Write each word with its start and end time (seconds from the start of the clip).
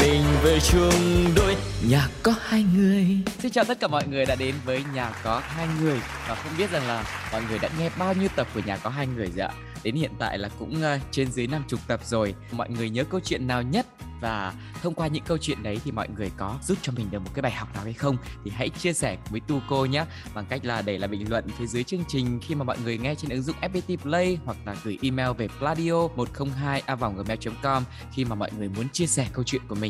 mình 0.00 0.22
về 0.42 0.58
chung 0.60 1.24
đôi 1.36 1.56
nhà 1.88 2.08
có 2.22 2.34
hai 2.40 2.64
người. 2.76 3.06
Xin 3.38 3.52
chào 3.52 3.64
tất 3.64 3.80
cả 3.80 3.88
mọi 3.88 4.08
người 4.08 4.26
đã 4.26 4.34
đến 4.34 4.54
với 4.64 4.84
nhà 4.94 5.12
có 5.24 5.42
hai 5.44 5.66
người 5.80 5.98
và 6.28 6.34
không 6.34 6.52
biết 6.58 6.70
rằng 6.70 6.86
là 6.86 7.04
mọi 7.32 7.42
người 7.48 7.58
đã 7.58 7.68
nghe 7.78 7.90
bao 7.98 8.14
nhiêu 8.14 8.28
tập 8.36 8.46
của 8.54 8.60
nhà 8.66 8.76
có 8.76 8.90
hai 8.90 9.06
người 9.06 9.26
rồi 9.36 9.46
ạ. 9.46 9.52
Đến 9.82 9.94
hiện 9.94 10.10
tại 10.18 10.38
là 10.38 10.48
cũng 10.58 10.74
uh, 10.74 11.00
trên 11.10 11.32
dưới 11.32 11.46
50 11.46 11.80
tập 11.86 12.00
rồi. 12.04 12.34
Mọi 12.52 12.70
người 12.70 12.90
nhớ 12.90 13.04
câu 13.04 13.20
chuyện 13.24 13.46
nào 13.46 13.62
nhất 13.62 13.86
và 14.20 14.54
thông 14.82 14.94
qua 14.94 15.06
những 15.06 15.24
câu 15.24 15.38
chuyện 15.38 15.62
đấy 15.62 15.80
thì 15.84 15.92
mọi 15.92 16.08
người 16.08 16.30
có 16.36 16.58
giúp 16.62 16.78
cho 16.82 16.92
mình 16.92 17.06
được 17.10 17.18
một 17.18 17.30
cái 17.34 17.42
bài 17.42 17.52
học 17.52 17.74
nào 17.74 17.84
hay 17.84 17.92
không 17.92 18.16
thì 18.44 18.50
hãy 18.50 18.68
chia 18.68 18.92
sẻ 18.92 19.16
với 19.30 19.40
tu 19.40 19.60
cô 19.68 19.84
nhé 19.84 20.04
bằng 20.34 20.46
cách 20.48 20.64
là 20.64 20.82
để 20.82 20.98
lại 20.98 21.08
bình 21.08 21.30
luận 21.30 21.44
phía 21.58 21.66
dưới 21.66 21.84
chương 21.84 22.04
trình 22.08 22.40
khi 22.42 22.54
mà 22.54 22.64
mọi 22.64 22.76
người 22.84 22.98
nghe 22.98 23.14
trên 23.14 23.30
ứng 23.30 23.42
dụng 23.42 23.56
FPT 23.60 23.96
Play 23.96 24.38
hoặc 24.44 24.56
là 24.66 24.76
gửi 24.84 24.98
email 25.02 25.30
về 25.38 25.48
pladio 25.58 26.08
102 26.16 26.82
a 26.86 26.96
gmail.com 26.96 27.84
khi 28.12 28.24
mà 28.24 28.34
mọi 28.34 28.50
người 28.58 28.68
muốn 28.68 28.88
chia 28.88 29.06
sẻ 29.06 29.28
câu 29.32 29.44
chuyện 29.44 29.62
của 29.68 29.74
mình 29.74 29.89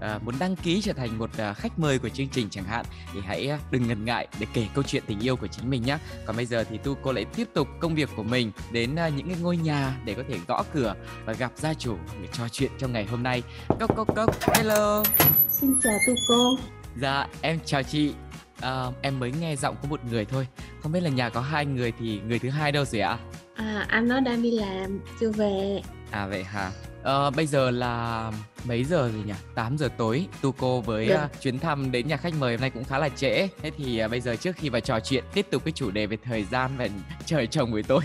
à, 0.00 0.18
muốn 0.24 0.34
đăng 0.38 0.56
ký 0.56 0.80
trở 0.82 0.92
thành 0.92 1.18
một 1.18 1.30
à, 1.36 1.52
khách 1.52 1.78
mời 1.78 1.98
của 1.98 2.08
chương 2.08 2.28
trình 2.28 2.48
chẳng 2.50 2.64
hạn 2.64 2.84
thì 3.14 3.20
hãy 3.26 3.48
à, 3.48 3.58
đừng 3.70 3.88
ngần 3.88 4.04
ngại 4.04 4.28
để 4.40 4.46
kể 4.52 4.66
câu 4.74 4.84
chuyện 4.84 5.02
tình 5.06 5.20
yêu 5.20 5.36
của 5.36 5.46
chính 5.46 5.70
mình 5.70 5.82
nhé 5.82 5.98
còn 6.26 6.36
bây 6.36 6.46
giờ 6.46 6.64
thì 6.70 6.78
tu 6.78 6.96
cô 7.02 7.12
lại 7.12 7.24
tiếp 7.24 7.48
tục 7.54 7.68
công 7.80 7.94
việc 7.94 8.08
của 8.16 8.22
mình 8.22 8.52
đến 8.72 8.96
à, 8.96 9.08
những 9.08 9.28
cái 9.28 9.36
ngôi 9.42 9.56
nhà 9.56 9.96
để 10.04 10.14
có 10.14 10.22
thể 10.28 10.38
gõ 10.48 10.64
cửa 10.74 10.94
và 11.24 11.32
gặp 11.32 11.52
gia 11.56 11.74
chủ 11.74 11.96
để 12.22 12.28
trò 12.32 12.48
chuyện 12.48 12.70
trong 12.78 12.92
ngày 12.92 13.04
hôm 13.04 13.22
nay. 13.22 13.42
Cốc 13.80 13.96
cốc 13.96 14.16
cốc 14.16 14.36
hello. 14.54 15.02
Xin 15.48 15.74
chào 15.82 15.98
tu 16.06 16.14
cô. 16.28 16.56
Dạ 17.00 17.26
em 17.40 17.58
chào 17.64 17.82
chị. 17.82 18.14
À, 18.60 18.84
em 19.02 19.20
mới 19.20 19.32
nghe 19.40 19.56
giọng 19.56 19.76
của 19.82 19.88
một 19.88 20.00
người 20.10 20.24
thôi. 20.24 20.46
Không 20.82 20.92
biết 20.92 21.00
là 21.00 21.10
nhà 21.10 21.28
có 21.28 21.40
hai 21.40 21.66
người 21.66 21.92
thì 21.98 22.20
người 22.20 22.38
thứ 22.38 22.50
hai 22.50 22.72
đâu 22.72 22.84
rồi 22.84 23.00
ạ? 23.00 23.18
À, 23.54 23.86
Anh 23.88 24.08
nó 24.08 24.20
đang 24.20 24.42
đi 24.42 24.50
làm, 24.50 25.00
chưa 25.20 25.30
về. 25.30 25.82
À 26.10 26.26
vậy 26.26 26.44
hả 26.44 26.70
Ờ, 27.02 27.30
bây 27.30 27.46
giờ 27.46 27.70
là 27.70 28.32
mấy 28.64 28.84
giờ 28.84 29.10
rồi 29.14 29.22
nhỉ? 29.26 29.32
8 29.54 29.78
giờ 29.78 29.88
tối. 29.96 30.26
Tu 30.42 30.52
cô 30.52 30.80
với 30.80 31.10
uh, 31.14 31.40
chuyến 31.40 31.58
thăm 31.58 31.92
đến 31.92 32.08
nhà 32.08 32.16
khách 32.16 32.34
mời 32.38 32.52
hôm 32.52 32.60
nay 32.60 32.70
cũng 32.70 32.84
khá 32.84 32.98
là 32.98 33.08
trễ. 33.08 33.48
Thế 33.62 33.70
thì 33.76 34.04
uh, 34.04 34.10
bây 34.10 34.20
giờ 34.20 34.36
trước 34.36 34.56
khi 34.56 34.68
vào 34.68 34.80
trò 34.80 35.00
chuyện 35.00 35.24
tiếp 35.34 35.46
tục 35.50 35.64
cái 35.64 35.72
chủ 35.72 35.90
đề 35.90 36.06
về 36.06 36.16
thời 36.24 36.44
gian 36.44 36.70
và 36.78 36.88
trời 37.26 37.46
chồng 37.46 37.70
buổi 37.70 37.82
tối 37.82 38.00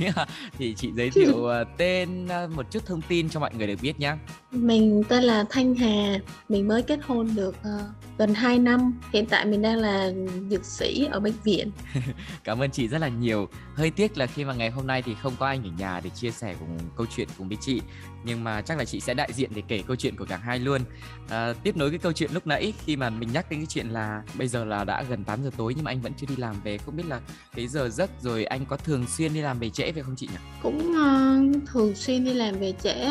thì 0.58 0.73
chị 0.77 0.91
giới 0.95 1.09
thiệu 1.09 1.36
uh, 1.36 1.67
tên 1.77 2.25
uh, 2.25 2.52
một 2.55 2.71
chút 2.71 2.86
thông 2.86 3.02
tin 3.02 3.30
cho 3.30 3.39
mọi 3.39 3.53
người 3.53 3.67
được 3.67 3.80
biết 3.81 3.99
nhé. 3.99 4.16
Mình 4.52 5.03
tên 5.09 5.23
là 5.23 5.45
Thanh 5.49 5.75
Hà 5.75 6.19
Mình 6.49 6.67
mới 6.67 6.81
kết 6.81 6.99
hôn 7.08 7.36
được 7.36 7.55
ờ, 7.64 7.80
gần 8.17 8.33
2 8.33 8.59
năm 8.59 9.00
Hiện 9.14 9.25
tại 9.25 9.45
mình 9.45 9.61
đang 9.61 9.78
là 9.78 10.11
dược 10.50 10.66
sĩ 10.66 11.08
ở 11.11 11.19
bệnh 11.19 11.33
viện 11.44 11.72
Cảm 12.44 12.59
ơn 12.59 12.72
chị 12.72 12.88
rất 12.88 12.97
là 12.97 13.08
nhiều. 13.08 13.50
Hơi 13.75 13.92
tiếc 13.92 14.17
là 14.17 14.25
khi 14.25 14.45
mà 14.45 14.53
ngày 14.53 14.70
hôm 14.70 14.88
nay 14.88 15.02
thì 15.02 15.16
không 15.22 15.33
có 15.39 15.47
anh 15.47 15.64
ở 15.64 15.70
nhà 15.78 16.00
để 16.03 16.09
chia 16.09 16.31
sẻ 16.31 16.55
cùng 16.59 16.78
câu 16.97 17.05
chuyện 17.16 17.28
cùng 17.38 17.47
với 17.47 17.58
chị. 17.61 17.81
Nhưng 18.25 18.44
mà 18.44 18.61
chắc 18.61 18.78
là 18.78 18.86
chị 18.86 19.00
sẽ 19.00 19.14
đại 19.14 19.33
diện 19.33 19.52
để 19.55 19.61
kể 19.67 19.83
câu 19.88 19.95
chuyện 19.95 20.16
của 20.16 20.25
cả 20.25 20.38
hai 20.38 20.59
luôn. 20.59 20.81
À, 21.30 21.53
tiếp 21.64 21.78
nối 21.78 21.89
cái 21.89 22.00
câu 22.00 22.11
chuyện 22.14 22.31
lúc 22.33 22.47
nãy 22.47 22.73
khi 22.86 22.95
mà 22.95 23.09
mình 23.09 23.30
nhắc 23.33 23.50
đến 23.50 23.59
cái 23.59 23.67
chuyện 23.70 23.88
là 23.88 24.23
bây 24.38 24.48
giờ 24.48 24.66
là 24.66 24.83
đã 24.83 25.03
gần 25.09 25.23
8 25.23 25.44
giờ 25.44 25.50
tối 25.58 25.73
nhưng 25.75 25.83
mà 25.83 25.92
anh 25.92 26.02
vẫn 26.02 26.14
chưa 26.17 26.27
đi 26.30 26.36
làm 26.36 26.55
về. 26.64 26.77
Không 26.77 26.95
biết 26.95 27.05
là 27.08 27.20
cái 27.55 27.67
giờ 27.67 27.89
giấc 27.89 28.09
rồi 28.22 28.45
anh 28.45 28.66
có 28.66 28.77
thường 28.77 29.05
xuyên 29.08 29.33
đi 29.33 29.42
làm 29.42 29.59
về 29.59 29.70
trễ 29.70 29.92
phải 29.92 30.03
không 30.03 30.16
chị 30.16 30.27
nhỉ? 30.27 30.38
Cũng 30.61 30.94
ờ, 30.95 31.38
thường 31.67 31.95
xuyên 31.95 32.25
đi 32.25 32.33
làm 32.33 32.59
về 32.59 32.73
trễ 32.83 33.05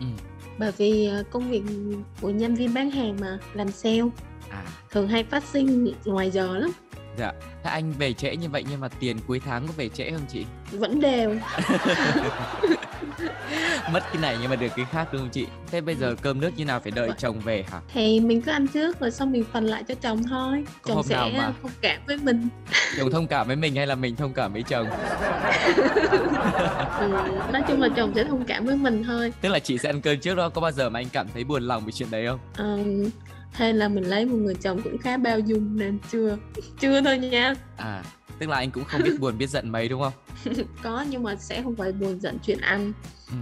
Ừ. 0.00 0.06
Bởi 0.58 0.72
vì 0.76 1.06
ờ, 1.06 1.24
công 1.30 1.50
việc 1.50 1.62
của 2.20 2.30
nhân 2.30 2.54
viên 2.54 2.74
bán 2.74 2.90
hàng 2.90 3.16
mà 3.20 3.38
Làm 3.54 3.72
sale 3.72 4.02
À, 4.52 4.62
Thường 4.90 5.08
hay 5.08 5.24
phát 5.24 5.44
sinh 5.44 5.92
ngoài 6.04 6.30
giờ 6.30 6.58
lắm 6.58 6.70
dạ. 7.18 7.32
Thế 7.64 7.70
anh 7.70 7.92
về 7.92 8.12
trễ 8.12 8.36
như 8.36 8.48
vậy 8.48 8.64
nhưng 8.70 8.80
mà 8.80 8.88
tiền 8.88 9.16
cuối 9.26 9.40
tháng 9.44 9.66
có 9.66 9.72
về 9.76 9.88
trễ 9.88 10.10
không 10.10 10.26
chị? 10.28 10.44
Vẫn 10.72 11.00
đều 11.00 11.30
Mất 13.92 14.00
cái 14.12 14.22
này 14.22 14.36
nhưng 14.40 14.50
mà 14.50 14.56
được 14.56 14.68
cái 14.76 14.84
khác 14.92 15.08
đúng 15.12 15.20
không 15.22 15.30
chị? 15.30 15.46
Thế 15.70 15.80
bây 15.80 15.94
giờ 15.94 16.14
cơm 16.22 16.40
nước 16.40 16.50
như 16.56 16.64
nào 16.64 16.80
phải 16.80 16.90
đợi 16.90 17.10
chồng 17.18 17.40
về 17.40 17.64
hả? 17.70 17.80
Thì 17.92 18.20
mình 18.20 18.42
cứ 18.42 18.50
ăn 18.50 18.66
trước 18.68 19.00
rồi 19.00 19.10
xong 19.10 19.32
mình 19.32 19.44
phần 19.52 19.64
lại 19.64 19.84
cho 19.88 19.94
chồng 19.94 20.22
thôi 20.30 20.64
Có 20.82 20.94
Chồng 20.94 21.02
sẽ 21.02 21.32
mà- 21.38 21.52
thông 21.62 21.70
cảm 21.82 22.00
với 22.06 22.16
mình 22.16 22.48
Chồng 22.98 23.10
thông 23.10 23.26
cảm 23.26 23.46
với 23.46 23.56
mình 23.56 23.74
hay 23.76 23.86
là 23.86 23.94
mình 23.94 24.16
thông 24.16 24.32
cảm 24.32 24.52
với 24.52 24.62
chồng? 24.62 24.86
ừ, 26.98 27.08
Nói 27.52 27.62
chung 27.68 27.80
là 27.80 27.88
chồng 27.96 28.12
sẽ 28.14 28.24
thông 28.24 28.44
cảm 28.44 28.64
với 28.66 28.76
mình 28.76 29.04
thôi 29.04 29.32
Tức 29.40 29.48
là 29.48 29.58
chị 29.58 29.78
sẽ 29.78 29.88
ăn 29.90 30.00
cơm 30.00 30.18
trước 30.18 30.34
đó 30.34 30.48
Có 30.48 30.60
bao 30.60 30.72
giờ 30.72 30.90
mà 30.90 31.00
anh 31.00 31.08
cảm 31.12 31.26
thấy 31.34 31.44
buồn 31.44 31.62
lòng 31.62 31.82
vì 31.86 31.92
chuyện 31.92 32.10
đấy 32.10 32.26
không? 32.26 32.38
Ờ, 32.56 32.78
hay 33.52 33.74
là 33.74 33.88
mình 33.88 34.04
lấy 34.04 34.26
một 34.26 34.36
người 34.36 34.54
chồng 34.54 34.80
cũng 34.84 34.98
khá 34.98 35.16
bao 35.16 35.38
dung 35.38 35.76
nên 35.76 35.98
chưa 36.12 36.36
chưa 36.80 37.00
thôi 37.02 37.18
nha 37.18 37.54
À 37.76 38.02
Tức 38.38 38.48
là 38.48 38.56
anh 38.56 38.70
cũng 38.70 38.84
không 38.84 39.02
biết 39.02 39.20
buồn 39.20 39.38
biết 39.38 39.50
giận 39.50 39.68
mấy 39.70 39.88
đúng 39.88 40.00
không? 40.02 40.12
có 40.82 41.04
nhưng 41.10 41.22
mà 41.22 41.36
sẽ 41.36 41.62
không 41.62 41.76
phải 41.76 41.92
buồn 41.92 42.20
giận 42.20 42.38
chuyện 42.46 42.58
ăn 42.60 42.92
Ừ. 43.28 43.36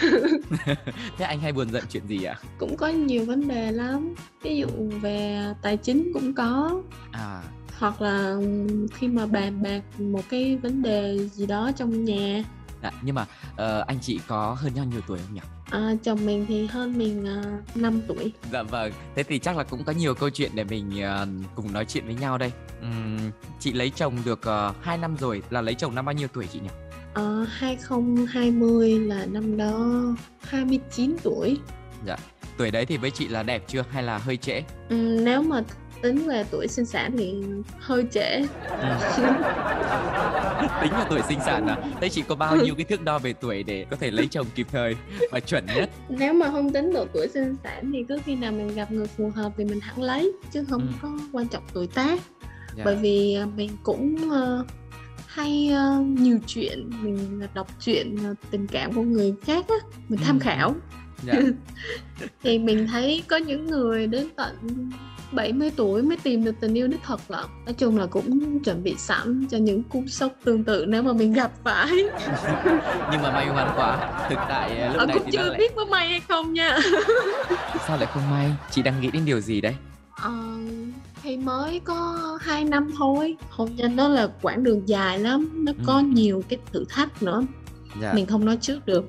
Thế 1.18 1.24
anh 1.24 1.40
hay 1.40 1.52
buồn 1.52 1.70
giận 1.70 1.84
chuyện 1.90 2.06
gì 2.08 2.24
ạ? 2.24 2.38
cũng 2.58 2.76
có 2.76 2.88
nhiều 2.88 3.24
vấn 3.24 3.48
đề 3.48 3.72
lắm 3.72 4.14
ví 4.42 4.56
dụ 4.56 4.66
về 5.00 5.42
tài 5.62 5.76
chính 5.76 6.10
cũng 6.14 6.34
có 6.34 6.82
À 7.12 7.42
hoặc 7.78 8.02
là 8.02 8.36
khi 8.94 9.08
mà 9.08 9.26
bàn 9.26 9.62
bạc 9.62 9.80
một 10.00 10.22
cái 10.28 10.56
vấn 10.56 10.82
đề 10.82 11.18
gì 11.32 11.46
đó 11.46 11.70
trong 11.76 12.04
nhà 12.04 12.42
dạ, 12.82 12.90
Nhưng 13.02 13.14
mà 13.14 13.26
ờ, 13.56 13.84
anh 13.86 13.98
chị 14.00 14.20
có 14.26 14.56
hơn 14.60 14.74
nhau 14.74 14.84
nhiều 14.84 15.00
tuổi 15.06 15.18
không 15.18 15.34
nhỉ? 15.34 15.40
À, 15.70 15.94
chồng 16.02 16.26
mình 16.26 16.46
thì 16.48 16.66
hơn 16.66 16.98
mình 16.98 17.26
uh, 17.40 17.76
5 17.76 18.00
tuổi. 18.08 18.32
Dạ 18.52 18.62
vâng. 18.62 18.92
Thế 19.14 19.22
thì 19.22 19.38
chắc 19.38 19.56
là 19.56 19.64
cũng 19.64 19.84
có 19.84 19.92
nhiều 19.92 20.14
câu 20.14 20.30
chuyện 20.30 20.50
để 20.54 20.64
mình 20.64 21.02
ờ, 21.02 21.26
cùng 21.54 21.72
nói 21.72 21.84
chuyện 21.84 22.06
với 22.06 22.14
nhau 22.14 22.38
đây. 22.38 22.52
Ừm, 22.80 23.30
Chị 23.60 23.72
lấy 23.72 23.90
chồng 23.90 24.16
được 24.24 24.40
uh, 24.70 24.84
2 24.84 24.98
năm 24.98 25.16
rồi 25.16 25.42
Là 25.50 25.60
lấy 25.60 25.74
chồng 25.74 25.94
năm 25.94 26.04
bao 26.04 26.12
nhiêu 26.12 26.28
tuổi 26.28 26.46
chị 26.52 26.60
nhỉ? 26.60 26.68
Ờ, 27.14 27.46
2020 27.50 28.98
là 28.98 29.26
năm 29.26 29.56
đó 29.56 30.02
29 30.40 31.16
tuổi. 31.22 31.58
Dạ. 32.06 32.16
Tuổi 32.56 32.70
đấy 32.70 32.86
thì 32.86 32.96
với 32.96 33.10
chị 33.10 33.28
là 33.28 33.42
đẹp 33.42 33.62
chưa 33.68 33.84
hay 33.90 34.02
là 34.02 34.18
hơi 34.18 34.36
trễ? 34.36 34.62
Ừ, 34.88 35.20
nếu 35.24 35.42
mà 35.42 35.62
tính 36.06 36.28
về 36.28 36.44
tuổi 36.50 36.68
sinh 36.68 36.84
sản 36.86 37.12
thì 37.18 37.34
hơi 37.78 38.04
trễ 38.12 38.36
Tính 40.82 40.92
là 40.92 41.06
tuổi 41.10 41.20
sinh 41.28 41.38
sản 41.46 41.66
à? 41.66 41.76
Thế 42.00 42.08
chị 42.08 42.22
có 42.28 42.34
bao 42.34 42.56
nhiêu 42.56 42.74
cái 42.74 42.84
thước 42.84 43.02
đo 43.04 43.18
về 43.18 43.32
tuổi 43.40 43.62
để 43.62 43.86
có 43.90 43.96
thể 43.96 44.10
lấy 44.10 44.26
chồng 44.30 44.46
kịp 44.54 44.66
thời 44.72 44.96
và 45.32 45.40
chuẩn 45.40 45.66
nhất? 45.66 45.90
nếu 46.08 46.32
mà 46.34 46.50
không 46.50 46.72
tính 46.72 46.92
độ 46.92 47.06
tuổi 47.14 47.28
sinh 47.34 47.56
sản 47.64 47.90
thì 47.92 48.04
cứ 48.08 48.18
khi 48.24 48.34
nào 48.34 48.52
mình 48.52 48.74
gặp 48.74 48.92
người 48.92 49.06
phù 49.06 49.30
hợp 49.34 49.52
thì 49.56 49.64
mình 49.64 49.80
hẳn 49.80 50.02
lấy 50.02 50.32
chứ 50.52 50.64
không 50.70 50.80
Ừ. 50.80 50.86
có 51.02 51.18
quan 51.32 51.48
trọng 51.48 51.62
tuổi 51.72 51.86
tác 51.86 52.20
Dạ. 52.76 52.82
bởi 52.84 52.96
vì 52.96 53.34
à, 53.34 53.46
mình 53.56 53.70
cũng 53.82 54.30
ờ, 54.30 54.64
hay 55.26 55.70
ờ, 55.74 56.00
nhiều 56.06 56.38
chuyện 56.46 56.90
mình 57.02 57.40
đọc 57.54 57.66
chuyện 57.80 58.16
ờ, 58.24 58.34
tình 58.50 58.66
cảm 58.66 58.92
của 58.92 59.02
người 59.02 59.34
khác 59.46 59.64
á 59.68 59.74
mình 60.08 60.20
tham 60.24 60.38
Ừ. 60.38 60.42
khảo 60.42 60.74
Dạ. 61.26 61.34
thì 62.42 62.58
mình 62.58 62.86
thấy 62.86 63.22
có 63.28 63.36
những 63.36 63.66
người 63.66 64.06
đến 64.06 64.28
tận 64.36 64.56
70 65.32 65.70
tuổi 65.76 66.02
mới 66.02 66.16
tìm 66.16 66.44
được 66.44 66.54
tình 66.60 66.74
yêu 66.74 66.86
đích 66.88 67.02
thực 67.02 67.20
lận 67.30 67.44
nói 67.66 67.74
chung 67.78 67.98
là 67.98 68.06
cũng 68.06 68.58
chuẩn 68.64 68.82
bị 68.82 68.94
sẵn 68.98 69.46
cho 69.50 69.58
những 69.58 69.82
cú 69.82 70.04
sốc 70.06 70.32
tương 70.44 70.64
tự 70.64 70.84
nếu 70.88 71.02
mà 71.02 71.12
mình 71.12 71.32
gặp 71.32 71.50
phải 71.64 71.86
Nhưng 73.12 73.22
mà 73.22 73.30
may 73.32 73.46
mắn 73.46 73.72
quá 73.76 74.12
Thực 74.28 74.38
tại 74.48 74.78
ờ, 74.78 74.88
lúc 74.88 74.96
ờ, 74.98 75.06
này 75.06 75.14
cũng 75.18 75.22
thì 75.26 75.32
chưa 75.32 75.42
lại 75.48 75.58
biết 75.58 75.72
có 75.76 75.84
may 75.84 76.08
hay 76.08 76.20
không 76.28 76.52
nha 76.52 76.78
Sao 77.86 77.96
lại 77.96 78.06
không 78.14 78.30
may? 78.30 78.50
Chị 78.70 78.82
đang 78.82 79.00
nghĩ 79.00 79.10
đến 79.10 79.22
điều 79.24 79.40
gì 79.40 79.60
đấy? 79.60 79.74
Ờ, 80.22 80.32
thì 81.22 81.36
mới 81.36 81.80
có 81.84 82.18
2 82.42 82.64
năm 82.64 82.90
thôi 82.98 83.36
hôn 83.50 83.74
nhân 83.76 83.96
nó 83.96 84.08
là 84.08 84.28
quãng 84.42 84.64
đường 84.64 84.88
dài 84.88 85.18
lắm 85.18 85.48
nó 85.64 85.72
có 85.86 85.94
Ừ. 85.96 86.02
nhiều 86.02 86.42
cái 86.48 86.58
thử 86.72 86.84
thách 86.88 87.22
nữa 87.22 87.42
Dạ. 88.00 88.12
mình 88.14 88.26
không 88.26 88.44
nói 88.44 88.58
trước 88.60 88.86
được 88.86 89.04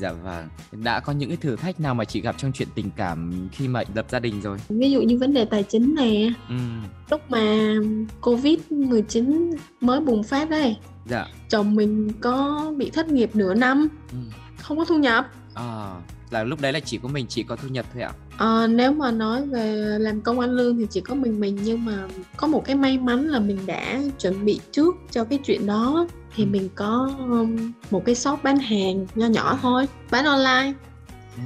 Dạ 0.00 0.12
vâng. 0.12 0.48
Đã 0.72 1.00
có 1.00 1.12
những 1.12 1.28
cái 1.30 1.36
thử 1.36 1.56
thách 1.56 1.80
nào 1.80 1.94
mà 1.94 2.04
chị 2.04 2.20
gặp 2.20 2.34
trong 2.38 2.52
chuyện 2.52 2.68
tình 2.74 2.90
cảm 2.96 3.48
khi 3.52 3.68
mà 3.68 3.82
lập 3.94 4.06
gia 4.10 4.18
đình 4.18 4.40
rồi? 4.40 4.58
ví 4.68 4.90
dụ 4.90 5.02
như 5.02 5.18
vấn 5.18 5.34
đề 5.34 5.44
tài 5.44 5.62
chính 5.62 5.94
nè 5.94 6.30
Ừ. 6.48 6.54
lúc 7.10 7.20
mà 7.30 7.74
covid 8.20 8.58
19 8.70 9.50
mới 9.80 10.00
bùng 10.00 10.22
phát 10.22 10.50
đây 10.50 10.76
Dạ. 11.06 11.26
chồng 11.50 11.74
mình 11.74 12.12
có 12.20 12.66
bị 12.76 12.90
thất 12.90 13.08
nghiệp 13.08 13.30
nửa 13.36 13.54
năm 13.54 13.88
Ừ. 14.12 14.18
không 14.62 14.78
có 14.78 14.84
thu 14.84 14.98
nhập 14.98 15.26
À, 15.54 15.94
là 16.30 16.44
lúc 16.44 16.60
đấy 16.60 16.72
là 16.72 16.80
chỉ 16.80 16.98
có 17.02 17.08
mình 17.08 17.26
chị 17.28 17.42
có 17.42 17.56
thu 17.56 17.68
nhập 17.68 17.86
thôi 17.94 18.02
ạ? 18.02 18.12
Ờ, 18.38 18.66
nếu 18.66 18.92
mà 18.92 19.10
nói 19.10 19.46
về 19.46 19.74
làm 20.00 20.20
công 20.20 20.40
ăn 20.40 20.50
lương 20.50 20.76
thì 20.78 20.86
chỉ 20.90 21.00
có 21.00 21.14
mình 21.14 21.40
mình 21.40 21.58
nhưng 21.64 21.84
mà 21.84 22.08
có 22.36 22.46
một 22.46 22.64
cái 22.64 22.76
may 22.76 22.98
mắn 22.98 23.26
là 23.28 23.38
mình 23.40 23.58
đã 23.66 24.00
chuẩn 24.18 24.44
bị 24.44 24.60
trước 24.72 24.94
cho 25.10 25.24
cái 25.24 25.38
chuyện 25.44 25.66
đó 25.66 26.06
thì 26.38 26.44
Ừ. 26.44 26.48
mình 26.50 26.68
có 26.74 27.10
um, 27.18 27.56
một 27.90 28.02
cái 28.04 28.14
shop 28.14 28.42
bán 28.42 28.56
hàng 28.58 29.06
nho 29.14 29.26
nhỏ 29.26 29.58
thôi 29.62 29.86
bán 30.10 30.24
online 30.24 30.72
Ừ. 31.36 31.42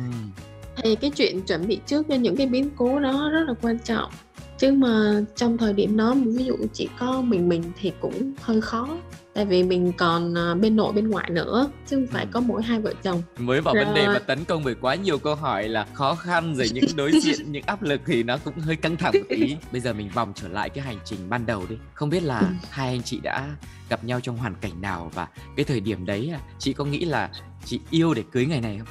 thì 0.77 0.95
cái 0.97 1.11
chuyện 1.11 1.43
chuẩn 1.43 1.67
bị 1.67 1.79
trước 1.87 2.07
cho 2.09 2.15
những 2.15 2.37
cái 2.37 2.47
biến 2.47 2.71
cố 2.77 3.01
đó 3.01 3.31
rất 3.33 3.41
là 3.49 3.55
quan 3.63 3.79
trọng 3.85 4.11
chứ 4.59 4.73
mà 4.73 5.25
trong 5.37 5.59
thời 5.59 5.73
điểm 5.73 5.97
đó 5.97 6.15
ví 6.27 6.45
dụ 6.45 6.57
chỉ 6.73 6.89
có 6.99 7.21
mình 7.21 7.49
mình 7.49 7.63
thì 7.81 7.93
cũng 8.01 8.33
hơi 8.41 8.61
khó 8.61 8.89
tại 9.35 9.45
vì 9.45 9.63
mình 9.63 9.93
còn 9.99 10.35
à, 10.39 10.55
bên 10.55 10.77
nội 10.77 10.93
bên 10.93 11.11
ngoại 11.11 11.31
nữa 11.31 11.71
chứ 11.87 11.97
không 11.97 12.07
phải 12.07 12.25
Ừ. 12.25 12.29
có 12.33 12.41
mỗi 12.41 12.63
hai 12.63 12.81
vợ 12.81 12.93
chồng 13.03 13.23
mới 13.39 13.61
vào 13.61 13.75
vấn 13.75 13.95
đề 13.95 14.05
Rồi. 14.07 14.15
mà 14.15 14.19
tấn 14.21 14.45
công 14.45 14.65
bởi 14.65 14.75
quá 14.81 14.95
nhiều 14.95 15.19
câu 15.19 15.35
hỏi 15.35 15.69
là 15.69 15.87
khó 15.93 16.15
khăn 16.15 16.55
rồi 16.57 16.67
những 16.73 16.85
đối 16.97 17.13
diện 17.21 17.53
những 17.53 17.63
áp 17.67 17.83
lực 17.83 18.01
thì 18.07 18.23
nó 18.23 18.39
cũng 18.45 18.55
hơi 18.59 18.77
căng 18.77 18.97
thẳng 18.97 19.13
một 19.15 19.27
tí 19.29 19.57
bây 19.73 19.81
giờ 19.81 19.93
mình 19.93 20.11
vòng 20.15 20.33
trở 20.35 20.49
lại 20.49 20.71
cái 20.71 20.85
hành 20.85 20.99
trình 21.05 21.19
ban 21.29 21.47
đầu 21.47 21.65
đi 21.69 21.77
không 21.95 22.11
biết 22.11 22.23
là 22.23 22.39
Ừ. 22.41 22.47
hai 22.71 22.89
anh 22.89 23.03
chị 23.03 23.21
đã 23.23 23.49
gặp 23.89 24.05
nhau 24.05 24.21
trong 24.21 24.37
hoàn 24.37 24.55
cảnh 24.61 24.81
nào 24.81 25.11
và 25.15 25.29
cái 25.57 25.65
thời 25.65 25.81
điểm 25.81 26.07
đấy 26.07 26.31
à, 26.35 26.41
chị 26.59 26.73
có 26.73 26.85
nghĩ 26.85 27.05
là 27.05 27.31
chị 27.65 27.81
yêu 27.91 28.15
để 28.15 28.25
cưới 28.33 28.47
ngày 28.47 28.61
này 28.61 28.79
không 28.79 28.89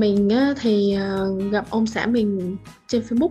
mình 0.00 0.28
thì 0.60 0.94
à, 0.94 1.16
gặp 1.50 1.64
ông 1.70 1.86
xã 1.86 2.06
mình 2.06 2.56
trên 2.86 3.02
Facebook 3.02 3.30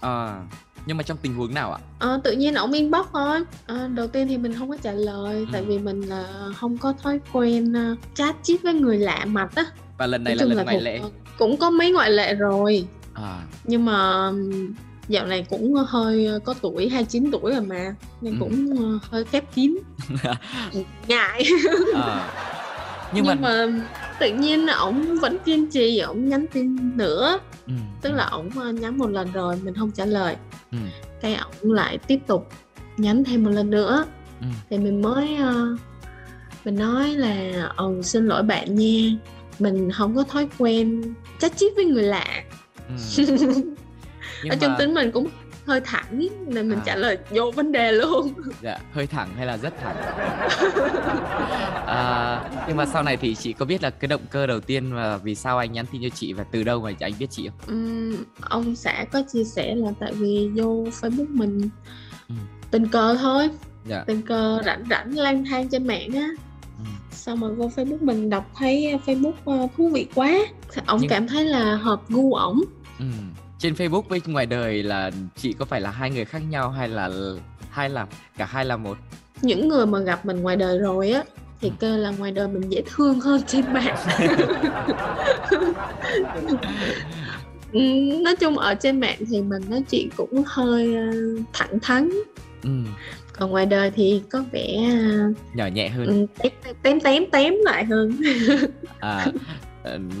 à, 0.00 0.42
nhưng 0.86 0.96
mà 0.96 1.02
trong 1.02 1.16
tình 1.22 1.34
huống 1.34 1.54
nào 1.54 1.72
ạ? 1.72 1.78
Ờ, 1.98 2.20
tự 2.24 2.32
nhiên 2.32 2.54
ổng 2.54 2.72
inbox 2.72 3.06
thôi. 3.12 3.40
Ờ, 3.66 3.88
đầu 3.94 4.06
tiên 4.06 4.28
thì 4.28 4.38
mình 4.38 4.54
không 4.58 4.68
có 4.70 4.76
trả 4.82 4.92
lời 4.92 5.34
Ừ. 5.36 5.46
tại 5.52 5.62
vì 5.64 5.78
mình 5.78 6.00
là 6.00 6.24
không 6.56 6.78
có 6.78 6.92
thói 7.02 7.20
quen 7.32 7.72
uh, 7.92 7.98
chat 8.14 8.36
chít 8.42 8.62
với 8.62 8.74
người 8.74 8.98
lạ 8.98 9.24
mặt 9.24 9.48
á. 9.54 9.64
Và 9.98 10.06
lần 10.06 10.24
này 10.24 10.34
Nói 10.36 10.48
là 10.48 10.54
lần 10.54 10.64
ngoại 10.64 10.80
lệ. 10.80 11.00
cũng 11.38 11.56
có 11.56 11.70
mấy 11.70 11.92
ngoại 11.92 12.10
lệ 12.10 12.34
rồi. 12.34 12.84
À, 13.14 13.42
nhưng 13.64 13.84
mà 13.84 14.30
dạo 15.08 15.26
này 15.26 15.46
cũng 15.50 15.74
hơi 15.74 16.26
ờ, 16.26 16.38
có 16.44 16.54
tuổi 16.62 16.88
29 16.88 17.30
tuổi 17.32 17.52
rồi 17.52 17.60
mà 17.60 17.94
nên 18.20 18.34
Ừ. 18.34 18.36
cũng 18.40 18.76
ờ, 18.78 18.98
hơi 19.10 19.24
khép 19.24 19.44
kín. 19.54 19.78
Ngại. 21.08 21.44
À. 21.94 22.30
nhưng, 23.14 23.24
nhưng, 23.24 23.40
mà, 23.40 23.66
mà... 23.66 23.80
tự 24.20 24.32
nhiên 24.32 24.66
ổng 24.66 25.18
vẫn 25.20 25.38
kiên 25.44 25.66
trì 25.70 25.98
ổng 25.98 26.28
nhắn 26.28 26.46
tin 26.52 26.96
nữa. 26.96 27.38
Ừ, 27.66 27.72
tức 28.02 28.10
là 28.12 28.24
ổng 28.24 28.50
ờ, 28.60 28.72
nhắn 28.72 28.98
một 28.98 29.10
lần 29.10 29.32
rồi 29.32 29.56
mình 29.64 29.74
không 29.74 29.90
trả 29.90 30.04
lời 30.04 30.36
ừ, 30.72 30.78
cái 31.20 31.34
ổng 31.34 31.72
lại 31.72 31.98
tiếp 31.98 32.18
tục 32.26 32.48
nhắn 32.96 33.24
thêm 33.24 33.44
một 33.44 33.50
lần 33.50 33.70
nữa 33.70 34.04
ừ. 34.40 34.46
thì 34.70 34.78
mình 34.78 35.02
mới 35.02 35.36
ờ, 35.36 35.76
mình 36.64 36.76
nói 36.76 37.08
là 37.08 37.68
ừ 37.76 38.02
xin 38.02 38.26
lỗi 38.26 38.42
bạn 38.42 38.74
nha 38.74 39.16
mình 39.58 39.90
không 39.90 40.16
có 40.16 40.22
thói 40.22 40.48
quen 40.58 41.14
chat 41.38 41.56
chít 41.56 41.72
với 41.76 41.84
người 41.84 42.02
lạ 42.02 42.44
ừ. 42.88 42.94
ở 43.18 43.24
nhưng 44.44 44.58
trong 44.60 44.70
mà 44.70 44.76
tính 44.78 44.94
mình 44.94 45.10
cũng 45.10 45.28
hơi 45.66 45.80
thẳng 45.80 46.28
nên 46.46 46.68
mình 46.68 46.78
À. 46.78 46.82
trả 46.86 46.96
lời 46.96 47.18
vô 47.30 47.50
vấn 47.50 47.72
đề 47.72 47.92
luôn 47.92 48.32
dạ, 48.62 48.78
hơi 48.92 49.06
thẳng 49.06 49.28
hay 49.36 49.46
là 49.46 49.56
rất 49.56 49.74
thẳng 49.82 49.96
à, 51.86 52.40
nhưng 52.68 52.76
mà 52.76 52.86
sau 52.86 53.02
này 53.02 53.16
thì 53.16 53.34
chị 53.34 53.52
có 53.52 53.64
biết 53.66 53.82
là 53.82 53.90
cái 53.90 54.08
động 54.08 54.20
cơ 54.30 54.46
đầu 54.46 54.60
tiên 54.60 54.94
và 54.94 55.16
vì 55.16 55.34
sao 55.34 55.58
anh 55.58 55.72
nhắn 55.72 55.86
tin 55.92 56.02
cho 56.02 56.08
chị 56.08 56.32
và 56.32 56.44
từ 56.44 56.64
đâu 56.64 56.80
mà 56.80 56.90
anh 57.00 57.12
biết 57.18 57.26
chị 57.30 57.48
không 57.48 57.58
Ừm, 57.76 58.24
ông 58.40 58.76
xã 58.76 59.04
có 59.12 59.22
chia 59.32 59.44
sẻ 59.44 59.74
là 59.74 59.90
tại 60.00 60.12
vì 60.12 60.50
vô 60.54 60.84
Facebook 61.00 61.26
mình 61.28 61.68
Ừ. 62.28 62.34
tình 62.70 62.88
cờ 62.88 63.14
thôi 63.20 63.50
dạ 63.86 64.04
tình 64.06 64.22
cờ 64.22 64.60
rảnh 64.64 64.84
rảnh 64.90 65.18
lang 65.18 65.44
thang 65.44 65.68
trên 65.68 65.86
mạng 65.86 66.10
á 66.14 66.28
ừ. 66.78 66.84
xong 67.10 67.40
rồi 67.40 67.54
vô 67.54 67.70
Facebook 67.76 67.98
mình 68.00 68.30
đọc 68.30 68.50
thấy 68.56 68.98
Facebook 69.06 69.32
ờ, 69.44 69.66
thú 69.76 69.88
vị 69.94 70.06
quá 70.14 70.32
ông 70.86 70.98
Nhưng- 71.00 71.10
cảm 71.10 71.28
thấy 71.28 71.44
là 71.44 71.76
hợp 71.76 72.00
gu 72.08 72.34
ổng 72.34 72.60
Ừ. 72.98 73.04
trên 73.62 73.74
Facebook 73.74 74.02
với 74.02 74.20
ngoài 74.26 74.46
đời 74.46 74.82
là 74.82 75.10
chị 75.36 75.52
có 75.58 75.64
phải 75.64 75.80
là 75.80 75.90
hai 75.90 76.10
người 76.10 76.24
khác 76.24 76.42
nhau 76.50 76.70
hay 76.70 76.88
là 76.88 77.10
hai 77.70 77.88
là 77.90 78.06
cả 78.36 78.44
hai 78.44 78.64
là 78.64 78.76
một? 78.76 78.98
Những 79.42 79.68
người 79.68 79.86
mà 79.86 79.98
gặp 79.98 80.26
mình 80.26 80.42
ngoài 80.42 80.56
đời 80.56 80.78
rồi 80.78 81.10
á 81.10 81.22
thì 81.60 81.68
Ừ. 81.68 81.74
kêu 81.80 81.96
là 81.96 82.10
ngoài 82.10 82.30
đời 82.32 82.48
mình 82.48 82.70
dễ 82.70 82.82
thương 82.94 83.20
hơn 83.20 83.42
trên 83.46 83.64
mạng. 83.72 83.96
Ừm, 87.72 88.22
nói 88.24 88.36
chung 88.36 88.58
ở 88.58 88.74
trên 88.74 89.00
mạng 89.00 89.18
thì 89.30 89.42
mình 89.42 89.62
nói 89.70 89.82
chuyện 89.90 90.08
cũng 90.16 90.42
hơi 90.46 90.94
ờ, 90.96 91.02
thẳng 91.52 91.78
thắn. 91.82 92.10
Ừ. 92.62 92.70
còn 93.38 93.50
ngoài 93.50 93.66
đời 93.66 93.90
thì 93.90 94.22
có 94.30 94.44
vẻ 94.52 94.76
nhỏ 95.54 95.66
nhẹ 95.66 95.88
hơn. 95.88 96.06
ừ, 96.06 96.26
tém 96.42 96.52
tém 96.82 97.00
tém 97.00 97.24
tém 97.32 97.54
lại 97.64 97.84
hơn. 97.84 98.12
À, 98.98 99.24
ờ, 99.24 99.32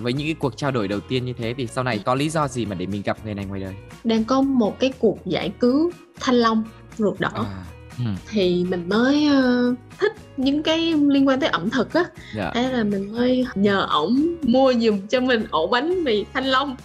với 0.02 0.12
những 0.12 0.26
cái 0.26 0.34
cuộc 0.38 0.56
trao 0.56 0.70
đổi 0.70 0.88
đầu 0.88 1.00
tiên 1.00 1.24
như 1.24 1.32
thế 1.32 1.54
thì 1.58 1.66
sau 1.66 1.84
này 1.84 1.98
có 1.98 2.14
lý 2.14 2.28
do 2.28 2.48
gì 2.48 2.66
mà 2.66 2.74
để 2.74 2.86
mình 2.86 3.02
gặp 3.02 3.16
người 3.24 3.34
này 3.34 3.44
ngoài 3.44 3.60
đời 3.60 3.74
đang 4.04 4.24
có 4.24 4.40
một 4.42 4.78
cái 4.80 4.92
cuộc 4.98 5.26
giải 5.26 5.52
cứu 5.60 5.90
thanh 6.20 6.34
long 6.34 6.64
ruột 6.98 7.20
đỏ 7.20 7.30
à. 7.34 7.64
ừ. 7.98 8.04
thì 8.30 8.64
mình 8.68 8.88
mới 8.88 9.26
ờ, 9.26 9.74
thích 9.98 10.12
những 10.36 10.62
cái 10.62 10.78
liên 11.08 11.28
quan 11.28 11.40
tới 11.40 11.48
ẩm 11.48 11.70
thực 11.70 11.94
á 11.94 12.04
dạ. 12.36 12.50
thế 12.54 12.72
là 12.72 12.84
mình 12.84 13.12
mới 13.12 13.46
nhờ 13.54 13.86
ổng 13.90 14.36
mua 14.42 14.72
giùm 14.74 15.06
cho 15.06 15.20
mình 15.20 15.44
ổ 15.50 15.66
bánh 15.66 16.04
mì 16.04 16.24
thanh 16.34 16.44
long 16.46 16.76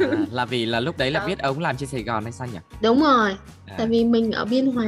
à, 0.00 0.06
là 0.32 0.44
vì 0.44 0.66
là 0.66 0.80
lúc 0.80 0.98
đấy 0.98 1.10
là 1.10 1.26
biết 1.26 1.38
ông 1.38 1.58
làm 1.60 1.76
trên 1.76 1.88
Sài 1.88 2.02
Gòn 2.02 2.22
hay 2.22 2.32
sao 2.32 2.46
nhỉ 2.52 2.58
đúng 2.82 3.00
rồi 3.00 3.36
à. 3.66 3.74
tại 3.78 3.86
vì 3.86 4.04
mình 4.04 4.32
ở 4.32 4.44
biên 4.44 4.66
hòa 4.66 4.86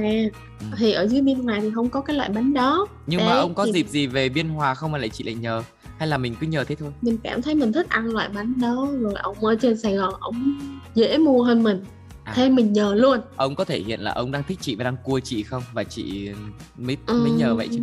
Ừ. 0.61 0.67
thì 0.79 0.93
ở 0.93 1.06
dưới 1.09 1.21
biên 1.23 1.38
hòa 1.38 1.59
thì 1.62 1.71
không 1.75 1.88
có 1.88 2.00
cái 2.00 2.17
loại 2.17 2.29
bánh 2.29 2.55
đó 2.55 2.87
nhưng 3.06 3.21
mà 3.21 3.27
Đấy, 3.29 3.38
ông 3.38 3.55
có 3.55 3.65
thì- 3.67 3.73
dịp 3.73 3.88
gì 3.88 4.06
về 4.06 4.29
Biên 4.29 4.49
Hòa 4.49 4.75
không 4.75 4.93
mà 4.93 4.99
lại 4.99 5.09
chị 5.09 5.25
lại 5.25 5.35
nhờ 5.35 5.62
hay 6.00 6.08
là 6.08 6.19
mình 6.19 6.35
cứ 6.41 6.47
nhờ 6.47 6.64
thế 6.64 6.75
thôi? 6.75 6.93
Mình 7.02 7.19
cảm 7.25 7.43
thấy 7.43 7.55
mình 7.55 7.73
thích 7.73 7.87
ăn 7.88 8.06
loại 8.06 8.29
bánh 8.35 8.52
đó 8.61 8.88
rồi 9.00 9.14
ổng 9.23 9.44
ở 9.44 9.55
trên 9.61 9.79
sài 9.79 9.94
gòn 9.97 10.14
ổng 10.20 10.58
dễ 10.94 11.19
mua 11.19 11.43
hơn 11.43 11.62
mình. 11.62 11.85
À. 12.25 12.32
thế 12.37 12.49
mình 12.49 12.73
nhờ 12.73 12.94
luôn. 12.94 13.20
Ông 13.37 13.55
có 13.55 13.64
thể 13.64 13.81
hiện 13.81 14.00
là 14.00 14.12
ông 14.12 14.31
đang 14.32 14.43
thích 14.49 14.58
chị 14.61 14.75
và 14.75 14.85
đang 14.85 14.97
cua 15.05 15.20
chị 15.20 15.43
không? 15.43 15.62
Và 15.73 15.85
chị 15.85 16.31
mới 16.79 16.97
Ừ. 17.06 17.14
mới 17.23 17.31
nhờ 17.31 17.55
vậy 17.55 17.69
chứ 17.73 17.79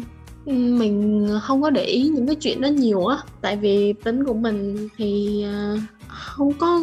mình 0.53 1.27
không 1.41 1.61
có 1.61 1.69
để 1.69 1.83
ý 1.83 2.09
những 2.09 2.27
cái 2.27 2.35
chuyện 2.35 2.61
đó 2.61 2.67
nhiều 2.67 3.05
á. 3.05 3.17
Tại 3.41 3.57
vì 3.57 3.94
tính 3.94 4.23
của 4.23 4.33
mình 4.33 4.89
thì 4.97 5.44
à, 5.44 5.75
không 6.07 6.53
có 6.53 6.81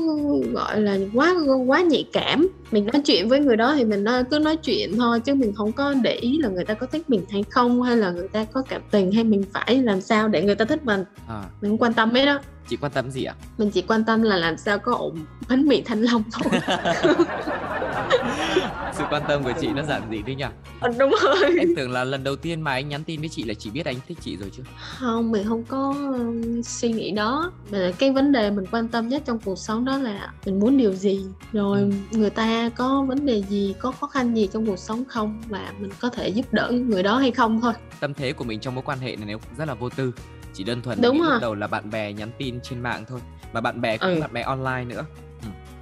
gọi 0.53 0.81
là 0.81 0.99
quá 1.15 1.35
quá 1.67 1.81
nhạy 1.81 2.09
cảm. 2.13 2.49
Mình 2.73 2.87
nói 2.87 3.03
chuyện 3.05 3.29
với 3.29 3.41
người 3.41 3.57
đó 3.57 3.75
thì 3.77 3.85
mình 3.85 4.05
cứ 4.31 4.39
nói 4.39 4.57
chuyện 4.57 4.97
thôi 4.97 5.21
chứ 5.21 5.35
mình 5.35 5.53
không 5.55 5.73
có 5.73 5.95
để 6.03 6.15
ý 6.15 6.39
là 6.39 6.49
người 6.49 6.65
ta 6.65 6.75
có 6.75 6.87
thích 6.87 7.11
mình 7.11 7.21
hay 7.31 7.43
không 7.51 7.83
hay 7.83 7.97
là 7.97 8.11
người 8.11 8.29
ta 8.29 8.45
có 8.45 8.63
cảm 8.69 8.83
tình 8.91 9.13
hay 9.13 9.25
mình 9.25 9.45
phải 9.53 9.83
làm 9.83 10.01
sao 10.01 10.29
để 10.29 10.43
người 10.43 10.55
ta 10.55 10.65
thích 10.65 10.85
mình. 10.85 11.05
À, 11.29 11.43
mình 11.61 11.71
không 11.71 11.79
quan 11.79 11.93
tâm 11.93 12.11
hết 12.11 12.27
đó 12.27 12.39
chị 12.69 12.77
quan 12.77 12.93
tâm 12.93 13.11
gì 13.11 13.25
ạ? 13.25 13.35
Mình 13.59 13.71
chỉ 13.71 13.83
quan 13.83 14.05
tâm 14.05 14.23
là 14.23 14.37
làm 14.37 14.57
sao 14.57 14.79
có 14.79 14.95
ổn 14.95 15.17
bánh 15.49 15.67
mì 15.67 15.83
thanh 15.83 16.03
long 16.03 16.23
thôi. 16.33 16.61
Sự 18.95 19.05
quan 19.11 19.23
tâm 19.29 19.45
của 19.45 19.53
chị 19.61 19.69
nó 19.69 19.83
giản 19.83 20.03
dị 20.11 20.23
đấy 20.23 20.35
nhỉ? 20.35 20.45
Ờ, 20.81 20.89
đúng 20.99 21.15
rồi. 21.23 21.37
Em 21.59 21.69
tưởng 21.77 21.91
là 21.91 22.05
lần 22.05 22.25
đầu 22.25 22.37
tiên 22.37 22.61
mà 22.61 22.73
anh 22.73 22.89
nhắn 22.89 23.05
tin 23.05 23.21
với 23.21 23.29
chị 23.29 23.43
là 23.45 23.55
chị 23.55 23.71
biết 23.71 23.87
anh 23.87 23.97
thích 24.09 24.19
chị 24.21 24.37
rồi 24.37 24.51
chứ. 24.57 24.63
Không 24.99 25.31
mình 25.31 25.45
không 25.49 25.65
có 25.65 25.95
um, 26.13 26.63
suy 26.63 26.93
nghĩ 26.93 27.11
đó. 27.11 27.53
Mà 27.73 27.93
cái 27.99 28.11
vấn 28.13 28.33
đề 28.33 28.51
mình 28.51 28.65
quan 28.71 28.89
tâm 28.89 29.09
nhất 29.09 29.23
trong 29.27 29.39
cuộc 29.45 29.59
sống 29.59 29.85
đó 29.85 29.99
là 29.99 30.33
mình 30.47 30.61
muốn 30.61 30.77
điều 30.79 30.93
gì 30.93 31.25
rồi 31.53 31.79
Ừ. 31.79 31.91
người 32.11 32.31
ta 32.31 32.69
có 32.77 33.05
vấn 33.09 33.27
đề 33.27 33.43
gì 33.43 33.75
có 33.79 33.93
khó 33.93 34.07
khăn 34.07 34.35
gì 34.37 34.49
trong 34.53 34.67
cuộc 34.67 34.79
sống 34.79 35.05
không 35.09 35.43
và 35.49 35.73
mình 35.79 35.91
có 36.01 36.09
thể 36.11 36.29
giúp 36.29 36.47
đỡ 36.53 36.71
người 36.73 37.03
đó 37.03 37.17
hay 37.19 37.31
không 37.31 37.61
thôi. 37.61 37.73
Tâm 38.01 38.15
thế 38.15 38.33
của 38.33 38.45
mình 38.45 38.61
trong 38.61 38.75
mối 38.75 38.85
quan 38.87 38.99
hệ 38.99 39.17
này 39.17 39.25
nếu 39.27 39.39
rất 39.59 39.69
là 39.69 39.75
vô 39.75 39.89
tư 39.89 40.13
chỉ 40.55 40.65
đơn 40.65 40.83
thuần 40.83 41.01
Đúng 41.01 41.21
rồi. 41.23 41.39
đầu 41.41 41.55
là 41.55 41.67
bạn 41.67 41.91
bè 41.91 42.13
nhắn 42.13 42.31
tin 42.39 42.61
trên 42.63 42.81
mạng 42.81 43.05
thôi 43.09 43.21
mà 43.53 43.61
bạn 43.61 43.81
bè 43.81 43.97
cũng 43.99 44.15
Ừ. 44.15 44.21
bạn 44.21 44.33
bè 44.33 44.43
online 44.43 44.85
nữa. 44.85 45.05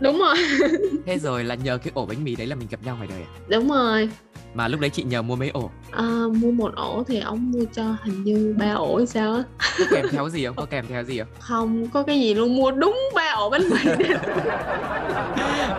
Đúng 0.00 0.18
rồi. 0.18 0.34
Thế 1.06 1.18
rồi 1.18 1.44
là 1.44 1.54
nhờ 1.54 1.78
cái 1.78 1.90
ổ 1.94 2.06
bánh 2.06 2.24
mì 2.24 2.36
đấy 2.36 2.46
là 2.46 2.54
mình 2.56 2.68
gặp 2.70 2.78
nhau 2.84 2.96
ngoài 2.96 3.08
đời 3.08 3.22
à? 3.22 3.28
đúng 3.48 3.68
rồi. 3.68 4.08
Mà 4.54 4.68
lúc 4.68 4.80
đấy 4.80 4.90
chị 4.90 5.02
nhờ 5.02 5.22
mua 5.22 5.36
mấy 5.36 5.48
ổ? 5.50 5.70
À, 5.90 6.02
mua 6.40 6.50
một 6.50 6.74
ổ 6.74 7.04
thì 7.08 7.20
ông 7.20 7.50
mua 7.50 7.64
cho 7.74 7.96
hình 8.02 8.24
như 8.24 8.54
ba 8.58 8.72
ổ 8.72 8.96
hay 8.96 9.06
sao 9.06 9.34
á. 9.34 9.42
Có 9.78 9.84
kèm 9.90 10.06
theo 10.10 10.28
gì 10.30 10.46
không? 10.46 10.56
Có 10.56 10.64
kèm 10.64 10.86
theo 10.88 11.02
gì 11.04 11.18
không? 11.18 11.28
Không 11.38 11.88
có 11.88 12.02
cái 12.02 12.20
gì 12.20 12.34
luôn 12.34 12.56
mua 12.56 12.70
đúng 12.70 12.98
ba 13.14 13.32
ổ 13.36 13.50
bánh 13.50 13.62
mì. 13.70 13.92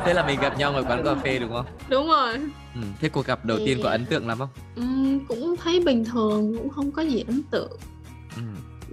Thế 0.05 0.13
là 0.13 0.23
mình 0.27 0.39
gặp 0.41 0.57
nhau 0.57 0.71
ngoài 0.71 0.83
quán 0.87 1.03
cà 1.03 1.15
phê 1.15 1.39
đúng 1.39 1.51
không? 1.51 1.65
Đúng 1.89 2.07
rồi. 2.07 2.33
Ừ. 2.75 2.81
thế 3.01 3.09
cuộc 3.09 3.25
gặp 3.25 3.45
đầu 3.45 3.57
Thì- 3.57 3.65
tiên 3.65 3.79
có 3.83 3.89
ấn 3.89 4.05
tượng 4.05 4.27
lắm 4.27 4.37
không? 4.39 4.49
Ừm, 4.75 5.25
cũng 5.25 5.55
thấy 5.63 5.79
bình 5.79 6.05
thường 6.05 6.57
cũng 6.57 6.69
không 6.69 6.91
có 6.91 7.01
gì 7.01 7.23
ấn 7.27 7.41
tượng. 7.51 7.71
Ừ. 8.35 8.41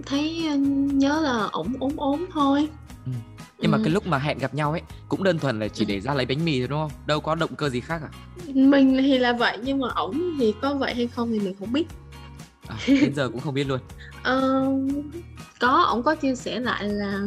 thấy 0.05 0.45
ờ, 0.49 0.55
nhớ 0.93 1.21
là 1.21 1.47
ổng 1.51 1.73
ốm 1.79 1.91
ốm 1.97 2.25
thôi 2.33 2.69
Ừ. 3.05 3.11
nhưng 3.59 3.71
mà 3.71 3.77
Ừ. 3.77 3.81
cái 3.83 3.93
lúc 3.93 4.07
mà 4.07 4.17
hẹn 4.17 4.37
gặp 4.37 4.53
nhau 4.53 4.71
ấy 4.71 4.81
cũng 5.09 5.23
đơn 5.23 5.39
thuần 5.39 5.59
là 5.59 5.67
chỉ 5.67 5.85
Ừ. 5.85 5.87
để 5.87 5.99
ra 5.99 6.13
lấy 6.13 6.25
bánh 6.25 6.45
mì 6.45 6.59
thôi 6.59 6.67
đúng 6.67 6.79
không 6.79 6.91
đâu 7.05 7.19
có 7.19 7.35
động 7.35 7.55
cơ 7.55 7.69
gì 7.69 7.79
khác 7.79 8.01
à, 8.03 8.09
mình 8.55 8.97
thì 9.01 9.17
là 9.17 9.33
vậy 9.33 9.57
nhưng 9.63 9.79
mà 9.79 9.87
ổng 9.95 10.21
thì 10.39 10.53
có 10.61 10.73
vậy 10.73 10.93
hay 10.95 11.07
không 11.07 11.31
thì 11.31 11.39
mình 11.39 11.55
không 11.59 11.73
biết 11.73 11.87
à 12.67 12.75
đến 12.87 13.13
giờ 13.15 13.29
cũng 13.29 13.39
không 13.41 13.53
biết 13.53 13.67
luôn 13.67 13.79
Ờ, 14.23 14.65
có 15.59 15.81
ổng 15.83 16.03
có 16.03 16.15
chia 16.15 16.35
sẻ 16.35 16.59
lại 16.59 16.83
là 16.83 17.19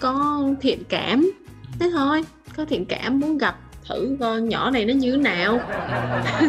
có 0.00 0.42
thiện 0.60 0.82
cảm 0.88 1.30
thế 1.78 1.90
thôi 1.92 2.24
có 2.56 2.64
thiện 2.64 2.84
cảm 2.84 3.20
muốn 3.20 3.38
gặp 3.38 3.58
thử 3.88 4.16
coi 4.20 4.40
nhỏ 4.40 4.70
này 4.70 4.84
nó 4.84 4.94
như 4.94 5.12
thế 5.12 5.18
nào 5.18 5.60
Ừ. 6.40 6.48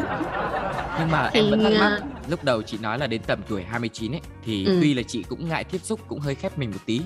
nhưng 1.00 1.12
mà 1.12 1.30
em 1.34 1.44
Thì, 1.46 1.50
vẫn 1.52 1.64
thắc 1.64 1.74
mắc 1.74 1.80
à, 1.80 2.00
lúc 2.30 2.44
đầu 2.44 2.62
chị 2.62 2.78
nói 2.82 3.00
là 3.00 3.08
đến 3.08 3.22
tầm 3.28 3.40
tuổi 3.48 3.64
29 3.64 4.12
ấy 4.12 4.22
thì 4.46 4.66
Ừ. 4.66 4.78
tuy 4.82 4.94
là 4.94 5.02
chị 5.04 5.24
cũng 5.30 5.50
ngại 5.50 5.64
tiếp 5.64 5.82
xúc 5.84 6.00
cũng 6.08 6.20
hơi 6.20 6.36
khép 6.36 6.58
mình 6.58 6.72
một 6.72 6.78
tí 6.86 7.02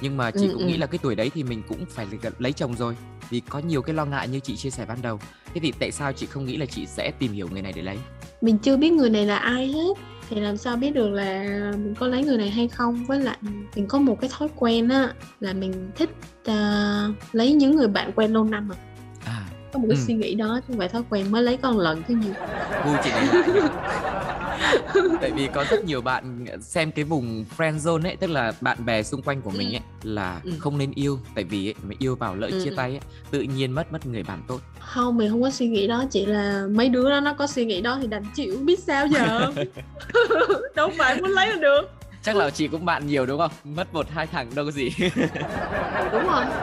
nhưng 0.00 0.16
mà 0.16 0.30
chị 0.30 0.46
Ừ, 0.46 0.50
cũng 0.52 0.62
ừ. 0.62 0.68
nghĩ 0.68 0.76
là 0.76 0.86
cái 0.86 0.98
tuổi 1.02 1.14
đấy 1.14 1.30
thì 1.34 1.42
mình 1.42 1.62
cũng 1.68 1.84
phải 1.90 2.06
lấy 2.38 2.52
chồng 2.52 2.74
rồi 2.76 2.96
vì 3.30 3.40
có 3.40 3.58
nhiều 3.58 3.82
cái 3.82 3.94
lo 3.94 4.04
ngại 4.04 4.28
như 4.28 4.40
chị 4.40 4.56
chia 4.56 4.70
sẻ 4.70 4.84
ban 4.86 5.02
đầu 5.02 5.20
thế 5.54 5.60
thì 5.60 5.72
tại 5.78 5.90
sao 5.92 6.12
chị 6.12 6.26
không 6.26 6.44
nghĩ 6.44 6.56
là 6.56 6.66
chị 6.66 6.86
sẽ 6.86 7.12
tìm 7.18 7.32
hiểu 7.32 7.48
người 7.52 7.62
này 7.62 7.72
để 7.76 7.82
lấy 7.82 7.98
mình 8.40 8.58
chưa 8.58 8.76
biết 8.76 8.92
người 8.92 9.10
này 9.10 9.26
là 9.26 9.36
ai 9.36 9.66
hết 9.72 9.92
thì 10.30 10.40
làm 10.40 10.56
sao 10.56 10.76
biết 10.76 10.90
được 10.94 11.08
là 11.08 11.42
mình 11.72 11.94
có 11.94 12.06
lấy 12.06 12.22
người 12.24 12.38
này 12.38 12.50
hay 12.50 12.68
không 12.68 13.04
với 13.04 13.20
lại 13.20 13.38
mình 13.76 13.86
có 13.88 13.98
một 13.98 14.18
cái 14.20 14.30
thói 14.32 14.48
quen 14.56 14.88
á 14.88 15.12
là 15.40 15.52
mình 15.52 15.90
thích 15.96 16.10
à, 16.44 17.08
lấy 17.32 17.52
những 17.52 17.76
người 17.76 17.88
bạn 17.88 18.12
quen 18.14 18.32
lâu 18.32 18.44
năm 18.44 18.68
à 18.72 18.76
à 19.24 19.46
có 19.74 19.80
một 19.80 19.86
cái 19.90 19.98
Ừ. 19.98 20.04
suy 20.06 20.14
nghĩ 20.14 20.34
đó 20.34 20.60
chứ 20.68 20.74
phải 20.78 20.88
thói 20.88 21.02
quen 21.10 21.32
mới 21.32 21.42
lấy 21.42 21.56
con 21.56 21.78
lần 21.78 22.02
chứ 22.08 22.14
gì 22.24 22.30
Gu 22.84 22.90
chị 23.04 23.10
này? 23.10 23.24
Tại 25.20 25.30
vì 25.30 25.48
có 25.48 25.64
rất 25.70 25.84
nhiều 25.84 26.00
bạn 26.00 26.46
xem 26.60 26.92
cái 26.92 27.04
vùng 27.04 27.44
friend 27.56 27.76
zone 27.78 28.02
ấy 28.04 28.16
Tức 28.16 28.30
là 28.30 28.52
bạn 28.60 28.84
bè 28.86 29.02
xung 29.02 29.22
quanh 29.22 29.40
của 29.42 29.50
mình 29.50 29.74
ấy 29.74 29.80
Là 30.02 30.40
Ừ. 30.44 30.50
không 30.58 30.78
nên 30.78 30.90
yêu 30.94 31.18
Tại 31.34 31.44
vì 31.44 31.68
ấy, 31.68 31.74
mà 31.82 31.94
yêu 31.98 32.16
vào 32.16 32.34
lỡ 32.36 32.46
Ừ, 32.52 32.60
chia 32.64 32.70
ừ. 32.70 32.74
tay 32.76 32.90
ấy 32.90 33.00
Tự 33.30 33.40
nhiên 33.40 33.72
mất 33.72 33.92
mất 33.92 34.06
người 34.06 34.22
bạn 34.22 34.42
tốt 34.48 34.60
không 34.80 35.16
mình 35.16 35.30
không 35.30 35.42
có 35.42 35.50
suy 35.50 35.68
nghĩ 35.68 35.86
đó 35.86 36.04
chỉ 36.10 36.26
là 36.26 36.66
mấy 36.70 36.88
đứa 36.88 37.10
đó 37.10 37.20
nó 37.20 37.34
có 37.34 37.46
suy 37.46 37.64
nghĩ 37.64 37.80
đó 37.80 37.98
thì 38.00 38.06
đành 38.06 38.24
chịu 38.34 38.56
biết 38.64 38.78
sao 38.78 39.06
giờ 39.06 39.52
đâu 40.74 40.90
phải 40.98 41.20
muốn 41.20 41.30
lấy 41.30 41.48
là 41.48 41.56
được 41.56 41.82
Chắc 42.24 42.36
là 42.36 42.50
chị 42.50 42.68
cũng 42.68 42.84
bạn 42.84 43.06
nhiều 43.06 43.26
đúng 43.26 43.38
không? 43.38 43.50
Mất 43.64 43.94
một 43.94 44.06
hai 44.10 44.26
thằng 44.26 44.50
đâu 44.54 44.64
có 44.64 44.70
gì 44.70 44.90
đúng 46.12 46.26
rồi 46.26 46.44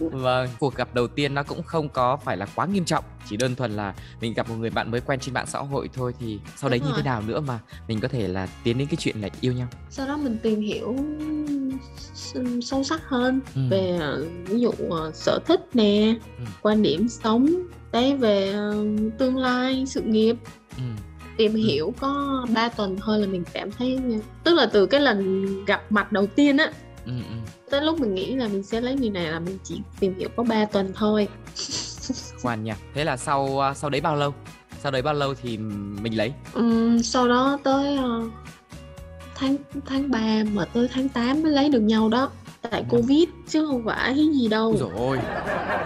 Vâng, 0.00 0.48
cuộc 0.58 0.74
gặp 0.74 0.94
đầu 0.94 1.08
tiên 1.08 1.34
nó 1.34 1.42
cũng 1.42 1.62
không 1.62 1.88
có 1.88 2.16
phải 2.16 2.36
là 2.36 2.46
quá 2.54 2.66
nghiêm 2.66 2.84
trọng 2.84 3.04
Chỉ 3.28 3.36
đơn 3.36 3.54
thuần 3.54 3.70
là 3.76 3.94
mình 4.20 4.34
gặp 4.34 4.48
một 4.48 4.54
người 4.58 4.70
bạn 4.70 4.90
mới 4.90 5.00
quen 5.00 5.20
trên 5.20 5.34
mạng 5.34 5.46
xã 5.46 5.58
hội 5.58 5.88
thôi 5.94 6.14
Thì 6.20 6.40
sau 6.56 6.70
đấy 6.70 6.78
Đúng 6.78 6.88
như 6.88 6.92
thế 6.96 7.02
rồi. 7.02 7.04
nào 7.04 7.22
nữa 7.26 7.40
mà 7.40 7.58
mình 7.88 8.00
có 8.00 8.08
thể 8.08 8.28
là 8.28 8.48
tiến 8.64 8.78
đến 8.78 8.88
cái 8.88 8.96
chuyện 8.96 9.20
là 9.20 9.28
yêu 9.40 9.52
nhau 9.52 9.68
sau 9.90 10.06
đó 10.08 10.16
mình 10.16 10.36
tìm 10.42 10.60
hiểu 10.60 10.96
sâu 12.62 12.84
sắc 12.84 13.00
hơn 13.08 13.40
Ừ. 13.54 13.60
về 13.70 13.96
ờ, 14.00 14.24
ví 14.44 14.60
dụ 14.60 14.70
ờ, 14.90 15.10
sở 15.14 15.38
thích 15.46 15.60
nè 15.74 16.14
Ừ. 16.38 16.44
quan 16.62 16.82
điểm 16.82 17.08
sống 17.08 17.46
đấy 17.92 18.16
về 18.16 18.52
ờ, 18.52 18.84
tương 19.18 19.36
lai 19.36 19.84
sự 19.86 20.02
nghiệp 20.02 20.36
ừ. 20.76 20.82
Tìm 21.40 21.52
Ừ. 21.54 21.58
hiểu 21.58 21.94
có 22.00 22.44
3 22.54 22.68
tuần 22.68 22.96
thôi 23.00 23.18
là 23.18 23.26
mình 23.26 23.44
cảm 23.52 23.70
thấy 23.72 23.98
tức 24.44 24.54
là 24.54 24.66
từ 24.66 24.86
cái 24.86 25.00
lần 25.00 25.46
gặp 25.64 25.92
mặt 25.92 26.12
đầu 26.12 26.26
tiên 26.26 26.56
á 26.56 26.70
Ừ, 27.06 27.12
ừ. 27.12 27.34
tới 27.70 27.82
lúc 27.82 28.00
mình 28.00 28.14
nghĩ 28.14 28.34
là 28.34 28.48
mình 28.48 28.62
sẽ 28.62 28.80
lấy 28.80 28.94
người 28.94 29.10
này 29.10 29.24
là 29.32 29.40
mình 29.40 29.58
chỉ 29.64 29.80
tìm 30.00 30.14
hiểu 30.18 30.28
có 30.36 30.42
3 30.42 30.64
tuần 30.64 30.92
thôi 30.94 31.28
Khoan 32.42 32.64
nha 32.64 32.76
Thế 32.94 33.04
là 33.04 33.16
sau 33.16 33.60
à, 33.64 33.74
sau 33.74 33.90
đấy 33.90 34.00
bao 34.00 34.16
lâu? 34.16 34.34
Sau 34.82 34.92
đấy 34.92 35.02
bao 35.02 35.14
lâu 35.14 35.34
thì 35.42 35.56
mình 36.02 36.16
lấy? 36.16 36.32
Ừm, 36.52 37.02
sau 37.02 37.28
đó 37.28 37.58
tới 37.64 37.96
ờ, 37.96 38.22
tháng 39.34 39.56
tháng 39.86 40.10
3 40.10 40.18
mà 40.52 40.64
tới 40.64 40.88
tháng 40.92 41.08
8 41.08 41.42
mới 41.42 41.52
lấy 41.52 41.68
được 41.68 41.80
nhau 41.80 42.08
đó 42.08 42.30
tại 42.62 42.84
covid 42.90 43.28
chứ 43.48 43.66
không 43.66 43.82
phải 43.86 44.14
cái 44.16 44.28
gì 44.34 44.48
đâu. 44.48 44.76
Ôi 44.96 45.18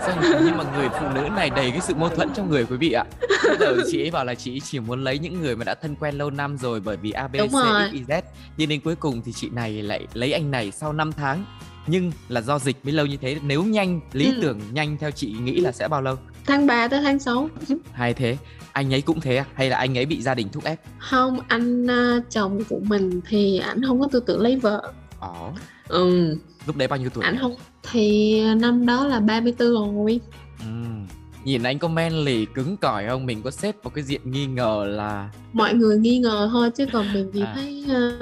Sao 0.01 0.17
nhưng 0.45 0.57
mà 0.57 0.65
người 0.77 0.89
phụ 1.01 1.07
nữ 1.15 1.29
này 1.37 1.51
đầy 1.51 1.71
cái 1.71 1.81
sự 1.81 1.95
mâu 1.95 2.09
thuẫn 2.09 2.29
trong 2.35 2.51
người 2.51 2.67
quý 2.67 2.77
vị 2.77 2.93
ạ. 2.93 3.05
Bây 3.49 3.57
giờ 3.61 3.77
chị 3.91 4.03
ấy 4.03 4.11
bảo 4.11 4.25
là 4.25 4.35
chị 4.35 4.61
chỉ 4.61 4.79
muốn 4.81 5.05
lấy 5.05 5.19
những 5.19 5.41
người 5.41 5.57
mà 5.57 5.65
đã 5.65 5.75
thân 5.75 5.97
quen 6.01 6.15
lâu 6.19 6.31
năm 6.31 6.57
rồi 6.59 6.81
Bởi 6.81 6.97
vì 6.97 7.11
A, 7.11 7.29
B, 7.29 7.37
Đúng 7.39 7.49
C, 7.49 7.53
rồi. 7.53 7.89
X, 7.91 7.95
Y, 7.95 8.03
Z. 8.09 8.23
Nhưng 8.57 8.69
đến 8.69 8.81
cuối 8.85 8.95
cùng 8.97 9.23
thì 9.25 9.33
chị 9.33 9.49
này 9.51 9.83
lại 9.83 10.07
lấy 10.15 10.33
anh 10.33 10.51
này 10.51 10.71
sau 10.71 10.93
5 10.93 11.13
tháng. 11.13 11.45
Nhưng 11.87 12.13
là 12.29 12.41
do 12.41 12.59
dịch 12.59 12.77
mới 12.85 12.93
lâu 12.93 13.07
như 13.07 13.17
thế. 13.17 13.37
Nếu 13.43 13.63
nhanh, 13.65 14.01
lý 14.13 14.27
Ừ. 14.27 14.39
tưởng 14.43 14.61
nhanh 14.73 14.97
theo 15.01 15.11
chị 15.11 15.35
nghĩ 15.43 15.61
là 15.61 15.73
sẽ 15.73 15.89
bao 15.89 16.03
lâu? 16.03 16.17
tháng 16.47 16.67
3 16.67 16.89
tới 16.89 17.01
tháng 17.03 17.19
6 17.19 17.49
Hay 17.93 18.15
thế. 18.15 18.37
Anh 18.73 18.95
ấy 18.95 19.01
cũng 19.01 19.21
thế 19.21 19.37
à? 19.37 19.45
Hay 19.55 19.71
là 19.71 19.77
anh 19.77 19.99
ấy 19.99 20.07
bị 20.07 20.23
gia 20.23 20.35
đình 20.35 20.49
thúc 20.53 20.65
ép? 20.65 20.81
không 20.99 21.39
anh 21.49 21.87
à, 21.91 22.21
chồng 22.31 22.61
của 22.69 22.81
mình 22.83 23.21
thì 23.29 23.59
ảnh 23.59 23.83
không 23.87 24.01
có 24.01 24.09
tư 24.13 24.21
tưởng 24.27 24.41
lấy 24.41 24.57
vợ. 24.57 24.93
Ồ. 25.21 25.53
Ừ 25.89 26.37
Lúc 26.67 26.77
đấy 26.77 26.89
bao 26.89 26.99
nhiêu 26.99 27.11
tuổi? 27.15 27.25
ảnh 27.25 27.39
không 27.41 27.55
thì 27.93 28.41
năm 28.55 28.87
đó 28.87 29.05
là 29.07 29.21
34 29.21 29.69
rồi 29.69 30.21
Ừ. 30.61 30.67
Nhìn 31.45 31.63
anh 31.63 31.79
có 31.79 31.89
manly 31.89 32.47
cứng 32.55 32.77
cỏi 32.77 33.05
không? 33.09 33.27
Mình 33.27 33.43
có 33.43 33.51
xếp 33.51 33.77
vào 33.83 33.91
cái 33.91 34.05
diện 34.05 34.21
nghi 34.25 34.47
ngờ 34.47 34.85
là 34.89 35.31
mọi 35.53 35.75
người 35.75 35.99
nghi 35.99 36.19
ngờ 36.19 36.49
thôi 36.53 36.71
chứ 36.71 36.87
còn 36.93 37.13
mình 37.13 37.31
thì 37.35 37.41
À. 37.43 37.53
thấy 37.55 37.85
à, 37.89 38.19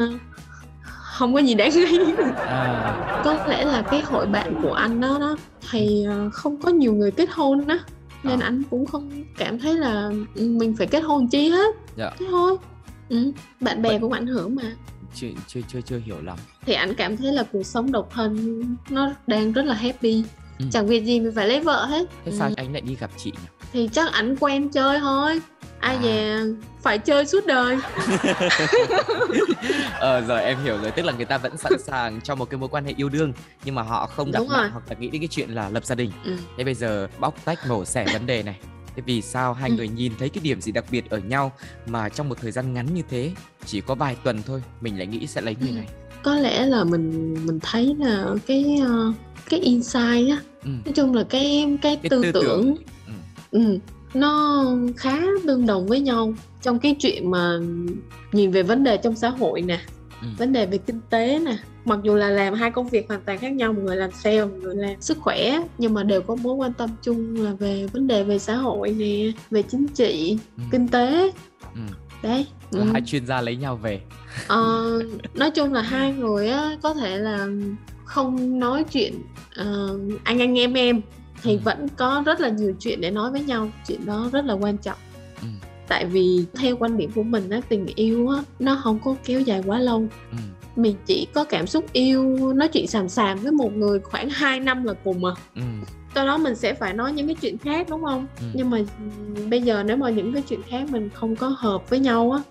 không 0.85 1.35
có 1.35 1.41
gì 1.41 1.55
đáng 1.55 1.71
nghi 1.71 1.99
à, 2.37 3.21
có 3.25 3.45
lẽ 3.49 3.65
là 3.65 3.83
cái 3.83 4.03
hội 4.03 4.27
bạn 4.27 4.55
của 4.63 4.73
anh 4.73 5.01
đó 5.01 5.19
đó 5.21 5.37
thì 5.71 6.05
à, 6.09 6.29
không 6.33 6.63
có 6.63 6.71
nhiều 6.71 6.95
người 6.95 7.11
kết 7.11 7.29
hôn 7.31 7.67
đó 7.67 7.79
nên 8.23 8.41
À. 8.41 8.45
anh 8.47 8.63
cũng 8.71 8.87
không 8.87 9.11
cảm 9.39 9.59
thấy 9.59 9.75
là 9.75 10.11
ừ, 10.35 10.49
mình 10.49 10.75
phải 10.79 10.87
kết 10.87 11.01
hôn 11.01 11.29
chi 11.29 11.49
hết 11.49 11.75
Dạ. 11.97 12.11
thế 12.19 12.27
thôi 12.31 12.57
ừ, 13.09 13.33
bạn 13.61 13.83
bè 13.83 13.89
Vậy- 13.89 13.99
cũng 14.01 14.13
ảnh 14.13 14.27
hưởng 14.27 14.55
mà 14.55 14.63
chưa, 15.15 15.29
chưa 15.49 15.61
chưa 15.69 15.81
chưa 15.81 15.99
hiểu 16.05 16.17
lắm. 16.23 16.39
Thì 16.67 16.73
anh 16.75 16.95
cảm 16.95 17.17
thấy 17.17 17.33
là 17.33 17.43
cuộc 17.53 17.63
sống 17.63 17.93
độc 17.93 18.09
thân 18.15 18.63
nó 18.91 19.11
đang 19.27 19.53
rất 19.53 19.65
là 19.67 19.75
happy 19.75 20.25
Ừ. 20.59 20.65
chẳng 20.73 20.87
việc 20.87 21.05
gì 21.05 21.21
mình 21.21 21.33
phải 21.35 21.49
lấy 21.49 21.61
vợ 21.61 21.85
hết 21.87 22.07
Thế 22.25 22.33
Ừ, 22.33 22.37
sao 22.39 22.51
anh 22.57 22.73
lại 22.73 22.81
đi 22.81 22.97
gặp 23.01 23.11
chị 23.17 23.31
nhỉ? 23.31 23.39
thì 23.73 23.89
chắc 23.93 24.13
ảnh 24.13 24.37
quen 24.37 24.69
chơi 24.69 25.01
thôi 25.01 25.41
ai 25.81 25.97
À. 25.97 26.03
dè 26.03 26.37
phải 26.83 26.99
chơi 26.99 27.27
suốt 27.27 27.47
đời 27.47 27.77
ờ 30.01 30.21
rồi 30.21 30.43
em 30.43 30.59
hiểu 30.65 30.79
rồi, 30.83 30.91
tức 30.91 31.03
là 31.05 31.13
người 31.13 31.25
ta 31.25 31.39
vẫn 31.39 31.57
sẵn 31.57 31.73
sàng 31.79 32.21
cho 32.21 32.35
một 32.35 32.51
cái 32.51 32.59
mối 32.59 32.69
quan 32.69 32.85
hệ 32.85 32.93
yêu 32.97 33.09
đương 33.09 33.33
nhưng 33.65 33.75
mà 33.75 33.83
họ 33.83 34.07
không 34.07 34.33
đặt 34.33 34.43
nặng 34.51 34.71
hoặc 34.73 34.83
là 34.89 34.97
nghĩ 34.99 35.09
đến 35.11 35.21
cái 35.23 35.29
chuyện 35.29 35.51
là 35.51 35.69
lập 35.69 35.85
gia 35.85 35.95
đình. 35.95 36.11
ừ. 36.25 36.37
Thế 36.57 36.65
bây 36.65 36.75
giờ 36.75 37.09
bóc 37.19 37.35
tách 37.45 37.59
mổ 37.69 37.85
xẻ 37.85 38.07
vấn 38.13 38.27
đề 38.27 38.43
này. 38.43 38.57
Thế 38.97 39.03
vì 39.07 39.23
sao 39.23 39.55
hai 39.55 39.71
Ừ. 39.71 39.77
người 39.77 39.89
nhìn 39.89 40.13
thấy 40.19 40.29
cái 40.29 40.41
điểm 40.45 40.61
gì 40.61 40.73
đặc 40.73 40.85
biệt 40.91 41.11
ở 41.11 41.19
nhau 41.19 41.53
mà 41.87 42.09
trong 42.09 42.29
một 42.29 42.39
thời 42.41 42.53
gian 42.53 42.75
ngắn 42.75 42.95
như 42.95 43.03
thế, 43.11 43.31
chỉ 43.67 43.81
có 43.81 43.95
vài 43.95 44.17
tuần 44.25 44.43
thôi, 44.47 44.63
mình 44.81 44.99
lại 44.99 45.07
nghĩ 45.07 45.27
sẽ 45.27 45.41
lấy 45.41 45.57
người 45.61 45.71
Ừ. 45.71 45.75
này. 45.77 45.87
có 46.23 46.35
lẽ 46.35 46.67
là 46.67 46.85
mình 46.85 47.35
mình 47.47 47.59
thấy 47.63 47.97
là 47.99 48.27
cái 48.47 48.79
ờ, 48.87 49.13
cái 49.51 49.61
insight 49.61 50.31
á 50.31 50.39
Ừ. 50.65 50.71
nói 50.85 50.93
chung 50.95 51.15
là 51.15 51.25
cái 51.29 51.77
cái, 51.83 51.97
Cái 51.97 52.11
tư, 52.11 52.23
tư 52.23 52.33
tưởng, 52.33 52.43
tưởng. 52.43 52.77
Ừ. 53.07 53.13
Ừ, 53.51 53.79
nó 54.15 54.65
khá 54.97 55.21
tương 55.47 55.67
đồng 55.67 55.87
với 55.87 56.01
nhau 56.01 56.35
trong 56.63 56.79
cái 56.79 56.97
chuyện 57.01 57.31
mà 57.31 57.59
nhìn 58.33 58.51
về 58.51 58.63
vấn 58.63 58.85
đề 58.85 58.97
trong 58.97 59.17
xã 59.17 59.29
hội 59.29 59.63
nè 59.63 59.81
Ừ. 60.23 60.29
vấn 60.39 60.53
đề 60.53 60.67
về 60.67 60.79
kinh 60.79 61.01
tế 61.11 61.39
nè 61.39 61.57
mặc 61.85 61.99
dù 62.03 62.15
là 62.15 62.29
làm 62.29 62.55
hai 62.55 62.71
công 62.71 62.89
việc 62.89 63.09
hoàn 63.09 63.21
toàn 63.21 63.39
khác 63.39 63.53
nhau 63.53 63.73
một 63.73 63.81
người 63.85 63.97
làm 63.97 64.11
sale 64.13 64.45
một 64.45 64.55
người 64.63 64.75
làm 64.77 65.01
sức 65.01 65.19
khỏe 65.21 65.61
nhưng 65.79 65.95
mà 65.95 66.03
đều 66.03 66.23
có 66.23 66.35
mối 66.35 66.55
quan 66.55 66.73
tâm 66.73 66.91
chung 67.03 67.35
là 67.45 67.53
về 67.53 67.87
vấn 67.93 68.07
đề 68.07 68.23
về 68.25 68.39
xã 68.39 68.55
hội 68.57 68.91
nè 68.99 69.33
về 69.51 69.63
chính 69.63 69.87
trị 69.87 70.39
Ừ. 70.57 70.63
kinh 70.71 70.89
tế 70.89 71.31
Ừ. 71.75 71.81
đấy 72.23 72.47
Là 72.71 72.85
ừ. 72.85 72.91
hai 72.93 73.03
chuyên 73.07 73.27
gia 73.27 73.41
lấy 73.41 73.57
nhau 73.57 73.77
về. 73.77 74.01
Ờ, 74.49 74.93
nói 75.35 75.51
chung 75.51 75.73
là 75.73 75.83
hai 75.83 76.13
người 76.13 76.49
á 76.49 76.77
có 76.83 76.95
thể 76.95 77.19
là 77.19 77.47
không 78.05 78.59
nói 78.59 78.85
chuyện 78.93 79.15
ờ, 79.57 79.99
anh 80.25 80.39
anh 80.39 80.59
em 80.59 80.75
em 80.75 81.01
thì 81.43 81.53
Ừ. 81.53 81.59
vẫn 81.65 81.89
có 81.97 82.23
rất 82.27 82.41
là 82.41 82.49
nhiều 82.49 82.75
chuyện 82.81 83.01
để 83.01 83.11
nói 83.11 83.31
với 83.31 83.41
nhau 83.43 83.69
chuyện 83.89 84.07
đó 84.07 84.29
rất 84.33 84.45
là 84.45 84.55
quan 84.55 84.79
trọng. 84.79 84.99
Tại 85.89 86.07
vì 86.07 86.45
theo 86.55 86.77
quan 86.77 86.97
điểm 86.97 87.11
của 87.15 87.23
mình 87.23 87.51
á 87.51 87.61
tình 87.69 87.87
yêu 87.95 88.29
á 88.29 88.43
nó 88.59 88.81
không 88.85 88.99
có 89.05 89.15
kéo 89.25 89.41
dài 89.41 89.63
quá 89.67 89.79
lâu 89.79 90.07
Ừ. 90.31 90.37
mình 90.77 90.97
chỉ 91.07 91.27
có 91.35 91.45
cảm 91.45 91.67
xúc 91.67 91.85
yêu 91.93 92.53
nói 92.55 92.69
chuyện 92.69 92.87
sàm 92.87 93.09
sàm 93.09 93.39
với 93.39 93.53
một 93.53 93.73
người 93.77 94.01
khoảng 94.01 94.31
2 94.31 94.61
năm 94.61 94.85
là 94.85 94.93
cùng 95.05 95.25
à 95.25 95.33
Ừ. 95.55 95.63
sau 96.15 96.27
đó 96.27 96.39
mình 96.39 96.55
sẽ 96.55 96.75
phải 96.75 96.93
nói 96.95 97.13
những 97.13 97.27
cái 97.27 97.37
chuyện 97.41 97.59
khác 97.59 97.87
đúng 97.91 98.03
không 98.05 98.27
Ừ. 98.41 98.47
nhưng 98.55 98.71
mà 98.71 98.79
bây 99.51 99.63
giờ 99.63 99.83
nếu 99.87 99.97
mà 99.97 100.11
những 100.11 100.33
cái 100.33 100.43
chuyện 100.49 100.63
khác 100.63 100.91
mình 100.91 101.11
không 101.15 101.37
có 101.37 101.49
hợp 101.49 101.91
với 101.91 101.99
nhau 101.99 102.31
á. 102.31 102.43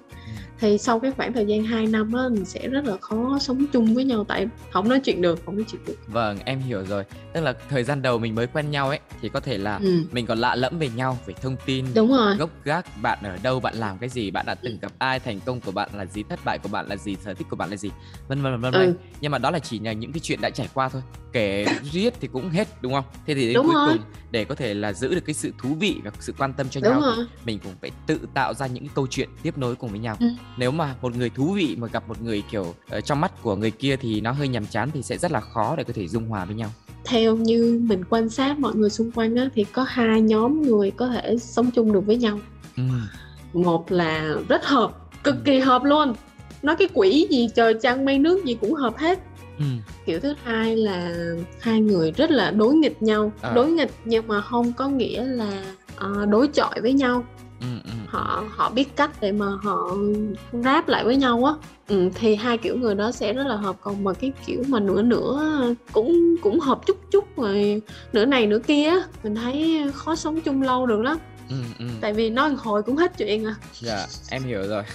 Thì 0.61 0.77
sau 0.77 0.99
cái 0.99 1.11
khoảng 1.11 1.33
thời 1.33 1.45
gian 1.45 1.63
2 1.63 1.85
năm 1.87 2.13
á 2.13 2.23
mình 2.31 2.45
sẽ 2.45 2.67
rất 2.67 2.85
là 2.85 2.97
khó 3.01 3.37
sống 3.41 3.65
chung 3.73 3.95
với 3.95 4.03
nhau 4.03 4.25
tại 4.27 4.47
không 4.71 4.89
nói 4.89 4.99
chuyện 5.03 5.21
được 5.21 5.39
không 5.45 5.55
nói 5.57 5.65
chuyện 5.71 5.81
được 5.87 5.95
Vâng, 6.07 6.37
em 6.45 6.59
hiểu 6.59 6.85
rồi. 6.85 7.03
Tức 7.33 7.41
là 7.41 7.53
thời 7.69 7.83
gian 7.83 8.01
đầu 8.01 8.17
mình 8.19 8.35
mới 8.35 8.47
quen 8.47 8.71
nhau 8.71 8.89
ấy 8.89 8.99
thì 9.21 9.29
có 9.29 9.39
thể 9.39 9.57
là 9.57 9.75
ừ, 9.83 10.03
mình 10.11 10.25
còn 10.25 10.37
lạ 10.37 10.55
lẫm 10.55 10.79
về 10.79 10.89
nhau 10.95 11.17
về 11.25 11.33
thông 11.41 11.55
tin 11.65 11.85
đúng 11.95 12.11
rồi 12.11 12.35
gốc 12.37 12.49
gác 12.63 12.85
bạn 13.01 13.19
ở 13.23 13.37
đâu 13.43 13.59
bạn 13.59 13.75
làm 13.75 13.97
cái 13.97 14.09
gì 14.09 14.31
bạn 14.31 14.45
đã 14.45 14.55
từng 14.55 14.79
gặp 14.81 14.91
ai 14.97 15.19
thành 15.19 15.39
công 15.45 15.61
của 15.61 15.71
bạn 15.71 15.89
là 15.97 16.05
gì 16.05 16.23
thất 16.29 16.39
bại 16.45 16.57
của 16.63 16.69
bạn 16.69 16.87
là 16.87 16.95
gì 16.97 17.15
sở 17.25 17.33
thích 17.33 17.47
của 17.49 17.55
bạn 17.55 17.69
là 17.69 17.75
gì 17.77 17.89
vân 18.27 18.41
vân 18.41 18.61
vân 18.61 18.71
vân 18.71 18.81
Ừ. 18.81 18.93
nhưng 19.21 19.31
mà 19.31 19.37
đó 19.37 19.51
là 19.51 19.59
chỉ 19.59 19.79
là 19.79 19.93
những 19.93 20.11
cái 20.11 20.19
chuyện 20.19 20.41
đã 20.41 20.49
trải 20.49 20.67
qua 20.73 20.89
thôi 20.89 21.01
kể 21.33 21.67
riết 21.91 22.13
thì 22.21 22.27
cũng 22.33 22.49
hết 22.49 22.67
đúng 22.81 22.93
không 22.93 23.03
thế 23.25 23.33
thì 23.35 23.45
đến 23.47 23.53
Đúng 23.55 23.65
cuối 23.65 23.75
rồi. 23.75 23.85
cùng 23.87 23.97
để 24.31 24.45
có 24.45 24.55
thể 24.55 24.73
là 24.73 24.93
giữ 24.93 25.15
được 25.15 25.21
cái 25.25 25.33
sự 25.33 25.51
thú 25.61 25.69
vị 25.79 25.95
và 26.03 26.11
sự 26.19 26.33
quan 26.37 26.53
tâm 26.53 26.67
cho 26.69 26.81
đúng 26.81 26.89
nhau 26.91 27.01
rồi 27.01 27.25
mình 27.45 27.59
cũng 27.63 27.73
phải 27.81 27.91
tự 28.07 28.19
tạo 28.33 28.53
ra 28.53 28.67
những 28.67 28.83
cái 28.83 28.91
câu 28.95 29.07
chuyện 29.07 29.29
tiếp 29.43 29.57
nối 29.57 29.75
cùng 29.75 29.89
với 29.89 29.99
nhau 29.99 30.17
Ừ. 30.19 30.27
nếu 30.57 30.71
mà 30.71 30.95
một 31.01 31.15
người 31.17 31.29
thú 31.29 31.51
vị 31.53 31.75
mà 31.79 31.87
gặp 31.87 32.03
một 32.07 32.21
người 32.21 32.43
kiểu 32.51 32.73
ở 32.89 33.01
trong 33.01 33.21
mắt 33.21 33.31
của 33.41 33.55
người 33.55 33.71
kia 33.71 33.95
thì 33.95 34.21
nó 34.21 34.31
hơi 34.31 34.47
nhàm 34.47 34.65
chán 34.65 34.89
thì 34.93 35.01
sẽ 35.03 35.17
rất 35.17 35.31
là 35.31 35.39
khó 35.41 35.75
để 35.75 35.83
có 35.83 35.93
thể 35.93 36.07
dung 36.07 36.27
hòa 36.27 36.45
với 36.45 36.55
nhau 36.55 36.69
theo 37.05 37.35
như 37.35 37.81
mình 37.83 38.03
quan 38.09 38.29
sát 38.29 38.59
mọi 38.59 38.75
người 38.75 38.89
xung 38.89 39.11
quanh 39.11 39.35
á 39.35 39.49
thì 39.55 39.63
có 39.63 39.85
hai 39.89 40.21
nhóm 40.21 40.61
người 40.61 40.91
có 40.91 41.07
thể 41.07 41.37
sống 41.37 41.71
chung 41.71 41.93
được 41.93 42.05
với 42.05 42.17
nhau 42.17 42.39
ừ. 42.77 42.83
một 43.53 43.91
là 43.91 44.35
rất 44.49 44.65
hợp 44.65 44.91
cực 45.23 45.35
Ừ. 45.35 45.41
kỳ 45.45 45.59
hợp 45.59 45.83
luôn 45.83 46.13
nói 46.61 46.75
cái 46.79 46.87
quỷ 46.93 47.27
gì 47.31 47.47
trời 47.55 47.73
trăng 47.81 48.05
mây 48.05 48.19
nước 48.19 48.45
gì 48.45 48.57
cũng 48.61 48.73
hợp 48.73 48.97
hết 48.97 49.19
Ừ. 49.57 49.65
kiểu 50.05 50.19
thứ 50.19 50.33
hai 50.43 50.75
là 50.75 51.13
hai 51.59 51.79
người 51.81 52.11
rất 52.11 52.31
là 52.31 52.51
đối 52.51 52.73
nghịch 52.75 53.01
nhau 53.01 53.31
À. 53.41 53.51
đối 53.55 53.71
nghịch 53.71 53.91
nhưng 54.05 54.27
mà 54.27 54.41
không 54.41 54.73
có 54.73 54.87
nghĩa 54.87 55.23
là 55.23 55.63
ờ, 55.95 56.25
đối 56.25 56.47
chọi 56.47 56.81
với 56.81 56.93
nhau 56.93 57.23
Ừ. 57.59 57.67
Ừ 57.83 57.91
họ 58.11 58.43
họ 58.49 58.69
biết 58.69 58.95
cách 58.95 59.11
để 59.21 59.31
mà 59.31 59.45
họ 59.63 59.87
ráp 60.51 60.87
lại 60.87 61.05
với 61.05 61.15
nhau 61.15 61.43
á. 61.45 61.53
Ừ, 61.87 62.09
thì 62.15 62.35
hai 62.35 62.57
kiểu 62.57 62.77
người 62.77 62.95
đó 62.95 63.11
sẽ 63.11 63.33
rất 63.33 63.47
là 63.47 63.55
hợp. 63.55 63.75
Còn 63.81 64.03
mà 64.03 64.13
cái 64.13 64.33
kiểu 64.45 64.63
mà 64.67 64.79
nửa 64.79 65.01
nửa 65.01 65.41
cũng 65.91 66.35
cũng 66.41 66.59
hợp 66.59 66.85
chút 66.85 66.97
chút 67.11 67.37
rồi 67.37 67.81
nửa 68.13 68.25
này 68.25 68.47
nửa 68.47 68.59
kia 68.59 68.91
mình 69.23 69.35
thấy 69.35 69.83
khó 69.93 70.15
sống 70.15 70.41
chung 70.41 70.61
lâu 70.61 70.85
được 70.85 71.01
lắm 71.01 71.17
ừ, 71.51 71.55
ừ. 71.79 71.85
tại 72.01 72.13
vì 72.13 72.29
nói 72.29 72.53
hồi 72.57 72.83
cũng 72.83 72.97
hết 72.97 73.11
chuyện 73.17 73.45
à 73.45 73.55
Dạ, 73.81 74.07
em 74.29 74.43
hiểu 74.43 74.63
rồi. 74.67 74.83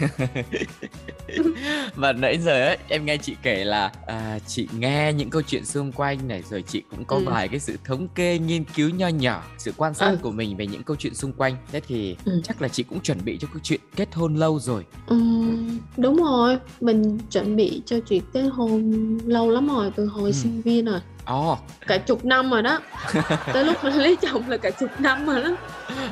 Và 1.96 2.12
nãy 2.12 2.38
giờ 2.38 2.66
ấy, 2.66 2.78
em 2.88 3.04
nghe 3.04 3.16
chị 3.16 3.36
kể 3.42 3.64
là 3.64 3.92
à, 4.06 4.38
chị 4.46 4.68
nghe 4.78 5.12
những 5.12 5.30
câu 5.30 5.42
chuyện 5.42 5.64
xung 5.64 5.92
quanh 5.92 6.28
này 6.28 6.42
rồi 6.50 6.62
chị 6.62 6.82
cũng 6.90 7.04
có 7.04 7.16
Ừ. 7.16 7.22
vài 7.26 7.48
cái 7.48 7.60
sự 7.60 7.76
thống 7.84 8.08
kê, 8.08 8.38
nghiên 8.38 8.64
cứu 8.64 8.90
nho 8.90 9.08
nhỏ, 9.08 9.44
sự 9.58 9.72
quan 9.76 9.94
sát 9.94 10.10
Ừ. 10.10 10.18
của 10.22 10.30
mình 10.30 10.56
về 10.56 10.66
những 10.66 10.82
câu 10.82 10.96
chuyện 10.96 11.14
xung 11.14 11.32
quanh. 11.32 11.56
Thế 11.72 11.80
thì 11.88 12.16
Ừ. 12.24 12.40
chắc 12.44 12.62
là 12.62 12.68
chị 12.68 12.82
cũng 12.82 13.00
chuẩn 13.00 13.18
bị 13.24 13.38
cho 13.40 13.48
câu 13.52 13.60
chuyện 13.62 13.80
kết 13.96 14.14
hôn 14.14 14.34
lâu 14.36 14.58
rồi. 14.58 14.84
Ừm, 15.06 15.78
đúng 15.96 16.16
rồi 16.16 16.58
mình 16.80 17.18
chuẩn 17.30 17.56
bị 17.56 17.82
cho 17.86 17.96
chuyện 18.08 18.22
kết 18.32 18.48
hôn 18.52 18.92
lâu 19.26 19.50
lắm 19.50 19.68
rồi 19.68 19.90
từ 19.96 20.06
hồi 20.06 20.30
Ừ. 20.30 20.32
sinh 20.32 20.62
viên 20.62 20.84
rồi 20.84 21.00
Ồ, 21.26 21.58
cả 21.86 21.98
chục 21.98 22.24
năm 22.24 22.50
rồi 22.50 22.62
đó. 22.62 22.80
Tới 23.52 23.64
lúc 23.64 23.84
mình 23.84 23.94
lấy 23.94 24.16
chồng 24.16 24.48
là 24.48 24.56
cả 24.56 24.70
chục 24.70 24.90
năm 24.98 25.26
rồi 25.26 25.42
đó. 25.42 25.56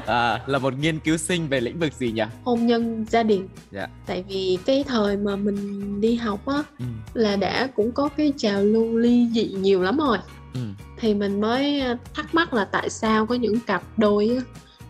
À, 0.06 0.40
là 0.47 0.59
một 0.59 0.75
nghiên 0.78 0.99
cứu 0.99 1.16
sinh 1.16 1.49
về 1.49 1.61
lĩnh 1.61 1.78
vực 1.78 1.92
gì 1.92 2.12
nhỉ? 2.12 2.23
hôn 2.44 2.66
nhân 2.66 3.04
gia 3.11 3.23
đình. 3.23 3.49
Dạ. 3.71 3.87
tại 4.06 4.25
vì 4.28 4.59
cái 4.66 4.85
thời 4.88 5.16
mà 5.16 5.37
mình 5.37 6.00
đi 6.00 6.14
học 6.14 6.47
á 6.47 6.62
Ừ, 6.78 6.85
là 7.14 7.37
đã 7.37 7.68
cũng 7.76 7.92
có 7.92 8.09
cái 8.16 8.33
trào 8.37 8.62
lưu 8.62 8.99
ly 8.99 9.28
dị 9.35 9.44
nhiều 9.44 9.83
lắm 9.83 9.97
rồi. 9.99 10.18
Ừ, 10.54 10.61
thì 10.99 11.14
mình 11.14 11.40
mới 11.40 11.80
ờ, 11.80 11.97
thắc 12.14 12.35
mắc 12.35 12.54
là 12.54 12.64
tại 12.64 12.90
sao 12.90 13.26
có 13.26 13.35
những 13.35 13.61
cặp 13.61 13.83
đôi 13.97 14.30
á, 14.38 14.42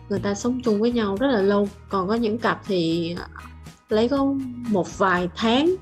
người 0.09 0.19
ta 0.19 0.33
sống 0.33 0.61
chung 0.63 0.81
với 0.81 0.91
nhau 0.91 1.17
rất 1.19 1.27
là 1.27 1.41
lâu. 1.41 1.69
Còn 1.89 2.07
có 2.07 2.15
những 2.15 2.37
cặp 2.37 2.61
thì 2.67 3.15
ờ, 3.19 3.25
lấy 3.89 4.09
có 4.09 4.33
một 4.69 4.97
vài 4.97 5.29
tháng 5.35 5.75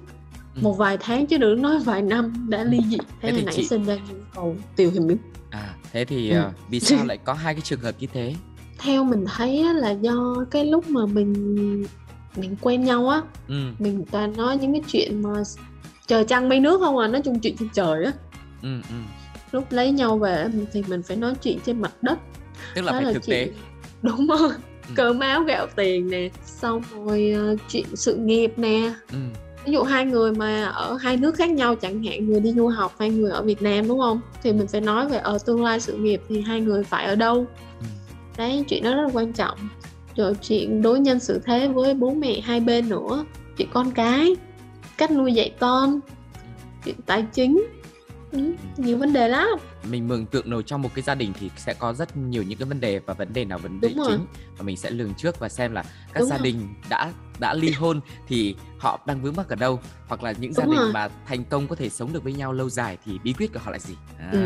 Ừ. 0.55 0.59
một 0.61 0.73
vài 0.73 0.97
tháng 0.99 1.25
chứ 1.27 1.37
đừng 1.37 1.61
nói 1.61 1.79
vài 1.79 2.01
năm 2.01 2.45
đã 2.49 2.63
ly 2.63 2.79
dị 2.89 2.97
Thế 2.97 3.05
thế 3.21 3.31
là 3.31 3.37
thì 3.37 3.45
nảy 3.45 3.55
chị- 3.55 3.67
sinh 3.67 3.83
ra 3.83 3.95
nhu 3.95 4.15
cầu 4.35 4.55
tìm 4.75 4.89
hiểu 4.91 5.17
À, 5.49 5.75
thế 5.91 6.05
thì 6.05 6.29
Ừ. 6.29 6.37
à, 6.37 6.51
vì 6.69 6.79
sao 6.79 7.05
lại 7.05 7.17
có 7.17 7.33
hai 7.33 7.53
cái 7.53 7.61
trường 7.61 7.79
hợp 7.79 7.95
như 7.99 8.07
thế? 8.13 8.33
theo 8.79 9.03
mình 9.03 9.25
thấy 9.35 9.59
á, 9.59 9.73
là 9.73 9.91
do 9.91 10.45
cái 10.51 10.65
lúc 10.65 10.87
mà 10.89 11.05
mình 11.05 11.33
mình 12.35 12.55
quen 12.61 12.83
nhau 12.83 13.09
á 13.09 13.21
Ừ, 13.47 13.55
mình 13.79 14.03
toàn 14.11 14.37
nói 14.37 14.57
những 14.57 14.71
cái 14.73 14.81
chuyện 14.87 15.21
mà 15.21 15.29
trời 16.07 16.23
trăng 16.25 16.49
mây 16.49 16.59
nước 16.59 16.79
không 16.81 16.97
à 16.97 17.07
nói 17.07 17.21
chung 17.21 17.39
chuyện 17.39 17.55
trên 17.59 17.69
trời 17.73 18.05
á 18.05 18.11
ừ, 18.61 18.81
ừ. 18.89 18.95
lúc 19.51 19.71
lấy 19.71 19.91
nhau 19.91 20.17
về 20.17 20.47
thì 20.73 20.83
mình 20.87 21.03
phải 21.03 21.17
nói 21.17 21.33
chuyện 21.41 21.59
trên 21.65 21.81
mặt 21.81 21.91
đất 22.01 22.19
Tức 22.75 22.81
là 22.81 22.91
Đó 22.91 22.99
phải 23.03 23.13
thực 23.13 23.25
tế. 23.25 23.45
chuyện- 23.45 23.53
đúng 24.01 24.27
rồi 24.27 24.49
Ừ. 24.87 24.93
cơm 24.95 25.19
áo 25.19 25.43
gạo 25.43 25.67
tiền 25.75 26.09
nè 26.09 26.29
xong 26.45 26.81
rồi 26.95 27.31
ờ, 27.35 27.55
chuyện 27.69 27.85
sự 27.95 28.15
nghiệp 28.15 28.53
nè 28.57 28.93
Ừ, 29.11 29.17
ví 29.65 29.73
dụ 29.73 29.83
hai 29.83 30.05
người 30.05 30.31
mà 30.33 30.63
ở 30.65 30.97
hai 31.01 31.17
nước 31.17 31.35
khác 31.35 31.49
nhau 31.49 31.75
chẳng 31.75 32.03
hạn 32.03 32.27
người 32.27 32.39
đi 32.39 32.53
du 32.53 32.67
học 32.67 32.95
hay 32.99 33.09
người 33.09 33.31
ở 33.31 33.43
Việt 33.43 33.61
Nam 33.61 33.87
đúng 33.87 33.99
không? 33.99 34.21
Thì 34.43 34.53
mình 34.53 34.67
phải 34.67 34.81
nói 34.81 35.09
về 35.09 35.17
ở 35.17 35.37
tương 35.45 35.63
lai 35.63 35.79
sự 35.79 35.97
nghiệp 35.97 36.21
thì 36.29 36.41
hai 36.41 36.61
người 36.61 36.83
phải 36.83 37.05
ở 37.05 37.15
đâu. 37.15 37.45
Ừ. 37.79 37.85
đấy 38.37 38.65
chuyện 38.69 38.83
đó 38.83 38.95
rất 38.95 39.01
là 39.01 39.09
quan 39.13 39.33
trọng. 39.33 39.57
Rồi 40.15 40.35
chuyện 40.41 40.81
đối 40.81 40.99
nhân 40.99 41.19
xử 41.19 41.39
thế 41.45 41.67
với 41.67 41.93
bố 41.93 42.13
mẹ 42.13 42.41
hai 42.41 42.59
bên 42.59 42.89
nữa. 42.89 43.25
Chuyện 43.57 43.67
con 43.73 43.91
cái 43.91 44.35
cách 44.97 45.11
nuôi 45.11 45.33
dạy 45.33 45.53
con 45.59 45.99
chuyện 46.85 46.95
tài 47.05 47.25
chính. 47.33 47.63
Ừ, 48.31 48.39
nhiều 48.77 48.97
vấn 48.97 49.13
đề 49.13 49.27
lắm. 49.27 49.47
Mình 49.89 50.07
mường 50.07 50.25
tượng 50.25 50.49
nổi 50.49 50.63
trong 50.63 50.81
một 50.81 50.89
cái 50.95 51.03
gia 51.03 51.15
đình 51.15 51.33
thì 51.39 51.49
sẽ 51.57 51.73
có 51.73 51.93
rất 51.93 52.17
nhiều 52.17 52.43
những 52.43 52.59
cái 52.59 52.65
vấn 52.65 52.79
đề 52.79 52.99
và 52.99 53.13
vấn 53.13 53.33
đề 53.33 53.45
nào 53.45 53.57
vấn 53.59 53.81
đề 53.81 53.89
Đúng 53.89 53.97
rồi. 53.97 54.07
chính. 54.11 54.25
Và 54.57 54.63
mình 54.63 54.77
sẽ 54.77 54.89
lường 54.89 55.13
trước 55.13 55.39
và 55.39 55.49
xem 55.49 55.73
là 55.73 55.83
các 56.13 56.19
Đúng 56.19 56.29
gia 56.29 56.37
rồi. 56.37 56.43
đình 56.43 56.67
đã 56.89 57.11
đã 57.43 57.53
ly 57.53 57.71
hôn 57.71 57.99
thì 58.27 58.55
họ 58.79 58.99
đang 59.05 59.21
vướng 59.21 59.35
mắc 59.35 59.49
ở 59.49 59.55
đâu 59.55 59.79
hoặc 60.07 60.23
là 60.23 60.31
những 60.39 60.53
gia 60.53 60.63
Đúng 60.63 60.71
đình 60.73 60.81
rồi. 60.81 60.91
mà 60.93 61.07
thành 61.27 61.43
công 61.45 61.67
có 61.67 61.75
thể 61.75 61.89
sống 61.89 62.13
được 62.13 62.23
với 62.23 62.33
nhau 62.33 62.53
lâu 62.53 62.69
dài 62.69 62.97
thì 63.05 63.19
bí 63.23 63.33
quyết 63.33 63.53
của 63.53 63.59
họ 63.63 63.71
là 63.71 63.79
gì 63.79 63.95
à, 64.19 64.29
Ừ. 64.31 64.39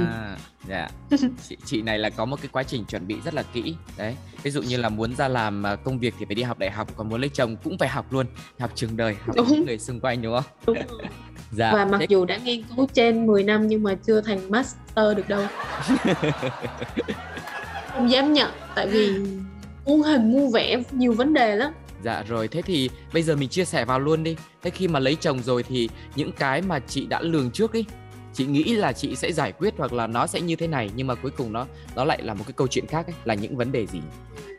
dạ 0.70 0.90
chị, 1.50 1.58
chị 1.66 1.82
này 1.82 2.00
là 2.00 2.10
có 2.10 2.26
một 2.26 2.36
cái 2.42 2.50
quá 2.52 2.64
trình 2.64 2.86
chuẩn 2.86 3.08
bị 3.08 3.16
rất 3.26 3.34
là 3.34 3.44
kỹ 3.54 3.76
đấy 3.98 4.16
ví 4.44 4.52
dụ 4.52 4.62
như 4.62 4.78
là 4.78 4.90
muốn 4.90 5.16
ra 5.16 5.28
làm 5.28 5.66
à, 5.66 5.76
công 5.76 6.00
việc 6.00 6.14
thì 6.20 6.26
phải 6.26 6.36
đi 6.36 6.44
học 6.44 6.60
đại 6.60 6.72
học 6.72 6.88
còn 6.98 7.10
muốn 7.10 7.22
lấy 7.22 7.30
chồng 7.34 7.56
cũng 7.64 7.78
phải 7.78 7.90
học 7.90 8.14
luôn 8.14 8.26
học 8.60 8.72
trường 8.76 8.98
đời 8.98 9.16
học 9.26 9.36
Đúng. 9.36 9.48
những 9.50 9.66
người 9.66 9.78
xung 9.80 10.00
quanh 10.00 10.22
đúng 10.22 10.34
không 10.36 10.52
đúng 10.68 10.76
rồi. 10.90 11.02
dạ 11.52 11.72
và 11.74 11.86
mặc 11.86 11.98
thế- 12.00 12.06
dù 12.10 12.26
đã 12.26 12.38
nghiên 12.38 12.64
cứu 12.76 12.88
trên 12.94 13.26
10 13.28 13.44
năm 13.44 13.68
nhưng 13.68 13.84
mà 13.84 13.96
chưa 13.96 14.22
thành 14.22 14.52
master 14.52 15.18
được 15.18 15.28
đâu 15.30 15.46
không 17.94 18.12
dám 18.12 18.34
nhận 18.34 18.52
tại 18.76 18.88
vì 18.88 19.12
muôn 19.86 20.02
hình 20.04 20.32
muôn 20.32 20.52
vẻ 20.52 20.84
nhiều 20.92 21.14
vấn 21.14 21.34
đề 21.34 21.56
lắm 21.56 21.74
Dạ 22.04 22.24
rồi, 22.28 22.48
thế 22.48 22.62
thì 22.62 22.90
bây 23.14 23.24
giờ 23.24 23.36
mình 23.36 23.50
chia 23.50 23.66
sẻ 23.66 23.86
vào 23.86 24.00
luôn 24.00 24.24
đi. 24.24 24.36
Thế 24.64 24.70
khi 24.70 24.88
mà 24.88 25.00
lấy 25.00 25.16
chồng 25.16 25.40
rồi 25.44 25.64
thì 25.64 25.90
những 26.16 26.32
cái 26.32 26.62
mà 26.62 26.80
chị 26.80 27.06
đã 27.06 27.22
lường 27.22 27.52
trước 27.52 27.74
ấy, 27.74 27.86
chị 28.34 28.46
nghĩ 28.46 28.64
là 28.76 28.94
chị 28.94 29.16
sẽ 29.16 29.32
giải 29.32 29.52
quyết 29.52 29.74
hoặc 29.78 29.94
là 29.94 30.08
nó 30.08 30.28
sẽ 30.28 30.42
như 30.42 30.56
thế 30.56 30.68
này 30.68 30.90
nhưng 30.96 31.08
mà 31.08 31.16
cuối 31.16 31.32
cùng 31.38 31.54
nó 31.54 31.66
nó 31.96 32.06
lại 32.06 32.22
là 32.24 32.34
một 32.34 32.44
cái 32.48 32.54
câu 32.54 32.68
chuyện 32.68 32.88
khác 32.88 33.08
ấy, 33.08 33.16
là 33.26 33.34
những 33.34 33.58
vấn 33.58 33.72
đề 33.72 33.86
gì? 33.86 34.00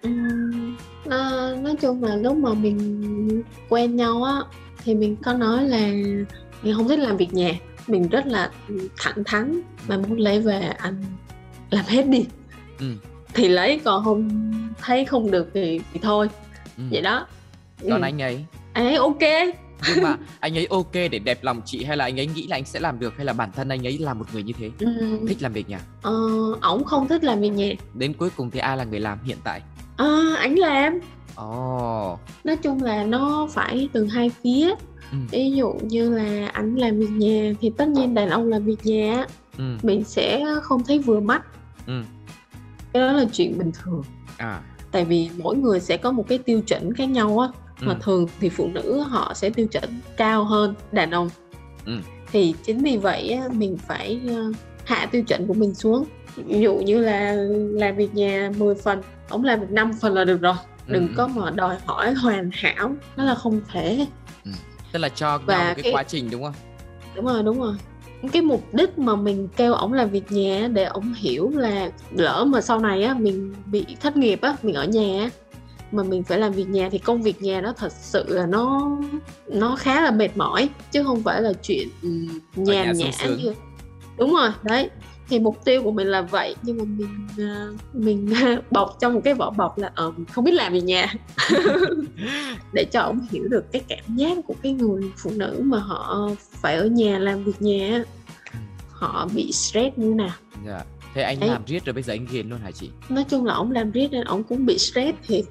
Ừm, 0.03 0.77
nó- 1.05 1.55
nói 1.55 1.77
chung 1.81 2.05
là 2.05 2.17
lúc 2.17 2.37
mà 2.37 2.55
mình 2.55 3.43
quen 3.69 3.97
nhau 3.97 4.23
á 4.23 4.35
thì 4.85 4.95
mình 4.95 5.17
có 5.17 5.33
nói 5.33 5.65
là 5.69 5.79
mình 6.63 6.75
không 6.77 6.89
thích 6.89 6.99
làm 6.99 7.17
việc 7.17 7.35
nhà 7.35 7.53
mình 7.87 8.09
rất 8.09 8.27
là 8.27 8.51
thẳng 8.99 9.25
thắn 9.25 9.61
mà 9.89 9.97
muốn 9.99 10.19
lấy 10.19 10.41
về 10.41 10.61
anh 10.79 11.05
làm 11.71 11.85
hết 11.89 12.09
đi 12.09 12.25
Ừ. 12.79 12.87
thì 13.35 13.49
lấy 13.49 13.81
còn 13.85 14.05
không 14.05 14.29
thấy 14.81 15.05
không 15.05 15.31
được 15.31 15.51
thì, 15.55 15.81
thì 15.93 16.01
thôi 16.03 16.29
Ừ. 16.79 16.85
vậy 16.91 17.03
đó. 17.03 17.27
Còn 17.91 18.01
Ừ. 18.01 18.05
anh 18.05 18.23
ấy. 18.23 18.45
Anh 18.73 18.87
ấy 18.87 18.95
ok. 18.97 19.19
Nhưng 19.89 20.03
mà 20.03 20.17
anh 20.41 20.59
ấy 20.59 20.67
ok 20.71 20.93
để 20.93 21.19
đẹp 21.19 21.45
lòng 21.45 21.61
chị 21.65 21.85
hay 21.85 21.97
là 21.97 22.05
anh 22.05 22.21
ấy 22.21 22.27
nghĩ 22.27 22.47
là 22.47 22.57
anh 22.57 22.65
sẽ 22.65 22.81
làm 22.81 22.99
được? 22.99 23.17
Hay 23.17 23.27
là 23.27 23.33
bản 23.33 23.51
thân 23.53 23.69
anh 23.69 23.87
ấy 23.87 23.99
là 23.99 24.15
một 24.15 24.27
người 24.33 24.43
như 24.43 24.53
thế? 24.59 24.71
Ừm, 24.79 25.27
thích 25.27 25.43
làm 25.43 25.53
việc 25.53 25.69
nhà 25.69 25.81
ờ, 26.03 26.13
ổng 26.63 26.85
không 26.85 27.09
thích 27.09 27.25
làm 27.25 27.41
việc 27.41 27.49
nhà 27.49 27.69
đến 27.95 28.13
cuối 28.13 28.31
cùng 28.37 28.51
thì 28.51 28.59
ai 28.61 28.77
là 28.77 28.85
người 28.85 29.01
làm 29.01 29.19
hiện 29.25 29.39
tại? 29.45 29.63
À, 29.97 30.35
ảnh 30.39 30.55
làm. 30.59 30.99
Ồ. 31.35 32.19
Nói 32.45 32.57
chung 32.57 32.83
là 32.83 33.05
nó 33.05 33.49
phải 33.51 33.89
từ 33.93 34.07
hai 34.07 34.31
phía. 34.45 34.75
Ừ. 35.13 35.19
ví 35.31 35.51
dụ 35.57 35.73
như 35.83 36.11
là 36.11 36.47
ảnh 36.53 36.77
làm 36.77 36.99
việc 36.99 37.11
nhà 37.11 37.53
thì 37.61 37.71
tất 37.77 37.89
nhiên 37.89 38.15
đàn 38.15 38.29
ông 38.31 38.49
làm 38.49 38.65
việc 38.65 38.87
nhà 38.87 39.27
ừ. 39.59 39.65
mình 39.83 40.05
sẽ 40.05 40.45
không 40.63 40.85
thấy 40.85 40.99
vừa 40.99 41.21
mắt. 41.21 41.43
Ừ. 41.87 42.03
Cái 42.93 43.01
đó 43.03 43.13
là 43.13 43.25
chuyện 43.33 43.59
bình 43.59 43.71
thường. 43.83 44.03
À 44.37 44.61
tại 44.93 45.05
vì 45.05 45.31
mỗi 45.39 45.57
người 45.57 45.81
sẽ 45.81 45.97
có 45.97 46.13
một 46.13 46.25
cái 46.29 46.39
tiêu 46.39 46.61
chuẩn 46.61 46.95
khác 46.95 47.05
nhau 47.09 47.39
á. 47.39 47.49
Mà 47.81 47.93
ừ. 47.93 47.99
thường 48.03 48.27
thì 48.41 48.49
phụ 48.49 48.69
nữ 48.69 49.01
họ 49.01 49.33
sẽ 49.35 49.51
tiêu 49.51 49.67
chuẩn 49.67 49.85
cao 50.17 50.45
hơn 50.45 50.75
đàn 50.93 51.11
ông. 51.11 51.31
Ừ. 51.87 51.93
thì 52.33 52.55
chính 52.65 52.79
vì 52.79 52.97
vậy 52.97 53.31
á, 53.31 53.49
mình 53.53 53.79
phải 53.87 54.21
ờ, 54.29 54.53
hạ 54.85 55.07
tiêu 55.07 55.23
chuẩn 55.23 55.47
của 55.47 55.55
mình 55.55 55.75
xuống. 55.75 56.05
Ví 56.37 56.61
dụ 56.61 56.75
như 56.77 56.99
là 57.01 57.33
làm 57.73 57.97
việc 57.97 58.15
nhà 58.15 58.51
10 58.59 58.75
phần 58.75 59.01
ông 59.29 59.45
làm 59.45 59.61
được 59.61 59.71
5 59.71 59.91
phần 60.01 60.15
là 60.15 60.25
được 60.25 60.41
rồi. 60.41 60.55
Đừng 60.87 61.09
Ừ, 61.09 61.15
có 61.17 61.25
ừ. 61.25 61.41
mà 61.41 61.51
đòi 61.51 61.77
hỏi 61.87 62.15
hoàn 62.15 62.51
hảo 62.53 62.93
nó 63.17 63.25
là 63.25 63.35
không 63.35 63.61
thể. 63.73 64.07
Tức 64.93 64.99
là 64.99 65.09
cho 65.09 65.39
Và 65.47 65.55
nhau 65.59 65.69
một 65.69 65.73
cái, 65.77 65.83
cái- 65.83 65.93
quá 65.93 66.03
trình 66.03 66.31
đúng 66.31 66.43
không? 66.43 66.53
Đúng 67.17 67.25
rồi 67.27 67.43
đúng 67.43 67.61
rồi 67.61 67.75
cái 68.33 68.43
mục 68.43 68.75
đích 68.75 68.99
mà 68.99 69.17
mình 69.17 69.49
kêu 69.57 69.75
ổng 69.75 69.93
làm 69.93 70.11
việc 70.11 70.33
nhà 70.33 70.69
để 70.73 70.85
ổng 70.85 71.15
hiểu 71.17 71.51
là 71.55 71.91
lỡ 72.11 72.45
mà 72.49 72.61
sau 72.61 72.79
này 72.79 73.03
á 73.05 73.15
mình 73.15 73.55
bị 73.67 73.87
thất 74.01 74.17
nghiệp 74.17 74.41
á 74.41 74.57
mình 74.63 74.75
ở 74.75 74.85
nhà 74.85 75.23
á 75.23 75.31
mà 75.93 76.03
mình 76.03 76.23
phải 76.23 76.39
làm 76.39 76.53
việc 76.53 76.69
nhà 76.69 76.89
thì 76.93 76.99
công 76.99 77.23
việc 77.23 77.43
nhà 77.43 77.61
nó 77.61 77.73
thật 77.73 77.93
sự 77.93 78.25
là 78.29 78.47
nó 78.47 78.97
nó 79.47 79.77
khá 79.77 80.01
là 80.01 80.11
mệt 80.11 80.37
mỏi 80.37 80.69
chứ 80.93 81.03
không 81.03 81.23
phải 81.23 81.43
là 81.43 81.53
chuyện 81.63 81.89
nhà 82.57 82.85
nhàn 82.85 82.97
nhã 82.97 83.27
như 83.27 83.55
đúng 84.19 84.35
rồi 84.35 84.51
đấy 84.63 84.91
thì 85.29 85.39
mục 85.39 85.65
tiêu 85.65 85.83
của 85.83 85.91
mình 85.91 86.07
là 86.07 86.23
vậy 86.23 86.55
nhưng 86.63 86.77
mà 86.79 86.85
mình 86.85 87.29
à, 87.39 87.67
mình 87.93 88.33
bọc 88.71 88.97
trong 89.01 89.15
một 89.15 89.21
cái 89.25 89.35
vỏ 89.35 89.51
bọc 89.51 89.79
là 89.79 89.91
ờ, 89.95 90.11
mình 90.17 90.27
không 90.27 90.45
biết 90.45 90.55
làm 90.55 90.73
việc 90.73 90.85
nhà 90.85 91.15
để 92.73 92.85
cho 92.93 93.01
ổng 93.01 93.21
hiểu 93.31 93.45
được 93.49 93.73
cái 93.73 93.83
cảm 93.89 94.17
giác 94.17 94.39
của 94.47 94.55
cái 94.63 94.73
người 94.73 95.03
phụ 95.17 95.31
nữ 95.35 95.61
mà 95.65 95.79
họ 95.79 96.31
phải 96.53 96.77
ở 96.77 96.87
nhà 96.87 97.19
làm 97.19 97.45
việc 97.45 97.63
nhà 97.63 97.93
á, 97.93 98.03
họ 98.89 99.29
bị 99.35 99.53
stress 99.53 99.99
như 99.99 100.15
nào. 100.15 100.35
Dạ. 100.67 100.85
Thế 101.15 101.23
anh 101.23 101.41
Đấy. 101.41 101.51
làm 101.51 101.63
riết 101.67 101.85
rồi 101.85 101.93
bây 101.93 102.03
giờ 102.03 102.13
anh 102.15 102.27
ghiền 102.31 102.49
luôn 102.49 102.59
hả 102.59 102.71
chị? 102.71 102.91
Nói 103.09 103.25
chung 103.29 103.47
là 103.47 103.55
ổng 103.55 103.71
làm 103.71 103.91
riết 103.91 104.09
nên 104.11 104.25
ổng 104.25 104.45
cũng 104.45 104.67
bị 104.67 104.79
stress 104.79 105.19
thiệt 105.27 105.45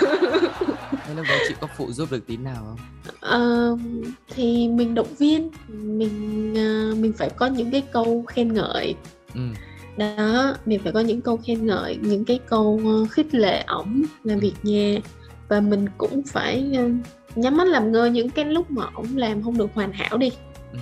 thế 1.06 1.14
lúc 1.14 1.26
đấy 1.28 1.38
chị 1.48 1.54
có 1.60 1.66
phụ 1.76 1.92
giúp 1.92 2.10
được 2.12 2.26
tí 2.26 2.36
nào 2.36 2.64
không? 2.66 2.78
Ờ, 3.20 3.76
thì 4.34 4.68
mình 4.68 4.94
động 4.94 5.14
viên 5.18 5.50
mình 5.68 6.54
à, 6.58 6.90
mình 6.98 7.12
phải 7.12 7.30
có 7.30 7.46
những 7.46 7.70
cái 7.70 7.82
câu 7.92 8.24
khen 8.28 8.54
ngợi. 8.54 8.94
Ừ. 9.34 9.40
Đó 9.96 10.54
mình 10.66 10.80
phải 10.82 10.92
có 10.92 11.00
những 11.00 11.20
câu 11.20 11.36
khen 11.36 11.66
ngợi 11.66 11.98
những 12.02 12.24
cái 12.24 12.38
câu 12.48 12.80
ờ, 12.84 13.06
khích 13.10 13.34
lệ 13.34 13.64
ổng 13.66 14.02
làm 14.24 14.38
việc 14.38 14.54
nhà. 14.62 14.98
Và 15.48 15.60
mình 15.60 15.86
cũng 15.98 16.22
phải 16.22 16.70
ờ, 16.76 16.88
nhắm 17.34 17.56
mắt 17.56 17.68
làm 17.68 17.92
ngơ 17.92 18.06
những 18.06 18.30
cái 18.30 18.44
lúc 18.44 18.70
mà 18.70 18.84
ổng 18.94 19.16
làm 19.16 19.42
không 19.42 19.58
được 19.58 19.70
hoàn 19.74 19.92
hảo 19.92 20.18
đi. 20.18 20.30
Ừ. 20.72 20.78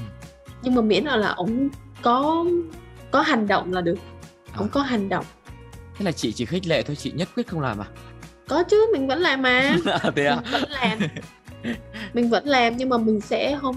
Nhưng 0.62 0.74
mà 0.74 0.82
miễn 0.82 1.04
là 1.04 1.16
là 1.16 1.28
ổng 1.28 1.68
có 2.02 2.44
có 3.10 3.20
hành 3.20 3.46
động 3.46 3.72
là 3.72 3.80
được. 3.80 3.96
Ổng 4.56 4.66
À. 4.66 4.70
có 4.72 4.82
hành 4.82 5.08
động. 5.08 5.24
Thế 5.98 6.04
là 6.04 6.12
chị 6.12 6.32
chỉ 6.32 6.44
khích 6.44 6.66
lệ 6.66 6.82
thôi 6.82 6.96
chị 6.96 7.12
nhất 7.14 7.28
quyết 7.36 7.46
không 7.46 7.60
làm 7.60 7.78
à 7.78 7.86
có 8.52 8.62
chứ 8.62 8.86
mình 8.92 9.06
vẫn 9.06 9.18
làm 9.20 9.42
mà. 9.42 9.76
À, 10.02 10.10
thế 10.16 10.26
à? 10.26 10.36
Mình 10.36 10.52
vẫn 10.52 10.70
làm. 10.70 10.98
Mình 12.14 12.28
vẫn 12.30 12.46
làm 12.46 12.76
nhưng 12.76 12.88
mà 12.88 12.98
mình 12.98 13.20
sẽ 13.20 13.58
không 13.60 13.76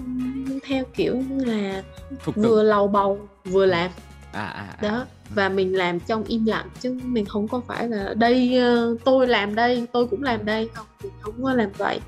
theo 0.66 0.84
kiểu 0.94 1.16
như 1.16 1.44
là 1.44 1.82
tùng 2.24 2.34
vừa 2.34 2.62
lầu 2.62 2.88
bầu 2.88 3.28
vừa 3.44 3.66
làm. 3.66 3.90
À 4.32 4.46
à, 4.46 4.76
à. 4.78 4.88
đó 4.88 5.04
và 5.30 5.48
mình 5.48 5.76
làm 5.76 6.00
trong 6.00 6.24
im 6.24 6.44
lặng 6.44 6.66
chứ 6.80 6.98
mình 7.04 7.24
không 7.24 7.48
có 7.48 7.60
phải 7.66 7.88
là 7.88 8.14
đây 8.14 8.58
ờ, 8.58 8.96
tôi 9.04 9.26
làm 9.26 9.54
đây 9.54 9.86
tôi 9.92 10.06
cũng 10.06 10.22
làm 10.22 10.44
đây. 10.44 10.68
Không 10.74 10.86
mình 11.02 11.12
không 11.20 11.42
có 11.42 11.52
làm 11.52 11.70
vậy. 11.78 12.00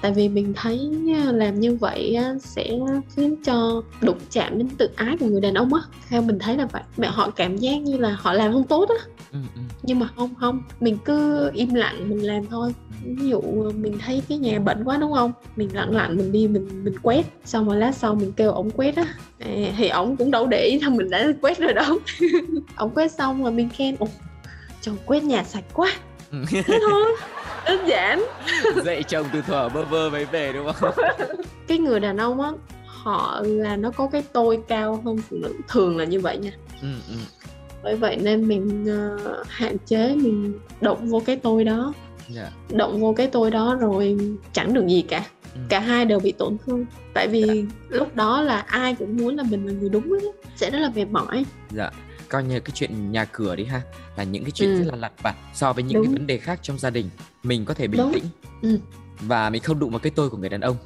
Tại 0.00 0.12
vì 0.12 0.28
mình 0.28 0.52
thấy 0.56 0.90
ờ, 1.26 1.32
làm 1.32 1.60
như 1.60 1.74
vậy 1.74 2.18
sẽ 2.40 2.78
khiến 3.16 3.36
cho 3.44 3.82
đụng 4.00 4.18
chạm 4.30 4.58
đến 4.58 4.68
tự 4.78 4.88
ái 4.96 5.16
của 5.20 5.26
người 5.26 5.40
đàn 5.40 5.54
ông 5.54 5.74
á. 5.74 5.80
Theo 6.08 6.22
mình 6.22 6.38
thấy 6.38 6.56
là 6.56 6.66
vậy. 6.66 6.82
Mẹ 6.96 7.08
họ 7.08 7.30
cảm 7.30 7.56
giác 7.56 7.76
như 7.76 7.96
là 7.96 8.16
họ 8.20 8.32
làm 8.32 8.52
không 8.52 8.64
tốt 8.64 8.88
á. 8.88 9.04
Ừ, 9.32 9.38
ừ. 9.56 9.60
Nhưng 9.82 9.98
mà 9.98 10.08
không 10.16 10.34
không. 10.34 10.62
Mình 10.80 10.98
cứ 11.04 11.50
im 11.54 11.74
lặng 11.74 12.08
mình 12.08 12.26
làm 12.26 12.46
thôi. 12.46 12.74
Ví 13.04 13.28
dụ 13.28 13.40
mình 13.74 13.98
thấy 13.98 14.22
cái 14.28 14.38
nhà 14.38 14.58
bẩn 14.58 14.84
quá 14.84 14.96
đúng 14.96 15.12
không? 15.12 15.32
Mình 15.56 15.68
lặng 15.72 15.96
lặng 15.96 16.16
mình 16.16 16.32
đi 16.32 16.48
mình 16.48 16.84
mình 16.84 16.94
quét. 17.02 17.26
Xong 17.44 17.66
rồi 17.68 17.76
lát 17.76 17.94
sau 17.94 18.14
mình 18.14 18.32
kêu 18.32 18.52
ổng 18.52 18.70
quét 18.70 18.96
á. 18.96 19.04
À, 19.38 19.72
thì 19.76 19.88
ổng 19.88 20.16
cũng 20.16 20.30
đâu 20.30 20.46
để 20.46 20.64
ý 20.64 20.80
là 20.80 20.88
mình 20.88 21.10
đã 21.10 21.26
quét 21.40 21.58
rồi 21.58 21.72
đâu. 21.72 21.98
Ổng 22.76 22.90
quét 22.90 23.12
xong 23.12 23.42
rồi 23.42 23.52
mình 23.52 23.68
khen 23.68 23.96
ồ 23.98 24.08
chồng 24.80 24.96
quét 25.06 25.22
nhà 25.24 25.44
sạch 25.44 25.64
quá. 25.74 25.92
Thế 26.50 26.62
thôi. 26.88 27.16
Đơn 27.66 27.88
giản. 27.88 28.24
Dạy 28.84 29.02
chồng 29.02 29.26
từ 29.32 29.42
thuở 29.42 29.68
bơ 29.68 29.84
vơ 29.84 30.10
mới 30.10 30.24
về 30.24 30.52
đúng 30.52 30.72
không? 30.72 30.94
Cái 31.66 31.78
người 31.78 32.00
đàn 32.00 32.16
ông 32.16 32.40
á 32.40 32.50
họ 32.86 33.42
là 33.44 33.76
nó 33.76 33.90
có 33.90 34.06
cái 34.12 34.22
tôi 34.32 34.58
cao 34.68 35.02
hơn 35.04 35.16
phụ 35.30 35.36
nữ 35.36 35.54
thường 35.68 35.96
là 35.96 36.04
như 36.04 36.20
vậy 36.20 36.38
nha. 36.38 36.50
Ừ, 36.82 36.88
ừ. 37.08 37.14
Bởi 37.82 37.96
vậy 37.96 38.16
nên 38.16 38.48
mình 38.48 38.86
ờ, 38.86 39.42
hạn 39.48 39.76
chế 39.86 40.14
mình 40.16 40.58
động 40.80 41.08
vô 41.08 41.22
cái 41.26 41.36
tôi 41.36 41.64
đó 41.64 41.92
Dạ. 42.28 42.50
động 42.72 43.00
vô 43.00 43.14
cái 43.16 43.26
tôi 43.26 43.50
đó 43.50 43.76
rồi 43.80 44.16
chẳng 44.52 44.74
được 44.74 44.86
gì 44.88 45.02
cả 45.02 45.26
Ừ. 45.54 45.60
cả 45.68 45.80
hai 45.80 46.04
đều 46.04 46.20
bị 46.20 46.32
tổn 46.32 46.56
thương 46.66 46.84
tại 47.14 47.28
vì 47.28 47.64
lúc 47.88 48.16
đó 48.16 48.42
là 48.42 48.58
ai 48.60 48.94
cũng 48.94 49.16
muốn 49.16 49.36
là 49.36 49.42
mình 49.50 49.66
là 49.66 49.72
người 49.72 49.88
đúng 49.88 50.10
ấy. 50.12 50.32
sẽ 50.56 50.70
rất 50.70 50.78
là 50.78 50.90
mệt 50.94 51.04
mỏi 51.10 51.44
dạ 51.70 51.90
coi 52.28 52.44
như 52.44 52.60
cái 52.60 52.70
chuyện 52.74 53.12
nhà 53.12 53.24
cửa 53.24 53.56
đi 53.56 53.64
ha 53.64 53.82
là 54.16 54.24
những 54.24 54.42
cái 54.44 54.50
chuyện 54.50 54.70
Ừ. 54.70 54.76
rất 54.78 54.84
là 54.90 54.96
lặt 54.96 55.12
vặt 55.22 55.34
so 55.54 55.72
với 55.72 55.84
những 55.84 55.92
cái 55.92 56.02
Đúng. 56.06 56.12
vấn 56.12 56.26
đề 56.26 56.38
khác 56.38 56.58
trong 56.62 56.78
gia 56.78 56.90
đình 56.90 57.10
mình 57.42 57.64
có 57.64 57.74
thể 57.74 57.86
bình 57.86 58.00
Đúng. 58.00 58.12
tĩnh 58.12 58.24
Ừ. 58.62 58.78
và 59.20 59.50
mình 59.50 59.62
không 59.62 59.78
đụng 59.78 59.90
vào 59.90 59.98
cái 59.98 60.12
tôi 60.16 60.30
của 60.30 60.36
người 60.36 60.48
đàn 60.48 60.60
ông 60.60 60.76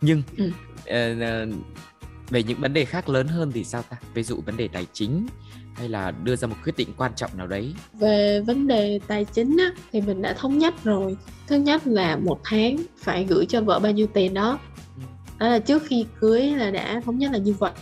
nhưng 0.00 0.22
Ừ. 0.36 0.50
ờ, 0.86 1.46
về 2.30 2.42
những 2.42 2.60
vấn 2.60 2.72
đề 2.74 2.84
khác 2.84 3.08
lớn 3.08 3.28
hơn 3.28 3.52
thì 3.54 3.64
sao 3.64 3.82
ta 3.82 3.96
ví 4.14 4.22
dụ 4.22 4.36
vấn 4.46 4.56
đề 4.56 4.68
tài 4.68 4.86
chính 4.92 5.26
hay 5.78 5.88
là 5.88 6.10
đưa 6.10 6.36
ra 6.36 6.48
một 6.48 6.56
quyết 6.64 6.76
định 6.76 6.88
quan 6.96 7.12
trọng 7.16 7.30
nào 7.36 7.46
đấy? 7.46 7.74
Về 7.92 8.40
vấn 8.46 8.66
đề 8.66 9.00
tài 9.06 9.24
chính 9.24 9.56
á, 9.58 9.70
thì 9.92 10.00
mình 10.00 10.22
đã 10.22 10.32
thống 10.32 10.58
nhất 10.58 10.74
rồi. 10.84 11.16
Thứ 11.46 11.56
nhất 11.56 11.86
là 11.86 12.16
một 12.16 12.40
tháng 12.44 12.76
phải 12.98 13.24
gửi 13.24 13.46
cho 13.46 13.60
vợ 13.60 13.78
bao 13.78 13.92
nhiêu 13.92 14.06
tiền 14.06 14.34
đó. 14.34 14.58
Ừ. 14.96 15.02
đó 15.38 15.48
là 15.48 15.58
trước 15.58 15.82
khi 15.86 16.06
cưới 16.20 16.42
là 16.50 16.70
đã 16.70 17.00
thống 17.04 17.18
nhất 17.18 17.32
là 17.32 17.38
như 17.38 17.52
vậy. 17.58 17.72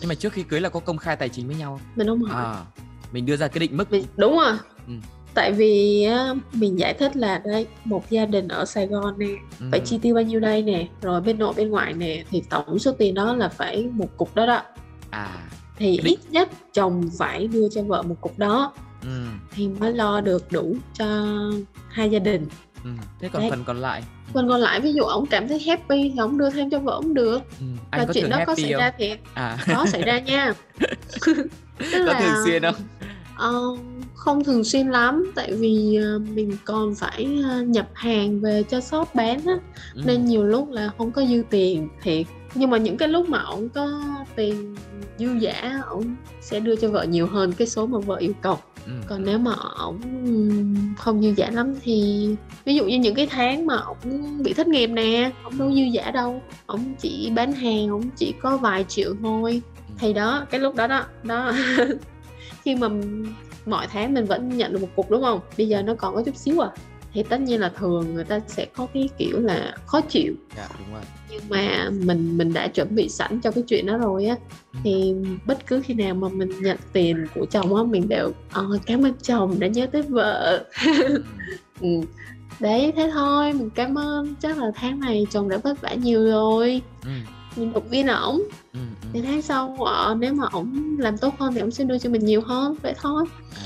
Nhưng 0.00 0.08
mà 0.08 0.14
trước 0.14 0.32
khi 0.32 0.42
cưới 0.42 0.60
là 0.60 0.68
có 0.68 0.80
công 0.80 0.98
khai 0.98 1.16
tài 1.16 1.28
chính 1.28 1.46
với 1.46 1.56
nhau 1.56 1.80
mình 1.96 2.06
không 2.06 2.22
hỏi. 2.22 2.44
À 2.44 2.64
mình 3.12 3.26
đưa 3.26 3.36
ra 3.36 3.48
cái 3.48 3.58
định 3.60 3.76
mức. 3.76 3.90
Mình, 3.92 4.04
đúng 4.16 4.36
rồi. 4.38 4.52
Ừ. 4.86 4.92
tại 5.34 5.52
vì 5.52 6.06
mình 6.52 6.78
giải 6.78 6.94
thích 6.94 7.16
là 7.16 7.38
đây 7.44 7.66
một 7.84 8.10
gia 8.10 8.26
đình 8.26 8.48
ở 8.48 8.64
Sài 8.64 8.86
Gòn 8.86 9.18
nè 9.18 9.26
Ừ. 9.60 9.66
phải 9.70 9.80
chi 9.84 9.98
tiêu 10.02 10.14
bao 10.14 10.24
nhiêu 10.24 10.40
đây 10.40 10.62
nè 10.62 10.88
rồi 11.02 11.20
bên 11.20 11.38
nội 11.38 11.54
bên 11.56 11.70
ngoài 11.70 11.92
nè 11.92 12.24
thì 12.30 12.42
tổng 12.50 12.78
số 12.78 12.92
tiền 12.92 13.14
đó 13.14 13.34
là 13.36 13.48
phải 13.48 13.88
một 13.92 14.08
cục 14.16 14.34
đó 14.34 14.46
đó. 14.46 14.62
À 15.10 15.28
thì 15.76 15.96
định- 15.96 16.06
ít 16.06 16.18
nhất 16.30 16.48
chồng 16.72 17.02
phải 17.18 17.46
đưa 17.46 17.68
cho 17.68 17.82
vợ 17.82 18.02
một 18.02 18.16
cục 18.20 18.38
đó. 18.38 18.72
Ừ, 19.02 19.24
thì 19.50 19.68
mới 19.68 19.92
lo 19.92 20.20
được 20.20 20.52
đủ 20.52 20.76
cho 20.98 21.06
hai 21.88 22.10
gia 22.10 22.18
đình. 22.18 22.46
Ừ. 22.84 22.90
thế 23.20 23.28
còn 23.32 23.42
Đấy. 23.42 23.50
phần 23.50 23.64
còn 23.64 23.80
lại? 23.80 24.02
Còn 24.34 24.48
còn 24.48 24.60
lại 24.60 24.80
ví 24.80 24.92
dụ 24.92 25.02
ông 25.02 25.26
cảm 25.26 25.48
thấy 25.48 25.58
happy 25.58 26.02
thì 26.10 26.18
ông 26.18 26.38
đưa 26.38 26.50
thêm 26.50 26.70
cho 26.70 26.78
vợ 26.78 26.92
ông 26.92 27.14
được. 27.14 27.38
Ừ. 27.60 27.66
và 27.76 27.98
anh 27.98 28.06
có 28.06 28.12
chuyện 28.12 28.30
đó 28.30 28.38
có 28.46 28.54
xảy 28.54 28.72
không? 28.72 28.80
ra 28.80 28.90
thiệt. 28.98 29.18
À. 29.34 29.58
Có 29.66 29.86
xảy 29.86 30.02
ra 30.02 30.18
nha. 30.18 30.54
Tức 31.78 32.04
có 32.06 32.14
thường 32.20 32.34
xuyên 32.44 32.62
không? 32.62 32.74
Ờ, 33.36 33.52
không 34.14 34.44
thường 34.44 34.64
xuyên 34.64 34.88
lắm. 34.88 35.32
Tại 35.34 35.52
vì 35.52 35.96
ờ, 36.02 36.18
mình 36.18 36.56
còn 36.64 36.94
phải 36.94 37.38
ờ, 37.50 37.62
nhập 37.62 37.88
hàng 37.94 38.40
về 38.40 38.62
cho 38.62 38.80
shop 38.80 39.14
bán 39.14 39.40
á. 39.46 39.54
Ừ. 39.94 40.02
nên 40.06 40.24
nhiều 40.24 40.44
lúc 40.44 40.70
là 40.70 40.90
không 40.98 41.12
có 41.12 41.24
dư 41.26 41.42
tiền 41.50 41.88
thiệt. 42.02 42.26
Nhưng 42.54 42.70
mà 42.70 42.78
những 42.78 42.96
cái 42.96 43.08
lúc 43.08 43.28
mà 43.28 43.38
ổng 43.42 43.68
có 43.68 44.02
tiền 44.36 44.74
dư 45.18 45.34
giả 45.40 45.82
ổng 45.88 46.16
sẽ 46.40 46.60
đưa 46.60 46.76
cho 46.76 46.90
vợ 46.90 47.02
nhiều 47.02 47.26
hơn 47.26 47.52
cái 47.52 47.66
số 47.66 47.86
mà 47.86 47.98
vợ 47.98 48.16
yêu 48.16 48.32
cầu. 48.42 48.58
Ừ. 48.86 48.92
còn 49.06 49.24
nếu 49.24 49.38
mà 49.38 49.52
ổng 49.76 50.00
không 50.98 51.22
dư 51.22 51.28
giả 51.36 51.50
lắm 51.50 51.74
thì 51.82 52.28
ví 52.64 52.74
dụ 52.74 52.84
như 52.84 52.98
những 52.98 53.14
cái 53.14 53.26
tháng 53.26 53.66
mà 53.66 53.76
ổng 53.76 54.42
bị 54.42 54.52
thất 54.52 54.68
nghiệp 54.68 54.86
nè 54.86 55.30
ổng 55.44 55.58
đâu 55.58 55.72
dư 55.72 55.82
giả 55.82 56.10
đâu. 56.10 56.42
Ổng 56.66 56.94
chỉ 56.98 57.30
bán 57.34 57.52
hàng 57.52 57.88
ổng 57.88 58.10
chỉ 58.16 58.34
có 58.40 58.56
vài 58.56 58.84
triệu 58.88 59.14
thôi. 59.22 59.62
Thì 59.98 60.12
đó 60.12 60.46
cái 60.50 60.60
lúc 60.60 60.74
đó 60.74 60.86
đó 60.86 61.04
đó. 61.22 61.52
Khi 62.64 62.74
mà 62.74 62.88
mọi 63.66 63.86
tháng 63.86 64.14
mình 64.14 64.24
vẫn 64.24 64.56
nhận 64.56 64.72
được 64.72 64.80
một 64.82 64.88
cục 64.96 65.10
đúng 65.10 65.22
không? 65.22 65.40
Bây 65.58 65.68
giờ 65.68 65.82
nó 65.82 65.94
còn 65.94 66.14
có 66.14 66.22
chút 66.22 66.36
xíu 66.36 66.60
à 66.60 66.70
thì 67.14 67.22
tất 67.22 67.40
nhiên 67.40 67.60
là 67.60 67.68
thường 67.68 68.14
người 68.14 68.24
ta 68.24 68.40
sẽ 68.46 68.64
có 68.76 68.86
cái 68.94 69.08
kiểu 69.18 69.40
là 69.40 69.74
khó 69.86 70.00
chịu 70.00 70.34
dạ 70.56 70.68
đúng 70.78 70.92
rồi 70.94 71.02
nhưng 71.30 71.42
mà 71.48 71.90
mình 72.04 72.36
mình 72.38 72.52
đã 72.52 72.68
chuẩn 72.68 72.94
bị 72.94 73.08
sẵn 73.08 73.40
cho 73.40 73.50
cái 73.50 73.64
chuyện 73.68 73.86
đó 73.86 73.96
rồi 73.98 74.24
á 74.26 74.36
Ừ. 74.72 74.78
thì 74.84 75.14
bất 75.46 75.66
cứ 75.66 75.80
khi 75.84 75.94
nào 75.94 76.14
mà 76.14 76.28
mình 76.28 76.48
nhận 76.62 76.76
tiền 76.92 77.26
của 77.34 77.46
chồng 77.50 77.74
á 77.76 77.82
mình 77.82 78.08
đều 78.08 78.32
ờ, 78.52 78.66
cảm 78.86 79.06
ơn 79.06 79.12
chồng 79.22 79.60
đã 79.60 79.66
nhớ 79.66 79.86
tới 79.86 80.02
vợ 80.02 80.64
Ừ. 81.80 81.88
đấy 82.60 82.92
thế 82.96 83.10
thôi 83.14 83.52
mình 83.52 83.70
cảm 83.70 83.98
ơn 83.98 84.34
chắc 84.42 84.58
là 84.58 84.70
tháng 84.74 85.00
này 85.00 85.26
chồng 85.30 85.48
đã 85.48 85.56
vất 85.56 85.80
vả 85.80 85.94
nhiều 85.94 86.24
rồi 86.24 86.82
Ừ. 87.04 87.10
mình 87.56 87.72
động 87.72 87.88
viên 87.88 88.06
ổng 88.06 88.42
Ừ. 88.72 88.78
Ừ. 89.02 89.08
thì 89.12 89.22
tháng 89.22 89.42
sau 89.42 89.76
ờ, 89.86 90.16
nếu 90.18 90.34
mà 90.34 90.44
ổng 90.52 90.96
làm 90.98 91.18
tốt 91.18 91.34
hơn 91.38 91.54
thì 91.54 91.60
ổng 91.60 91.70
sẽ 91.70 91.84
đưa 91.84 91.98
cho 91.98 92.10
mình 92.10 92.24
nhiều 92.24 92.40
hơn 92.40 92.74
vậy 92.82 92.94
thôi 93.02 93.24
À, 93.56 93.62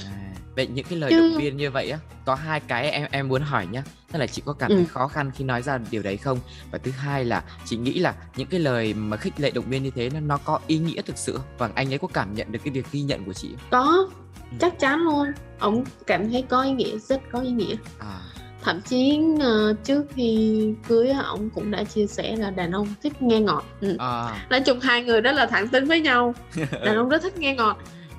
vậy 0.59 0.67
những 0.75 0.87
cái 0.91 0.99
lời 0.99 1.11
Chứ- 1.11 1.17
động 1.33 1.43
viên 1.43 1.57
như 1.57 1.71
vậy 1.71 1.91
á 1.91 1.99
có 2.25 2.35
hai 2.35 2.61
cái 2.61 2.91
em 2.91 3.09
em 3.11 3.29
muốn 3.29 3.43
hỏi 3.43 3.67
nhá. 3.71 3.83
Tức 4.13 4.19
là 4.19 4.27
chị 4.27 4.43
có 4.45 4.53
cảm 4.53 4.71
thấy 4.71 4.79
Ừ. 4.79 4.85
khó 4.93 5.09
khăn 5.09 5.31
khi 5.35 5.45
nói 5.45 5.63
ra 5.63 5.79
điều 5.91 6.03
đấy 6.03 6.17
không? 6.17 6.39
Và 6.71 6.79
thứ 6.79 6.91
hai 6.91 7.25
là 7.25 7.43
chị 7.65 7.77
nghĩ 7.77 7.99
là 7.99 8.15
những 8.37 8.47
cái 8.49 8.61
lời 8.61 8.95
mà 8.95 9.17
khích 9.17 9.41
lệ 9.41 9.51
động 9.51 9.65
viên 9.69 9.83
như 9.83 9.91
thế 9.95 10.11
nó, 10.15 10.21
nó 10.21 10.37
có 10.45 10.59
ý 10.67 10.79
nghĩa 10.79 11.03
thực 11.03 11.19
sự 11.19 11.39
và 11.59 11.71
anh 11.75 11.93
ấy 11.93 11.99
có 11.99 12.09
cảm 12.09 12.35
nhận 12.35 12.53
được 12.53 12.59
cái 12.65 12.73
việc 12.73 12.87
ghi 12.93 13.01
nhận 13.01 13.25
của 13.25 13.33
chị 13.33 13.49
có 13.71 14.09
Ừ. 14.51 14.57
chắc 14.61 14.79
chắn 14.79 15.01
luôn. 15.01 15.27
Ổng 15.59 15.85
cảm 16.07 16.31
thấy 16.31 16.45
có 16.49 16.63
ý 16.63 16.71
nghĩa 16.73 16.99
rất 16.99 17.21
có 17.33 17.41
ý 17.41 17.51
nghĩa. 17.51 17.75
À. 17.99 18.21
Thậm 18.63 18.81
chí 18.81 19.19
ờ, 19.41 19.75
trước 19.85 20.05
khi 20.15 20.59
cưới 20.89 21.09
á, 21.11 21.21
ổng 21.21 21.51
cũng 21.51 21.71
đã 21.71 21.85
chia 21.85 22.07
sẻ 22.07 22.37
là 22.37 22.51
đàn 22.51 22.73
ông 22.73 22.89
thích 23.03 23.23
nghe 23.23 23.41
ngọt. 23.41 23.65
Ừ. 23.81 23.97
à. 23.99 24.47
Nói 24.51 24.61
chung 24.61 24.81
hai 24.81 25.03
người 25.05 25.21
rất 25.21 25.33
là 25.33 25.47
thẳng 25.47 25.69
tính 25.69 25.85
với 25.85 26.01
nhau. 26.01 26.35
Đàn 26.85 26.97
ông 26.97 27.09
rất 27.09 27.23
thích 27.23 27.39
nghe 27.39 27.55
ngọt 27.55 27.79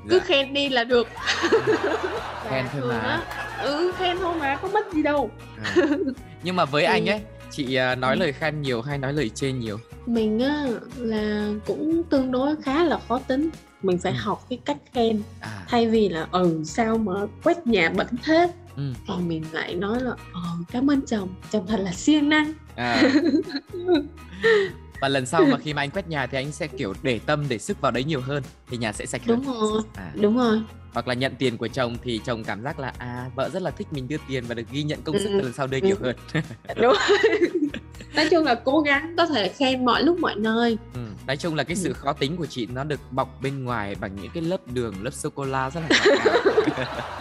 cứ 0.09 0.17
dạ. 0.19 0.23
khen 0.25 0.53
đi 0.53 0.69
là 0.69 0.83
được 0.83 1.07
Khen 2.49 2.65
thôi 2.71 2.81
thường 2.81 2.87
mà. 2.89 3.21
ừ 3.63 3.91
khen 3.97 4.17
thôi 4.19 4.35
mà 4.39 4.55
có 4.61 4.67
mất 4.67 4.93
gì 4.93 5.03
đâu 5.03 5.31
À. 5.63 5.75
nhưng 6.43 6.55
mà 6.55 6.65
với 6.65 6.83
anh 6.95 7.09
ấy 7.09 7.21
chị 7.51 7.75
à, 7.75 7.95
nói 7.95 8.15
Ừ. 8.15 8.19
lời 8.19 8.31
khen 8.33 8.61
nhiều 8.61 8.81
hay 8.81 8.97
nói 8.97 9.13
lời 9.13 9.29
chê 9.29 9.51
nhiều 9.51 9.79
mình 10.05 10.39
á 10.39 10.65
là 10.97 11.49
cũng 11.65 12.03
tương 12.09 12.31
đối 12.31 12.55
khá 12.63 12.83
là 12.83 12.99
khó 13.07 13.19
tính 13.27 13.49
mình 13.83 13.97
phải 13.97 14.11
Ừ. 14.11 14.17
học 14.21 14.45
cái 14.49 14.59
cách 14.65 14.77
khen 14.93 15.21
à 15.39 15.49
thay 15.67 15.87
vì 15.87 16.09
là 16.09 16.27
ừ 16.31 16.61
sao 16.65 16.97
mà 16.97 17.13
quét 17.43 17.67
nhà 17.67 17.89
bẩn 17.95 18.07
thế 18.23 18.47
ừ. 18.77 18.83
thì 19.07 19.13
mình 19.27 19.43
lại 19.51 19.75
nói 19.75 19.99
là 20.01 20.11
ờ 20.33 20.41
cảm 20.71 20.89
ơn 20.89 21.01
chồng 21.01 21.29
chồng 21.51 21.67
thật 21.67 21.77
là 21.79 21.91
siêng 21.91 22.29
năng 22.29 22.53
à. 22.75 23.01
và 25.01 25.07
lần 25.07 25.25
sau 25.25 25.45
mà 25.45 25.57
khi 25.57 25.73
mà 25.73 25.81
anh 25.81 25.89
quét 25.91 26.07
nhà 26.07 26.27
thì 26.27 26.37
anh 26.37 26.51
sẽ 26.51 26.67
kiểu 26.67 26.93
để 27.03 27.19
tâm 27.25 27.45
để 27.49 27.57
sức 27.57 27.81
vào 27.81 27.91
đấy 27.91 28.03
nhiều 28.03 28.21
hơn 28.21 28.43
thì 28.69 28.77
nhà 28.77 28.93
sẽ 28.93 29.05
sạch 29.05 29.21
hơn 29.27 29.43
đúng 29.45 29.53
rồi 29.59 29.81
à. 29.95 30.11
đúng 30.21 30.37
rồi 30.37 30.61
hoặc 30.93 31.07
là 31.07 31.13
nhận 31.13 31.35
tiền 31.39 31.57
của 31.57 31.67
chồng 31.67 31.95
thì 32.03 32.19
chồng 32.25 32.43
cảm 32.43 32.63
giác 32.63 32.79
là 32.79 32.93
à 32.97 33.29
vợ 33.35 33.49
rất 33.49 33.61
là 33.61 33.71
thích 33.71 33.87
mình 33.91 34.07
đưa 34.07 34.17
tiền 34.27 34.43
và 34.47 34.55
được 34.55 34.63
ghi 34.71 34.83
nhận 34.83 35.01
công 35.01 35.19
sức 35.19 35.29
Ừ. 35.29 35.41
lần 35.41 35.53
sau 35.53 35.67
đưa 35.67 35.77
Ừ. 35.81 35.85
nhiều 35.87 35.95
hơn 36.01 36.15
đúng 36.81 36.93
nói 38.15 38.27
chung 38.31 38.43
là 38.45 38.55
cố 38.55 38.81
gắng 38.81 39.13
có 39.17 39.25
thể 39.25 39.49
khen 39.49 39.85
mọi 39.85 40.03
lúc 40.03 40.19
mọi 40.19 40.35
nơi 40.35 40.77
ừ. 40.93 40.99
nói 41.27 41.37
chung 41.37 41.55
là 41.55 41.63
cái 41.63 41.75
sự 41.75 41.89
Ừ. 41.89 41.93
khó 41.93 42.13
tính 42.13 42.37
của 42.37 42.45
chị 42.45 42.65
nó 42.65 42.83
được 42.83 42.99
bọc 43.11 43.41
bên 43.41 43.63
ngoài 43.63 43.95
bằng 43.99 44.15
những 44.15 44.31
cái 44.33 44.43
lớp 44.43 44.57
đường 44.73 44.93
lớp 45.03 45.11
sô 45.13 45.29
cô 45.29 45.43
la 45.45 45.69
rất 45.69 45.81
là 45.89 45.97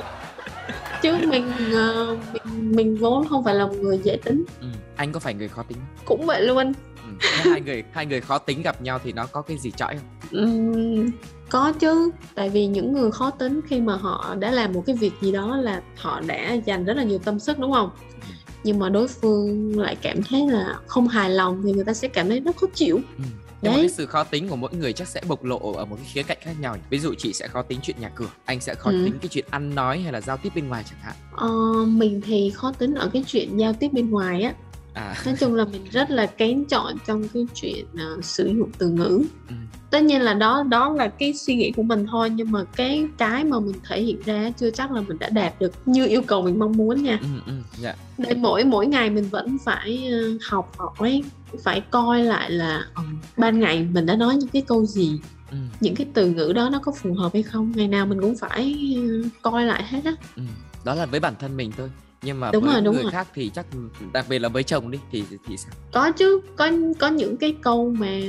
chứ 1.03 1.17
mình 1.29 1.53
ờ, 1.73 2.17
mình 2.33 2.77
mình 2.77 2.97
vốn 2.97 3.29
không 3.29 3.45
phải 3.45 3.55
là 3.55 3.67
một 3.67 3.75
người 3.81 3.99
dễ 4.03 4.17
tính 4.25 4.45
ừ. 4.61 4.67
anh 4.97 5.13
có 5.13 5.21
phải 5.21 5.35
người 5.35 5.49
khó 5.49 5.63
tính 5.63 5.79
cũng 6.05 6.27
vậy 6.27 6.43
luôn 6.43 6.73
hai 7.21 7.61
người 7.61 7.85
hai 7.93 8.07
người 8.07 8.21
khó 8.21 8.39
tính 8.39 8.63
gặp 8.63 8.83
nhau 8.83 8.99
thì 9.05 9.13
nó 9.13 9.27
có 9.27 9.43
cái 9.43 9.59
gì 9.59 9.71
chọi 9.77 9.95
không 9.97 10.05
Ừm, 10.45 11.07
có 11.51 11.73
chứ 11.73 12.11
tại 12.35 12.51
vì 12.51 12.67
những 12.67 12.93
người 12.93 13.11
khó 13.11 13.31
tính 13.31 13.61
khi 13.69 13.81
mà 13.81 13.97
họ 13.97 14.35
đã 14.39 14.51
làm 14.51 14.73
một 14.73 14.83
cái 14.87 14.97
việc 14.97 15.13
gì 15.21 15.33
đó 15.33 15.57
là 15.57 15.83
họ 15.97 16.21
đã 16.27 16.53
dành 16.53 16.85
rất 16.85 16.97
là 16.97 17.03
nhiều 17.03 17.19
tâm 17.19 17.39
sức 17.39 17.59
đúng 17.59 17.73
không 17.73 17.91
Ừ. 18.21 18.35
nhưng 18.65 18.79
mà 18.79 18.89
đối 18.89 19.09
phương 19.09 19.79
lại 19.81 19.97
cảm 20.03 20.23
thấy 20.23 20.47
là 20.49 20.75
không 20.87 21.09
hài 21.09 21.31
lòng 21.31 21.63
thì 21.65 21.73
người 21.73 21.85
ta 21.85 21.95
sẽ 21.95 22.09
cảm 22.09 22.29
thấy 22.29 22.41
rất 22.41 22.57
khó 22.57 22.67
chịu 22.75 22.97
Ừ. 23.19 23.25
Nhưng 23.63 23.73
mà 23.73 23.77
Đấy. 23.77 23.83
cái 23.83 23.89
sự 23.97 24.07
khó 24.07 24.25
tính 24.25 24.49
của 24.49 24.57
mỗi 24.57 24.71
người 24.75 24.93
chắc 24.93 25.09
sẽ 25.09 25.21
bộc 25.29 25.45
lộ 25.45 25.73
ở 25.73 25.85
một 25.85 25.97
cái 25.97 26.07
khía 26.13 26.23
cạnh 26.23 26.39
khác 26.41 26.53
nhau. 26.61 26.77
Ví 26.91 26.99
dụ 26.99 27.15
chị 27.19 27.33
sẽ 27.33 27.49
khó 27.49 27.63
tính 27.63 27.79
chuyện 27.83 27.97
nhà 28.01 28.09
cửa, 28.15 28.27
anh 28.45 28.61
sẽ 28.61 28.75
khó 28.75 28.91
Ừ. 28.91 29.03
tính 29.05 29.19
cái 29.23 29.29
chuyện 29.29 29.45
ăn 29.51 29.75
nói 29.75 29.99
hay 30.01 30.13
là 30.13 30.21
giao 30.21 30.37
tiếp 30.37 30.51
bên 30.55 30.69
ngoài 30.69 30.85
chẳng 30.91 30.99
hạn. 31.03 31.15
ờ, 31.37 31.49
mình 31.87 32.21
thì 32.25 32.51
khó 32.55 32.73
tính 32.79 32.95
ở 32.95 33.11
cái 33.13 33.25
chuyện 33.27 33.57
giao 33.57 33.73
tiếp 33.73 33.89
bên 33.93 34.11
ngoài 34.11 34.43
á 34.43 34.53
À, 34.99 35.15
nói 35.27 35.35
chung 35.41 35.55
là 35.55 35.65
mình 35.65 35.85
rất 35.91 36.11
là 36.11 36.27
kén 36.27 36.65
chọn 36.65 36.97
trong 37.07 37.29
cái 37.29 37.47
chuyện 37.55 37.87
ờ, 37.99 38.21
sử 38.23 38.47
dụng 38.47 38.71
từ 38.79 38.89
ngữ 38.89 39.23
ừ. 39.49 39.55
tất 39.91 40.03
nhiên 40.03 40.23
là 40.23 40.35
đó 40.35 40.63
đó 40.63 40.93
là 40.93 41.09
cái 41.09 41.35
suy 41.35 41.55
nghĩ 41.55 41.73
của 41.77 41.83
mình 41.83 42.07
thôi 42.11 42.31
nhưng 42.31 42.53
mà 42.53 42.65
cái 42.77 43.07
cái 43.19 43.45
mà 43.45 43.61
mình 43.61 43.75
thể 43.89 44.03
hiện 44.03 44.21
ra 44.25 44.51
chưa 44.57 44.71
chắc 44.71 44.93
là 44.93 45.01
mình 45.01 45.19
đã 45.19 45.29
đạt 45.29 45.61
được 45.61 45.73
như 45.87 46.07
yêu 46.07 46.23
cầu 46.23 46.43
mình 46.43 46.59
mong 46.59 46.73
muốn 46.73 47.03
nha 47.03 47.19
ừ, 47.23 47.29
ừ, 47.47 47.53
dạ. 47.81 47.95
nên 48.19 48.43
mỗi 48.43 48.65
mỗi 48.65 48.87
ngày 48.87 49.11
mình 49.11 49.29
vẫn 49.31 49.57
phải 49.65 50.09
ờ, 50.13 50.19
học 50.51 50.73
hỏi 50.77 51.23
phải 51.65 51.81
coi 51.81 52.23
lại 52.23 52.51
là 52.51 52.87
ừ, 52.97 53.03
ban 53.37 53.61
ngày 53.61 53.87
mình 53.93 54.07
đã 54.07 54.17
nói 54.17 54.37
những 54.37 54.49
cái 54.49 54.63
câu 54.63 54.87
gì 54.87 55.21
ừ, 55.51 55.57
những 55.81 55.95
cái 55.95 56.07
từ 56.15 56.31
ngữ 56.31 56.53
đó 56.55 56.69
nó 56.73 56.79
có 56.79 56.93
phù 56.93 57.15
hợp 57.15 57.33
hay 57.33 57.43
không 57.43 57.73
ngày 57.77 57.89
nào 57.89 58.07
mình 58.07 58.21
cũng 58.21 58.37
phải 58.37 58.95
ờ, 58.97 59.29
coi 59.43 59.65
lại 59.65 59.85
hết 59.85 60.05
á 60.05 60.13
ừ. 60.37 60.43
đó 60.85 60.95
là 60.95 61.07
với 61.07 61.21
bản 61.21 61.35
thân 61.39 61.57
mình 61.57 61.73
thôi 61.77 61.91
nhưng 62.23 62.41
mà 62.41 62.53
Đúng 62.53 62.65
với 62.65 62.73
rồi, 62.73 62.81
đúng 62.83 62.95
người 62.95 63.03
rồi. 63.03 63.13
khác 63.13 63.29
thì 63.35 63.51
chắc 63.55 63.67
đặc 64.13 64.27
biệt 64.29 64.39
là 64.39 64.49
với 64.49 64.63
chồng 64.63 64.91
đi 64.91 64.99
thì 65.11 65.25
thì 65.47 65.57
sao? 65.57 65.73
Có 65.93 66.11
chứ 66.11 66.41
có 66.57 66.71
có 66.99 67.09
những 67.09 67.37
cái 67.37 67.55
câu 67.63 67.95
mà 67.99 68.21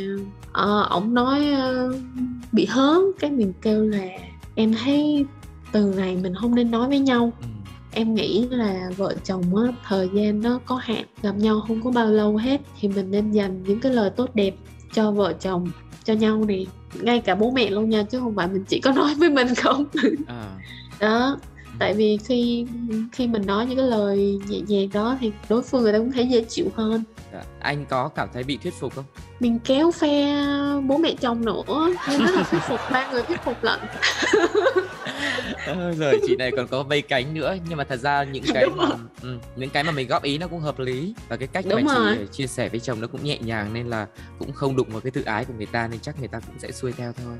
ờ, 0.51 0.87
ổng 0.89 1.13
nói 1.13 1.51
ờ, 1.51 1.93
bị 2.51 2.65
hớn 2.65 2.99
cái 3.19 3.31
mình 3.31 3.53
kêu 3.61 3.83
là 3.83 4.05
em 4.55 4.73
thấy 4.73 5.25
từ 5.71 5.93
này 5.97 6.15
mình 6.15 6.33
không 6.41 6.55
nên 6.55 6.71
nói 6.71 6.87
với 6.87 6.99
nhau. 6.99 7.33
Ừ, 7.41 7.47
em 7.91 8.15
nghĩ 8.15 8.47
là 8.49 8.89
vợ 8.97 9.15
chồng 9.23 9.55
á 9.55 9.63
thời 9.87 10.09
gian 10.13 10.41
nó 10.41 10.59
có 10.65 10.75
hạn 10.75 11.05
gặp 11.21 11.35
nhau 11.37 11.61
không 11.67 11.83
có 11.83 11.91
bao 11.91 12.07
lâu 12.07 12.37
hết 12.37 12.61
thì 12.79 12.87
mình 12.87 13.11
nên 13.11 13.31
dành 13.31 13.63
những 13.63 13.79
cái 13.79 13.93
lời 13.93 14.09
tốt 14.09 14.29
đẹp 14.33 14.53
cho 14.93 15.11
vợ 15.11 15.33
chồng 15.33 15.67
cho 16.03 16.13
nhau 16.13 16.45
nè. 16.47 16.57
Ngay 17.01 17.19
cả 17.19 17.35
bố 17.35 17.51
mẹ 17.51 17.69
luôn 17.69 17.89
nha 17.89 18.03
chứ 18.03 18.19
không 18.19 18.35
phải 18.35 18.47
mình 18.47 18.63
chỉ 18.67 18.79
có 18.81 18.91
nói 18.95 19.15
với 19.15 19.29
mình 19.29 19.47
không. 19.55 19.85
À, 20.27 20.49
đó 20.99 21.37
tại 21.79 21.93
vì 21.93 22.17
khi 22.25 22.65
khi 23.11 23.27
mình 23.27 23.45
nói 23.45 23.65
những 23.65 23.77
cái 23.77 23.87
lời 23.87 24.39
nhẹ 24.47 24.59
nhàng 24.67 24.89
đó 24.93 25.17
thì 25.21 25.31
đối 25.49 25.61
phương 25.61 25.81
người 25.81 25.91
ta 25.91 25.97
cũng 25.97 26.11
thấy 26.11 26.27
dễ 26.27 26.41
chịu 26.41 26.65
hơn 26.75 27.03
dạ. 27.33 27.43
anh 27.59 27.85
có 27.89 28.09
cảm 28.09 28.29
thấy 28.33 28.43
bị 28.43 28.57
thuyết 28.63 28.73
phục 28.73 28.95
không 28.95 29.05
mình 29.39 29.59
kéo 29.63 29.91
phe 29.91 30.43
bố 30.87 30.97
mẹ 30.97 31.13
chồng 31.21 31.45
nữa 31.45 31.93
nên 32.09 32.19
rất 32.21 32.35
là 32.35 32.43
thuyết 32.43 32.61
phục 32.67 32.79
ba 32.91 33.11
người 33.11 33.21
thuyết 33.21 33.39
phục 33.45 33.63
lận 33.63 33.79
Ờ, 35.73 35.91
rồi 35.91 36.19
chị 36.27 36.35
này 36.35 36.51
còn 36.57 36.67
có 36.67 36.83
vây 36.83 37.01
cánh 37.01 37.33
nữa. 37.33 37.55
Nhưng 37.69 37.77
mà 37.77 37.83
thật 37.83 37.99
ra 37.99 38.23
những 38.23 38.43
cái 38.53 38.65
mà 38.75 38.85
ừ, 39.21 39.37
những 39.55 39.69
cái 39.69 39.83
mà 39.83 39.91
mình 39.91 40.07
góp 40.07 40.23
ý 40.23 40.37
nó 40.37 40.47
cũng 40.47 40.59
hợp 40.59 40.79
lý. 40.79 41.13
Và 41.29 41.37
cái 41.37 41.47
cách 41.47 41.65
Đúng 41.69 41.85
mà 41.85 41.93
rồi. 41.95 42.15
chị 42.17 42.27
chia 42.31 42.47
sẻ 42.47 42.69
với 42.69 42.79
chồng 42.79 43.01
nó 43.01 43.07
cũng 43.07 43.23
nhẹ 43.23 43.37
nhàng 43.37 43.73
nên 43.73 43.89
là 43.89 44.07
cũng 44.39 44.51
không 44.51 44.75
đụng 44.75 44.87
vào 44.89 45.01
cái 45.01 45.11
tự 45.11 45.21
ái 45.21 45.45
của 45.45 45.53
người 45.57 45.65
ta 45.65 45.87
nên 45.87 45.99
chắc 45.99 46.19
người 46.19 46.27
ta 46.27 46.39
cũng 46.39 46.55
sẽ 46.59 46.71
xuôi 46.71 46.91
theo 46.91 47.13
thôi. 47.23 47.37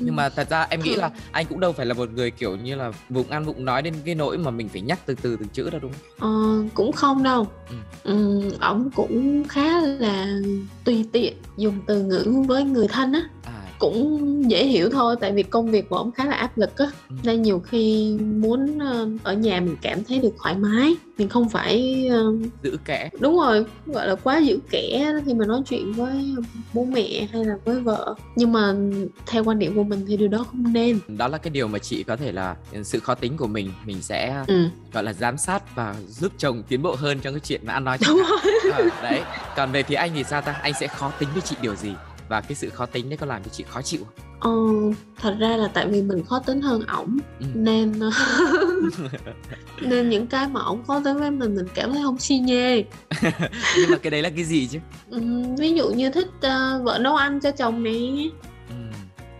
Nhưng 0.00 0.16
mà 0.16 0.28
thật 0.28 0.50
ra 0.50 0.66
em 0.70 0.80
nghĩ 0.80 0.96
là 0.96 1.10
anh 1.32 1.46
cũng 1.46 1.60
đâu 1.60 1.72
phải 1.72 1.86
là 1.86 1.94
một 1.94 2.10
người 2.10 2.30
kiểu 2.30 2.56
như 2.56 2.74
là 2.74 2.92
vụng 3.08 3.30
ăn 3.30 3.44
vụng 3.44 3.64
nói 3.64 3.82
đến 3.82 3.94
cái 4.04 4.14
nỗi 4.14 4.38
mà 4.38 4.50
mình 4.50 4.68
phải 4.68 4.80
nhắc 4.80 4.98
từ 5.06 5.14
từ 5.22 5.36
từng 5.36 5.48
chữ 5.48 5.70
đâu 5.70 5.80
đúng 5.80 5.92
không? 5.92 6.28
Ờ, 6.30 6.68
cũng 6.74 6.92
không 6.92 7.22
đâu. 7.22 7.46
Ừ. 7.70 7.76
ừ, 8.02 8.40
ổng 8.60 8.90
cũng 8.94 9.44
khá 9.48 9.80
là 9.80 10.26
tùy 10.84 11.04
tiện 11.12 11.36
dùng 11.56 11.78
từ 11.86 12.02
ngữ 12.02 12.44
với 12.48 12.64
người 12.64 12.88
thân 12.88 13.12
á. 13.12 13.20
À 13.44 13.59
cũng 13.80 14.50
dễ 14.50 14.66
hiểu 14.66 14.88
thôi 14.90 15.16
tại 15.20 15.32
vì 15.32 15.42
công 15.42 15.70
việc 15.70 15.88
của 15.88 15.96
ổng 15.96 16.12
khá 16.12 16.24
là 16.24 16.34
áp 16.34 16.58
lực 16.58 16.78
á. 16.78 16.86
Ừ. 17.08 17.14
nên 17.22 17.42
nhiều 17.42 17.60
khi 17.60 18.16
muốn 18.20 18.78
ờ, 18.78 19.08
ở 19.22 19.34
nhà 19.34 19.60
mình 19.60 19.76
cảm 19.82 20.04
thấy 20.04 20.18
được 20.18 20.32
thoải 20.42 20.56
mái 20.56 20.94
mình 21.18 21.28
không 21.28 21.48
phải 21.48 22.06
ờ, 22.10 22.32
giữ 22.62 22.76
kẽ 22.84 23.10
đúng 23.20 23.36
rồi 23.36 23.64
gọi 23.86 24.08
là 24.08 24.14
quá 24.14 24.38
giữ 24.38 24.58
kẻ 24.70 25.12
khi 25.26 25.34
mà 25.34 25.46
nói 25.46 25.62
chuyện 25.68 25.92
với 25.92 26.34
bố 26.72 26.84
mẹ 26.84 27.28
hay 27.32 27.44
là 27.44 27.54
với 27.64 27.80
vợ. 27.80 28.14
Nhưng 28.36 28.52
mà 28.52 28.74
theo 29.26 29.44
quan 29.44 29.58
điểm 29.58 29.74
của 29.74 29.82
mình 29.82 30.04
thì 30.08 30.16
điều 30.16 30.28
đó 30.28 30.44
không 30.50 30.72
nên. 30.72 30.98
Đó 31.08 31.28
là 31.28 31.38
cái 31.38 31.50
điều 31.50 31.68
mà 31.68 31.78
chị 31.78 32.02
có 32.02 32.16
thể 32.16 32.32
là 32.32 32.56
sự 32.84 33.00
khó 33.00 33.14
tính 33.14 33.36
của 33.36 33.46
mình 33.46 33.72
mình 33.86 34.02
sẽ 34.02 34.44
ừ. 34.46 34.68
gọi 34.92 35.02
là 35.02 35.12
giám 35.12 35.38
sát 35.38 35.76
và 35.76 35.96
giúp 36.08 36.32
chồng 36.38 36.62
tiến 36.68 36.82
bộ 36.82 36.94
hơn 36.94 37.18
trong 37.22 37.34
cái 37.34 37.40
chuyện 37.40 37.60
mà 37.64 37.72
ăn 37.72 37.84
nói 37.84 37.98
đúng 38.08 38.22
rồi. 38.28 38.52
Ờ, 38.72 38.88
đấy. 39.02 39.20
Còn 39.56 39.72
về 39.72 39.82
phía 39.82 39.94
anh 39.94 40.10
thì 40.14 40.24
sao 40.24 40.40
ta? 40.40 40.52
Anh 40.52 40.72
sẽ 40.80 40.86
khó 40.86 41.12
tính 41.18 41.28
với 41.34 41.42
chị 41.42 41.56
điều 41.62 41.74
gì 41.74 41.90
và 42.30 42.40
cái 42.40 42.54
sự 42.54 42.70
khó 42.70 42.86
tính 42.86 43.08
đấy 43.10 43.16
có 43.16 43.26
làm 43.26 43.42
cho 43.44 43.48
chị 43.52 43.64
khó 43.68 43.82
chịu 43.82 44.00
không? 44.04 44.14
ờ, 44.40 44.50
thật 45.22 45.36
ra 45.40 45.56
là 45.56 45.68
tại 45.74 45.88
vì 45.88 46.02
mình 46.02 46.24
khó 46.24 46.38
tính 46.38 46.60
hơn 46.60 46.82
ổng 46.86 47.18
Ừ. 47.40 47.46
nên 47.54 47.92
nên 49.80 50.08
những 50.10 50.26
cái 50.26 50.48
mà 50.48 50.60
ổng 50.60 50.84
khó 50.86 51.00
tính 51.04 51.18
với 51.18 51.30
mình 51.30 51.54
mình 51.54 51.66
cảm 51.74 51.92
thấy 51.92 52.02
không 52.02 52.18
xi 52.18 52.38
nhê 52.38 52.82
nhưng 53.78 53.90
mà 53.90 53.96
cái 54.02 54.10
đấy 54.10 54.22
là 54.22 54.30
cái 54.30 54.44
gì 54.44 54.66
chứ 54.66 54.78
ừ, 55.10 55.20
ví 55.58 55.70
dụ 55.74 55.88
như 55.90 56.10
thích 56.10 56.28
ờ, 56.40 56.80
vợ 56.84 56.98
nấu 57.00 57.16
ăn 57.16 57.40
cho 57.40 57.50
chồng 57.50 57.82
nè 57.82 57.90
ừ. 58.68 58.74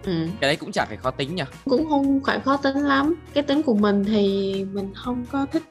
ừ. 0.05 0.13
cái 0.41 0.49
đấy 0.49 0.57
cũng 0.57 0.73
chả 0.73 0.85
phải 0.89 0.97
khó 0.97 1.11
tính 1.11 1.35
nhỉ 1.35 1.43
cũng 1.65 1.89
không 1.89 2.21
phải 2.27 2.41
khó 2.41 2.57
tính 2.57 2.77
lắm 2.77 3.15
cái 3.35 3.43
tính 3.43 3.63
của 3.63 3.75
mình 3.75 4.05
thì 4.05 4.55
mình 4.73 4.93
không 4.95 5.25
có 5.33 5.47
thích 5.53 5.63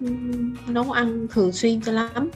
nấu 0.67 0.91
ăn 0.91 1.27
thường 1.33 1.51
xuyên 1.51 1.81
cho 1.81 1.91
lắm 1.91 2.29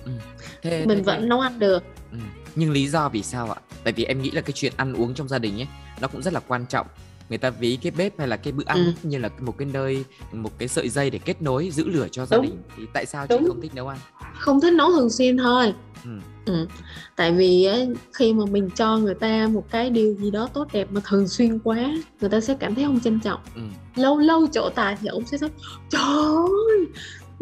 thế 0.62 0.86
mình 0.86 0.98
thế- 0.98 1.04
vẫn 1.04 1.30
nấu 1.30 1.39
ăn 1.39 1.60
được 1.60 1.84
ừ. 2.13 2.19
nhưng 2.56 2.71
lý 2.71 2.88
do 2.88 3.10
vì 3.10 3.23
sao 3.23 3.52
ạ 3.52 3.56
tại 3.84 3.93
vì 3.93 4.04
em 4.04 4.21
nghĩ 4.21 4.32
là 4.32 4.41
cái 4.41 4.52
chuyện 4.56 4.73
ăn 4.78 4.93
uống 4.93 5.13
trong 5.13 5.28
gia 5.28 5.38
đình 5.39 5.60
ấy 5.62 5.67
nó 6.02 6.08
cũng 6.08 6.21
rất 6.21 6.34
là 6.34 6.39
quan 6.47 6.65
trọng 6.69 6.88
người 7.30 7.38
ta 7.38 7.49
ví 7.49 7.78
cái 7.82 7.91
bếp 7.91 8.19
hay 8.19 8.28
là 8.28 8.38
cái 8.38 8.54
bữa 8.54 8.63
ăn 8.65 8.78
Ừ. 8.78 8.84
ấy 8.86 8.93
như 9.04 9.17
là 9.17 9.30
một 9.39 9.58
cái 9.58 9.67
nơi 9.73 10.04
một 10.32 10.52
cái 10.60 10.67
sợi 10.67 10.89
dây 10.89 11.10
để 11.10 11.19
kết 11.19 11.41
nối 11.41 11.69
giữ 11.71 11.88
lửa 11.89 12.08
cho 12.12 12.26
gia 12.26 12.38
Đúng. 12.38 12.45
đình 12.45 12.58
thì 12.78 12.84
tại 12.93 13.06
sao 13.06 13.28
chị 13.28 13.36
Đúng. 13.39 13.47
không 13.47 13.62
thích 13.62 13.76
nấu 13.76 13.88
ăn 13.88 13.97
không 14.39 14.62
thích 14.62 14.73
nấu 14.73 14.91
thường 14.91 15.10
xuyên 15.10 15.38
thôi 15.38 15.73
ừ. 16.04 16.10
ừ. 16.45 16.67
tại 17.15 17.32
vì 17.32 17.63
á, 17.65 17.78
khi 18.13 18.34
mà 18.34 18.45
mình 18.45 18.69
cho 18.76 18.97
người 18.97 19.13
ta 19.15 19.47
một 19.54 19.65
cái 19.71 19.89
điều 19.89 20.13
gì 20.15 20.32
đó 20.32 20.49
tốt 20.54 20.67
đẹp 20.73 20.88
mà 20.91 21.02
thường 21.06 21.28
xuyên 21.28 21.60
quá 21.60 21.91
người 22.21 22.30
ta 22.30 22.41
sẽ 22.41 22.56
cảm 22.60 22.76
thấy 22.76 22.84
không 22.84 22.99
trân 22.99 23.19
trọng 23.19 23.39
Ừ. 23.56 23.62
lâu 23.95 24.17
lâu 24.19 24.47
chỗ 24.54 24.69
tài 24.76 24.97
thì 25.02 25.08
ông 25.08 25.26
sẽ 25.26 25.38
nói 25.41 25.49
trời 25.89 26.02
ơi 26.02 26.88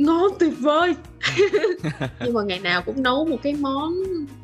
ngon 0.04 0.32
tuyệt 0.40 0.54
vời. 0.60 0.96
Nhưng 2.26 2.34
mà 2.34 2.44
ngày 2.44 2.60
nào 2.60 2.82
cũng 2.82 3.04
nấu 3.04 3.26
một 3.26 3.38
cái 3.44 3.54
món 3.54 3.94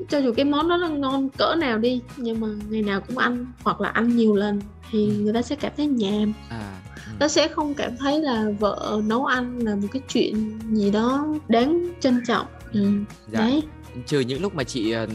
cho 0.09 0.17
dù 0.17 0.33
cái 0.33 0.45
món 0.45 0.69
đó 0.69 0.77
nó 0.77 0.87
ngon 0.89 1.29
cỡ 1.29 1.55
nào 1.55 1.77
đi 1.77 2.01
nhưng 2.17 2.39
mà 2.39 2.47
ngày 2.69 2.81
nào 2.81 3.01
cũng 3.07 3.17
ăn 3.17 3.45
hoặc 3.63 3.81
là 3.81 3.89
ăn 3.89 4.15
nhiều 4.15 4.35
lần 4.35 4.61
thì 4.91 5.07
Ừ. 5.07 5.13
người 5.23 5.33
ta 5.33 5.41
sẽ 5.41 5.55
cảm 5.55 5.71
thấy 5.77 5.87
nhàm. 5.87 6.33
À 6.49 6.79
ừ. 6.95 7.11
nó 7.19 7.27
sẽ 7.27 7.47
không 7.47 7.73
cảm 7.73 7.97
thấy 7.97 8.21
là 8.21 8.45
vợ 8.59 9.01
nấu 9.05 9.25
ăn 9.25 9.59
là 9.59 9.75
một 9.75 9.87
cái 9.91 10.01
chuyện 10.13 10.59
gì 10.71 10.91
đó 10.91 11.27
đáng 11.47 11.87
trân 11.99 12.21
trọng. 12.27 12.45
Ừ. 12.73 12.87
Dạ. 13.31 13.39
đấy. 13.39 13.63
Trừ 14.05 14.19
những 14.19 14.41
lúc 14.41 14.55
mà 14.55 14.63
chị 14.63 14.91
ờ, 14.91 15.07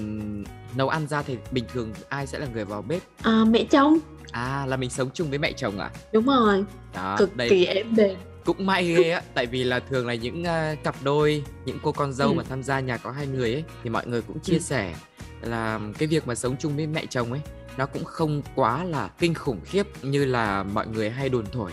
nấu 0.77 0.89
ăn 0.89 1.07
ra 1.09 1.23
thì 1.23 1.37
bình 1.53 1.65
thường 1.73 1.93
ai 2.09 2.27
sẽ 2.27 2.39
là 2.39 2.47
người 2.55 2.65
vào 2.65 2.83
bếp? 2.83 3.03
À, 3.23 3.45
mẹ 3.51 3.65
chồng. 3.65 3.99
À 4.31 4.67
là 4.69 4.77
mình 4.77 4.91
sống 4.91 5.11
chung 5.15 5.31
với 5.31 5.39
mẹ 5.39 5.53
chồng 5.53 5.79
à? 5.79 5.91
Đúng 6.13 6.27
rồi. 6.27 6.65
Đó 6.95 7.17
cực 7.19 7.37
đây. 7.37 7.49
kỳ 7.51 7.65
êm 7.65 7.97
đềm 7.97 8.17
cũng 8.45 8.67
may 8.67 8.85
ghê 8.85 9.11
á 9.11 9.23
tại 9.35 9.47
vì 9.47 9.65
là 9.65 9.81
thường 9.81 10.07
là 10.07 10.15
những 10.15 10.45
ờ, 10.45 10.75
cặp 10.85 10.97
đôi 11.05 11.45
những 11.67 11.79
cô 11.83 11.93
con 11.93 12.13
dâu 12.13 12.29
Ừ. 12.29 12.35
mà 12.35 12.43
tham 12.43 12.63
gia 12.63 12.81
nhà 12.81 12.97
có 12.97 13.11
hai 13.11 13.27
người 13.27 13.53
ấy 13.53 13.65
thì 13.85 13.91
mọi 13.91 14.07
người 14.07 14.23
cũng 14.23 14.41
chia 14.41 14.53
Ừ. 14.55 14.59
sẻ 14.59 14.95
là 15.43 15.81
cái 15.99 16.09
việc 16.09 16.27
mà 16.27 16.35
sống 16.35 16.57
chung 16.59 16.77
với 16.77 16.87
mẹ 16.87 17.07
chồng 17.07 17.33
ấy 17.33 17.41
nó 17.77 17.87
cũng 17.87 18.05
không 18.05 18.43
quá 18.55 18.85
là 18.85 19.09
kinh 19.19 19.35
khủng 19.35 19.61
khiếp 19.65 19.87
như 20.03 20.25
là 20.25 20.63
mọi 20.63 20.87
người 20.87 21.11
hay 21.11 21.29
đồn 21.29 21.45
thổi 21.53 21.71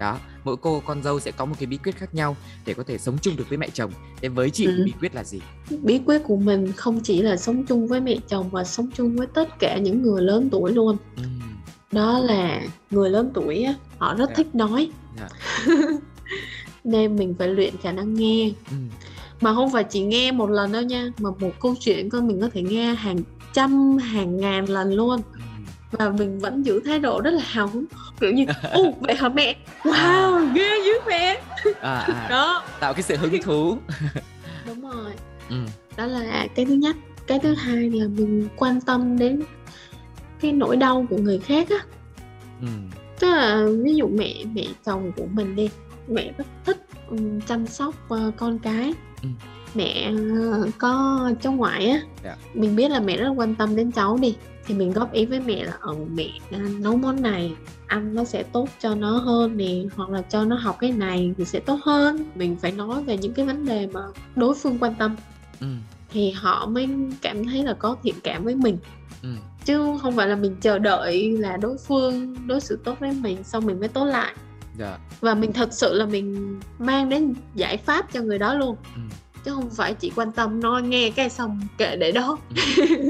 đó 0.00 0.18
mỗi 0.44 0.56
cô 0.56 0.82
con 0.86 1.02
dâu 1.02 1.20
sẽ 1.20 1.30
có 1.30 1.44
một 1.44 1.54
cái 1.58 1.66
bí 1.66 1.76
quyết 1.76 1.96
khác 1.96 2.14
nhau 2.14 2.36
để 2.66 2.74
có 2.74 2.82
thể 2.86 2.98
sống 2.98 3.18
chung 3.22 3.36
được 3.36 3.48
với 3.48 3.58
mẹ 3.58 3.68
chồng 3.74 3.92
thế 4.22 4.28
với 4.28 4.50
chị 4.50 4.66
Ừ. 4.66 4.82
bí 4.84 4.92
quyết 5.00 5.14
là 5.14 5.24
gì 5.24 5.40
bí 5.82 6.00
quyết 6.06 6.18
của 6.24 6.36
mình 6.36 6.72
không 6.72 7.00
chỉ 7.02 7.22
là 7.22 7.36
sống 7.36 7.64
chung 7.66 7.86
với 7.88 8.00
mẹ 8.00 8.16
chồng 8.28 8.48
mà 8.52 8.64
sống 8.64 8.90
chung 8.96 9.16
với 9.16 9.26
tất 9.26 9.58
cả 9.58 9.78
những 9.78 10.02
người 10.02 10.22
lớn 10.22 10.48
tuổi 10.52 10.72
luôn 10.72 10.96
Ừm, 11.16 11.40
đó 11.92 12.18
là 12.18 12.60
người 12.90 13.10
lớn 13.10 13.30
tuổi 13.34 13.62
á 13.62 13.74
họ 13.98 14.14
rất 14.14 14.28
Dạ. 14.28 14.34
thích 14.36 14.54
nói 14.54 14.90
Dạ. 15.18 15.28
nên 16.84 17.16
mình 17.16 17.34
phải 17.38 17.48
luyện 17.48 17.74
khả 17.82 17.92
năng 17.92 18.14
nghe. 18.14 18.50
Ừm, 18.70 18.88
mà 19.40 19.54
không 19.54 19.72
phải 19.72 19.84
chỉ 19.84 20.00
nghe 20.00 20.32
một 20.32 20.50
lần 20.50 20.72
đâu 20.72 20.82
nha 20.82 21.10
mà 21.18 21.30
một 21.40 21.50
câu 21.60 21.74
chuyện 21.80 22.10
con 22.10 22.26
mình 22.28 22.40
có 22.40 22.48
thể 22.52 22.62
nghe 22.62 22.94
hàng 22.94 23.16
trăm 23.52 23.96
hàng 23.98 24.36
ngàn 24.36 24.64
lần 24.68 24.92
luôn. 24.92 25.20
Ừm. 25.32 25.40
và 25.92 26.08
mình 26.10 26.38
vẫn 26.38 26.62
giữ 26.66 26.80
thái 26.84 26.98
độ 26.98 27.20
rất 27.20 27.30
là 27.30 27.42
hào 27.46 27.66
hứng 27.68 27.84
kiểu 28.20 28.32
như 28.32 28.44
ô 28.72 28.92
vậy 29.00 29.14
hả 29.14 29.28
mẹ? 29.28 29.56
Wow 29.82 30.52
ghê 30.54 30.70
dữ 30.84 30.92
mẹ. 31.06 31.42
À, 31.80 31.98
à, 31.98 32.26
đó. 32.30 32.64
Tạo 32.80 32.94
cái 32.94 33.02
sự 33.02 33.16
hứng 33.16 33.42
thú. 33.42 33.78
Đúng 34.66 34.80
rồi. 34.90 35.12
Ừm, 35.50 35.66
đó 35.96 36.06
là 36.06 36.46
cái 36.54 36.66
thứ 36.66 36.74
nhất. 36.74 36.96
Cái 37.26 37.38
thứ 37.42 37.54
hai 37.54 37.90
là 37.90 38.06
mình 38.08 38.48
quan 38.56 38.80
tâm 38.80 39.18
đến 39.18 39.42
cái 40.40 40.52
nỗi 40.52 40.76
đau 40.76 41.06
của 41.10 41.16
người 41.16 41.38
khác 41.38 41.68
á. 41.70 41.76
Ừm, 42.60 42.90
tức 43.20 43.26
là 43.30 43.66
ví 43.84 43.94
dụ 43.94 44.08
mẹ 44.08 44.34
mẹ 44.54 44.64
chồng 44.84 45.12
của 45.16 45.26
mình 45.32 45.56
đi 45.56 45.68
mẹ 46.08 46.32
rất 46.38 46.46
thích 46.64 46.86
ừm, 47.08 47.40
chăm 47.40 47.66
sóc 47.66 47.94
ờ, 48.08 48.30
con 48.36 48.58
cái. 48.58 48.94
Ừ. 49.22 49.28
mẹ 49.74 50.12
ờ, 50.52 50.68
có 50.78 51.20
cháu 51.42 51.52
ngoại 51.52 51.86
á 51.88 52.00
Dạ. 52.24 52.36
mình 52.54 52.76
biết 52.76 52.90
là 52.90 53.00
mẹ 53.00 53.16
rất 53.16 53.28
quan 53.36 53.54
tâm 53.54 53.76
đến 53.76 53.92
cháu 53.92 54.18
đi 54.22 54.36
thì 54.66 54.74
mình 54.74 54.92
góp 54.92 55.12
ý 55.12 55.26
với 55.26 55.40
mẹ 55.40 55.64
là 55.64 55.72
ờ 55.80 55.94
mẹ 56.14 56.26
à, 56.50 56.58
nấu 56.80 56.96
món 56.96 57.22
này 57.22 57.52
ăn 57.86 58.14
nó 58.14 58.24
sẽ 58.24 58.42
tốt 58.42 58.68
cho 58.80 58.94
nó 58.94 59.10
hơn 59.18 59.56
nè 59.56 59.82
hoặc 59.96 60.10
là 60.10 60.22
cho 60.22 60.44
nó 60.44 60.56
học 60.56 60.76
cái 60.80 60.92
này 60.92 61.34
thì 61.38 61.44
sẽ 61.44 61.60
tốt 61.60 61.78
hơn. 61.84 62.24
Mình 62.34 62.56
phải 62.62 62.72
nói 62.72 63.02
về 63.04 63.16
những 63.18 63.32
cái 63.32 63.46
vấn 63.46 63.64
đề 63.66 63.86
mà 63.92 64.00
đối 64.36 64.54
phương 64.54 64.78
quan 64.80 64.94
tâm. 64.94 65.16
Ừm, 65.60 65.80
thì 66.10 66.30
họ 66.30 66.66
mới 66.66 66.88
cảm 67.22 67.44
thấy 67.44 67.62
là 67.62 67.72
có 67.74 67.96
thiện 68.02 68.14
cảm 68.24 68.44
với 68.44 68.54
mình 68.54 68.78
ừm. 69.24 69.36
chứ 69.64 69.98
không 70.02 70.16
phải 70.16 70.28
là 70.28 70.36
mình 70.36 70.56
chờ 70.60 70.78
đợi 70.78 71.32
là 71.38 71.56
đối 71.56 71.76
phương 71.78 72.36
đối 72.46 72.60
xử 72.60 72.78
tốt 72.84 72.96
với 73.00 73.12
mình 73.12 73.44
xong 73.44 73.66
mình 73.66 73.80
mới 73.80 73.88
tốt 73.88 74.04
lại 74.04 74.34
Dạ. 74.78 74.98
và 75.20 75.34
mình 75.34 75.52
thật 75.52 75.68
sự 75.72 75.94
là 75.94 76.06
mình 76.06 76.60
mang 76.78 77.08
đến 77.08 77.34
giải 77.54 77.76
pháp 77.76 78.12
cho 78.12 78.20
người 78.20 78.38
đó 78.38 78.54
luôn 78.54 78.76
ừm. 78.94 79.08
chứ 79.44 79.54
không 79.54 79.70
phải 79.70 79.94
chỉ 79.94 80.12
quan 80.16 80.32
tâm 80.32 80.60
nói 80.60 80.82
nghe 80.82 81.10
cái 81.10 81.30
xong 81.30 81.60
kệ 81.78 81.96
để 81.96 82.12
đó 82.12 82.38
Ừ. 82.56 82.56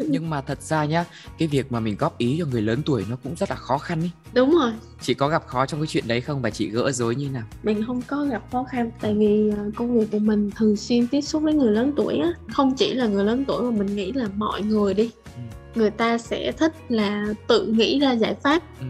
nhưng 0.09 0.31
mà 0.31 0.41
thật 0.41 0.63
ra 0.63 0.85
nhá 0.85 1.05
cái 1.39 1.49
việc 1.49 1.73
mà 1.73 1.81
mình 1.81 1.97
góp 1.99 2.19
ý 2.19 2.37
cho 2.39 2.47
người 2.47 2.63
lớn 2.63 2.83
tuổi 2.87 3.05
nó 3.11 3.17
cũng 3.25 3.35
rất 3.37 3.51
là 3.51 3.57
khó 3.57 3.79
khăn 3.79 4.03
ý 4.03 4.11
đúng 4.33 4.51
rồi 4.61 4.73
chị 5.01 5.15
có 5.15 5.29
gặp 5.29 5.47
khó 5.47 5.67
trong 5.67 5.81
cái 5.81 5.87
chuyện 5.87 6.09
đấy 6.09 6.21
không 6.21 6.43
và 6.43 6.51
chị 6.51 6.69
gỡ 6.69 6.93
rối 6.93 7.15
như 7.15 7.29
nào 7.31 7.43
mình 7.63 7.85
không 7.87 8.03
có 8.07 8.25
gặp 8.25 8.43
khó 8.53 8.65
khăn 8.71 8.91
tại 9.01 9.15
vì 9.15 9.51
ờ, 9.59 9.71
công 9.77 9.99
việc 9.99 10.07
của 10.13 10.19
mình 10.19 10.51
thường 10.57 10.77
xuyên 10.77 11.07
tiếp 11.07 11.21
xúc 11.21 11.43
với 11.43 11.55
người 11.55 11.73
lớn 11.73 11.93
tuổi 11.97 12.17
á 12.17 12.33
không 12.53 12.75
chỉ 12.75 12.95
là 12.95 13.07
người 13.07 13.25
lớn 13.25 13.45
tuổi 13.45 13.63
mà 13.63 13.79
mình 13.79 13.97
nghĩ 13.97 14.13
là 14.13 14.29
mọi 14.37 14.63
người 14.63 14.95
đi 14.95 15.11
Ừ. 15.37 15.41
người 15.75 15.91
ta 15.91 16.19
sẽ 16.19 16.53
thích 16.53 16.73
là 16.89 17.25
tự 17.49 17.67
nghĩ 17.67 18.01
ra 18.01 18.13
giải 18.13 18.35
pháp 18.43 18.63
ừ. 18.81 18.87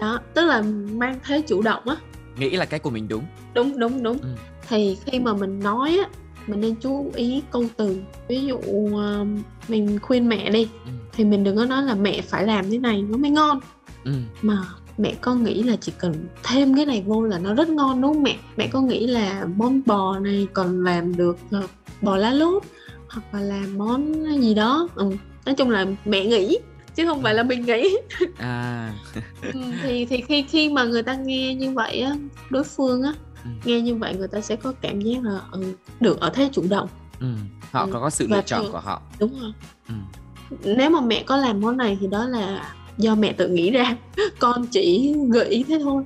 đó 0.00 0.20
tức 0.34 0.44
là 0.44 0.62
mang 0.94 1.18
thế 1.26 1.42
chủ 1.46 1.62
động 1.62 1.88
á 1.88 1.96
nghĩ 2.38 2.50
là 2.50 2.64
cái 2.64 2.80
của 2.80 2.90
mình 2.90 3.08
đúng 3.08 3.24
đúng 3.54 3.78
đúng 3.78 4.02
đúng 4.02 4.18
Ừ. 4.18 4.28
thì 4.68 4.96
khi 5.04 5.20
mà 5.20 5.34
mình 5.34 5.60
nói 5.60 5.98
á 6.02 6.08
mình 6.46 6.60
nên 6.60 6.74
chú 6.74 7.10
ý 7.14 7.42
câu 7.52 7.64
từ 7.76 7.98
ví 8.28 8.44
dụ 8.46 8.58
ờ, 8.96 9.24
mình 9.68 9.98
khuyên 10.02 10.28
mẹ 10.28 10.50
đi 10.50 10.68
ừ. 10.84 10.90
thì 11.12 11.24
mình 11.24 11.44
đừng 11.44 11.56
có 11.56 11.64
nói 11.64 11.82
là 11.82 11.94
mẹ 11.94 12.20
phải 12.20 12.46
làm 12.46 12.70
thế 12.70 12.78
này 12.78 13.02
nó 13.02 13.16
mới 13.18 13.30
ngon 13.30 13.60
Ừ. 14.04 14.12
mà 14.42 14.58
mẹ 14.98 15.14
con 15.20 15.44
nghĩ 15.44 15.62
là 15.62 15.76
chỉ 15.80 15.92
cần 15.98 16.14
thêm 16.44 16.74
cái 16.76 16.86
này 16.86 17.04
vô 17.06 17.22
là 17.22 17.38
nó 17.38 17.54
rất 17.54 17.68
ngon 17.68 18.00
đúng 18.02 18.14
không 18.14 18.22
mẹ 18.22 18.36
mẹ 18.56 18.68
con 18.72 18.86
nghĩ 18.88 19.06
là 19.06 19.46
món 19.56 19.80
bò 19.86 20.18
này 20.18 20.46
còn 20.52 20.84
làm 20.84 21.16
được 21.16 21.36
ờ, 21.50 21.62
bò 22.02 22.16
lá 22.16 22.30
lốt 22.32 22.62
hoặc 23.08 23.22
là 23.32 23.40
làm 23.40 23.78
món 23.78 24.12
gì 24.42 24.54
đó 24.54 24.88
ừ. 24.94 25.10
Nói 25.46 25.54
chung 25.54 25.70
là 25.70 25.86
mẹ 26.04 26.24
nghĩ 26.26 26.58
chứ 26.94 27.06
không 27.06 27.22
phải 27.22 27.34
là 27.34 27.42
mình 27.42 27.62
nghĩ 27.66 27.96
à 28.38 28.92
ừ, 29.52 29.60
thì 29.82 30.04
thì 30.04 30.20
khi 30.20 30.42
khi 30.42 30.68
mà 30.68 30.84
người 30.84 31.02
ta 31.02 31.14
nghe 31.14 31.54
như 31.54 31.70
vậy 31.70 32.00
á 32.00 32.16
đối 32.50 32.64
phương 32.64 33.02
á 33.02 33.12
Ừ. 33.44 33.50
nghe 33.64 33.80
như 33.80 33.94
vậy 33.94 34.14
người 34.18 34.28
ta 34.28 34.40
sẽ 34.40 34.56
có 34.56 34.72
cảm 34.80 35.00
giác 35.00 35.24
là 35.24 35.40
ừ, 35.52 35.62
được 36.00 36.20
ở 36.20 36.30
thế 36.34 36.48
chủ 36.52 36.64
động 36.70 36.88
ừ. 37.20 37.26
họ 37.72 37.84
Ừ. 37.84 37.90
có 37.92 38.00
có 38.00 38.10
sự 38.10 38.26
Và 38.30 38.36
lựa 38.36 38.42
chọn 38.42 38.62
thường- 38.62 38.72
của 38.72 38.78
họ 38.78 39.02
đúng 39.20 39.32
không 39.40 39.52
ừ. 39.88 39.94
nếu 40.76 40.90
mà 40.90 41.00
mẹ 41.00 41.22
có 41.26 41.36
làm 41.36 41.60
món 41.60 41.76
này 41.76 41.98
thì 42.00 42.06
đó 42.06 42.24
là 42.28 42.74
do 42.98 43.14
mẹ 43.14 43.32
tự 43.32 43.48
nghĩ 43.48 43.70
ra 43.70 43.96
con 44.38 44.66
chỉ 44.66 45.14
gợi 45.32 45.48
ý 45.48 45.62
thế 45.62 45.78
thôi 45.82 46.02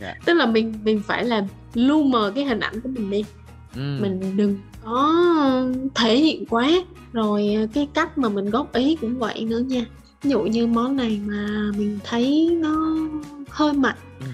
Dạ. 0.00 0.14
tức 0.24 0.32
là 0.34 0.46
mình 0.46 0.74
mình 0.84 1.02
phải 1.06 1.24
làm 1.24 1.44
lu 1.74 2.02
mờ 2.02 2.32
cái 2.34 2.44
hình 2.44 2.60
ảnh 2.60 2.80
của 2.80 2.88
mình 2.88 3.10
đi 3.10 3.24
Ừ. 3.74 3.98
mình 4.02 4.36
đừng 4.36 4.58
có 4.86 5.12
thể 5.94 6.16
hiện 6.16 6.44
quá 6.50 6.70
rồi 7.12 7.68
cái 7.72 7.88
cách 7.94 8.18
mà 8.18 8.28
mình 8.28 8.50
góp 8.50 8.72
ý 8.72 8.96
cũng 9.00 9.18
vậy 9.18 9.44
nữa 9.44 9.58
nha 9.58 9.86
ví 10.22 10.30
dụ 10.30 10.42
như 10.42 10.66
món 10.66 10.96
này 10.96 11.20
mà 11.26 11.70
mình 11.78 11.98
thấy 12.04 12.56
nó 12.60 12.96
hơi 13.50 13.72
mặn 13.72 13.94
Ừ. 14.20 14.26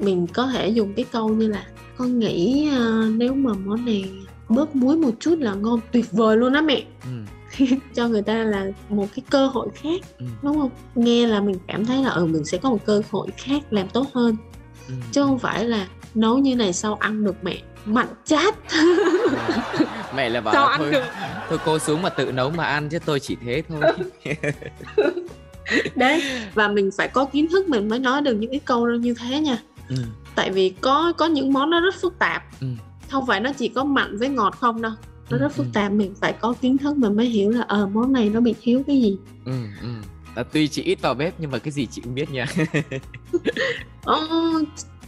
mình 0.00 0.26
có 0.26 0.46
thể 0.46 0.68
dùng 0.68 0.92
cái 0.96 1.04
câu 1.12 1.28
như 1.28 1.48
là 1.48 1.66
con 1.96 2.18
nghĩ 2.18 2.68
à, 2.68 3.02
nếu 3.16 3.34
mà 3.34 3.52
món 3.64 3.84
này 3.84 4.10
bớt 4.48 4.76
muối 4.76 4.96
một 4.96 5.10
chút 5.20 5.36
là 5.40 5.54
ngon 5.54 5.80
tuyệt 5.92 6.12
vời 6.12 6.36
luôn 6.36 6.52
á 6.52 6.60
mẹ 6.60 6.84
Ừ. 7.04 7.66
cho 7.94 8.08
người 8.08 8.22
ta 8.22 8.34
là 8.44 8.66
một 8.88 9.06
cái 9.14 9.22
cơ 9.30 9.46
hội 9.46 9.68
khác 9.74 10.00
Ừ. 10.18 10.26
đúng 10.42 10.58
không 10.58 10.70
nghe 10.94 11.26
là 11.26 11.40
mình 11.40 11.56
cảm 11.68 11.84
thấy 11.86 12.02
là 12.04 12.10
ừ 12.10 12.26
mình 12.26 12.44
sẽ 12.44 12.58
có 12.58 12.70
một 12.70 12.84
cơ 12.86 13.02
hội 13.10 13.28
khác 13.36 13.62
làm 13.70 13.88
tốt 13.88 14.06
hơn 14.14 14.36
Ừ. 14.88 14.94
chứ 15.12 15.22
không 15.22 15.38
phải 15.38 15.64
là 15.64 15.88
nấu 16.14 16.38
như 16.38 16.56
này 16.56 16.72
sao 16.72 16.94
ăn 16.94 17.24
được 17.24 17.36
mẹ 17.42 17.62
mặn 17.86 18.06
chát 18.24 18.54
mẹ 20.16 20.28
là 20.28 20.40
bảo 20.40 20.54
sao 20.54 20.64
là 20.66 20.70
ăn 20.72 20.80
thôi 20.80 20.90
được 20.92 21.04
thôi 21.48 21.58
cô 21.64 21.78
xuống 21.78 22.02
mà 22.02 22.08
tự 22.08 22.32
nấu 22.32 22.50
mà 22.50 22.64
ăn 22.64 22.88
chứ 22.88 22.98
tôi 23.04 23.20
chỉ 23.20 23.36
thế 23.44 23.62
thôi 23.68 23.82
đấy 25.94 26.22
và 26.54 26.68
mình 26.68 26.90
phải 26.96 27.08
có 27.08 27.24
kiến 27.24 27.48
thức 27.48 27.68
mình 27.68 27.88
mới 27.88 27.98
nói 27.98 28.22
được 28.22 28.34
những 28.34 28.50
cái 28.50 28.60
câu 28.64 28.86
như 28.88 29.14
thế 29.14 29.40
nha 29.40 29.58
ừ. 29.88 29.96
tại 30.34 30.50
vì 30.50 30.74
có 30.80 31.12
có 31.18 31.26
những 31.26 31.52
món 31.52 31.70
nó 31.70 31.80
rất 31.80 31.94
phức 32.00 32.18
tạp 32.18 32.42
Ừ. 32.60 32.66
không 33.10 33.26
phải 33.26 33.40
nó 33.40 33.52
chỉ 33.58 33.68
có 33.68 33.84
mặn 33.84 34.18
với 34.18 34.28
ngọt 34.28 34.56
không 34.60 34.82
đâu 34.82 34.92
nó 35.30 35.36
Ừ, 35.36 35.38
rất 35.38 35.52
phức 35.52 35.66
ừ. 35.66 35.70
tạp 35.74 35.92
mình 35.92 36.14
phải 36.20 36.32
có 36.32 36.54
kiến 36.60 36.78
thức 36.78 36.96
mình 36.96 37.16
mới 37.16 37.26
hiểu 37.26 37.50
là 37.50 37.64
ờ 37.68 37.86
món 37.86 38.12
này 38.12 38.28
nó 38.30 38.40
bị 38.40 38.54
thiếu 38.62 38.82
cái 38.86 39.00
gì 39.02 39.16
Ừ. 39.44 39.52
Ừ. 39.82 39.88
Là 40.36 40.42
tuy 40.42 40.68
chị 40.68 40.82
ít 40.82 41.00
vào 41.02 41.14
bếp 41.14 41.34
nhưng 41.38 41.50
mà 41.50 41.58
cái 41.58 41.72
gì 41.72 41.86
chị 41.86 42.00
cũng 42.04 42.14
biết 42.14 42.30
nha 42.30 42.46
Ờ, 44.04 44.20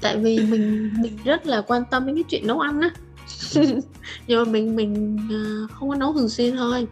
tại 0.01 0.17
vì 0.17 0.39
mình 0.39 0.93
mình 1.03 1.19
rất 1.25 1.47
là 1.47 1.61
quan 1.61 1.83
tâm 1.91 2.07
đến 2.07 2.17
cái 2.17 2.25
chuyện 2.29 2.47
nấu 2.47 2.61
ăn 2.61 2.81
á. 2.81 2.91
Nhưng 4.27 4.45
mà 4.45 4.51
mình 4.51 4.77
mình 4.77 5.19
à, 5.31 5.43
không 5.75 5.89
có 5.89 5.95
nấu 5.95 6.13
thường 6.13 6.29
xuyên 6.29 6.57
thôi. 6.57 6.87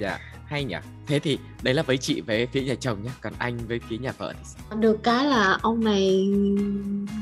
Dạ 0.00 0.18
hay 0.52 0.64
nhỉ. 0.64 0.76
Thế 1.06 1.18
thì 1.18 1.38
đấy 1.62 1.74
là 1.74 1.82
với 1.82 1.98
chị 1.98 2.20
với 2.20 2.46
phía 2.46 2.62
nhà 2.62 2.74
chồng 2.74 2.98
nhá. 3.02 3.10
Còn 3.20 3.32
anh 3.38 3.58
với 3.68 3.80
phía 3.88 3.98
nhà 3.98 4.12
vợ 4.18 4.32
thì 4.32 4.44
sao? 4.44 4.78
Được 4.78 5.02
cái 5.02 5.26
là 5.26 5.58
ông 5.62 5.84
này 5.84 6.32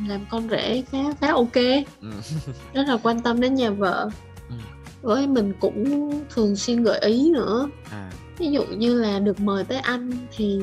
làm 0.09 0.21
con 0.31 0.49
rể 0.49 0.83
khá 0.91 0.99
khá 1.21 1.33
ok. 1.33 1.55
Ừ. 2.01 2.11
rất 2.75 2.89
là 2.89 2.97
quan 3.03 3.21
tâm 3.21 3.41
đến 3.41 3.55
nhà 3.55 3.71
vợ. 3.71 4.11
Ừ. 4.49 4.55
với 5.03 5.27
mình 5.27 5.53
cũng 5.61 6.11
thường 6.35 6.57
xuyên 6.57 6.83
gợi 6.83 7.01
ý 7.01 7.31
nữa. 7.31 7.69
À. 7.91 8.11
Ví 8.39 8.51
dụ 8.51 8.65
như 8.65 8.95
là 9.01 9.19
được 9.19 9.41
mời 9.41 9.65
tới 9.65 9.79
ăn 9.79 10.11
thì 10.37 10.59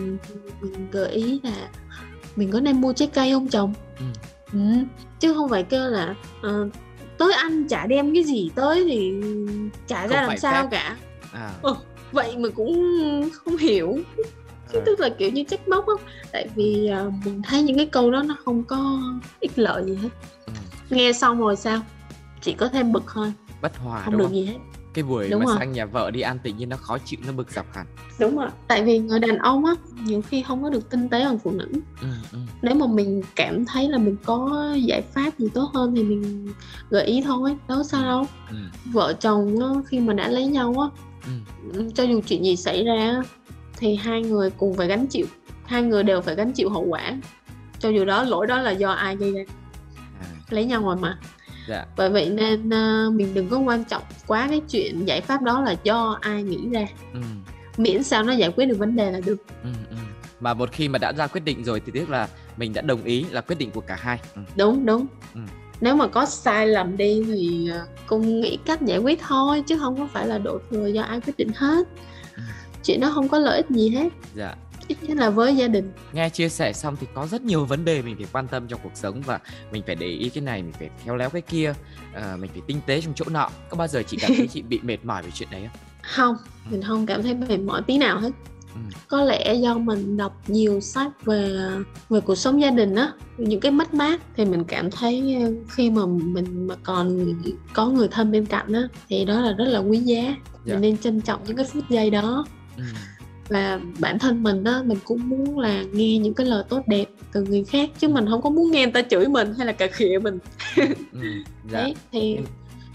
mình 0.61 0.91
gợi 0.91 1.11
ý 1.11 1.39
là 1.43 1.69
mình 2.35 2.51
có 2.51 2.59
nên 2.59 2.81
mua 2.81 2.93
trái 2.93 3.07
cây 3.13 3.31
không 3.31 3.47
chồng? 3.47 3.73
Ừ. 3.99 4.05
ừ. 4.53 4.59
chứ 5.19 5.33
không 5.33 5.49
phải 5.49 5.63
kêu 5.63 5.83
là 5.89 6.15
ờ, 6.41 6.69
tới 7.17 7.33
ăn 7.33 7.67
chả 7.69 7.85
đem 7.87 8.13
cái 8.13 8.23
gì 8.23 8.51
tới 8.55 8.83
thì 8.89 9.13
chả 9.87 10.01
Không 10.01 10.09
ra 10.09 10.21
làm 10.27 10.37
sao 10.37 10.63
phép. 10.63 10.67
cả 10.71 10.95
à, 11.33 11.51
Ờ, 11.61 11.75
vậy 12.11 12.37
mà 12.37 12.49
cũng 12.55 13.29
không 13.43 13.57
hiểu 13.57 13.97
à. 14.73 14.79
tức 14.85 14.99
là 14.99 15.09
kiểu 15.09 15.29
như 15.31 15.43
trách 15.43 15.67
móc 15.67 15.87
á 15.87 15.93
tại 16.31 16.47
vì 16.55 16.87
ờ, 16.87 17.11
mình 17.25 17.41
thấy 17.41 17.61
những 17.61 17.77
cái 17.77 17.85
câu 17.85 18.11
đó 18.11 18.23
nó 18.23 18.37
không 18.45 18.63
có 18.63 18.99
ích 19.39 19.59
lợi 19.59 19.83
gì 19.85 19.95
hết 19.95 20.09
Ừ. 20.45 20.53
nghe 20.89 21.11
xong 21.13 21.39
rồi 21.39 21.55
sao 21.55 21.81
chỉ 22.41 22.53
có 22.53 22.67
thêm 22.67 22.91
bực 22.91 23.03
thôi 23.13 23.33
bất 23.61 23.77
hòa 23.77 24.01
không 24.05 24.17
được 24.17 24.23
không 24.25 24.35
gì 24.35 24.45
hết 24.45 24.57
cái 24.97 25.03
buổi 25.03 25.29
Đúng 25.29 25.39
mà 25.39 25.45
rồi. 25.45 25.55
sang 25.59 25.71
nhà 25.71 25.85
vợ 25.85 26.11
đi 26.11 26.21
ăn 26.21 26.39
tự 26.43 26.51
nhiên 26.57 26.69
nó 26.69 26.77
khó 26.77 26.97
chịu 26.97 27.19
nó 27.27 27.31
bực 27.33 27.51
dọc 27.51 27.65
hẳn 27.73 27.85
đúng 28.19 28.37
rồi 28.37 28.47
tại 28.67 28.83
vì 28.83 28.99
người 28.99 29.19
đàn 29.19 29.37
ông 29.37 29.65
á 29.65 29.71
nhiều 30.05 30.21
khi 30.21 30.43
không 30.47 30.63
có 30.63 30.69
được 30.69 30.89
tinh 30.89 31.09
tế 31.09 31.23
hơn 31.23 31.39
phụ 31.43 31.51
nữ 31.51 31.67
ừ. 32.01 32.07
Ừ. 32.31 32.37
nếu 32.61 32.75
mà 32.75 32.87
mình 32.87 33.21
cảm 33.35 33.65
thấy 33.65 33.89
là 33.89 33.97
mình 33.97 34.15
có 34.25 34.73
giải 34.83 35.01
pháp 35.01 35.39
gì 35.39 35.47
tốt 35.53 35.71
hơn 35.73 35.95
thì 35.95 36.03
mình 36.03 36.47
gợi 36.89 37.05
ý 37.05 37.21
thôi 37.25 37.55
đâu 37.67 37.83
sao 37.83 38.03
đâu 38.03 38.25
Ừ. 38.49 38.55
vợ 38.91 39.13
chồng 39.13 39.59
á, 39.61 39.67
khi 39.87 39.99
mà 39.99 40.13
đã 40.13 40.27
lấy 40.29 40.45
nhau 40.45 40.73
á 40.79 40.87
Ừ. 41.73 41.83
cho 41.95 42.03
dù 42.03 42.21
chuyện 42.27 42.43
gì 42.45 42.55
xảy 42.55 42.83
ra 42.83 43.21
thì 43.77 43.95
hai 43.95 44.21
người 44.21 44.49
cùng 44.49 44.75
phải 44.77 44.87
gánh 44.87 45.07
chịu 45.07 45.25
hai 45.65 45.81
người 45.83 46.03
đều 46.03 46.21
phải 46.21 46.35
gánh 46.35 46.51
chịu 46.51 46.69
hậu 46.69 46.85
quả 46.85 47.17
cho 47.79 47.89
dù 47.89 48.05
đó 48.05 48.23
lỗi 48.23 48.47
đó 48.47 48.57
là 48.61 48.71
do 48.71 48.91
ai 48.91 49.15
gây 49.15 49.31
ra 49.31 49.41
À, 50.21 50.25
lấy 50.49 50.65
nhau 50.65 50.81
rồi 50.83 50.95
mà 50.95 51.19
dạ 51.67 51.85
bởi 51.97 52.09
vậy 52.09 52.29
nên 52.29 52.69
ờ, 52.69 53.09
mình 53.13 53.33
đừng 53.33 53.49
có 53.49 53.57
quan 53.59 53.83
trọng 53.83 54.03
quá 54.27 54.47
cái 54.49 54.61
chuyện 54.69 55.05
giải 55.05 55.21
pháp 55.21 55.41
đó 55.41 55.61
là 55.61 55.75
do 55.83 56.17
ai 56.21 56.43
nghĩ 56.43 56.59
ra 56.71 56.85
ừ. 57.13 57.19
miễn 57.77 58.03
sao 58.03 58.23
nó 58.23 58.33
giải 58.33 58.51
quyết 58.55 58.65
được 58.65 58.77
vấn 58.77 58.95
đề 58.95 59.11
là 59.11 59.19
được 59.25 59.37
Ừ. 59.63 59.69
Ừ. 59.89 59.95
mà 60.39 60.53
một 60.53 60.71
khi 60.71 60.87
mà 60.89 60.99
đã 60.99 61.11
ra 61.13 61.27
quyết 61.27 61.41
định 61.45 61.63
rồi 61.63 61.81
thì 61.85 61.91
tức 61.95 62.09
là 62.09 62.27
mình 62.57 62.73
đã 62.73 62.81
đồng 62.81 63.03
ý 63.03 63.25
là 63.31 63.41
quyết 63.41 63.59
định 63.59 63.71
của 63.71 63.81
cả 63.81 63.95
hai 63.99 64.19
ừ. 64.35 64.41
đúng 64.57 64.85
đúng 64.85 65.05
Ừ. 65.33 65.39
nếu 65.81 65.95
mà 65.95 66.07
có 66.07 66.25
sai 66.25 66.67
lầm 66.67 66.97
đi 66.97 67.23
thì 67.27 67.69
ờ, 67.73 67.85
cùng 68.07 68.41
nghĩ 68.41 68.57
cách 68.65 68.81
giải 68.81 68.97
quyết 68.97 69.19
thôi 69.27 69.63
chứ 69.67 69.77
không 69.79 69.97
có 69.97 70.07
phải 70.13 70.27
là 70.27 70.37
đổ 70.37 70.59
thừa 70.71 70.87
do 70.87 71.01
ai 71.01 71.21
quyết 71.21 71.37
định 71.37 71.49
hết 71.55 71.87
Ừ. 72.35 72.43
chuyện 72.83 72.99
đó 72.99 73.11
không 73.13 73.27
có 73.27 73.39
lợi 73.39 73.57
ích 73.57 73.69
gì 73.69 73.89
hết 73.89 74.09
dạ 74.35 74.55
ít 74.87 74.97
nhất 75.01 75.17
là 75.17 75.29
với 75.29 75.55
gia 75.55 75.67
đình. 75.67 75.91
Nghe 76.13 76.29
chia 76.29 76.49
sẻ 76.49 76.73
xong 76.73 76.95
thì 76.99 77.07
có 77.13 77.27
rất 77.27 77.41
nhiều 77.41 77.65
vấn 77.65 77.85
đề 77.85 78.01
mình 78.01 78.15
phải 78.15 78.25
quan 78.33 78.47
tâm 78.47 78.67
trong 78.67 78.79
cuộc 78.83 78.91
sống 78.95 79.21
và 79.25 79.39
mình 79.71 79.83
phải 79.85 79.95
để 79.95 80.07
ý 80.07 80.29
cái 80.29 80.43
này 80.43 80.63
mình 80.63 80.73
phải 80.79 80.89
khéo 81.05 81.15
léo 81.15 81.29
cái 81.29 81.41
kia. 81.41 81.73
À, 82.13 82.37
mình 82.39 82.51
phải 82.53 82.61
tinh 82.67 82.79
tế 82.85 83.01
trong 83.01 83.13
chỗ 83.15 83.25
nọ. 83.29 83.49
Có 83.69 83.77
bao 83.77 83.87
giờ 83.87 84.03
chị 84.07 84.17
cảm 84.21 84.31
thấy 84.37 84.47
chị 84.53 84.61
bị 84.61 84.79
mệt 84.83 84.97
mỏi 85.05 85.23
về 85.23 85.29
chuyện 85.33 85.49
đấy 85.51 85.61
không? 85.71 85.79
Không 86.01 86.35
mình 86.69 86.81
không 86.83 87.05
cảm 87.05 87.23
thấy 87.23 87.33
mệt 87.33 87.59
mỏi 87.59 87.81
tí 87.87 87.97
nào 87.97 88.19
hết. 88.19 88.29
Ừ. 88.73 88.79
có 89.07 89.23
lẽ 89.23 89.53
do 89.53 89.77
mình 89.77 90.17
đọc 90.17 90.41
nhiều 90.47 90.79
sách 90.81 91.25
về 91.25 91.57
về 92.09 92.19
cuộc 92.21 92.35
sống 92.35 92.61
gia 92.61 92.71
đình 92.71 92.95
á 92.95 93.11
những 93.37 93.59
cái 93.59 93.71
mất 93.71 93.93
mát 93.93 94.21
thì 94.35 94.45
mình 94.45 94.63
cảm 94.63 94.91
thấy 94.91 95.35
ờ, 95.43 95.51
khi 95.69 95.89
mà 95.89 96.05
mình 96.05 96.67
mà 96.67 96.75
còn 96.83 97.33
có 97.73 97.87
người 97.87 98.07
thân 98.07 98.31
bên 98.31 98.45
cạnh 98.45 98.73
á 98.73 98.81
thì 99.09 99.25
đó 99.25 99.41
là 99.41 99.51
rất 99.51 99.65
là 99.65 99.79
quý 99.79 99.97
giá. 99.97 100.35
Dạ. 100.65 100.73
mình 100.73 100.81
nên 100.81 100.97
trân 100.97 101.21
trọng 101.21 101.41
những 101.47 101.57
cái 101.57 101.65
phút 101.65 101.83
giây 101.89 102.09
đó. 102.09 102.45
Ừ. 102.77 102.83
và 103.49 103.79
bản 103.99 104.19
thân 104.19 104.43
mình 104.43 104.63
á 104.63 104.81
mình 104.85 104.97
cũng 105.05 105.29
muốn 105.29 105.59
là 105.59 105.83
nghe 105.93 106.17
những 106.17 106.33
cái 106.33 106.47
lời 106.47 106.63
tốt 106.69 106.81
đẹp 106.87 107.05
từ 107.33 107.43
người 107.43 107.63
khác 107.63 107.89
chứ 107.99 108.07
mình 108.07 108.25
không 108.29 108.41
có 108.41 108.49
muốn 108.49 108.71
nghe 108.71 108.83
người 108.83 108.91
ta 108.91 109.01
chửi 109.01 109.27
mình 109.27 109.53
hay 109.57 109.65
là 109.67 109.71
cà 109.73 109.87
khịa 109.87 110.19
mình 110.23 110.39
Ừ. 111.13 111.19
dạ 111.71 111.81
đấy 111.81 111.95
thì 112.11 112.37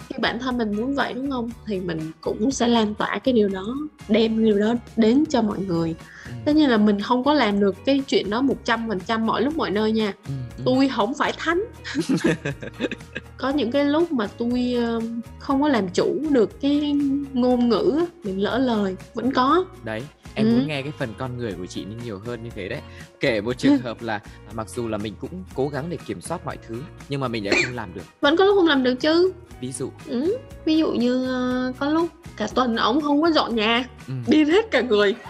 khi 0.08 0.14
bản 0.20 0.38
thân 0.38 0.58
mình 0.58 0.76
muốn 0.76 0.94
vậy 0.94 1.12
đúng 1.12 1.30
không 1.30 1.50
thì 1.66 1.80
mình 1.80 1.98
cũng 2.20 2.50
sẽ 2.50 2.68
lan 2.68 2.94
tỏa 2.94 3.18
cái 3.18 3.34
điều 3.34 3.48
đó 3.48 3.76
đem 4.08 4.44
điều 4.44 4.58
đó 4.58 4.74
đến 4.96 5.24
cho 5.30 5.42
mọi 5.42 5.58
người 5.58 5.94
Ừ. 6.26 6.32
tất 6.44 6.56
nhiên 6.56 6.70
là 6.70 6.76
mình 6.76 7.00
không 7.00 7.24
có 7.24 7.34
làm 7.34 7.60
được 7.60 7.74
cái 7.86 8.02
chuyện 8.06 8.30
đó 8.30 8.42
một 8.42 8.56
trăm 8.64 8.88
phần 8.88 9.00
trăm 9.00 9.26
mọi 9.26 9.42
lúc 9.42 9.56
mọi 9.56 9.70
nơi 9.70 9.92
nha 9.92 10.12
Ừ. 10.26 10.32
Ừ. 10.56 10.62
tôi 10.66 10.88
không 10.88 11.14
phải 11.14 11.32
thánh 11.38 11.64
có 13.36 13.50
những 13.50 13.70
cái 13.70 13.84
lúc 13.84 14.12
mà 14.12 14.26
tôi 14.38 14.74
ờ, 14.84 15.00
không 15.38 15.62
có 15.62 15.68
làm 15.68 15.88
chủ 15.88 16.22
được 16.30 16.60
cái 16.60 16.96
ngôn 17.32 17.68
ngữ 17.68 18.00
mình 18.24 18.42
lỡ 18.42 18.58
lời 18.58 18.96
vẫn 19.14 19.30
có 19.32 19.64
đấy 19.84 20.02
em 20.34 20.46
Ừ. 20.46 20.50
muốn 20.52 20.66
nghe 20.68 20.82
cái 20.82 20.92
phần 20.98 21.14
con 21.18 21.36
người 21.38 21.52
của 21.58 21.66
chị 21.66 21.84
nên 21.84 21.98
nhiều 22.04 22.20
hơn 22.26 22.44
như 22.44 22.50
thế 22.54 22.68
đấy 22.68 22.80
kể 23.20 23.40
một 23.40 23.52
trường 23.58 23.78
hợp 23.84 24.02
là 24.02 24.20
mặc 24.52 24.68
dù 24.68 24.88
là 24.88 24.98
mình 24.98 25.14
cũng 25.20 25.44
cố 25.54 25.68
gắng 25.68 25.84
để 25.90 25.98
kiểm 26.06 26.20
soát 26.20 26.44
mọi 26.46 26.58
thứ 26.68 26.82
nhưng 27.08 27.20
mà 27.20 27.28
mình 27.28 27.44
lại 27.44 27.54
không 27.64 27.74
làm 27.74 27.94
được 27.94 28.02
vẫn 28.20 28.36
có 28.36 28.44
lúc 28.44 28.54
không 28.58 28.66
làm 28.68 28.82
được 28.82 28.94
chứ 29.00 29.32
ví 29.60 29.72
dụ 29.72 29.90
ừ. 30.06 30.36
ví 30.64 30.76
dụ 30.78 30.92
như 30.92 31.26
ờ, 31.26 31.72
có 31.78 31.90
lúc 31.90 32.08
cả 32.36 32.46
tuần 32.54 32.76
ổng 32.76 33.00
không 33.00 33.22
có 33.22 33.30
dọn 33.30 33.54
nhà 33.56 33.84
ừ. 34.08 34.14
điên 34.26 34.46
hết 34.48 34.70
cả 34.70 34.80
người 34.80 35.14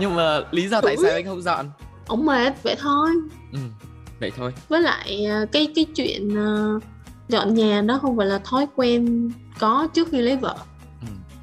nhưng 0.00 0.14
mà 0.14 0.40
lý 0.50 0.68
do 0.68 0.80
tại 0.80 0.94
Ừ. 0.96 1.02
sao 1.02 1.12
anh 1.12 1.24
không 1.24 1.42
dọn 1.42 1.70
ổng 2.06 2.26
mệt 2.26 2.52
vậy 2.62 2.76
thôi 2.78 3.08
ừ. 3.52 3.58
vậy 4.20 4.32
thôi 4.36 4.52
với 4.68 4.80
lại 4.80 5.24
ờ, 5.24 5.46
cái 5.52 5.68
cái 5.74 5.84
chuyện 5.96 6.36
ờ, 6.36 6.78
dọn 7.28 7.54
nhà 7.54 7.82
nó 7.82 7.98
không 7.98 8.16
phải 8.16 8.26
là 8.26 8.38
thói 8.44 8.66
quen 8.76 9.30
có 9.58 9.88
trước 9.94 10.08
khi 10.12 10.18
lấy 10.22 10.36
vợ. 10.36 10.56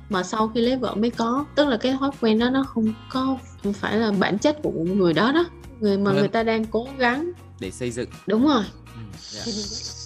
Mà 0.10 0.24
sau 0.24 0.52
khi 0.56 0.62
lấy 0.62 0.76
vợ 0.78 0.96
mới 0.96 1.10
có 1.10 1.46
tức 1.56 1.68
là 1.68 1.78
cái 1.78 1.96
thói 2.00 2.10
quen 2.22 2.40
đó 2.40 2.50
nó 2.50 2.64
không 2.64 2.94
có 3.10 3.38
không 3.64 3.74
phải 3.74 3.98
là 3.98 4.12
bản 4.20 4.38
chất 4.40 4.58
của 4.64 4.72
người 4.72 5.14
đó 5.14 5.32
đó 5.32 5.46
người 5.80 5.98
mà 5.98 6.04
Vâng. 6.12 6.20
người 6.20 6.28
ta 6.28 6.44
đang 6.44 6.66
cố 6.66 6.88
gắng 6.98 7.32
để 7.60 7.72
xây 7.72 7.92
dựng 7.92 8.10
đúng 8.28 8.48
rồi 8.48 8.64
ừ. 8.96 9.02
dạ. 9.30 9.42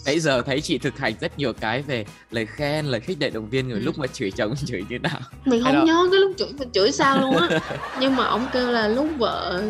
nãy 0.05 0.19
giờ 0.19 0.41
thấy 0.41 0.61
chị 0.61 0.77
thực 0.77 0.97
hành 0.97 1.13
rất 1.21 1.37
nhiều 1.39 1.53
cái 1.53 1.81
về 1.81 2.05
lời 2.31 2.45
khen 2.45 2.85
lời 2.85 2.99
khích 2.99 3.17
lệ 3.21 3.29
động 3.29 3.49
viên 3.49 3.67
người 3.67 3.79
Ừ. 3.79 3.83
lúc 3.85 3.97
mà 3.97 4.07
chửi 4.07 4.31
chồng 4.31 4.53
chửi 4.65 4.83
như 4.89 4.99
nào 4.99 5.19
mình 5.45 5.63
không 5.63 5.85
nhớ 5.85 6.07
cái 6.11 6.19
lúc 6.19 6.31
chửi 6.37 6.47
mình 6.59 6.69
chửi 6.71 6.91
sao 6.91 7.17
luôn 7.21 7.35
á 7.37 7.59
nhưng 7.99 8.15
mà 8.15 8.25
ông 8.25 8.47
kêu 8.53 8.71
là 8.71 8.87
lúc 8.87 9.07
vợ 9.17 9.63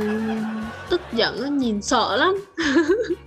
tức 0.90 1.02
giận 1.14 1.42
á, 1.44 1.50
nhìn 1.50 1.82
sợ 1.82 2.16
lắm 2.18 2.36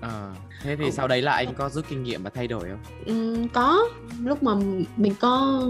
Ờ, 0.00 0.32
thế 0.62 0.76
thì 0.76 0.84
Ừ. 0.84 0.90
sau 0.90 1.08
đấy 1.08 1.22
là 1.22 1.32
anh 1.32 1.54
có 1.54 1.68
rút 1.68 1.84
kinh 1.88 2.02
nghiệm 2.02 2.22
và 2.22 2.30
thay 2.34 2.46
đổi 2.46 2.60
không? 2.68 2.78
Ừm, 3.06 3.48
có. 3.48 3.88
Lúc 4.24 4.42
mà 4.42 4.52
mình 4.96 5.14
có 5.20 5.62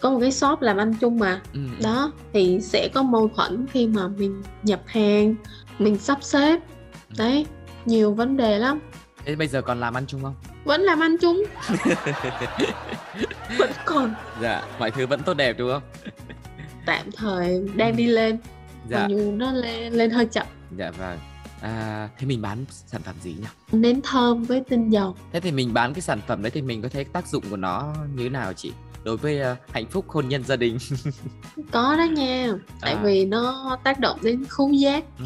có 0.00 0.10
một 0.10 0.18
cái 0.20 0.32
shop 0.32 0.60
làm 0.62 0.76
ăn 0.76 0.94
chung 1.00 1.18
mà. 1.18 1.40
Ừ. 1.52 1.60
đó 1.82 2.12
thì 2.32 2.58
sẽ 2.62 2.88
có 2.94 3.02
mâu 3.02 3.30
thuẫn 3.36 3.66
khi 3.72 3.86
mà 3.86 4.08
mình 4.08 4.42
nhập 4.62 4.80
hàng 4.86 5.34
mình 5.78 5.98
sắp 5.98 6.18
xếp. 6.22 6.60
Đấy 7.18 7.46
nhiều 7.84 8.14
vấn 8.14 8.36
đề 8.36 8.58
lắm. 8.58 8.78
Thế 9.24 9.34
bây 9.36 9.48
giờ 9.48 9.62
còn 9.62 9.80
làm 9.80 9.94
ăn 9.96 10.04
chung 10.06 10.22
không? 10.22 10.34
Vẫn 10.64 10.80
làm 10.80 11.00
ăn 11.00 11.16
chung. 11.20 11.42
Vẫn 13.58 13.70
còn. 13.84 14.14
Dạ 14.42 14.62
mọi 14.78 14.90
thứ 14.90 15.06
vẫn 15.06 15.22
tốt 15.22 15.34
đẹp 15.34 15.56
đúng 15.58 15.70
không? 15.72 15.82
Tạm 16.86 17.10
thời 17.16 17.68
đang 17.74 17.96
đi 17.96 18.06
lên. 18.06 18.38
Dạ. 18.88 18.98
Mặc 19.00 19.06
dù 19.10 19.32
nó 19.36 19.52
lên 19.52 19.92
lên 19.92 20.10
hơi 20.10 20.26
chậm. 20.26 20.46
Dạ 20.78 20.90
vâng 20.90 21.18
à, 21.60 22.08
thế 22.18 22.26
mình 22.26 22.42
bán 22.42 22.64
sản 22.70 23.02
phẩm 23.02 23.14
gì 23.22 23.34
nhỉ? 23.40 23.46
Nến 23.72 24.00
thơm 24.04 24.42
với 24.44 24.62
tinh 24.68 24.90
dầu. 24.90 25.16
Thế 25.32 25.40
thì 25.40 25.52
mình 25.52 25.74
bán 25.74 25.94
cái 25.94 26.00
sản 26.00 26.20
phẩm 26.26 26.42
đấy 26.42 26.50
thì 26.50 26.62
mình 26.62 26.82
có 26.82 26.88
thấy 26.88 27.04
tác 27.04 27.26
dụng 27.28 27.44
của 27.50 27.56
nó 27.56 27.94
như 28.14 28.22
thế 28.22 28.28
nào 28.28 28.52
chị? 28.52 28.72
Đối 29.04 29.16
với 29.16 29.38
ờ, 29.40 29.56
hạnh 29.72 29.86
phúc 29.86 30.04
hôn 30.08 30.28
nhân 30.28 30.44
gia 30.44 30.56
đình. 30.56 30.78
Có 31.72 31.96
đó 31.96 32.04
nha. 32.04 32.52
Tại 32.80 32.92
À. 32.94 33.00
vì 33.04 33.24
nó 33.24 33.76
tác 33.84 34.00
động 34.00 34.18
đến 34.22 34.44
khứu 34.48 34.70
giác. 34.72 35.04
Ừ. 35.18 35.24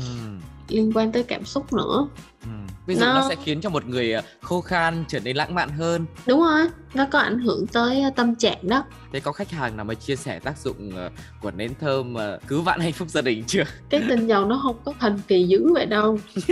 liên 0.71 0.93
quan 0.95 1.12
tới 1.12 1.23
cảm 1.23 1.45
xúc 1.45 1.73
nữa. 1.73 2.09
Ừ. 2.43 2.49
ví 2.87 2.95
dụ 2.95 3.01
nó... 3.01 3.14
Nó- 3.14 3.29
sẽ 3.29 3.37
khiến 3.45 3.61
cho 3.61 3.71
một 3.71 3.87
người 3.87 4.12
ờ, 4.12 4.23
khô 4.43 4.61
khan 4.61 5.05
trở 5.09 5.21
nên 5.21 5.37
lãng 5.37 5.55
mạn 5.55 5.68
hơn. 5.68 6.07
Đúng 6.27 6.41
rồi 6.41 6.68
nó 6.95 7.07
có 7.11 7.18
ảnh 7.18 7.39
hưởng 7.39 7.66
tới 7.66 8.03
ờ, 8.03 8.11
tâm 8.16 8.35
trạng 8.35 8.68
đó. 8.68 8.85
Thế 9.12 9.21
có 9.21 9.33
khách 9.33 9.51
hàng 9.51 9.77
nào 9.77 9.85
mà 9.85 9.95
chia 9.95 10.16
sẻ 10.16 10.39
tác 10.39 10.59
dụng 10.59 10.97
ờ, 10.97 11.11
của 11.43 11.51
nến 11.51 11.73
thơm 11.81 12.14
cứu 12.49 12.62
vãn 12.62 12.81
hạnh 12.81 12.93
phúc 12.93 13.09
gia 13.11 13.21
đình 13.21 13.45
chưa? 13.47 13.64
Cái 13.89 14.03
tinh 14.09 14.27
dầu 14.27 14.45
nó 14.45 14.61
không 14.62 14.77
có 14.85 14.93
thần 15.01 15.21
kỳ 15.29 15.45
dữ 15.45 15.73
vậy 15.75 15.87
đâu. 15.87 16.18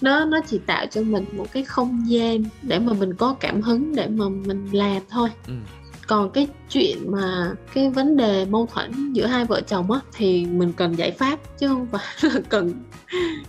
Nó 0.00 0.24
nó 0.24 0.40
chỉ 0.46 0.58
tạo 0.66 0.86
cho 0.90 1.02
mình 1.02 1.24
một 1.32 1.46
cái 1.52 1.64
không 1.64 2.04
gian 2.10 2.44
để 2.62 2.78
mà 2.78 2.92
mình 2.92 3.14
có 3.14 3.36
cảm 3.40 3.62
hứng 3.62 3.94
để 3.94 4.06
mà 4.08 4.28
mình 4.28 4.68
làm 4.72 5.02
thôi. 5.10 5.28
Ừ. 5.46 5.52
còn 6.06 6.30
cái 6.30 6.48
chuyện 6.70 7.10
mà 7.12 7.52
cái 7.74 7.90
vấn 7.90 8.16
đề 8.16 8.44
mâu 8.44 8.66
thuẫn 8.66 9.12
giữa 9.12 9.26
hai 9.26 9.44
vợ 9.44 9.60
chồng 9.60 9.90
á 9.92 10.00
thì 10.12 10.46
mình 10.46 10.72
cần 10.72 10.92
giải 10.98 11.10
pháp 11.10 11.38
chứ 11.58 11.68
không 11.68 11.86
phải 11.92 12.04
là 12.34 12.40
cần 12.48 12.72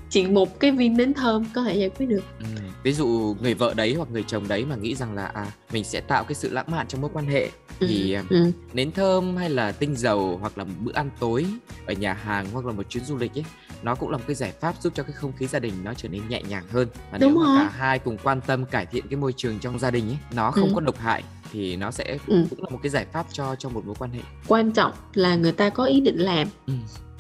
chỉ 0.10 0.28
một 0.28 0.60
cái 0.60 0.72
viên 0.72 0.98
nến 0.98 1.14
thơm 1.14 1.46
có 1.56 1.64
thể 1.64 1.76
giải 1.76 1.90
quyết 1.90 2.06
được 2.06 2.24
Ừ. 2.40 2.46
ví 2.84 2.94
dụ 2.94 3.36
người 3.42 3.54
vợ 3.54 3.74
đấy 3.74 3.94
hoặc 3.98 4.10
người 4.12 4.24
chồng 4.28 4.48
đấy 4.48 4.66
mà 4.66 4.76
nghĩ 4.76 4.96
rằng 4.96 5.16
là 5.16 5.26
à 5.26 5.46
mình 5.72 5.84
sẽ 5.84 6.02
tạo 6.02 6.24
cái 6.24 6.36
sự 6.36 6.50
lãng 6.50 6.66
mạn 6.72 6.88
trong 6.88 7.02
mối 7.02 7.10
quan 7.14 7.26
hệ 7.26 7.50
thì 7.80 8.14
ờ, 8.14 8.24
ừ. 8.30 8.52
nến 8.74 8.92
thơm 8.92 9.36
hay 9.38 9.50
là 9.50 9.72
tinh 9.72 9.96
dầu 9.96 10.38
hoặc 10.42 10.58
là 10.58 10.64
một 10.64 10.74
bữa 10.84 10.92
ăn 10.94 11.10
tối 11.20 11.46
ở 11.86 11.94
nhà 11.94 12.14
hàng 12.14 12.46
hoặc 12.54 12.66
là 12.66 12.72
một 12.74 12.90
chuyến 12.90 13.06
du 13.06 13.18
lịch 13.18 13.38
ấy 13.38 13.46
nó 13.84 13.96
cũng 13.96 14.10
là 14.10 14.18
một 14.18 14.24
cái 14.28 14.36
giải 14.36 14.52
pháp 14.62 14.76
giúp 14.82 14.94
cho 14.96 15.04
cái 15.04 15.12
không 15.12 15.32
khí 15.40 15.48
gia 15.48 15.60
đình 15.60 15.74
nó 15.84 15.94
trở 15.94 16.10
nên 16.10 16.22
nhẹ 16.30 16.42
nhàng 16.50 16.64
hơn 16.72 16.88
và 17.12 17.18
Đúng 17.18 17.34
nếu 17.34 17.40
mà 17.40 17.46
rồi. 17.48 17.56
cả 17.56 17.70
hai 17.78 18.00
cùng 18.00 18.18
quan 18.24 18.42
tâm 18.42 18.66
cải 18.66 18.86
thiện 18.86 19.08
cái 19.10 19.18
môi 19.18 19.34
trường 19.38 19.60
trong 19.60 19.80
gia 19.80 19.92
đình 19.92 20.08
ấy 20.10 20.18
nó 20.36 20.52
không 20.52 20.70
Ừ. 20.70 20.74
có 20.76 20.82
độc 20.82 20.98
hại 21.00 21.24
thì 21.52 21.76
nó 21.76 21.92
sẽ 21.92 22.18
Ừ. 22.28 22.46
cũng 22.50 22.64
là 22.64 22.70
một 22.70 22.80
cái 22.84 22.90
giải 22.90 23.06
pháp 23.14 23.26
cho 23.32 23.56
cho 23.56 23.70
một 23.70 23.86
mối 23.86 23.96
quan 24.00 24.12
hệ 24.12 24.20
quan 24.48 24.72
trọng 24.72 24.92
là 25.14 25.36
người 25.36 25.52
ta 25.52 25.70
có 25.70 25.84
ý 25.86 26.00
định 26.02 26.18
làm 26.18 26.48
ừ. 26.68 26.74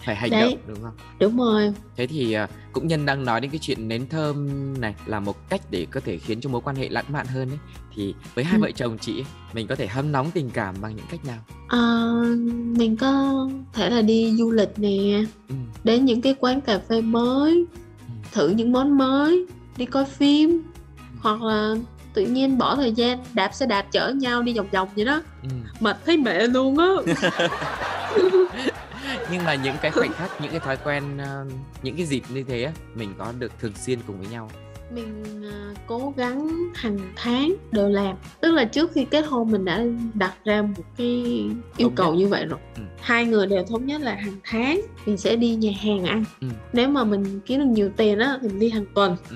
phải 0.05 0.15
hành 0.15 0.31
Đấy. 0.31 0.41
động 0.41 0.59
đúng 0.67 0.81
không 0.83 0.93
đúng 1.19 1.37
rồi 1.37 1.73
thế 1.97 2.07
thì 2.07 2.33
à, 2.33 2.47
cũng 2.71 2.87
nhân 2.87 3.05
đang 3.05 3.25
nói 3.25 3.41
đến 3.41 3.51
cái 3.51 3.59
chuyện 3.59 3.87
nến 3.87 4.07
thơm 4.09 4.47
này 4.81 4.95
là 5.05 5.19
một 5.19 5.49
cách 5.49 5.61
để 5.71 5.87
có 5.91 5.99
thể 6.05 6.17
khiến 6.17 6.41
cho 6.41 6.49
mối 6.49 6.61
quan 6.61 6.75
hệ 6.75 6.89
lãng 6.89 7.05
mạn 7.09 7.25
hơn 7.27 7.49
ấy 7.49 7.59
thì 7.95 8.13
với 8.35 8.43
hai 8.43 8.57
Ừ. 8.57 8.61
vợ 8.61 8.71
chồng 8.71 8.97
chị 8.97 9.23
mình 9.53 9.67
có 9.67 9.75
thể 9.75 9.87
hâm 9.87 10.11
nóng 10.11 10.31
tình 10.31 10.49
cảm 10.49 10.75
bằng 10.81 10.95
những 10.95 11.05
cách 11.11 11.25
nào 11.25 11.39
Ờ, 11.67 12.13
mình 12.77 12.97
có 12.97 13.33
thể 13.73 13.89
là 13.89 14.01
đi 14.01 14.35
du 14.37 14.51
lịch 14.51 14.79
nè 14.79 15.23
ừ. 15.49 15.55
đến 15.83 16.05
những 16.05 16.21
cái 16.21 16.35
quán 16.39 16.61
cà 16.61 16.79
phê 16.89 17.01
mới 17.01 17.65
Ừ. 17.99 18.13
thử 18.31 18.49
những 18.49 18.71
món 18.71 18.97
mới 18.97 19.45
đi 19.77 19.85
coi 19.85 20.05
phim 20.05 20.61
hoặc 21.19 21.41
là 21.41 21.75
tự 22.17 22.23
nhiên 22.23 22.57
bỏ 22.57 22.75
thời 22.75 22.91
gian 22.91 23.19
đạp 23.33 23.53
xe 23.53 23.65
đạp 23.65 23.85
chở 23.91 24.09
nhau 24.15 24.41
đi 24.41 24.53
vòng 24.53 24.67
vòng 24.71 24.87
vậy 24.95 25.05
đó 25.05 25.21
Ừ. 25.43 25.49
mệt 25.79 25.97
thấy 26.05 26.17
mẹ 26.17 26.47
luôn 26.47 26.77
á 26.77 26.87
nhưng 29.31 29.43
mà 29.45 29.55
những 29.55 29.75
cái 29.81 29.91
khoảnh 29.91 30.11
khắc 30.13 30.41
những 30.41 30.51
cái 30.51 30.59
thói 30.59 30.77
quen 30.83 31.17
ờ, 31.17 31.45
những 31.83 31.95
cái 31.97 32.05
dịp 32.05 32.23
như 32.29 32.43
thế 32.47 32.71
mình 32.95 33.13
có 33.17 33.31
được 33.39 33.51
thường 33.61 33.71
xuyên 33.85 33.99
cùng 34.07 34.17
với 34.19 34.27
nhau 34.27 34.49
mình 34.91 35.43
à, 35.51 35.73
cố 35.87 36.13
gắng 36.17 36.49
hàng 36.75 36.97
tháng 37.15 37.53
đều 37.71 37.89
làm 37.89 38.15
tức 38.41 38.51
là 38.51 38.65
trước 38.65 38.91
khi 38.93 39.05
kết 39.05 39.21
hôn 39.21 39.51
mình 39.51 39.65
đã 39.65 39.83
đặt 40.13 40.33
ra 40.45 40.61
một 40.61 40.83
cái 40.97 41.07
yêu 41.77 41.87
Thống 41.87 41.95
cầu 41.95 42.13
nhất. 42.13 42.19
như 42.19 42.27
vậy 42.27 42.45
rồi 42.45 42.59
Ừ. 42.75 42.81
hai 43.01 43.25
người 43.25 43.47
đều 43.47 43.63
thống 43.69 43.85
nhất 43.85 44.01
là 44.01 44.15
hàng 44.15 44.35
tháng 44.43 44.81
mình 45.05 45.17
sẽ 45.17 45.35
đi 45.35 45.55
nhà 45.55 45.71
hàng 45.83 46.05
ăn 46.05 46.23
Ừ. 46.41 46.47
nếu 46.73 46.89
mà 46.89 47.03
mình 47.03 47.39
kiếm 47.45 47.59
được 47.59 47.65
nhiều 47.65 47.89
tiền 47.97 48.19
á 48.19 48.37
thì 48.41 48.47
mình 48.47 48.59
đi 48.59 48.69
hàng 48.69 48.85
tuần 48.93 49.15
ừ. 49.29 49.35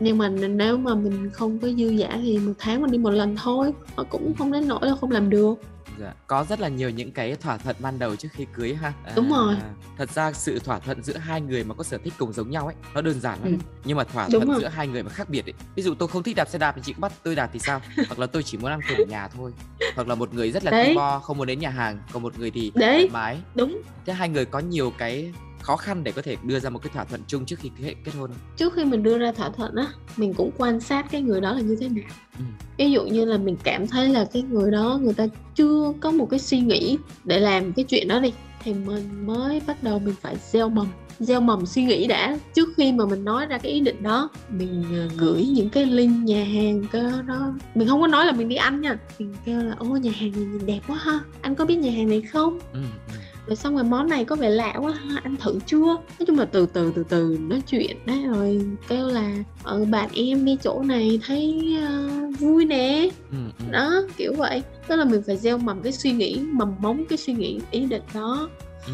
Nhưng 0.00 0.18
mà 0.18 0.28
nếu 0.28 0.76
mà 0.78 0.94
mình 0.94 1.30
không 1.32 1.58
có 1.58 1.68
dư 1.68 1.88
giả 1.90 2.18
thì 2.22 2.38
một 2.38 2.52
tháng 2.58 2.82
mình 2.82 2.90
đi 2.90 2.98
một 2.98 3.10
lần 3.10 3.36
thôi 3.36 3.72
mà 3.96 4.02
cũng 4.02 4.34
không 4.38 4.52
đến 4.52 4.68
nỗi 4.68 4.86
là 4.86 4.94
không 5.00 5.10
làm 5.10 5.30
được 5.30 5.54
Dạ. 6.00 6.12
có 6.26 6.44
rất 6.48 6.60
là 6.60 6.68
nhiều 6.68 6.90
những 6.90 7.12
cái 7.12 7.34
thỏa 7.36 7.56
thuận 7.58 7.76
ban 7.78 7.98
đầu 7.98 8.16
trước 8.16 8.28
khi 8.32 8.46
cưới 8.56 8.74
ha 8.74 8.92
Đúng 9.16 9.30
rồi. 9.30 9.54
thật 9.98 10.10
ra 10.14 10.32
sự 10.32 10.58
thỏa 10.58 10.78
thuận 10.78 11.02
giữa 11.02 11.16
hai 11.16 11.40
người 11.40 11.64
mà 11.64 11.74
có 11.74 11.84
sở 11.84 11.98
thích 12.04 12.12
cùng 12.18 12.32
giống 12.32 12.50
nhau 12.50 12.66
ấy 12.66 12.74
nó 12.94 13.00
đơn 13.00 13.20
giản 13.20 13.38
lắm 13.44 13.52
Ừ. 13.52 13.58
nhưng 13.84 13.96
mà 13.96 14.04
thỏa 14.04 14.28
Đúng 14.32 14.40
thuận 14.40 14.48
rồi. 14.52 14.60
giữa 14.60 14.68
hai 14.68 14.88
người 14.88 15.02
mà 15.02 15.08
khác 15.10 15.28
biệt 15.30 15.46
ấy 15.46 15.52
ví 15.74 15.82
dụ 15.82 15.94
tôi 15.94 16.08
không 16.08 16.22
thích 16.22 16.36
đạp 16.36 16.48
xe 16.48 16.58
đạp 16.58 16.72
thì 16.76 16.82
chị 16.84 16.92
cũng 16.92 17.00
bắt 17.00 17.12
tôi 17.22 17.34
đạp 17.34 17.50
thì 17.52 17.58
sao 17.58 17.80
hoặc 17.96 18.18
là 18.18 18.26
tôi 18.26 18.42
chỉ 18.42 18.58
muốn 18.58 18.70
ăn 18.70 18.80
cơm 18.88 18.98
ở 18.98 19.04
nhà 19.04 19.28
thôi 19.28 19.52
hoặc 19.94 20.08
là 20.08 20.14
một 20.14 20.34
người 20.34 20.50
rất 20.52 20.64
là 20.64 20.84
bo 20.96 21.18
không 21.18 21.38
muốn 21.38 21.46
đến 21.46 21.58
nhà 21.58 21.70
hàng 21.70 21.98
còn 22.12 22.22
một 22.22 22.38
người 22.38 22.50
thì 22.50 22.72
Đấy. 22.74 22.94
thoải 22.98 23.08
mái 23.12 23.38
đúng 23.54 23.82
thế 24.06 24.12
hai 24.12 24.28
người 24.28 24.44
có 24.44 24.58
nhiều 24.58 24.92
cái 24.98 25.32
khó 25.62 25.76
khăn 25.76 26.04
để 26.04 26.12
có 26.12 26.22
thể 26.22 26.36
đưa 26.42 26.60
ra 26.60 26.70
một 26.70 26.82
cái 26.82 26.90
thỏa 26.94 27.04
thuận 27.04 27.20
chung 27.26 27.46
trước 27.46 27.58
khi 27.58 27.70
kết 27.82 27.94
kết 28.04 28.12
hôn 28.18 28.30
trước 28.56 28.74
khi 28.74 28.84
mình 28.84 29.02
đưa 29.02 29.18
ra 29.18 29.32
thỏa 29.32 29.50
thuận 29.50 29.74
á 29.74 29.86
mình 30.16 30.34
cũng 30.34 30.50
quan 30.58 30.80
sát 30.80 31.06
cái 31.10 31.22
người 31.22 31.40
đó 31.40 31.52
là 31.52 31.60
như 31.60 31.76
thế 31.80 31.88
nào. 31.88 32.04
Ừ. 32.38 32.44
ví 32.78 32.90
dụ 32.90 33.04
như 33.04 33.24
là 33.24 33.38
mình 33.38 33.56
cảm 33.64 33.86
thấy 33.86 34.08
là 34.08 34.28
cái 34.32 34.42
người 34.42 34.70
đó 34.70 34.98
người 35.02 35.14
ta 35.14 35.26
chưa 35.54 35.92
có 36.00 36.10
một 36.10 36.30
cái 36.30 36.40
suy 36.40 36.60
nghĩ 36.60 36.98
để 37.24 37.40
làm 37.40 37.72
cái 37.72 37.84
chuyện 37.84 38.08
đó 38.08 38.20
đi 38.20 38.32
thì 38.64 38.74
mình 38.74 39.26
mới 39.26 39.60
bắt 39.66 39.82
đầu 39.82 39.98
mình 39.98 40.14
phải 40.20 40.36
gieo 40.50 40.68
mầm. 40.68 40.86
Gieo 41.20 41.40
mầm 41.40 41.66
suy 41.66 41.84
nghĩ 41.84 42.06
đã. 42.06 42.38
Trước 42.54 42.68
khi 42.76 42.92
mà 42.92 43.06
mình 43.06 43.24
nói 43.24 43.46
ra 43.46 43.58
cái 43.58 43.72
ý 43.72 43.80
định 43.80 44.02
đó 44.02 44.28
mình 44.48 44.84
ờ, 44.92 45.08
gửi 45.16 45.46
những 45.46 45.70
cái 45.70 45.86
link 45.86 46.24
nhà 46.24 46.44
hàng 46.44 46.84
cái 46.92 47.02
đó. 47.26 47.52
Mình 47.74 47.88
không 47.88 48.00
có 48.00 48.06
nói 48.06 48.26
là 48.26 48.32
mình 48.32 48.48
đi 48.48 48.56
ăn 48.56 48.80
nha. 48.80 48.98
Mình 49.18 49.34
kêu 49.44 49.62
là 49.62 49.74
ô 49.78 49.86
nhà 49.86 50.12
hàng 50.16 50.32
này 50.32 50.44
nhìn 50.44 50.66
đẹp 50.66 50.80
quá 50.86 50.96
ha. 50.96 51.20
Anh 51.40 51.54
có 51.54 51.64
biết 51.64 51.76
nhà 51.76 51.90
hàng 51.90 52.08
này 52.08 52.22
không? 52.22 52.58
Ừ, 52.72 52.80
ừ. 53.08 53.14
Rồi 53.50 53.56
xong 53.56 53.74
rồi 53.74 53.84
món 53.84 54.08
này 54.08 54.24
có 54.24 54.36
vẻ 54.36 54.50
lạ 54.50 54.74
quá 54.80 54.94
anh 55.24 55.36
thử 55.36 55.58
chưa? 55.66 55.86
Nói 55.86 56.26
chung 56.26 56.38
là 56.38 56.44
từ 56.44 56.66
từ 56.66 56.92
từ 56.94 57.04
từ 57.08 57.38
nói 57.40 57.62
chuyện 57.66 57.96
đấy 58.06 58.22
rồi 58.26 58.60
kêu 58.88 59.06
là 59.06 59.32
ờ, 59.62 59.84
bạn 59.84 60.08
em 60.14 60.44
đi 60.44 60.56
chỗ 60.62 60.82
này 60.82 61.20
thấy 61.26 61.76
ờ, 61.86 62.08
vui 62.38 62.64
nè. 62.64 63.08
Ừ, 63.30 63.36
ừ. 63.58 63.64
đó 63.70 64.02
kiểu 64.16 64.32
vậy. 64.36 64.62
Tức 64.88 64.96
là 64.96 65.04
mình 65.04 65.22
phải 65.26 65.36
gieo 65.36 65.58
mầm 65.58 65.82
cái 65.82 65.92
suy 65.92 66.12
nghĩ 66.12 66.40
mầm 66.52 66.74
móng 66.80 67.04
cái 67.08 67.18
suy 67.18 67.32
nghĩ 67.32 67.60
ý 67.70 67.80
định 67.86 68.02
đó 68.14 68.48
Ừ, 68.86 68.92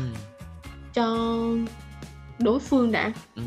cho 0.94 1.16
đối 2.38 2.58
phương 2.60 2.92
đã. 2.92 3.12
Ừ. 3.36 3.42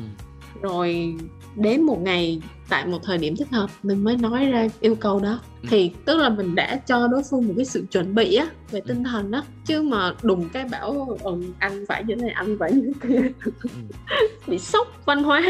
rồi 0.62 1.16
đến 1.56 1.82
một 1.82 2.00
ngày 2.02 2.42
tại 2.70 2.86
một 2.86 3.00
thời 3.04 3.18
điểm 3.18 3.36
thích 3.36 3.48
hợp 3.52 3.70
mình 3.84 4.04
mới 4.04 4.18
nói 4.18 4.46
ra 4.46 4.68
yêu 4.80 4.96
cầu 4.96 5.20
đó. 5.20 5.40
Ừ. 5.62 5.68
thì 5.72 5.92
tức 6.06 6.18
là 6.18 6.30
mình 6.30 6.56
đã 6.56 6.76
cho 6.88 7.08
đối 7.08 7.22
phương 7.30 7.48
một 7.48 7.54
cái 7.58 7.66
sự 7.66 7.86
chuẩn 7.92 8.16
bị 8.16 8.36
á 8.36 8.48
về 8.72 8.82
tinh 8.88 9.04
thần 9.04 9.32
đó. 9.32 9.44
Chứ 9.66 9.82
mà 9.82 10.14
đùng 10.22 10.50
cái 10.50 10.66
bảo 10.66 11.18
ừ, 11.24 11.42
anh 11.60 11.86
phải 11.88 12.04
như 12.04 12.16
thế 12.16 12.22
này 12.22 12.32
anh 12.32 12.58
phải 12.60 12.72
như 12.72 12.92
thế 13.02 13.10
kia. 13.10 13.50
Ừ. 13.64 13.70
bị 14.48 14.60
sốc 14.60 14.88
văn 15.06 15.24
hóa. 15.24 15.42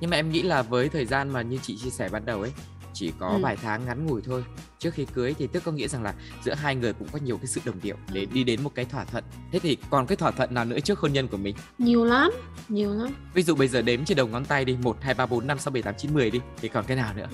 Nhưng 0.00 0.10
mà 0.10 0.16
em 0.16 0.30
nghĩ 0.30 0.42
là 0.42 0.62
với 0.62 0.88
thời 0.88 1.04
gian 1.06 1.32
mà 1.32 1.42
như 1.42 1.58
chị 1.62 1.76
chia 1.76 1.90
sẻ 1.90 2.08
ban 2.12 2.24
đầu 2.26 2.40
ấy 2.40 2.52
chỉ 2.98 3.12
có 3.18 3.28
Ừ. 3.28 3.38
vài 3.42 3.56
tháng 3.56 3.84
ngắn 3.86 4.06
ngủi 4.06 4.22
thôi. 4.22 4.44
Trước 4.78 4.94
khi 4.94 5.04
cưới 5.14 5.34
thì 5.38 5.46
tức 5.46 5.62
có 5.64 5.72
nghĩa 5.72 5.88
rằng 5.88 6.02
là 6.02 6.14
giữa 6.44 6.54
hai 6.54 6.74
người 6.76 6.92
cũng 6.92 7.08
có 7.12 7.18
nhiều 7.24 7.36
cái 7.36 7.46
sự 7.46 7.60
đồng 7.64 7.74
điệu 7.82 7.96
để 8.12 8.26
đi 8.26 8.44
đến 8.44 8.62
một 8.62 8.74
cái 8.74 8.84
thỏa 8.84 9.04
thuận. 9.04 9.24
Thế 9.52 9.58
thì 9.58 9.76
còn 9.90 10.06
cái 10.06 10.16
thỏa 10.16 10.30
thuận 10.30 10.54
nào 10.54 10.64
nữa 10.64 10.80
trước 10.80 10.98
hôn 10.98 11.12
nhân 11.12 11.28
của 11.28 11.36
mình? 11.36 11.56
Nhiều 11.78 12.04
lắm 12.04 12.30
nhiều 12.68 12.94
lắm. 12.94 13.08
Ví 13.34 13.42
dụ 13.42 13.54
bây 13.54 13.68
giờ 13.68 13.82
đếm 13.82 14.04
trên 14.04 14.16
đầu 14.16 14.26
ngón 14.26 14.44
tay 14.44 14.64
đi 14.64 14.76
một 14.82 14.96
hai 15.00 15.14
ba 15.14 15.26
bốn 15.26 15.46
năm 15.46 15.58
sáu 15.58 15.72
bảy 15.72 15.82
tám 15.82 15.94
chín 15.98 16.14
mười 16.14 16.30
đi 16.30 16.40
thì 16.60 16.68
còn 16.68 16.84
cái 16.84 16.96
nào 16.96 17.14
nữa? 17.14 17.26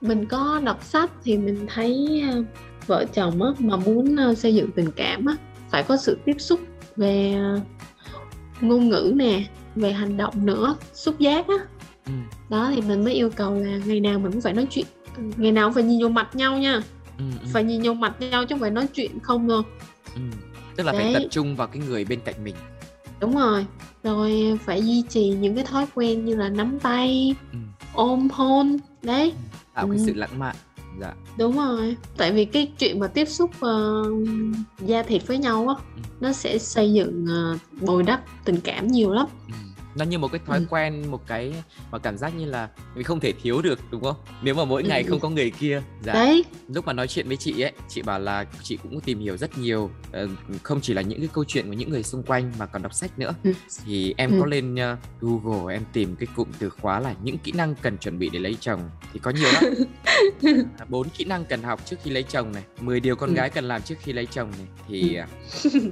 Mình 0.00 0.26
có 0.26 0.60
đọc 0.64 0.84
sách 0.84 1.10
thì 1.24 1.38
mình 1.38 1.66
thấy 1.74 2.22
ờ, 2.32 2.44
vợ 2.86 3.04
chồng 3.14 3.42
á 3.42 3.48
mà 3.58 3.76
muốn 3.76 4.16
ờ, 4.16 4.34
xây 4.34 4.54
dựng 4.54 4.70
tình 4.70 4.90
cảm 4.96 5.26
á 5.26 5.36
phải 5.70 5.82
có 5.82 5.96
sự 5.96 6.18
tiếp 6.24 6.36
xúc 6.38 6.60
về 6.96 7.34
ờ, 7.34 7.60
ngôn 8.60 8.88
ngữ 8.88 9.12
nè 9.16 9.44
về 9.76 9.92
hành 9.92 10.16
động 10.16 10.46
nữa 10.46 10.76
xúc 10.94 11.18
giác 11.18 11.46
á. 11.48 11.54
Ừ. 12.06 12.12
đó 12.48 12.72
thì 12.74 12.80
mình 12.80 13.04
mới 13.04 13.14
yêu 13.14 13.30
cầu 13.36 13.54
là 13.54 13.78
ngày 13.84 14.00
nào 14.00 14.18
mình 14.18 14.32
cũng 14.32 14.40
phải 14.40 14.52
nói 14.52 14.66
chuyện 14.70 14.86
ngày 15.36 15.52
nào 15.52 15.68
cũng 15.68 15.74
phải 15.74 15.82
nhìn 15.82 16.02
vô 16.02 16.08
mặt 16.08 16.36
nhau 16.36 16.58
nha 16.58 16.80
Ừ, 17.18 17.24
ừ, 17.42 17.46
phải 17.52 17.64
nhìn 17.64 17.82
vô 17.82 17.94
mặt 17.94 18.14
nhau 18.20 18.44
chứ 18.44 18.54
không 18.54 18.60
phải 18.60 18.70
nói 18.70 18.86
chuyện 18.94 19.18
không 19.22 19.48
đâu 19.48 19.62
ừ. 20.14 20.20
tức 20.76 20.84
là 20.84 20.92
phải 20.92 21.04
Đấy. 21.04 21.14
tập 21.14 21.28
trung 21.30 21.56
vào 21.56 21.66
cái 21.66 21.82
người 21.88 22.04
bên 22.04 22.20
cạnh 22.24 22.44
mình 22.44 22.54
đúng 23.20 23.36
rồi 23.36 23.66
rồi 24.02 24.58
phải 24.64 24.82
duy 24.86 25.02
trì 25.08 25.28
những 25.28 25.54
cái 25.54 25.64
thói 25.64 25.86
quen 25.94 26.24
như 26.24 26.36
là 26.36 26.48
nắm 26.48 26.78
tay 26.78 27.34
ừ. 27.52 27.58
ôm 27.94 28.28
hôn 28.32 28.76
đấy 29.02 29.32
tạo 29.74 29.86
cái 29.88 29.96
Ừ. 29.98 30.02
sự 30.06 30.14
lãng 30.14 30.38
mạn 30.38 30.56
dạ 31.00 31.12
đúng 31.38 31.56
rồi 31.56 31.96
tại 32.16 32.32
vì 32.32 32.44
cái 32.44 32.72
chuyện 32.78 33.00
mà 33.00 33.06
tiếp 33.06 33.24
xúc 33.28 33.50
ờ, 33.60 34.04
da 34.78 35.02
thịt 35.02 35.26
với 35.26 35.38
nhau 35.38 35.68
á 35.68 35.74
Ừ. 35.96 36.00
nó 36.20 36.32
sẽ 36.32 36.58
xây 36.58 36.92
dựng 36.92 37.26
ờ, 37.28 37.58
bồi 37.80 38.02
đắp 38.02 38.22
tình 38.44 38.60
cảm 38.64 38.86
nhiều 38.88 39.10
lắm 39.12 39.26
Ừ. 39.48 39.54
nó 39.94 40.04
như 40.04 40.18
một 40.18 40.28
cái 40.32 40.40
thói 40.46 40.58
Ừ. 40.58 40.66
quen 40.70 41.10
một 41.10 41.26
cái 41.26 41.54
mà 41.90 41.98
cảm 41.98 42.18
giác 42.18 42.34
như 42.36 42.44
là 42.44 42.68
mình 42.94 43.04
không 43.04 43.20
thể 43.20 43.32
thiếu 43.42 43.62
được 43.62 43.78
đúng 43.90 44.02
không 44.02 44.16
nếu 44.42 44.54
mà 44.54 44.64
mỗi 44.64 44.82
Ừ, 44.82 44.88
ngày 44.88 45.02
ừ. 45.02 45.10
không 45.10 45.20
có 45.20 45.30
người 45.30 45.50
kia 45.50 45.82
dạ 46.02 46.12
đấy 46.12 46.44
lúc 46.68 46.86
mà 46.86 46.92
nói 46.92 47.08
chuyện 47.08 47.28
với 47.28 47.36
chị 47.36 47.60
ấy 47.60 47.72
chị 47.88 48.02
bảo 48.02 48.18
là 48.20 48.44
chị 48.62 48.76
cũng 48.82 49.00
tìm 49.00 49.18
hiểu 49.20 49.36
rất 49.36 49.58
nhiều 49.58 49.90
ờ, 50.12 50.28
không 50.62 50.80
chỉ 50.80 50.94
là 50.94 51.02
những 51.02 51.18
cái 51.18 51.28
câu 51.32 51.44
chuyện 51.44 51.66
của 51.66 51.72
những 51.72 51.90
người 51.90 52.02
xung 52.02 52.22
quanh 52.22 52.52
mà 52.58 52.66
còn 52.66 52.82
đọc 52.82 52.94
sách 52.94 53.18
nữa 53.18 53.34
Ừ. 53.44 53.52
thì 53.86 54.14
em 54.16 54.30
Ừ. 54.30 54.36
có 54.40 54.46
lên 54.46 54.76
ờ, 54.76 54.96
Google 55.20 55.74
em 55.74 55.82
tìm 55.92 56.16
cái 56.16 56.26
cụm 56.36 56.48
từ 56.58 56.70
khóa 56.70 57.00
là 57.00 57.14
những 57.22 57.38
kỹ 57.38 57.52
năng 57.52 57.74
cần 57.74 57.98
chuẩn 57.98 58.18
bị 58.18 58.30
để 58.32 58.38
lấy 58.38 58.56
chồng 58.60 58.80
thì 59.12 59.18
có 59.22 59.30
nhiều 59.30 59.48
lắm 59.52 59.64
bốn 60.88 61.08
kỹ 61.08 61.24
năng 61.24 61.44
cần 61.44 61.62
học 61.62 61.80
trước 61.86 61.96
khi 62.02 62.10
lấy 62.10 62.22
chồng 62.22 62.52
này 62.52 62.62
10 62.80 63.00
điều 63.00 63.16
con 63.16 63.30
Ừ. 63.30 63.34
gái 63.34 63.50
cần 63.50 63.64
làm 63.64 63.82
trước 63.82 63.94
khi 64.00 64.12
lấy 64.12 64.26
chồng 64.26 64.50
này 64.58 64.66
thì 64.88 65.14
à, 65.14 65.26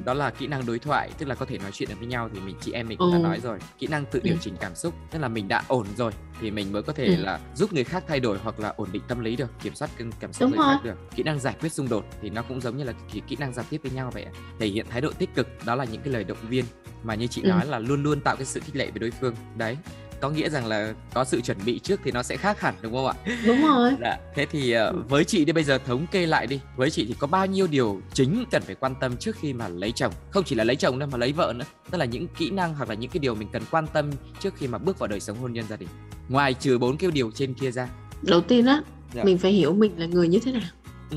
đó 0.05 0.15
là 0.15 0.31
kỹ 0.31 0.47
năng 0.47 0.67
đối 0.67 0.79
thoại 0.79 1.11
tức 1.19 1.27
là 1.29 1.35
có 1.35 1.47
thể 1.47 1.59
nói 1.59 1.71
chuyện 1.75 1.89
được 1.89 1.95
với 1.99 2.07
nhau 2.09 2.31
thì 2.35 2.41
mình 2.41 2.55
chị 2.61 2.73
em 2.73 2.89
mình 2.89 2.99
cũng 2.99 3.13
đã 3.13 3.19
Ừ. 3.19 3.23
nói 3.23 3.41
rồi 3.41 3.59
kỹ 3.79 3.87
năng 3.91 4.05
tự 4.07 4.21
điều 4.23 4.35
Ừ. 4.35 4.39
chỉnh 4.43 4.57
cảm 4.61 4.75
xúc 4.75 4.95
tức 5.11 5.19
là 5.19 5.29
mình 5.29 5.49
đã 5.49 5.63
ổn 5.69 5.87
rồi 5.97 6.13
thì 6.41 6.51
mình 6.51 6.73
mới 6.73 6.83
có 6.83 6.93
thể 6.93 7.07
Ừ. 7.07 7.17
là 7.17 7.41
giúp 7.55 7.73
người 7.73 7.85
khác 7.85 8.05
thay 8.09 8.21
đổi 8.21 8.39
hoặc 8.39 8.61
là 8.61 8.69
ổn 8.77 8.89
định 8.93 9.03
tâm 9.09 9.21
lý 9.21 9.37
được 9.37 9.51
kiểm 9.63 9.75
soát 9.75 9.91
cảm 10.21 10.33
xúc 10.33 10.51
Đúng 10.51 10.59
người 10.59 10.67
khác 10.77 10.85
được 10.85 10.95
kỹ 11.17 11.23
năng 11.23 11.39
giải 11.41 11.57
quyết 11.61 11.73
xung 11.73 11.89
đột 11.89 12.05
thì 12.23 12.31
nó 12.31 12.43
cũng 12.43 12.61
giống 12.61 12.77
như 12.77 12.85
là 12.85 12.93
kỹ, 13.13 13.23
kỹ 13.29 13.37
năng 13.41 13.55
giao 13.55 13.65
tiếp 13.71 13.81
với 13.83 13.93
nhau 13.93 14.11
vậy 14.15 14.27
thể 14.59 14.67
hiện 14.67 14.87
thái 14.91 15.01
độ 15.01 15.11
tích 15.19 15.35
cực 15.35 15.49
đó 15.67 15.75
là 15.75 15.85
những 15.85 16.01
cái 16.03 16.13
lời 16.13 16.25
động 16.25 16.39
viên 16.49 16.65
mà 17.03 17.15
như 17.15 17.27
chị 17.27 17.43
Ừ. 17.43 17.49
nói 17.49 17.67
là 17.67 17.79
luôn 17.79 18.03
luôn 18.03 18.21
tạo 18.21 18.37
cái 18.37 18.45
sự 18.47 18.61
khích 18.61 18.77
lệ 18.77 18.91
với 18.91 18.99
đối 18.99 19.11
phương 19.11 19.35
đấy 19.57 19.77
có 20.21 20.31
nghĩa 20.31 20.51
rằng 20.51 20.67
là 20.67 20.95
có 21.15 21.25
sự 21.25 21.41
chuẩn 21.41 21.57
bị 21.65 21.79
trước 21.79 22.01
thì 22.05 22.11
nó 22.13 22.23
sẽ 22.23 22.37
khác 22.37 22.61
hẳn 22.61 22.75
đúng 22.83 22.93
không 22.93 23.07
ạ 23.07 23.15
đúng 23.47 23.63
rồi 23.63 23.93
Dạ, 24.01 24.17
thế 24.35 24.47
thì 24.47 24.73
ờ, 24.73 24.93
với 25.09 25.25
chị 25.25 25.45
đi 25.45 25.53
bây 25.53 25.65
giờ 25.65 25.79
thống 25.87 26.07
kê 26.13 26.27
lại 26.27 26.47
đi. 26.47 26.61
Với 26.77 26.91
chị 26.91 27.05
thì 27.09 27.15
có 27.19 27.27
bao 27.27 27.47
nhiêu 27.47 27.67
điều 27.67 28.01
chính 28.15 28.45
cần 28.51 28.63
phải 28.63 28.75
quan 28.75 28.95
tâm 29.01 29.17
trước 29.17 29.37
khi 29.37 29.53
mà 29.53 29.69
lấy 29.69 29.93
chồng? 29.93 30.13
Không 30.31 30.45
chỉ 30.45 30.55
là 30.55 30.65
lấy 30.65 30.77
chồng 30.77 30.99
đâu 30.99 31.09
mà 31.13 31.19
lấy 31.19 31.33
vợ 31.33 31.53
nữa. 31.57 31.65
Tức 31.91 31.99
là 31.99 32.05
những 32.05 32.27
kỹ 32.39 32.51
năng 32.51 32.75
hoặc 32.75 32.89
là 32.89 32.95
những 32.95 33.11
cái 33.11 33.19
điều 33.19 33.35
mình 33.35 33.49
cần 33.53 33.63
quan 33.71 33.87
tâm 33.93 34.11
trước 34.41 34.55
khi 34.57 34.67
mà 34.69 34.79
bước 34.79 34.99
vào 34.99 35.09
đời 35.09 35.21
sống 35.21 35.39
hôn 35.39 35.53
nhân 35.53 35.65
gia 35.69 35.77
đình. 35.77 35.89
Ngoài 36.29 36.55
trừ 36.55 36.79
bốn 36.79 36.97
cái 36.97 37.11
điều 37.11 37.31
trên 37.31 37.55
kia 37.55 37.71
ra. 37.71 37.89
đầu 38.23 38.41
tiên 38.41 38.67
á 38.67 38.83
Dạ. 39.15 39.25
mình 39.25 39.39
phải 39.39 39.53
hiểu 39.53 39.73
mình 39.75 39.93
là 39.97 40.07
người 40.07 40.29
như 40.29 40.39
thế 40.45 40.53
nào 40.53 40.63
Ừ. 41.11 41.17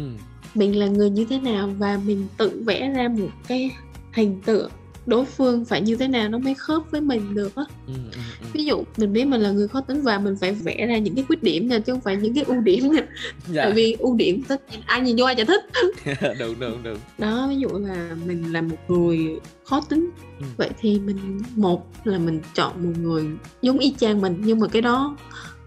mình 0.55 0.79
là 0.79 0.85
người 0.87 1.09
như 1.09 1.25
thế 1.29 1.39
nào 1.39 1.69
và 1.77 1.99
mình 2.05 2.27
tự 2.37 2.63
vẽ 2.65 2.89
ra 2.95 3.07
một 3.07 3.29
cái 3.47 3.71
hình 4.13 4.41
tượng 4.45 4.69
đối 5.05 5.25
phương 5.25 5.65
phải 5.65 5.81
như 5.81 5.95
thế 5.95 6.07
nào 6.07 6.29
nó 6.29 6.37
mới 6.37 6.53
khớp 6.53 6.81
với 6.91 7.01
mình 7.01 7.35
được 7.35 7.55
á 7.55 7.63
Ừ, 7.87 7.93
ừ, 8.11 8.19
ừ. 8.41 8.47
ví 8.53 8.65
dụ 8.65 8.83
mình 8.97 9.13
biết 9.13 9.25
mình 9.25 9.41
là 9.41 9.51
người 9.51 9.67
khó 9.67 9.81
tính 9.81 10.01
và 10.01 10.19
mình 10.19 10.35
phải 10.41 10.51
vẽ 10.51 10.85
ra 10.87 10.97
những 10.97 11.15
cái 11.15 11.23
khuyết 11.27 11.43
điểm 11.43 11.67
nha 11.67 11.79
chứ 11.79 11.93
không 11.93 12.01
phải 12.01 12.15
những 12.15 12.33
cái 12.35 12.43
ưu 12.43 12.61
điểm 12.61 12.91
nha 12.91 13.01
Dạ. 13.47 13.63
tại 13.63 13.71
vì 13.73 13.95
ưu 13.99 14.15
điểm 14.15 14.43
tất 14.47 14.61
nhiên 14.71 14.81
ai 14.85 15.01
nhìn 15.01 15.15
vô 15.19 15.25
ai 15.25 15.35
chả 15.35 15.43
thích 15.43 15.61
đúng 16.39 16.59
đúng 16.59 16.83
đúng. 16.83 16.97
đó 17.17 17.47
ví 17.49 17.55
dụ 17.59 17.67
là 17.69 18.15
mình 18.25 18.53
là 18.53 18.61
một 18.61 18.75
người 18.87 19.39
khó 19.65 19.81
tính 19.89 20.09
Ừ. 20.39 20.45
vậy 20.57 20.69
thì 20.79 20.99
mình 20.99 21.41
một 21.55 21.87
là 22.03 22.17
mình 22.17 22.39
chọn 22.53 22.71
một 22.83 22.91
người 23.01 23.23
giống 23.61 23.79
y 23.79 23.93
chang 23.99 24.21
mình 24.21 24.37
nhưng 24.39 24.59
mà 24.59 24.67
cái 24.67 24.81
đó 24.81 25.17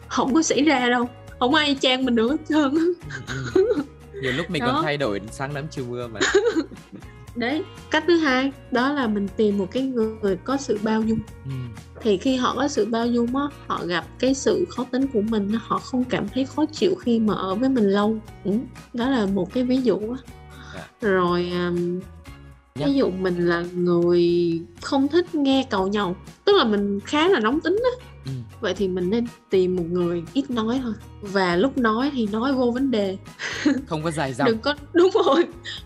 không 0.09 0.35
có 0.35 0.43
xảy 0.43 0.63
ra 0.63 0.89
đâu 0.91 1.09
không 1.39 1.55
ai 1.55 1.67
y 1.69 1.75
chang 1.81 2.05
mình 2.05 2.15
được 2.15 2.31
hết 2.31 2.37
trơn. 2.49 2.75
Ừ, 2.75 2.95
ừ. 3.55 3.83
Nhiều 4.23 4.33
lúc 4.33 4.51
mình 4.51 4.61
còn 4.67 4.75
Đó. 4.75 4.81
thay 4.83 4.97
đổi 4.97 5.21
sáng 5.31 5.55
nắng 5.55 5.67
chiều 5.71 5.85
mưa 5.89 6.07
mà. 6.09 6.21
đấy 7.37 7.63
cách 7.91 8.05
thứ 8.07 8.17
hai 8.17 8.53
đó 8.73 8.93
là 8.93 9.07
mình 9.07 9.29
tìm 9.37 9.59
một 9.59 9.67
cái 9.73 9.83
người 10.23 10.37
có 10.45 10.57
sự 10.57 10.79
bao 10.83 11.03
dung 11.03 11.19
Ừ. 11.45 11.51
thì 12.01 12.17
khi 12.17 12.37
họ 12.37 12.55
có 12.57 12.69
sự 12.69 12.85
bao 12.87 13.07
dung 13.07 13.37
á 13.37 13.43
họ 13.67 13.85
gặp 13.87 14.07
cái 14.19 14.35
sự 14.35 14.65
khó 14.69 14.85
tính 14.91 15.07
của 15.07 15.21
mình 15.21 15.51
họ 15.61 15.79
không 15.79 16.05
cảm 16.05 16.29
thấy 16.29 16.45
khó 16.45 16.65
chịu 16.67 16.95
khi 16.95 17.19
mà 17.19 17.35
ở 17.35 17.55
với 17.55 17.69
mình 17.69 17.85
lâu 17.85 18.19
ừ. 18.45 18.51
đó 18.95 19.09
là 19.09 19.27
một 19.27 19.53
cái 19.53 19.65
ví 19.65 19.77
dụ 19.83 19.99
á 19.99 20.19
Dạ. 20.75 20.87
rồi 21.01 21.51
um, 21.53 22.01
ví 22.75 22.93
dụ 22.95 23.11
mình 23.11 23.47
là 23.49 23.65
người 23.75 24.25
không 24.83 25.09
thích 25.09 25.35
nghe 25.35 25.67
cầu 25.71 25.89
nhau 25.89 26.17
tức 26.45 26.53
là 26.57 26.65
mình 26.65 27.01
khá 27.01 27.29
là 27.29 27.41
nóng 27.41 27.61
tính 27.61 27.81
á 28.01 28.07
Ừ. 28.27 28.33
vậy 28.61 28.75
thì 28.77 28.89
mình 28.89 29.11
nên 29.11 29.27
tìm 29.51 29.77
một 29.77 29.85
người 29.91 30.23
ít 30.33 30.51
nói 30.51 30.81
thôi 30.83 30.93
và 31.21 31.57
lúc 31.57 31.79
nói 31.79 32.11
thì 32.15 32.27
nói 32.33 32.53
vô 32.53 32.71
vấn 32.71 32.91
đề 32.91 33.19
Không 33.87 34.03
có 34.03 34.11
dài 34.11 34.35
dòng. 34.35 34.47
đừng 34.47 34.59
có 34.59 34.75
đúng 34.93 35.11
rồi 35.25 35.45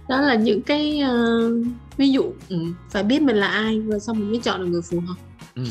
đó 0.09 0.20
là 0.20 0.34
những 0.34 0.62
cái 0.62 0.99
ờ, 1.01 1.51
ví 1.97 2.11
dụ 2.12 2.32
ừ, 2.49 2.57
phải 2.91 3.03
biết 3.03 3.22
mình 3.22 3.36
là 3.36 3.47
ai 3.49 3.80
rồi 3.80 4.01
xong 4.01 4.18
mình 4.18 4.30
mới 4.30 4.41
chọn 4.41 4.61
được 4.61 4.66
người 4.66 4.82
phù 4.82 5.01
hợp 5.01 5.14
Ừ. 5.55 5.62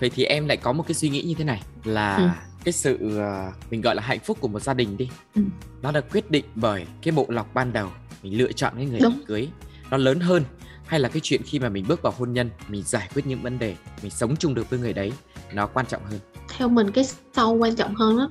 Vậy 0.00 0.10
thì 0.10 0.24
em 0.24 0.46
lại 0.46 0.56
có 0.56 0.72
một 0.72 0.84
cái 0.86 0.94
suy 0.94 1.08
nghĩ 1.08 1.22
như 1.22 1.34
thế 1.34 1.44
này 1.44 1.62
là 1.84 2.16
Ừ. 2.16 2.28
cái 2.64 2.72
sự 2.72 2.98
ờ, 3.18 3.52
mình 3.70 3.80
gọi 3.80 3.94
là 3.94 4.02
hạnh 4.02 4.18
phúc 4.24 4.38
của 4.40 4.48
một 4.48 4.60
gia 4.62 4.74
đình 4.74 4.96
đi. 4.96 5.08
Ừ. 5.34 5.42
Nó 5.82 5.92
được 5.92 6.04
quyết 6.12 6.30
định 6.30 6.44
bởi 6.54 6.86
cái 7.02 7.12
bộ 7.12 7.26
lọc 7.28 7.54
ban 7.54 7.72
đầu 7.72 7.88
mình 8.22 8.38
lựa 8.38 8.52
chọn 8.52 8.72
cái 8.76 8.86
người 8.86 9.00
Đúng. 9.00 9.20
cưới 9.26 9.48
nó 9.90 9.96
lớn 9.96 10.20
hơn 10.20 10.42
hay 10.86 11.00
là 11.00 11.08
cái 11.08 11.20
chuyện 11.22 11.40
khi 11.44 11.58
mà 11.58 11.68
mình 11.68 11.84
bước 11.88 12.02
vào 12.02 12.12
hôn 12.18 12.32
nhân 12.32 12.50
mình 12.68 12.82
giải 12.82 13.08
quyết 13.14 13.26
những 13.26 13.42
vấn 13.42 13.58
đề 13.58 13.76
mình 14.02 14.10
sống 14.10 14.36
chung 14.36 14.54
được 14.54 14.70
với 14.70 14.78
người 14.78 14.92
đấy 14.92 15.12
nó 15.54 15.66
quan 15.66 15.86
trọng 15.86 16.02
hơn. 16.10 16.20
theo 16.56 16.68
mình 16.68 16.90
cái 16.90 17.04
sau 17.36 17.52
quan 17.54 17.74
trọng 17.76 17.94
hơn 17.94 18.18
đó 18.18 18.30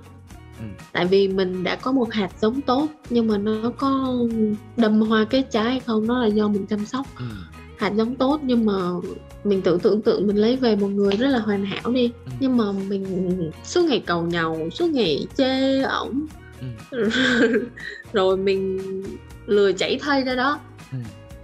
Ừ. 0.59 0.65
tại 0.91 1.05
vì 1.05 1.27
mình 1.27 1.63
đã 1.63 1.75
có 1.75 1.91
một 1.91 2.13
hạt 2.13 2.29
giống 2.41 2.61
tốt 2.61 2.87
nhưng 3.09 3.27
mà 3.27 3.37
nó 3.37 3.71
có 3.77 4.15
đâm 4.77 5.01
hoa 5.01 5.25
kết 5.25 5.43
trái 5.51 5.63
hay 5.63 5.79
không 5.79 6.07
đó 6.07 6.19
là 6.19 6.27
do 6.27 6.47
mình 6.47 6.65
chăm 6.67 6.85
sóc 6.85 7.05
Ừ. 7.19 7.25
hạt 7.77 7.91
giống 7.95 8.15
tốt 8.15 8.39
nhưng 8.43 8.65
mà 8.65 8.73
mình 9.43 9.61
tự 9.61 9.79
tưởng 9.83 10.01
tượng 10.01 10.27
mình 10.27 10.35
lấy 10.37 10.55
về 10.55 10.75
một 10.75 10.87
người 10.87 11.15
rất 11.17 11.27
là 11.27 11.39
hoàn 11.39 11.65
hảo 11.65 11.91
đi 11.91 12.11
Ừ. 12.25 12.31
nhưng 12.39 12.57
mà 12.57 12.71
mình 12.71 13.51
suốt 13.63 13.81
ngày 13.85 14.03
cầu 14.05 14.21
nhàu 14.23 14.69
suốt 14.73 14.87
ngày 14.89 15.27
chê 15.37 15.81
ổng 15.81 16.25
Ừ. 16.91 17.09
rồi 18.13 18.37
mình 18.37 18.79
lừa 19.45 19.71
chảy 19.71 19.99
thây 20.01 20.23
ra 20.23 20.35
đó 20.35 20.59
Ừ. 20.91 20.97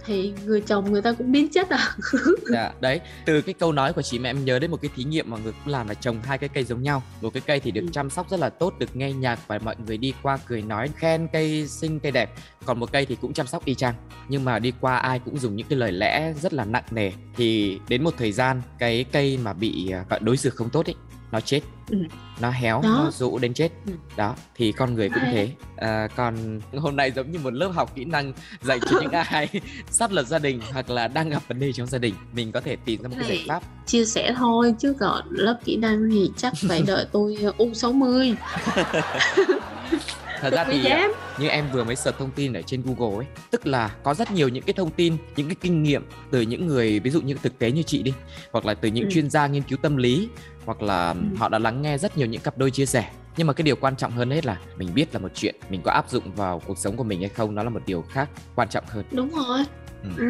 thì 0.06 0.32
người 0.44 0.60
chồng 0.60 0.92
người 0.92 1.02
ta 1.02 1.12
cũng 1.12 1.32
biến 1.32 1.48
chất 1.48 1.68
à 1.70 1.90
Dạ, 2.50 2.72
đấy, 2.80 3.00
từ 3.26 3.40
cái 3.42 3.54
câu 3.54 3.72
nói 3.72 3.92
của 3.92 4.02
chị 4.02 4.18
mẹ 4.18 4.30
em 4.30 4.44
nhớ 4.44 4.58
đến 4.58 4.70
một 4.70 4.80
cái 4.82 4.90
thí 4.96 5.04
nghiệm 5.04 5.30
mà 5.30 5.36
người 5.44 5.52
cũng 5.52 5.72
làm 5.72 5.88
là 5.88 5.94
trồng 5.94 6.22
hai 6.22 6.38
cái 6.38 6.48
cây 6.48 6.64
giống 6.64 6.82
nhau. 6.82 7.02
Một 7.20 7.32
cái 7.32 7.42
cây 7.46 7.60
thì 7.60 7.70
được 7.70 7.80
Ừ. 7.80 7.88
chăm 7.92 8.10
sóc 8.10 8.30
rất 8.30 8.40
là 8.40 8.48
tốt, 8.50 8.74
được 8.78 8.96
nghe 8.96 9.12
nhạc 9.12 9.40
và 9.48 9.58
mọi 9.58 9.74
người 9.86 9.96
đi 9.96 10.14
qua 10.22 10.38
cười 10.46 10.62
nói 10.62 10.90
khen 10.96 11.28
cây 11.32 11.66
xinh 11.68 12.00
cây 12.00 12.12
đẹp. 12.12 12.30
Còn 12.64 12.80
một 12.80 12.92
cây 12.92 13.06
thì 13.06 13.16
cũng 13.20 13.32
chăm 13.32 13.46
sóc 13.46 13.64
y 13.64 13.74
chang, 13.74 13.94
nhưng 14.28 14.44
mà 14.44 14.58
đi 14.58 14.72
qua 14.80 14.96
ai 14.96 15.18
cũng 15.24 15.38
dùng 15.38 15.56
những 15.56 15.66
cái 15.70 15.78
lời 15.78 15.92
lẽ 15.92 16.32
rất 16.42 16.54
là 16.54 16.64
nặng 16.64 16.84
nề. 16.90 17.12
Thì 17.36 17.78
đến 17.88 18.04
một 18.04 18.14
thời 18.18 18.32
gian 18.32 18.62
cái 18.78 19.04
cây 19.12 19.38
mà 19.42 19.52
bị 19.52 19.90
à, 19.90 20.04
gọi 20.10 20.20
đối 20.22 20.36
xử 20.36 20.50
không 20.50 20.70
tốt 20.70 20.86
ấy, 20.88 20.94
nó 21.36 21.40
chết. 21.40 21.60
Ừ. 21.90 21.98
Nó 22.40 22.50
héo, 22.50 22.80
Đó. 22.82 22.88
nó 22.88 23.10
rũ 23.10 23.38
đến 23.38 23.54
chết. 23.54 23.68
Ừ. 23.86 23.92
Đó, 24.16 24.34
thì 24.54 24.72
con 24.72 24.94
người 24.94 25.08
cũng 25.08 25.22
thế. 25.32 25.50
À, 25.76 26.08
còn 26.16 26.60
hôm 26.76 26.96
nay 26.96 27.12
giống 27.16 27.30
như 27.30 27.38
một 27.38 27.52
lớp 27.52 27.68
học 27.68 27.92
kỹ 27.94 28.04
năng 28.04 28.32
dành 28.62 28.80
cho 28.80 29.00
những 29.00 29.10
ai 29.10 29.48
sắp 29.90 30.10
lập 30.10 30.22
gia 30.22 30.38
đình 30.38 30.60
hoặc 30.72 30.90
là 30.90 31.08
đang 31.08 31.28
gặp 31.28 31.42
vấn 31.48 31.60
đề 31.60 31.72
trong 31.72 31.86
gia 31.86 31.98
đình 31.98 32.14
mình 32.32 32.52
có 32.52 32.60
thể 32.60 32.76
tìm 32.76 33.02
ra 33.02 33.08
một 33.08 33.14
cái 33.20 33.28
giải 33.28 33.44
pháp 33.48 33.62
chia 33.86 34.04
sẻ 34.04 34.34
thôi 34.36 34.74
chứ 34.78 34.94
còn 35.00 35.26
lớp 35.30 35.58
kỹ 35.64 35.76
năng 35.76 36.10
thì 36.10 36.30
chắc 36.36 36.52
phải 36.68 36.82
đợi 36.86 37.06
tôi 37.12 37.36
u 37.58 37.74
60 37.74 38.36
thật 40.40 40.52
ra 40.52 40.64
thì 40.64 40.78
dám 40.78 41.12
như 41.38 41.48
em 41.48 41.64
vừa 41.72 41.84
mới 41.84 41.96
search 41.96 42.18
thông 42.18 42.30
tin 42.30 42.52
ở 42.52 42.62
trên 42.62 42.82
Google 42.86 43.16
ấy 43.16 43.26
tức 43.50 43.66
là 43.66 43.88
có 44.02 44.14
rất 44.14 44.30
nhiều 44.32 44.48
những 44.48 44.62
cái 44.64 44.72
thông 44.74 44.90
tin 44.90 45.16
những 45.36 45.48
cái 45.48 45.56
kinh 45.60 45.82
nghiệm 45.82 46.02
từ 46.30 46.40
những 46.40 46.66
người 46.66 47.00
ví 47.00 47.10
dụ 47.10 47.20
như 47.20 47.34
thực 47.42 47.58
tế 47.58 47.70
như 47.70 47.82
chị 47.82 48.02
đi 48.02 48.12
hoặc 48.52 48.66
là 48.66 48.74
từ 48.74 48.88
những 48.88 49.04
Ừ. 49.04 49.10
chuyên 49.12 49.30
gia 49.30 49.46
nghiên 49.46 49.62
cứu 49.62 49.78
tâm 49.82 49.96
lý 49.96 50.28
hoặc 50.64 50.82
là 50.82 51.08
Ừ. 51.10 51.16
họ 51.36 51.48
đã 51.48 51.58
lắng 51.58 51.82
nghe 51.82 51.98
rất 51.98 52.18
nhiều 52.18 52.26
những 52.26 52.40
cặp 52.40 52.58
đôi 52.58 52.70
chia 52.70 52.86
sẻ 52.86 53.10
nhưng 53.36 53.46
mà 53.46 53.52
cái 53.52 53.62
điều 53.62 53.76
quan 53.76 53.96
trọng 53.96 54.12
hơn 54.12 54.30
hết 54.30 54.46
là 54.46 54.58
mình 54.76 54.88
biết 54.94 55.14
là 55.14 55.18
một 55.20 55.28
chuyện 55.34 55.54
mình 55.70 55.80
có 55.84 55.90
áp 55.92 56.10
dụng 56.10 56.32
vào 56.36 56.62
cuộc 56.66 56.78
sống 56.78 56.96
của 56.96 57.04
mình 57.04 57.20
hay 57.20 57.28
không 57.28 57.54
nó 57.54 57.62
là 57.62 57.70
một 57.70 57.80
điều 57.86 58.02
khác 58.02 58.28
quan 58.54 58.68
trọng 58.68 58.84
hơn 58.88 59.04
đúng 59.10 59.28
rồi 59.30 59.64
Ừ. 60.02 60.08
ừ. 60.18 60.24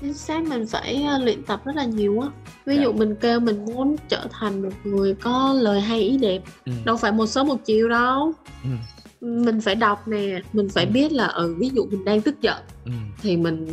chính 0.00 0.14
xác 0.14 0.42
mình 0.44 0.66
phải 0.66 1.02
ờ, 1.08 1.18
luyện 1.18 1.42
tập 1.42 1.60
rất 1.64 1.76
là 1.76 1.84
nhiều 1.84 2.20
á 2.20 2.28
ví 2.66 2.76
Dạ. 2.76 2.82
dụ 2.82 2.92
mình 2.92 3.14
kêu 3.20 3.40
mình 3.40 3.64
muốn 3.64 3.96
trở 4.08 4.26
thành 4.32 4.62
một 4.62 4.72
người 4.84 5.14
có 5.14 5.52
lời 5.60 5.80
hay 5.80 6.00
ý 6.00 6.16
đẹp 6.18 6.42
ừ. 6.64 6.72
đâu 6.84 6.96
phải 6.96 7.12
một 7.12 7.26
sớm 7.26 7.46
một 7.48 7.56
chiều 7.64 7.88
đâu 7.88 8.32
Ừ. 8.64 8.68
mình 9.26 9.60
phải 9.60 9.74
đọc 9.74 10.08
nè 10.08 10.40
mình 10.52 10.68
phải 10.68 10.84
Ừ. 10.84 10.90
biết 10.92 11.12
là 11.12 11.26
ừ 11.26 11.54
ví 11.58 11.70
dụ 11.74 11.86
mình 11.90 12.04
đang 12.04 12.20
tức 12.20 12.40
giận 12.40 12.56
ừ. 12.84 12.90
thì 13.22 13.36
mình 13.36 13.66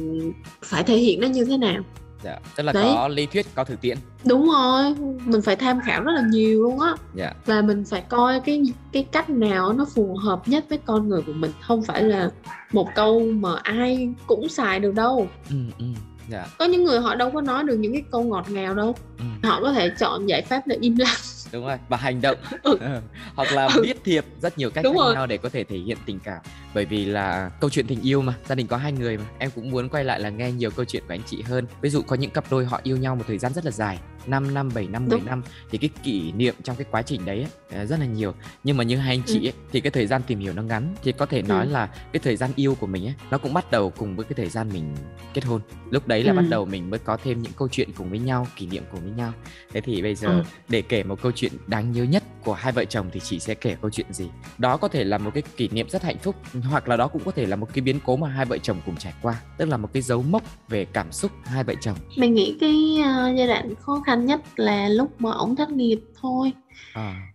phải 0.63 0.83
thể 0.83 0.97
hiện 0.97 1.21
nó 1.21 1.27
như 1.27 1.45
thế 1.45 1.57
nào 1.57 1.83
dạ 2.23 2.39
tức 2.55 2.63
là 2.63 2.73
Đấy. 2.73 2.83
có 2.95 3.07
lý 3.07 3.25
thuyết 3.25 3.45
có 3.55 3.63
thực 3.63 3.81
tiễn 3.81 3.97
đúng 4.25 4.49
rồi 4.51 4.95
mình 5.25 5.41
phải 5.41 5.55
tham 5.55 5.79
khảo 5.85 6.03
rất 6.03 6.11
là 6.11 6.21
nhiều 6.31 6.63
luôn 6.63 6.79
á 6.79 6.93
dạ 7.15 7.33
và 7.45 7.61
mình 7.61 7.83
phải 7.85 8.01
coi 8.01 8.39
cái 8.39 8.61
cái 8.91 9.03
cách 9.11 9.29
nào 9.29 9.73
nó 9.73 9.85
phù 9.95 10.15
hợp 10.15 10.47
nhất 10.47 10.65
với 10.69 10.77
con 10.85 11.09
người 11.09 11.21
của 11.21 11.33
mình 11.33 11.51
không 11.61 11.83
phải 11.83 12.03
là 12.03 12.29
một 12.71 12.87
câu 12.95 13.19
mà 13.19 13.49
ai 13.63 14.09
cũng 14.27 14.49
xài 14.49 14.79
được 14.79 14.93
đâu 14.95 15.27
ừ, 15.49 15.55
ừ. 15.79 15.85
dạ 16.29 16.45
có 16.59 16.65
những 16.65 16.83
người 16.83 16.99
họ 16.99 17.15
đâu 17.15 17.31
có 17.31 17.41
nói 17.41 17.63
được 17.63 17.75
những 17.75 17.93
cái 17.93 18.03
câu 18.11 18.23
ngọt 18.23 18.45
ngào 18.49 18.75
đâu 18.75 18.95
ừ. 19.19 19.25
họ 19.47 19.59
có 19.61 19.71
thể 19.73 19.89
chọn 19.99 20.25
giải 20.25 20.41
pháp 20.41 20.67
là 20.67 20.75
im 20.81 20.97
lặng 20.97 21.17
đúng 21.53 21.65
rồi 21.65 21.77
và 21.89 21.97
hành 21.97 22.21
động 22.21 22.37
Ừ. 22.63 22.77
Hoặc 23.35 23.51
là 23.51 23.65
Ừ. 23.75 23.81
viết 23.83 23.97
thiệp 24.03 24.25
rất 24.41 24.57
nhiều 24.57 24.69
cách 24.69 24.83
Đúng 24.83 24.93
khác 24.97 25.01
rồi. 25.03 25.13
nhau 25.13 25.27
để 25.27 25.37
có 25.37 25.49
thể 25.49 25.63
thể 25.63 25.77
hiện 25.77 25.97
tình 26.05 26.19
cảm 26.19 26.41
bởi 26.73 26.85
vì 26.85 27.05
là 27.05 27.49
câu 27.61 27.69
chuyện 27.69 27.87
tình 27.87 28.01
yêu 28.01 28.21
mà 28.21 28.33
gia 28.47 28.55
đình 28.55 28.67
có 28.67 28.77
hai 28.77 28.91
người 28.91 29.17
mà 29.17 29.23
em 29.39 29.49
cũng 29.55 29.71
muốn 29.71 29.89
quay 29.89 30.03
lại 30.03 30.19
là 30.19 30.29
nghe 30.29 30.51
nhiều 30.51 30.71
câu 30.71 30.85
chuyện 30.85 31.03
của 31.07 31.13
anh 31.13 31.21
chị 31.25 31.41
hơn 31.41 31.65
ví 31.81 31.89
dụ 31.89 32.01
có 32.01 32.15
những 32.15 32.31
cặp 32.31 32.45
đôi 32.51 32.65
họ 32.65 32.79
yêu 32.83 32.97
nhau 32.97 33.15
một 33.15 33.23
thời 33.27 33.37
gian 33.37 33.53
rất 33.53 33.65
là 33.65 33.71
dài 33.71 33.99
5 34.25 34.53
năm 34.53 34.69
7 34.75 34.87
năm 34.87 35.05
10 35.09 35.17
Đúng. 35.19 35.25
năm 35.27 35.43
thì 35.71 35.77
cái 35.77 35.89
kỷ 36.03 36.31
niệm 36.31 36.55
trong 36.63 36.75
cái 36.75 36.85
quá 36.91 37.01
trình 37.01 37.25
đấy 37.25 37.37
ấy, 37.37 37.79
ờ, 37.79 37.85
rất 37.85 37.99
là 37.99 38.05
nhiều 38.05 38.33
nhưng 38.63 38.77
mà 38.77 38.83
như 38.83 38.97
hai 38.97 39.15
anh 39.15 39.21
chị 39.25 39.39
Ừ. 39.41 39.47
ấy, 39.47 39.53
thì 39.71 39.81
cái 39.81 39.91
thời 39.91 40.07
gian 40.07 40.21
tìm 40.27 40.39
hiểu 40.39 40.53
nó 40.53 40.61
ngắn 40.61 40.95
thì 41.03 41.11
có 41.11 41.25
thể 41.25 41.41
nói 41.41 41.65
Ừ. 41.65 41.71
là 41.71 41.85
cái 42.13 42.19
thời 42.23 42.35
gian 42.35 42.51
yêu 42.55 42.75
của 42.79 42.87
mình 42.87 43.05
ấy 43.07 43.13
nó 43.31 43.37
cũng 43.37 43.53
bắt 43.53 43.71
đầu 43.71 43.89
cùng 43.97 44.15
với 44.15 44.25
cái 44.25 44.33
thời 44.37 44.49
gian 44.49 44.69
mình 44.73 44.95
kết 45.33 45.43
hôn 45.45 45.61
lúc 45.89 46.07
đấy 46.07 46.23
là 46.23 46.31
Ừ. 46.31 46.35
bắt 46.35 46.45
đầu 46.49 46.65
mình 46.65 46.89
mới 46.89 46.99
có 46.99 47.17
thêm 47.23 47.41
những 47.41 47.51
câu 47.57 47.67
chuyện 47.71 47.89
cùng 47.97 48.09
với 48.09 48.19
nhau 48.19 48.47
kỷ 48.55 48.65
niệm 48.67 48.83
cùng 48.91 49.01
với 49.01 49.11
nhau 49.11 49.33
thế 49.73 49.81
thì 49.81 50.01
bây 50.01 50.15
giờ 50.15 50.27
Ừ. 50.27 50.43
để 50.69 50.81
kể 50.81 51.03
một 51.03 51.21
câu 51.21 51.31
chuyện 51.35 51.42
đáng 51.67 51.91
nhớ 51.91 52.03
nhất 52.03 52.23
của 52.43 52.53
hai 52.53 52.71
vợ 52.71 52.85
chồng 52.85 53.09
thì 53.11 53.19
chị 53.19 53.39
sẽ 53.39 53.53
kể 53.53 53.75
câu 53.81 53.91
chuyện 53.91 54.07
gì. 54.09 54.29
Đó 54.57 54.77
có 54.77 54.87
thể 54.87 55.03
là 55.03 55.17
một 55.17 55.31
cái 55.33 55.43
kỷ 55.57 55.67
niệm 55.67 55.89
rất 55.89 56.03
hạnh 56.03 56.17
phúc 56.17 56.35
hoặc 56.69 56.89
là 56.89 56.97
đó 56.97 57.07
cũng 57.07 57.21
có 57.25 57.31
thể 57.31 57.45
là 57.45 57.55
một 57.55 57.67
cái 57.73 57.81
biến 57.81 57.99
cố 58.05 58.15
mà 58.15 58.29
hai 58.29 58.45
vợ 58.45 58.57
chồng 58.57 58.77
cùng 58.85 58.95
trải 58.95 59.13
qua 59.21 59.41
tức 59.57 59.69
là 59.69 59.77
một 59.77 59.89
cái 59.93 60.01
dấu 60.01 60.21
mốc 60.21 60.43
về 60.69 60.85
cảm 60.85 61.11
xúc 61.11 61.31
hai 61.43 61.63
vợ 61.63 61.73
chồng. 61.81 61.95
Mình 62.17 62.33
nghĩ 62.33 62.57
cái 62.61 62.97
ờ, 63.03 63.33
giai 63.37 63.47
đoạn 63.47 63.75
khó 63.75 64.01
khăn 64.05 64.25
nhất 64.25 64.41
là 64.55 64.89
lúc 64.89 65.21
mà 65.21 65.31
ổng 65.31 65.55
thất 65.55 65.69
nghiệp 65.71 65.99
thôi. 66.21 66.53
À, 66.93 67.33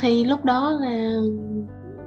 thì 0.00 0.24
lúc 0.24 0.44
đó 0.44 0.70
là 0.80 1.14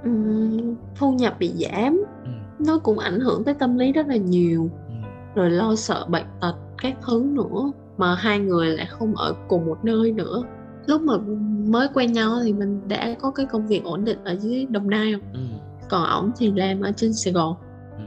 ừm, 0.04 0.76
thu 0.96 1.12
nhập 1.12 1.40
bị 1.40 1.52
giảm. 1.56 1.98
Ừ, 2.24 2.30
nó 2.60 2.80
cũng 2.80 3.00
ảnh 3.00 3.20
hưởng 3.20 3.44
tới 3.44 3.54
tâm 3.54 3.78
lý 3.78 3.92
rất 3.92 4.08
là 4.08 4.16
nhiều. 4.16 4.70
Ừ, 4.88 4.94
rồi 5.36 5.50
lo 5.50 5.76
sợ 5.76 6.06
bệnh 6.10 6.26
tật 6.42 6.54
các 6.78 6.96
thứ 7.08 7.24
nữa 7.34 7.72
mà 7.98 8.16
hai 8.16 8.40
người 8.40 8.70
lại 8.70 8.88
không 8.90 9.16
ở 9.16 9.36
cùng 9.48 9.66
một 9.66 9.78
nơi 9.84 10.12
nữa 10.12 10.44
lúc 10.88 11.02
mà 11.02 11.14
mới 11.68 11.88
quen 11.94 12.12
nhau 12.12 12.40
thì 12.44 12.54
mình 12.54 12.88
đã 12.88 13.16
có 13.22 13.32
cái 13.32 13.46
công 13.46 13.68
việc 13.68 13.84
ổn 13.84 14.06
định 14.06 14.18
ở 14.24 14.36
dưới 14.36 14.66
đồng 14.66 14.90
nai 14.90 15.12
rồi. 15.12 15.22
ừ, 15.34 15.40
còn 15.90 16.10
ổng 16.10 16.32
thì 16.38 16.52
làm 16.56 16.82
ở 16.82 16.92
trên 16.92 17.14
sài 17.14 17.34
gòn. 17.34 17.56
Ừ. 17.98 18.04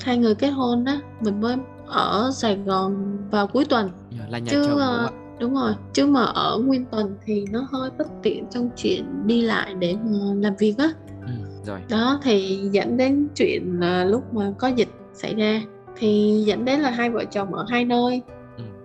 hai 0.00 0.18
người 0.18 0.34
kết 0.34 0.50
hôn 0.50 0.84
á 0.84 1.00
mình 1.20 1.40
mới 1.40 1.56
ở 1.86 2.30
sài 2.34 2.56
gòn 2.56 3.18
vào 3.30 3.46
cuối 3.46 3.64
tuần. 3.64 3.90
Là 4.28 4.38
nhà 4.38 4.50
chứ 4.50 4.62
chồng 4.62 4.70
đúng 4.70 4.78
ờ, 4.80 4.96
không 4.96 5.06
ạ? 5.06 5.36
đúng 5.40 5.54
rồi. 5.54 5.72
Chứ 5.92 6.06
mà 6.06 6.22
ở 6.22 6.58
nguyên 6.58 6.84
tuần 6.84 7.16
thì 7.24 7.44
nó 7.50 7.66
hơi 7.72 7.90
bất 7.98 8.08
tiện 8.22 8.46
trong 8.50 8.70
chuyện 8.76 9.26
đi 9.26 9.42
lại 9.42 9.74
để 9.74 9.96
mà 10.04 10.18
làm 10.40 10.54
việc 10.58 10.74
á. 10.78 10.88
Ừ, 11.26 11.32
rồi. 11.64 11.80
Đó 11.88 12.20
thì 12.22 12.60
dẫn 12.72 12.96
đến 12.96 13.28
chuyện 13.34 13.80
là 13.80 14.04
lúc 14.04 14.34
mà 14.34 14.52
có 14.58 14.68
dịch 14.68 14.88
xảy 15.12 15.34
ra 15.34 15.62
thì 15.98 16.42
dẫn 16.46 16.64
đến 16.64 16.80
là 16.80 16.90
hai 16.90 17.10
vợ 17.10 17.24
chồng 17.24 17.54
ở 17.54 17.66
hai 17.68 17.84
nơi 17.84 18.22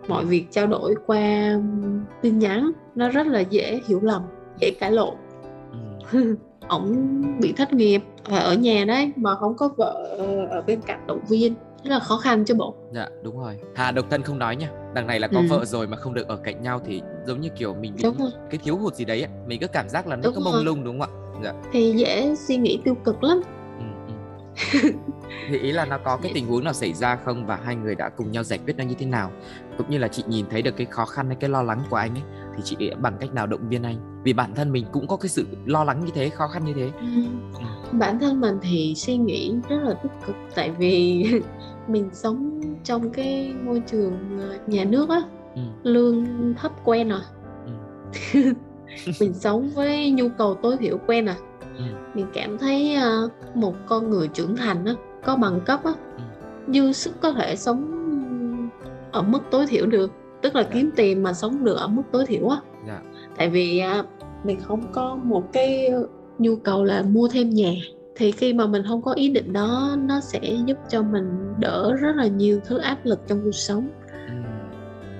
mọi 0.09 0.25
việc 0.25 0.45
trao 0.51 0.67
đổi 0.67 0.95
qua 1.05 1.53
tin 2.21 2.39
nhắn 2.39 2.71
nó 2.95 3.09
rất 3.09 3.27
là 3.27 3.39
dễ 3.39 3.79
hiểu 3.87 3.99
lầm 4.01 4.21
dễ 4.61 4.71
cãi 4.79 4.91
lộn 4.91 5.13
ừ, 6.11 6.35
ổng 6.67 6.95
bị 7.41 7.53
thất 7.53 7.73
nghiệp 7.73 8.01
và 8.29 8.37
ở 8.39 8.53
nhà 8.53 8.85
đấy 8.87 9.11
mà 9.15 9.35
không 9.35 9.57
có 9.57 9.69
vợ 9.77 10.17
ở 10.51 10.61
bên 10.67 10.81
cạnh 10.81 11.07
động 11.07 11.19
viên 11.29 11.53
rất 11.83 11.89
là 11.91 11.99
khó 11.99 12.17
khăn 12.17 12.45
chứ 12.45 12.53
bộ 12.53 12.75
dạ 12.93 13.09
đúng 13.23 13.37
rồi 13.39 13.57
hà 13.75 13.91
độc 13.91 14.05
thân 14.09 14.21
không 14.21 14.39
nói 14.39 14.55
nha 14.55 14.69
đằng 14.93 15.07
này 15.07 15.19
là 15.19 15.27
có 15.27 15.39
Ừ. 15.39 15.45
vợ 15.49 15.65
rồi 15.65 15.87
mà 15.87 15.97
không 15.97 16.13
được 16.13 16.27
ở 16.27 16.35
cạnh 16.35 16.61
nhau 16.61 16.81
thì 16.85 17.01
giống 17.27 17.41
như 17.41 17.49
kiểu 17.57 17.73
mình 17.73 17.93
bị 17.97 18.03
cái 18.51 18.59
thiếu 18.63 18.77
hụt 18.77 18.93
gì 18.93 19.05
đấy 19.05 19.21
ấy. 19.21 19.29
mình 19.47 19.59
cứ 19.61 19.67
cảm 19.67 19.89
giác 19.89 20.07
là 20.07 20.15
nó 20.15 20.21
Đúng 20.23 20.33
có 20.35 20.41
mông 20.41 20.53
rồi. 20.53 20.63
lung 20.63 20.83
đúng 20.83 20.99
không 20.99 21.09
ạ 21.09 21.41
dạ 21.43 21.53
thì 21.71 21.93
dễ 21.97 22.35
suy 22.35 22.57
nghĩ 22.57 22.79
tiêu 22.83 22.95
cực 23.05 23.23
lắm 23.23 23.41
Ừ, 23.79 23.85
ừ. 24.83 24.89
thì 25.49 25.57
ý 25.57 25.71
là 25.71 25.85
nó 25.85 25.97
có 25.97 26.17
cái 26.17 26.31
tình 26.35 26.47
huống 26.47 26.63
nào 26.63 26.73
xảy 26.73 26.93
ra 26.93 27.15
không? 27.15 27.45
Và 27.45 27.59
hai 27.63 27.75
người 27.75 27.95
đã 27.95 28.09
cùng 28.09 28.31
nhau 28.31 28.43
giải 28.43 28.59
quyết 28.65 28.77
nó 28.77 28.83
như 28.83 28.95
thế 28.99 29.05
nào? 29.05 29.31
Cũng 29.77 29.89
như 29.89 29.97
là 29.97 30.07
chị 30.07 30.23
nhìn 30.27 30.45
thấy 30.49 30.61
được 30.61 30.77
cái 30.77 30.87
khó 30.89 31.05
khăn 31.05 31.27
hay 31.27 31.35
cái 31.39 31.49
lo 31.49 31.63
lắng 31.63 31.81
của 31.89 31.95
anh 31.95 32.15
ấy 32.15 32.23
thì 32.55 32.61
chị 32.65 32.91
bằng 33.01 33.17
cách 33.19 33.33
nào 33.33 33.47
động 33.47 33.69
viên 33.69 33.83
anh? 33.83 34.21
Vì 34.23 34.33
bản 34.33 34.55
thân 34.55 34.71
mình 34.71 34.85
cũng 34.91 35.07
có 35.07 35.17
cái 35.17 35.29
sự 35.29 35.45
lo 35.65 35.83
lắng 35.83 36.05
như 36.05 36.11
thế 36.15 36.29
khó 36.29 36.47
khăn 36.47 36.65
như 36.65 36.73
thế. 36.73 36.91
Bản 37.91 38.19
thân 38.19 38.41
mình 38.41 38.57
thì 38.61 38.93
suy 38.95 39.17
nghĩ 39.17 39.53
rất 39.69 39.79
là 39.83 39.93
tích 39.93 40.11
cực 40.27 40.35
tại 40.55 40.71
vì 40.71 41.25
mình 41.87 42.09
sống 42.13 42.61
trong 42.83 43.09
cái 43.09 43.53
môi 43.63 43.81
trường 43.91 44.39
ờ, 44.39 44.57
nhà 44.67 44.83
nước 44.83 45.09
á 45.09 45.21
ừ, 45.55 45.61
lương 45.83 46.25
thấp 46.57 46.71
quen 46.85 47.09
rồi. 47.09 47.21
Ừ, 47.65 48.53
mình 49.19 49.33
sống 49.33 49.69
với 49.75 50.11
nhu 50.11 50.29
cầu 50.37 50.55
tối 50.55 50.77
thiểu 50.77 50.97
quen 51.07 51.25
rồi. 51.25 51.35
Ừ, 51.77 51.83
mình 52.13 52.25
cảm 52.33 52.57
thấy 52.57 52.95
ờ, 52.95 53.29
một 53.53 53.73
con 53.87 54.09
người 54.09 54.27
trưởng 54.27 54.55
thành 54.55 54.85
á 54.85 54.93
có 55.25 55.35
bằng 55.35 55.59
cấp 55.65 55.79
á 55.83 55.91
Ừ. 56.17 56.73
dư 56.73 56.91
sức 56.91 57.21
có 57.21 57.31
thể 57.31 57.55
sống 57.55 57.95
ở 59.11 59.21
mức 59.21 59.39
tối 59.51 59.65
thiểu 59.67 59.85
được. 59.85 60.11
Tức 60.41 60.55
là 60.55 60.61
Dạ. 60.63 60.69
kiếm 60.73 60.89
tiền 60.95 61.23
mà 61.23 61.33
sống 61.33 61.63
được 61.65 61.77
ở 61.77 61.87
mức 61.87 62.01
tối 62.11 62.25
thiểu 62.25 62.47
á. 62.47 62.57
Dạ. 62.87 63.01
Tại 63.37 63.49
vì 63.49 63.79
à, 63.79 64.03
mình 64.43 64.59
không 64.59 64.91
có 64.91 65.15
một 65.23 65.53
cái 65.53 65.89
nhu 66.39 66.55
cầu 66.55 66.83
là 66.83 67.03
mua 67.09 67.27
thêm 67.27 67.49
nhà. 67.49 67.71
Thì 68.15 68.31
khi 68.31 68.53
mà 68.53 68.67
mình 68.67 68.83
không 68.87 69.01
có 69.01 69.13
ý 69.13 69.29
định 69.29 69.53
đó 69.53 69.95
nó 70.07 70.19
sẽ 70.19 70.39
giúp 70.65 70.77
cho 70.89 71.01
mình 71.03 71.53
đỡ 71.59 71.95
rất 72.01 72.15
là 72.15 72.27
nhiều 72.27 72.59
thứ 72.65 72.77
áp 72.77 72.97
lực 73.03 73.19
trong 73.27 73.41
cuộc 73.43 73.51
sống. 73.55 73.87
Ừ, 74.27 74.33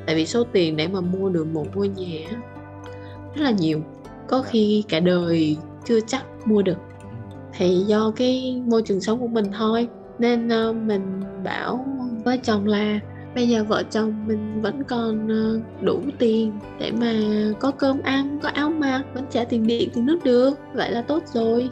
tại 0.05 0.15
vì 0.15 0.25
số 0.25 0.43
tiền 0.51 0.75
để 0.77 0.87
mà 0.87 1.01
mua 1.01 1.29
được 1.29 1.47
một 1.53 1.65
ngôi 1.75 1.87
nhà 1.87 2.19
rất 3.35 3.43
là 3.43 3.51
nhiều. 3.51 3.81
Có 4.27 4.41
khi 4.41 4.83
cả 4.89 4.99
đời 4.99 5.57
chưa 5.85 5.99
chắc 6.07 6.23
mua 6.45 6.61
được 6.61 6.77
thì 7.57 7.83
do 7.87 8.11
cái 8.15 8.61
môi 8.65 8.81
trường 8.81 9.01
sống 9.01 9.19
của 9.19 9.27
mình 9.27 9.45
thôi. 9.57 9.87
Nên 10.19 10.49
ờ, 10.49 10.73
mình 10.73 11.21
bảo 11.43 11.85
với 12.23 12.37
chồng 12.37 12.67
là 12.67 12.99
bây 13.35 13.47
giờ 13.47 13.63
vợ 13.63 13.83
chồng 13.91 14.27
mình 14.27 14.61
vẫn 14.61 14.83
còn 14.83 15.27
ờ, 15.27 15.59
đủ 15.81 16.01
tiền 16.19 16.51
để 16.79 16.91
mà 16.91 17.13
có 17.59 17.71
cơm 17.71 18.01
ăn 18.01 18.39
có 18.43 18.49
áo 18.49 18.69
mặc 18.69 19.03
vẫn 19.13 19.23
trả 19.29 19.43
tiền 19.43 19.67
điện 19.67 19.89
tiền 19.93 20.05
nước 20.05 20.19
được. 20.23 20.59
Vậy 20.73 20.91
là 20.91 21.01
tốt 21.01 21.23
rồi. 21.33 21.69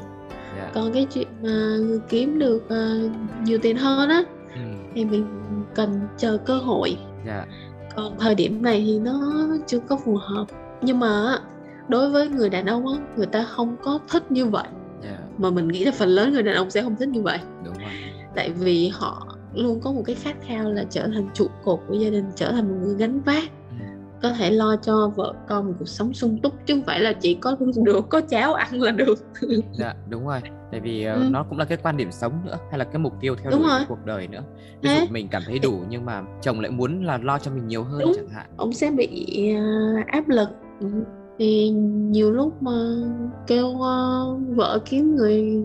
Dạ. 0.57 0.71
Còn 0.73 0.93
cái 0.93 1.07
chuyện 1.13 1.28
mà 1.43 1.78
kiếm 2.09 2.39
được 2.39 2.69
ờ, 2.69 3.09
nhiều 3.43 3.57
tiền 3.61 3.78
hơn 3.78 4.09
á 4.09 4.23
ừ, 4.53 4.61
thì 4.95 5.05
mình 5.05 5.25
cần 5.75 5.99
chờ 6.17 6.38
cơ 6.38 6.57
hội. 6.57 6.97
Dạ. 7.28 7.45
Còn 7.95 8.19
thời 8.19 8.36
điểm 8.36 8.61
này 8.61 8.84
thì 8.86 8.99
nó 8.99 9.47
chưa 9.67 9.80
có 9.80 9.97
phù 10.05 10.17
hợp. 10.21 10.45
Nhưng 10.82 10.99
mà 10.99 11.38
đối 11.88 12.09
với 12.09 12.30
người 12.30 12.49
đàn 12.49 12.65
ông 12.65 12.88
á 12.88 12.93
người 13.15 13.25
ta 13.25 13.43
không 13.43 13.75
có 13.84 13.99
thích 14.11 14.32
như 14.32 14.45
vậy 14.45 14.67
mà 15.38 15.49
mình 15.49 15.67
nghĩ 15.67 15.83
là 15.85 15.91
phần 15.91 16.09
lớn 16.09 16.33
người 16.33 16.43
đàn 16.43 16.55
ông 16.55 16.69
sẽ 16.69 16.81
không 16.81 16.95
thích 16.95 17.09
như 17.09 17.21
vậy. 17.21 17.39
Đúng 17.65 17.73
rồi. 17.73 17.91
Tại 18.35 18.49
vì 18.49 18.88
họ 18.93 19.27
luôn 19.53 19.79
có 19.83 19.91
một 19.91 20.01
cái 20.05 20.15
khát 20.15 20.35
khao 20.47 20.71
là 20.71 20.83
trở 20.89 21.07
thành 21.07 21.29
trụ 21.33 21.47
cột 21.63 21.79
của 21.88 21.93
gia 21.93 22.09
đình 22.09 22.25
trở 22.35 22.51
thành 22.51 22.67
một 22.69 22.75
người 22.81 22.95
gánh 22.95 23.21
vác. 23.21 23.43
Ừ, 23.69 23.85
có 24.21 24.33
thể 24.33 24.51
lo 24.51 24.75
cho 24.75 25.11
vợ 25.15 25.33
con 25.47 25.67
một 25.67 25.73
cuộc 25.79 25.88
sống 25.88 26.13
sung 26.13 26.38
túc 26.43 26.53
chứ 26.65 26.73
không 26.75 26.83
phải 26.83 26.99
là 26.99 27.13
chỉ 27.13 27.33
có 27.33 27.57
được 27.85 28.09
có 28.09 28.21
cháo 28.21 28.53
ăn 28.53 28.81
là 28.81 28.91
được. 28.91 29.19
Dạ 29.79 29.93
đúng 30.09 30.27
rồi. 30.27 30.39
Tại 30.71 30.79
vì 30.79 31.03
ờ, 31.03 31.13
Ừ. 31.13 31.23
nó 31.31 31.43
cũng 31.43 31.57
là 31.57 31.65
cái 31.65 31.77
quan 31.83 31.97
điểm 31.97 32.11
sống 32.11 32.33
nữa 32.45 32.57
hay 32.69 32.79
là 32.79 32.85
cái 32.85 32.97
mục 32.97 33.13
tiêu 33.19 33.35
theo 33.35 33.51
Đúng 33.51 33.61
đuổi 33.63 33.79
cuộc 33.88 34.05
đời 34.05 34.27
nữa. 34.27 34.41
Ví 34.81 34.89
dụ 34.89 34.99
mình 35.09 35.27
cảm 35.31 35.41
thấy 35.45 35.59
đủ 35.59 35.79
nhưng 35.89 36.05
mà 36.05 36.21
chồng 36.41 36.59
lại 36.59 36.71
muốn 36.71 37.03
là 37.05 37.17
lo 37.17 37.39
cho 37.39 37.51
mình 37.51 37.67
nhiều 37.67 37.83
hơn 37.83 37.99
Đúng. 38.01 38.13
chẳng 38.15 38.29
hạn. 38.29 38.45
Ông 38.57 38.73
sẽ 38.73 38.91
bị 38.91 39.38
à, 39.55 39.63
áp 40.07 40.29
lực 40.29 40.49
Ừ. 40.79 40.88
thì 41.39 41.69
nhiều 42.11 42.31
lúc 42.31 42.63
mà 42.63 42.71
kêu 43.47 43.81
à, 43.83 43.95
vợ 44.55 44.79
kiếm 44.85 45.15
người 45.15 45.63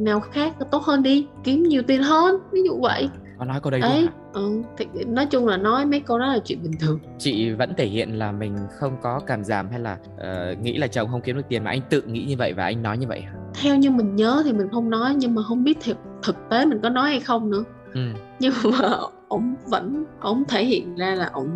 nào 0.00 0.20
khác 0.20 0.54
tốt 0.70 0.82
hơn 0.82 1.02
đi 1.02 1.26
kiếm 1.44 1.62
nhiều 1.62 1.82
tiền 1.86 2.02
hơn 2.02 2.36
ví 2.52 2.60
dụ 2.64 2.80
vậy 2.80 3.08
có 3.38 3.44
nói 3.44 3.60
câu 3.62 3.70
đấy 3.70 3.80
luôn 3.80 3.90
ấy 3.90 4.02
hả? 4.02 4.12
ừ, 4.32 4.62
thì 4.76 4.86
nói 5.06 5.26
chung 5.26 5.46
là 5.46 5.56
nói 5.56 5.86
mấy 5.86 6.00
câu 6.00 6.18
đó 6.18 6.26
là 6.26 6.38
chuyện 6.44 6.62
bình 6.62 6.72
thường 6.80 6.98
chị 7.18 7.50
vẫn 7.52 7.72
thể 7.76 7.86
hiện 7.86 8.18
là 8.18 8.32
mình 8.32 8.56
không 8.78 8.96
có 9.02 9.20
cảm 9.26 9.44
giảm 9.44 9.68
hay 9.70 9.80
là 9.80 9.98
ờ, 10.18 10.54
nghĩ 10.62 10.78
là 10.78 10.86
chồng 10.86 11.08
không 11.10 11.20
kiếm 11.20 11.36
được 11.36 11.42
tiền 11.48 11.64
mà 11.64 11.70
anh 11.70 11.80
tự 11.90 12.02
nghĩ 12.02 12.24
như 12.24 12.36
vậy 12.38 12.52
và 12.52 12.64
anh 12.64 12.82
nói 12.82 12.98
như 12.98 13.06
vậy 13.08 13.20
hả? 13.20 13.32
theo 13.62 13.76
như 13.76 13.90
mình 13.90 14.16
nhớ 14.16 14.42
thì 14.44 14.52
mình 14.52 14.68
không 14.72 14.90
nói 14.90 15.14
nhưng 15.16 15.34
mà 15.34 15.42
không 15.48 15.64
biết 15.64 15.78
thực 15.84 15.96
thực 16.22 16.36
tế 16.50 16.66
mình 16.66 16.80
có 16.82 16.88
nói 16.88 17.10
hay 17.10 17.20
không 17.20 17.50
nữa 17.50 17.64
Ừ. 17.94 18.00
nhưng 18.40 18.52
mà 18.72 18.90
ổng 19.28 19.54
vẫn 19.66 20.04
ổng 20.20 20.42
thể 20.48 20.64
hiện 20.64 20.96
ra 20.96 21.14
là 21.14 21.30
ổng 21.32 21.50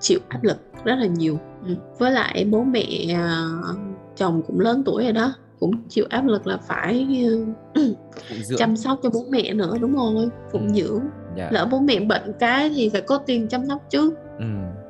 chịu 0.00 0.18
áp 0.28 0.42
lực 0.44 0.56
rất 0.84 0.94
là 0.96 1.06
nhiều 1.06 1.38
ừ. 1.66 1.74
với 1.98 2.10
lại 2.12 2.46
bố 2.50 2.62
mẹ 2.64 2.86
à, 3.14 3.44
chồng 4.16 4.42
cũng 4.46 4.60
lớn 4.60 4.82
tuổi 4.86 5.02
rồi 5.04 5.12
đó 5.12 5.34
cũng 5.60 5.72
chịu 5.88 6.04
áp 6.10 6.26
lực 6.26 6.46
là 6.46 6.56
phải 6.56 7.06
chăm 8.56 8.76
sóc 8.76 8.98
cho 9.02 9.10
bố 9.10 9.24
mẹ 9.30 9.52
nữa 9.54 9.74
đúng 9.80 9.96
rồi 9.96 10.28
phụng 10.52 10.66
Ừ. 10.68 10.72
dưỡng 10.74 11.00
Dạ. 11.36 11.48
lỡ 11.52 11.68
bố 11.70 11.80
mẹ 11.80 12.00
bệnh 12.00 12.32
cái 12.40 12.70
thì 12.76 12.88
phải 12.88 13.00
có 13.00 13.18
tiền 13.18 13.48
chăm 13.48 13.66
sóc 13.68 13.82
chứ 13.90 14.12
Ừ. 14.38 14.44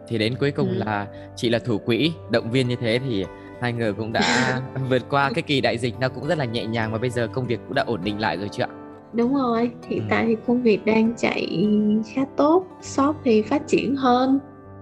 Thì 0.09 0.19
đến 0.19 0.35
cuối 0.41 0.51
cùng 0.51 0.69
Ừ. 0.69 0.75
là 0.75 1.07
chị 1.37 1.49
là 1.51 1.59
thủ 1.59 1.79
quỹ 1.79 2.13
động 2.31 2.51
viên 2.51 2.69
như 2.69 2.77
thế 2.81 3.01
thì 3.09 3.25
hai 3.61 3.73
người 3.73 3.93
cũng 3.93 4.13
đã 4.13 4.61
vượt 4.91 5.03
qua 5.11 5.31
cái 5.35 5.43
kỳ 5.43 5.61
đại 5.61 5.79
dịch 5.79 5.95
nó 6.01 6.09
cũng 6.09 6.27
rất 6.27 6.39
là 6.39 6.45
nhẹ 6.45 6.67
nhàng 6.67 6.93
và 6.93 6.99
bây 6.99 7.11
giờ 7.11 7.29
công 7.33 7.47
việc 7.47 7.61
cũng 7.67 7.75
đã 7.75 7.85
ổn 7.87 8.01
định 8.05 8.21
lại 8.21 8.37
rồi 8.37 8.49
chưa 8.53 8.63
ạ 8.63 8.69
đúng 9.13 9.35
rồi 9.35 9.71
hiện 9.89 10.01
Ừ. 10.01 10.07
tại 10.11 10.25
thì 10.27 10.37
công 10.47 10.63
việc 10.63 10.85
đang 10.85 11.13
chạy 11.17 11.67
khá 12.15 12.25
tốt 12.37 12.65
shop 12.83 13.17
thì 13.25 13.43
phát 13.43 13.63
triển 13.67 13.97
hơn 13.97 14.39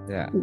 dạ. 0.09 0.29
Ừ. 0.33 0.41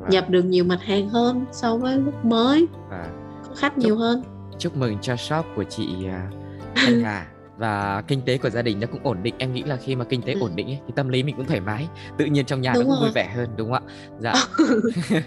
Và- 0.00 0.08
nhập 0.08 0.30
được 0.30 0.42
nhiều 0.42 0.64
mặt 0.64 0.78
hàng 0.82 1.08
hơn 1.08 1.44
so 1.52 1.76
với 1.76 1.98
lúc 1.98 2.24
mới. 2.24 2.66
Và 2.90 3.06
có 3.48 3.54
khách 3.56 3.78
nhiều 3.78 3.96
hơn. 3.96 4.22
chúc 4.58 4.76
mừng 4.76 4.98
cho 5.02 5.16
shop 5.16 5.46
của 5.56 5.64
chị 5.64 5.88
à, 6.08 6.30
Thanh 6.74 7.00
Hà. 7.04 7.26
Và 7.58 8.02
kinh 8.08 8.22
tế 8.22 8.38
của 8.38 8.50
gia 8.50 8.62
đình 8.62 8.80
nó 8.80 8.86
cũng 8.86 9.00
ổn 9.04 9.18
định. 9.22 9.34
Em 9.38 9.52
nghĩ 9.52 9.62
là 9.62 9.76
khi 9.76 9.96
mà 9.96 10.04
kinh 10.04 10.22
tế 10.22 10.32
Ừ. 10.32 10.40
ổn 10.40 10.50
định 10.56 10.66
ấy, 10.66 10.78
thì 10.86 10.92
tâm 10.96 11.08
lý 11.08 11.22
mình 11.22 11.36
cũng 11.36 11.46
thoải 11.46 11.60
mái. 11.60 11.88
Tự 12.18 12.24
nhiên 12.24 12.44
trong 12.46 12.60
nhà 12.60 12.72
Đúng 12.74 12.84
nó 12.84 12.88
cũng 12.90 12.98
vui 13.00 13.04
rồi. 13.08 13.12
vẻ 13.14 13.32
hơn 13.36 13.48
đúng 13.56 13.72
không 13.72 13.82
ạ? 13.86 13.92
Dạ. 14.18 14.32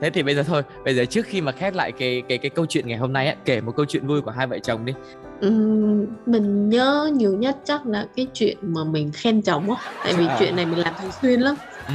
Thế 0.00 0.10
thì 0.10 0.22
bây 0.22 0.34
giờ 0.34 0.42
thôi 0.42 0.62
bây 0.84 0.94
giờ 0.94 1.04
trước 1.04 1.26
khi 1.26 1.40
mà 1.40 1.52
khép 1.52 1.74
lại 1.74 1.92
cái 1.92 2.22
cái 2.28 2.38
cái 2.38 2.50
câu 2.50 2.66
chuyện 2.66 2.86
ngày 2.88 2.98
hôm 2.98 3.12
nay 3.12 3.26
ấy, 3.26 3.36
kể 3.44 3.60
một 3.60 3.72
câu 3.76 3.86
chuyện 3.88 4.06
vui 4.06 4.20
của 4.20 4.30
hai 4.30 4.46
vợ 4.46 4.58
chồng 4.58 4.84
đi. 4.84 4.92
Mình 6.26 6.68
nhớ 6.68 7.10
nhiều 7.14 7.36
nhất 7.36 7.56
chắc 7.64 7.86
là 7.86 8.06
cái 8.16 8.26
chuyện 8.32 8.56
mà 8.62 8.84
mình 8.84 9.10
khen 9.14 9.42
chồng 9.42 9.70
á. 9.70 9.76
Tại 10.04 10.12
vì 10.18 10.26
À. 10.26 10.36
chuyện 10.40 10.56
này 10.56 10.66
mình 10.66 10.78
làm 10.78 10.94
thường 11.02 11.10
xuyên 11.22 11.40
lắm. 11.40 11.54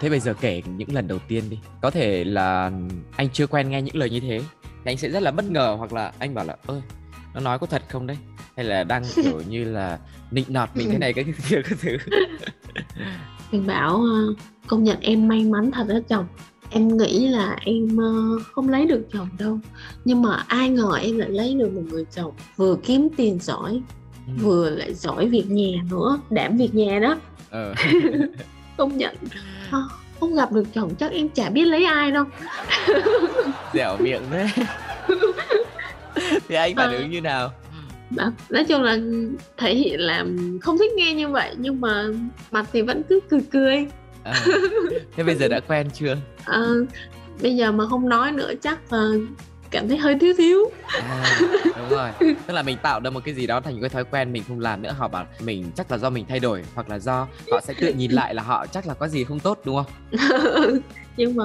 thế 0.00 0.10
bây 0.10 0.20
giờ 0.20 0.34
kể 0.40 0.62
những 0.76 0.94
lần 0.94 1.08
đầu 1.08 1.18
tiên 1.28 1.44
đi. 1.50 1.58
Có 1.82 1.90
thể 1.90 2.24
là 2.24 2.70
anh 3.16 3.28
chưa 3.32 3.46
quen 3.46 3.70
nghe 3.70 3.82
những 3.82 3.96
lời 3.96 4.10
như 4.10 4.20
thế. 4.20 4.40
Thì 4.62 4.90
anh 4.90 4.96
sẽ 4.96 5.08
rất 5.10 5.22
là 5.22 5.30
bất 5.30 5.44
ngờ 5.44 5.74
hoặc 5.78 5.92
là 5.92 6.12
anh 6.18 6.34
bảo 6.34 6.44
là 6.44 6.56
ơi 6.66 6.82
nó 7.34 7.40
nói 7.40 7.58
có 7.58 7.66
thật 7.66 7.82
không 7.88 8.06
đấy? 8.06 8.16
Hay 8.56 8.66
là 8.66 8.84
đang 8.84 9.02
kiểu 9.14 9.40
như 9.48 9.64
là 9.64 9.98
nịnh 10.30 10.44
nọt 10.48 10.68
mình 10.74 10.88
thế 10.90 10.98
này 10.98 11.12
cái 11.12 11.24
kia 11.24 11.62
cái 11.62 11.78
thứ. 11.80 11.96
Mình 13.52 13.66
bảo 13.66 13.96
ờ, 13.96 14.34
công 14.66 14.84
nhận 14.84 15.00
em 15.00 15.28
may 15.28 15.44
mắn 15.44 15.70
thật 15.70 15.86
đó 15.88 15.98
chồng. 16.08 16.26
Em 16.70 16.96
nghĩ 16.96 17.28
là 17.28 17.56
em 17.60 17.96
ờ, 17.96 18.38
không 18.52 18.68
lấy 18.68 18.86
được 18.86 19.06
chồng 19.12 19.28
đâu. 19.38 19.58
Nhưng 20.04 20.22
mà 20.22 20.44
ai 20.46 20.68
ngờ 20.68 20.98
em 21.02 21.18
lại 21.18 21.28
lấy 21.28 21.54
được 21.54 21.72
một 21.72 21.82
người 21.90 22.04
chồng 22.14 22.32
vừa 22.56 22.76
kiếm 22.76 23.08
tiền 23.16 23.38
giỏi 23.38 23.80
Ừm. 24.26 24.36
vừa 24.36 24.70
lại 24.70 24.94
giỏi 24.94 25.28
việc 25.28 25.50
nhà 25.50 25.82
nữa 25.90 26.20
đảm 26.30 26.56
việc 26.56 26.74
nhà 26.74 26.98
đó. 26.98 27.16
Ờ. 27.50 27.74
công 28.76 28.96
nhận. 28.98 29.14
Ờ, 29.70 29.88
không 30.20 30.34
gặp 30.34 30.52
được 30.52 30.64
chồng 30.74 30.94
chắc 30.98 31.12
em 31.12 31.28
chả 31.28 31.50
biết 31.50 31.64
lấy 31.64 31.84
ai 31.84 32.10
đâu. 32.10 32.24
Dẻo 33.74 33.96
miệng 34.00 34.22
thế. 34.30 34.46
Thì 36.48 36.54
anh 36.54 36.74
phản 36.76 36.92
ứng 36.92 37.10
như 37.10 37.20
nào? 37.20 37.52
Bảo- 38.10 38.30
nói 38.50 38.64
chung 38.64 38.82
là 38.82 38.98
thể 39.56 39.74
hiện 39.74 40.00
là 40.00 40.24
không 40.62 40.78
thích 40.78 40.92
nghe 40.96 41.14
như 41.14 41.28
vậy 41.28 41.54
nhưng 41.58 41.80
mà 41.80 42.04
mặt 42.50 42.66
thì 42.72 42.82
vẫn 42.82 43.02
cứ 43.08 43.20
cười 43.28 43.40
cười. 43.52 43.86
À. 44.24 44.34
thế 45.16 45.22
bây 45.24 45.34
giờ 45.34 45.48
đã 45.48 45.60
quen 45.60 45.90
chưa? 45.94 46.16
Ờ, 46.44 46.84
bây 47.42 47.56
giờ 47.56 47.72
mà 47.72 47.86
không 47.88 48.08
nói 48.08 48.32
nữa 48.32 48.52
chắc 48.62 48.92
là 48.92 49.08
cảm 49.74 49.88
thấy 49.88 49.98
hơi 49.98 50.18
thiếu 50.20 50.34
thiếu. 50.38 50.58
À, 50.86 51.38
đúng 51.76 51.88
rồi. 51.90 52.10
Tức 52.46 52.54
là 52.54 52.62
mình 52.62 52.76
tạo 52.82 53.00
ra 53.04 53.10
một 53.10 53.20
cái 53.24 53.34
gì 53.34 53.46
đó 53.46 53.60
thành 53.60 53.80
cái 53.80 53.90
thói 53.90 54.04
quen 54.04 54.32
mình 54.32 54.42
không 54.48 54.60
làm 54.60 54.82
nữa 54.82 54.94
họ 54.98 55.08
bảo 55.08 55.26
mình 55.40 55.64
chắc 55.76 55.90
là 55.90 55.98
do 55.98 56.10
mình 56.10 56.24
thay 56.28 56.40
đổi 56.40 56.62
hoặc 56.74 56.88
là 56.88 56.98
do 56.98 57.28
họ 57.50 57.60
sẽ 57.64 57.74
tự 57.80 57.92
nhìn 57.92 58.10
lại 58.10 58.34
là 58.34 58.42
họ 58.42 58.66
chắc 58.66 58.86
là 58.86 58.94
có 58.94 59.08
gì 59.08 59.24
không 59.24 59.40
tốt 59.40 59.58
đúng 59.64 59.76
không? 59.76 60.20
Nhưng 61.16 61.36
mà 61.36 61.44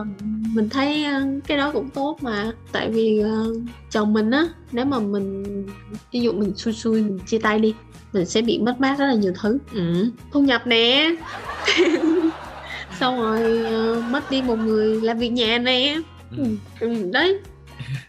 mình 0.53 0.69
thấy 0.69 1.05
ờ, 1.05 1.21
cái 1.47 1.57
đó 1.57 1.71
cũng 1.71 1.89
tốt 1.89 2.17
mà. 2.21 2.51
Tại 2.71 2.89
vì 2.89 3.19
ờ, 3.19 3.53
chồng 3.91 4.13
mình 4.13 4.31
á 4.31 4.45
nếu 4.71 4.85
mà 4.85 4.99
mình 4.99 5.65
ví 6.11 6.21
dụ 6.21 6.33
mình 6.33 6.53
xui 6.55 6.73
xui 6.73 7.01
mình 7.01 7.19
chia 7.27 7.39
tay 7.39 7.59
đi 7.59 7.73
mình 8.13 8.25
sẽ 8.25 8.41
bị 8.41 8.59
mất 8.59 8.79
mát 8.79 8.99
rất 8.99 9.05
là 9.05 9.13
nhiều 9.13 9.33
thứ. 9.41 9.57
Ừ. 9.73 10.05
thu 10.31 10.41
nhập 10.41 10.67
nè. 10.67 11.15
Xong 12.99 13.21
rồi 13.21 13.63
ờ, 13.65 14.01
mất 14.09 14.31
đi 14.31 14.41
một 14.41 14.55
người 14.55 15.01
làm 15.01 15.17
việc 15.17 15.29
nhà 15.29 15.57
nè. 15.57 15.95
Ừ. 16.37 16.43
ừ, 16.79 17.09
đấy 17.11 17.39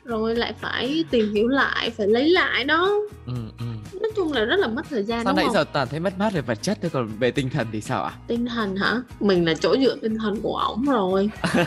rồi 0.04 0.34
lại 0.36 0.52
phải 0.60 1.04
tìm 1.10 1.32
hiểu 1.34 1.48
lại 1.48 1.90
phải 1.90 2.06
lấy 2.06 2.28
lại 2.30 2.64
đó 2.64 2.90
Ừ, 3.26 3.32
ừ. 3.58 3.64
nói 4.00 4.10
chung 4.16 4.32
là 4.32 4.44
rất 4.44 4.56
là 4.60 4.66
mất 4.68 4.82
thời 4.90 5.02
gian 5.02 5.24
sao 5.24 5.32
nãy 5.34 5.44
không 5.44 5.54
giờ 5.54 5.64
toàn 5.72 5.88
thấy 5.88 6.00
mất 6.00 6.18
mát 6.18 6.32
về 6.32 6.40
vật 6.40 6.58
chất 6.62 6.78
thôi 6.82 6.90
còn 6.94 7.08
về 7.18 7.30
tinh 7.30 7.50
thần 7.50 7.66
thì 7.72 7.80
sao 7.80 8.04
ạ 8.04 8.12
tinh 8.26 8.46
thần 8.46 8.76
hả 8.76 9.02
mình 9.20 9.44
là 9.46 9.54
chỗ 9.54 9.76
dựa 9.82 9.96
tinh 10.02 10.18
thần 10.18 10.40
của 10.42 10.56
ổng 10.56 10.84
rồi 10.84 11.30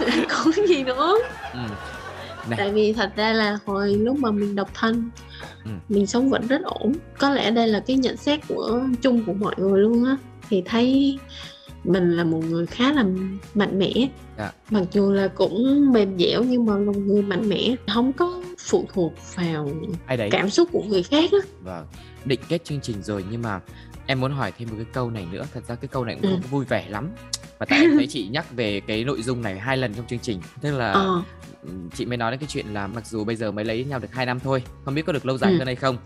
có 0.28 0.52
gì 0.68 0.82
nữa 0.84 1.14
ừ. 1.52 1.58
Này. 2.48 2.58
tại 2.58 2.70
vì 2.72 2.92
thật 2.92 3.12
ra 3.16 3.32
là 3.32 3.58
hồi 3.66 3.94
lúc 3.94 4.18
mà 4.18 4.30
mình 4.30 4.54
độc 4.56 4.70
thân 4.74 5.10
Ừ. 5.64 5.70
mình 5.88 6.06
sống 6.06 6.30
vẫn 6.30 6.46
rất 6.46 6.62
ổn 6.64 6.92
có 7.18 7.30
lẽ 7.30 7.50
đây 7.50 7.68
là 7.68 7.80
cái 7.80 7.96
nhận 7.96 8.16
xét 8.16 8.40
của 8.48 8.80
chung 9.02 9.24
của 9.24 9.32
mọi 9.32 9.54
người 9.58 9.80
luôn 9.80 10.04
á 10.04 10.16
thì 10.50 10.62
thấy 10.66 11.18
mình 11.92 12.16
là 12.16 12.24
một 12.24 12.44
người 12.44 12.66
khá 12.66 12.92
là 12.92 13.04
mạnh 13.54 13.78
mẽ 13.78 13.92
Dạ. 14.38 14.52
mặc 14.70 14.82
dù 14.92 15.12
là 15.12 15.28
cũng 15.28 15.92
mềm 15.92 16.18
dẻo 16.18 16.42
nhưng 16.44 16.66
mà 16.66 16.72
là 16.78 16.84
một 16.92 16.96
người 16.96 17.22
mạnh 17.22 17.48
mẽ 17.48 17.74
không 17.94 18.12
có 18.12 18.42
phụ 18.58 18.86
thuộc 18.94 19.12
vào 19.36 19.70
ai 20.06 20.16
đấy 20.16 20.28
cảm 20.32 20.50
xúc 20.50 20.68
của 20.72 20.82
người 20.88 21.02
khác 21.02 21.30
á 21.32 21.38
Vâng, 21.62 21.86
định 22.24 22.40
kết 22.48 22.64
chương 22.64 22.80
trình 22.80 23.02
rồi 23.02 23.24
nhưng 23.30 23.42
mà 23.42 23.60
em 24.06 24.20
muốn 24.20 24.32
hỏi 24.32 24.52
thêm 24.58 24.68
một 24.68 24.74
cái 24.76 24.86
câu 24.92 25.10
này 25.10 25.26
nữa. 25.32 25.44
Thật 25.54 25.60
ra 25.68 25.74
cái 25.74 25.88
câu 25.88 26.04
này 26.04 26.14
cũng 26.22 26.30
Ừ. 26.30 26.36
không 26.40 26.50
vui 26.50 26.64
vẻ 26.64 26.86
lắm. 26.88 27.08
Và 27.58 27.66
tại 27.66 27.80
em 27.80 27.90
thấy 27.96 28.06
chị 28.06 28.28
nhắc 28.28 28.46
về 28.56 28.80
cái 28.80 29.04
nội 29.04 29.22
dung 29.22 29.42
này 29.42 29.58
hai 29.58 29.76
lần 29.76 29.94
trong 29.94 30.06
chương 30.06 30.18
trình. 30.18 30.40
Tức 30.60 30.70
là 30.78 30.92
ờ 30.92 31.22
chị 31.94 32.06
mới 32.06 32.16
nói 32.16 32.30
đến 32.30 32.40
cái 32.40 32.46
chuyện 32.52 32.66
là 32.74 32.86
mặc 32.86 33.06
dù 33.06 33.24
bây 33.24 33.36
giờ 33.36 33.50
mới 33.52 33.64
lấy 33.64 33.84
nhau 33.84 33.98
được 33.98 34.12
2 34.12 34.26
năm 34.26 34.40
thôi, 34.40 34.62
không 34.84 34.94
biết 34.94 35.06
có 35.06 35.12
được 35.12 35.26
lâu 35.26 35.38
dài 35.38 35.52
Ừ. 35.52 35.58
hơn 35.58 35.66
hay 35.66 35.76
không. 35.76 35.96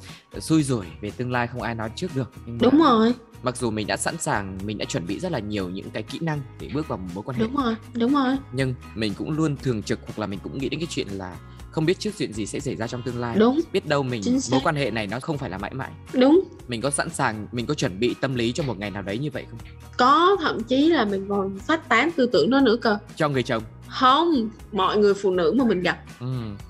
Xui 0.41 0.63
rủi 0.63 0.87
về 1.01 1.11
tương 1.17 1.33
lai 1.33 1.47
không 1.47 1.63
ai 1.63 1.75
nói 1.75 1.91
trước 1.97 2.17
được. 2.17 2.33
Nhưng 2.47 2.59
mà 2.59 2.63
đúng 2.63 2.79
rồi 2.83 3.15
Mặc 3.43 3.57
dù 3.57 3.71
mình 3.71 3.87
đã 3.87 3.97
sẵn 3.97 4.17
sàng, 4.19 4.59
mình 4.65 4.79
đã 4.79 4.85
chuẩn 4.85 5.07
bị 5.07 5.19
rất 5.19 5.33
là 5.33 5.39
nhiều 5.39 5.69
những 5.71 5.91
cái 5.91 6.03
kỹ 6.03 6.19
năng 6.23 6.41
để 6.61 6.71
bước 6.75 6.89
vào 6.89 6.99
một 6.99 7.09
mối 7.15 7.25
quan 7.27 7.39
hệ. 7.39 7.45
đúng 7.45 7.57
rồi 7.57 7.77
đúng 7.95 8.15
rồi 8.15 8.37
Nhưng 8.53 8.75
mình 8.95 9.15
cũng 9.15 9.31
luôn 9.31 9.57
thường 9.57 9.83
trực 9.83 9.99
hoặc 10.07 10.19
là 10.19 10.27
mình 10.27 10.39
cũng 10.43 10.59
nghĩ 10.59 10.69
đến 10.69 10.81
cái 10.81 10.87
chuyện 10.91 11.09
là 11.09 11.37
không 11.73 11.87
biết 11.87 11.99
trước 11.99 12.11
chuyện 12.19 12.33
gì 12.33 12.47
sẽ 12.47 12.61
xảy 12.61 12.77
ra 12.77 12.87
trong 12.87 13.03
tương 13.03 13.21
lai. 13.21 13.37
đúng. 13.39 13.61
Biết 13.73 13.87
đâu 13.87 14.03
mình 14.03 14.23
mối 14.51 14.61
quan 14.65 14.75
hệ 14.77 14.91
này 14.91 15.07
nó 15.07 15.21
không 15.21 15.39
phải 15.39 15.51
là 15.51 15.59
mãi 15.59 15.75
mãi. 15.75 15.91
đúng. 16.13 16.41
Mình 16.69 16.81
có 16.81 16.91
sẵn 16.91 17.11
sàng 17.11 17.47
mình 17.53 17.67
có 17.67 17.75
chuẩn 17.75 18.01
bị 18.01 18.15
tâm 18.21 18.35
lý 18.35 18.53
cho 18.53 18.63
một 18.63 18.79
ngày 18.79 18.91
nào 18.91 19.03
đấy 19.03 19.19
như 19.19 19.31
vậy 19.31 19.47
không? 19.51 19.59
Có 19.97 20.37
thậm 20.41 20.63
chí 20.63 20.89
là 20.89 21.05
mình 21.05 21.27
còn 21.29 21.59
phát 21.59 21.89
tán 21.89 22.11
tư 22.17 22.27
tưởng 22.33 22.51
đó 22.51 22.61
nữa 22.61 22.77
cơ. 22.77 22.99
Cho 23.17 23.29
người 23.29 23.43
chồng. 23.43 23.63
Không 23.89 24.49
mọi 24.73 24.99
người 24.99 25.15
phụ 25.15 25.31
nữ 25.31 25.55
mà 25.57 25.65
mình 25.65 25.81
gặp. 25.81 25.99
Ừ. 26.21 26.27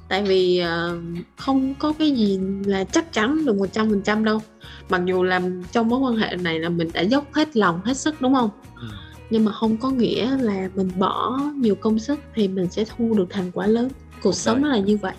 tại 0.08 0.22
vì 0.22 0.58
ờ, 0.58 0.98
không 1.36 1.74
có 1.74 1.92
cái 1.98 2.10
gì 2.10 2.40
là 2.64 2.84
chắc 2.84 3.12
chắn 3.12 3.44
được 3.44 3.56
một 3.56 3.66
trăm 3.72 3.90
phần 3.90 4.02
trăm 4.02 4.24
đâu. 4.24 4.40
Mặc 4.88 5.02
dù 5.04 5.22
làm 5.22 5.62
trong 5.72 5.88
mối 5.88 6.00
quan 6.00 6.16
hệ 6.16 6.36
này 6.36 6.58
là 6.58 6.68
mình 6.68 6.90
đã 6.92 7.00
dốc 7.00 7.32
hết 7.32 7.56
lòng 7.56 7.80
hết 7.84 7.96
sức 7.96 8.20
đúng 8.20 8.34
không? 8.34 8.50
Ừ. 8.76 8.86
nhưng 9.30 9.44
mà 9.44 9.52
không 9.52 9.76
có 9.76 9.90
nghĩa 9.90 10.36
là 10.40 10.68
mình 10.74 10.90
bỏ 10.98 11.40
nhiều 11.56 11.74
công 11.74 11.98
sức 11.98 12.20
thì 12.34 12.48
mình 12.48 12.70
sẽ 12.70 12.84
thu 12.84 13.14
được 13.14 13.26
thành 13.30 13.50
quả 13.52 13.66
lớn 13.66 13.88
cuộc 14.22 14.34
sống 14.34 14.62
nó 14.62 14.68
là 14.68 14.78
như 14.78 14.96
vậy. 14.96 15.12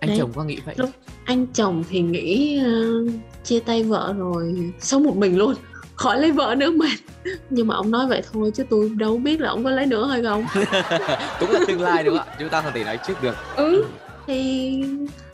Anh 0.00 0.08
Đấy. 0.08 0.16
chồng 0.18 0.32
có 0.34 0.44
nghĩ 0.44 0.58
vậy? 0.66 0.74
Lúc- 0.78 0.90
anh 1.24 1.46
chồng 1.54 1.84
thì 1.90 2.00
nghĩ 2.00 2.58
ờ, 2.64 2.70
chia 3.44 3.60
tay 3.60 3.82
vợ 3.82 4.14
rồi 4.18 4.72
sống 4.80 5.04
một 5.04 5.16
mình 5.16 5.38
luôn. 5.38 5.54
Khỏi 5.94 6.20
lấy 6.20 6.32
vợ 6.32 6.54
nữa 6.58 6.70
mệt 6.70 6.98
nhưng 7.50 7.66
mà 7.66 7.74
ông 7.76 7.90
nói 7.90 8.06
vậy 8.06 8.22
thôi 8.32 8.50
chứ 8.54 8.64
tôi 8.70 8.88
đâu 8.96 9.18
biết 9.18 9.40
là 9.40 9.48
ông 9.48 9.64
có 9.64 9.70
lấy 9.70 9.86
nữa 9.86 10.06
hay 10.06 10.22
không. 10.22 10.46
Cũng 11.40 11.50
là 11.50 11.60
tương 11.68 11.80
lai 11.80 12.04
đúng 12.04 12.18
không 12.18 12.26
ạ? 12.28 12.36
Chúng 12.38 12.48
ta 12.48 12.62
không 12.62 12.72
thể 12.74 12.84
nói 12.84 12.98
trước 13.06 13.22
được. 13.22 13.36
Ừ. 13.56 13.84
Thì 14.26 14.82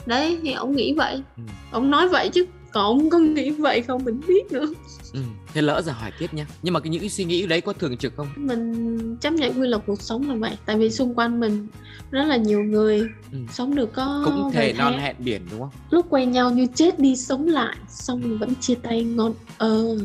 đấy 0.06 0.38
thì 0.42 0.52
ông 0.52 0.76
nghĩ 0.76 0.94
vậy. 0.94 1.22
Ừ. 1.36 1.42
ông 1.70 1.90
nói 1.90 2.08
vậy 2.08 2.28
chứ 2.28 2.44
còn 2.72 2.84
ông 2.84 3.10
có 3.10 3.18
nghĩ 3.18 3.50
vậy 3.50 3.82
không 3.82 4.04
mình 4.04 4.20
biết 4.28 4.52
nữa 4.52 4.66
ừ. 5.12 5.20
thế 5.54 5.62
lỡ 5.62 5.82
giờ 5.84 5.92
hỏi 5.92 6.12
tiếp 6.18 6.34
nha 6.34 6.46
nhưng 6.62 6.74
mà 6.74 6.80
cái 6.80 6.90
những 6.90 7.00
cái 7.00 7.10
suy 7.10 7.24
nghĩ 7.24 7.46
đấy 7.46 7.60
có 7.60 7.72
thường 7.72 7.96
trực 7.96 8.12
không 8.16 8.28
mình 8.36 9.16
chấp 9.20 9.32
nhận 9.32 9.60
quy 9.60 9.68
luật 9.68 9.82
cuộc 9.86 10.02
sống 10.02 10.28
là 10.28 10.34
vậy 10.34 10.56
tại 10.66 10.78
vì 10.78 10.90
xung 10.90 11.14
quanh 11.14 11.40
mình 11.40 11.66
rất 12.10 12.24
là 12.24 12.36
nhiều 12.36 12.64
người 12.64 13.08
Ừ. 13.32 13.38
sống 13.52 13.74
được 13.74 13.92
có 13.94 14.22
cũng 14.24 14.52
thể 14.52 14.72
non 14.72 14.98
hẹn 14.98 15.16
biển 15.18 15.42
đúng 15.50 15.60
không 15.60 15.70
lúc 15.90 16.06
quen 16.10 16.30
nhau 16.32 16.50
như 16.50 16.66
chết 16.74 16.98
đi 16.98 17.16
sống 17.16 17.46
lại 17.46 17.76
xong 17.88 18.20
rồi 18.22 18.38
vẫn 18.38 18.54
chia 18.60 18.74
tay 18.74 19.04
ngon 19.04 19.34
ờ 19.58 19.98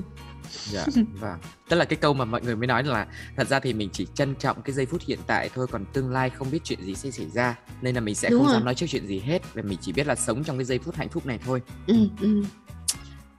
dạ 0.71 0.85
vâng 1.19 1.39
tức 1.69 1.75
là 1.75 1.85
cái 1.85 1.97
câu 1.97 2.13
mà 2.13 2.25
mọi 2.25 2.41
người 2.41 2.55
mới 2.55 2.67
nói 2.67 2.83
là 2.83 3.07
thật 3.37 3.47
ra 3.47 3.59
thì 3.59 3.73
mình 3.73 3.89
chỉ 3.93 4.07
trân 4.13 4.35
trọng 4.35 4.61
cái 4.61 4.73
giây 4.73 4.85
phút 4.85 5.01
hiện 5.07 5.19
tại 5.27 5.49
thôi 5.55 5.67
còn 5.71 5.85
tương 5.93 6.11
lai 6.11 6.29
không 6.29 6.51
biết 6.51 6.59
chuyện 6.63 6.81
gì 6.83 6.95
sẽ 6.95 7.11
xảy 7.11 7.25
ra 7.33 7.55
nên 7.81 7.95
là 7.95 8.01
mình 8.01 8.15
sẽ 8.15 8.29
Đúng 8.29 8.39
không 8.39 8.47
rồi. 8.47 8.53
dám 8.53 8.65
nói 8.65 8.75
trước 8.75 8.85
chuyện 8.89 9.07
gì 9.07 9.19
hết 9.19 9.53
và 9.53 9.61
mình 9.61 9.77
chỉ 9.81 9.91
biết 9.93 10.07
là 10.07 10.15
sống 10.15 10.43
trong 10.43 10.57
cái 10.57 10.65
giây 10.65 10.79
phút 10.79 10.95
hạnh 10.95 11.09
phúc 11.09 11.25
này 11.25 11.39
thôi 11.45 11.61
ừ, 11.87 11.95
ừ. 12.21 12.43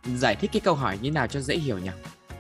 Giải 0.05 0.37
thích 0.37 0.51
cái 0.53 0.61
câu 0.61 0.75
hỏi 0.75 0.99
như 1.03 1.11
nào 1.11 1.27
cho 1.27 1.41
dễ 1.41 1.57
hiểu 1.57 1.79
nhỉ? 1.79 1.91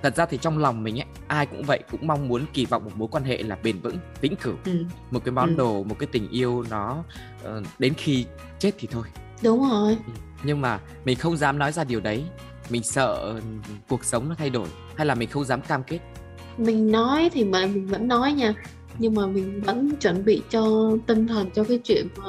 Thật 0.02 0.16
ra 0.16 0.26
thì 0.26 0.38
trong 0.42 0.58
lòng 0.58 0.82
mình 0.82 0.98
ấy 1.00 1.06
ai 1.28 1.46
cũng 1.46 1.62
vậy 1.62 1.82
cũng 1.90 2.06
mong 2.06 2.28
muốn 2.28 2.44
kỳ 2.54 2.64
vọng 2.66 2.84
một 2.84 2.90
mối 2.96 3.08
quan 3.10 3.24
hệ 3.24 3.42
là 3.42 3.56
bền 3.62 3.80
vững 3.80 3.98
vĩnh 4.20 4.36
cửu. 4.36 4.54
Ừ. 4.64 4.84
một 5.10 5.24
cái 5.24 5.32
món 5.32 5.48
Ừ. 5.48 5.54
đồ 5.56 5.82
một 5.82 5.96
cái 5.98 6.08
tình 6.12 6.28
yêu 6.30 6.64
nó 6.70 7.04
ờ, 7.42 7.62
đến 7.78 7.94
khi 7.94 8.24
chết 8.58 8.70
thì 8.78 8.88
thôi. 8.90 9.04
Đúng 9.42 9.70
rồi. 9.70 9.98
Nhưng 10.42 10.60
mà 10.60 10.80
mình 11.04 11.18
không 11.18 11.36
dám 11.36 11.58
nói 11.58 11.72
ra 11.72 11.84
điều 11.84 12.00
đấy. 12.00 12.24
Mình 12.70 12.82
sợ 12.82 13.40
cuộc 13.88 14.04
sống 14.04 14.28
nó 14.28 14.34
thay 14.34 14.50
đổi 14.50 14.68
hay 14.96 15.06
là 15.06 15.14
mình 15.14 15.28
không 15.28 15.44
dám 15.44 15.62
cam 15.62 15.82
kết? 15.82 15.98
Mình 16.58 16.92
nói 16.92 17.30
thì 17.32 17.44
mà 17.44 17.66
mình 17.66 17.86
vẫn 17.86 18.08
nói 18.08 18.32
nha. 18.32 18.54
Nhưng 18.98 19.14
mà 19.14 19.26
mình 19.26 19.60
vẫn 19.60 19.96
chuẩn 19.96 20.24
bị 20.24 20.42
cho 20.50 20.90
tinh 21.06 21.26
thần 21.26 21.50
cho 21.50 21.64
cái 21.64 21.78
chuyện 21.84 22.08
mà 22.16 22.24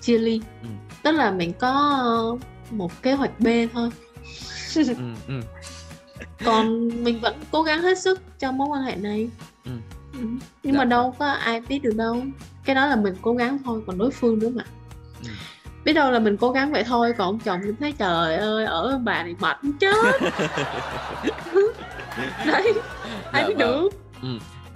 chia 0.00 0.18
ly. 0.18 0.40
Ừ. 0.62 0.68
tức 1.02 1.12
là 1.12 1.30
mình 1.30 1.52
có 1.52 2.38
một 2.70 3.02
kế 3.02 3.12
hoạch 3.12 3.40
B 3.40 3.46
thôi 3.72 3.90
ừ, 4.76 4.94
ừ, 5.28 5.40
còn 6.44 6.88
mình 7.04 7.20
vẫn 7.20 7.34
cố 7.52 7.62
gắng 7.62 7.82
hết 7.82 7.98
sức 7.98 8.20
trong 8.38 8.58
mối 8.58 8.68
quan 8.68 8.82
hệ 8.82 8.96
này 8.96 9.28
Ừ. 9.64 9.70
Ừ. 10.12 10.18
nhưng 10.62 10.72
Dạ. 10.74 10.78
mà 10.78 10.84
đâu 10.84 11.14
có 11.18 11.26
ai 11.26 11.60
biết 11.60 11.78
được 11.82 11.96
đâu 11.96 12.22
cái 12.64 12.74
đó 12.74 12.86
là 12.86 12.96
mình 12.96 13.14
cố 13.22 13.34
gắng 13.34 13.58
thôi 13.64 13.82
còn 13.86 13.98
đối 13.98 14.10
phương 14.10 14.38
nữa 14.38 14.48
mà 14.54 14.64
Ừ. 15.24 15.28
biết 15.84 15.92
đâu 15.92 16.10
là 16.10 16.18
mình 16.18 16.36
cố 16.36 16.50
gắng 16.52 16.72
vậy 16.72 16.84
thôi 16.84 17.12
còn 17.18 17.26
ông 17.28 17.38
chồng 17.38 17.60
cũng 17.66 17.76
thấy 17.80 17.92
trời 17.98 18.36
ơi 18.36 18.64
ở 18.64 19.00
bà 19.04 19.22
này 19.22 19.34
mệt 19.40 19.56
chết 19.80 20.20
đấy 22.46 22.72
ai 23.32 23.42
Dạ 23.42 23.48
biết 23.48 23.54
vâng. 23.58 23.58
được 23.58 23.88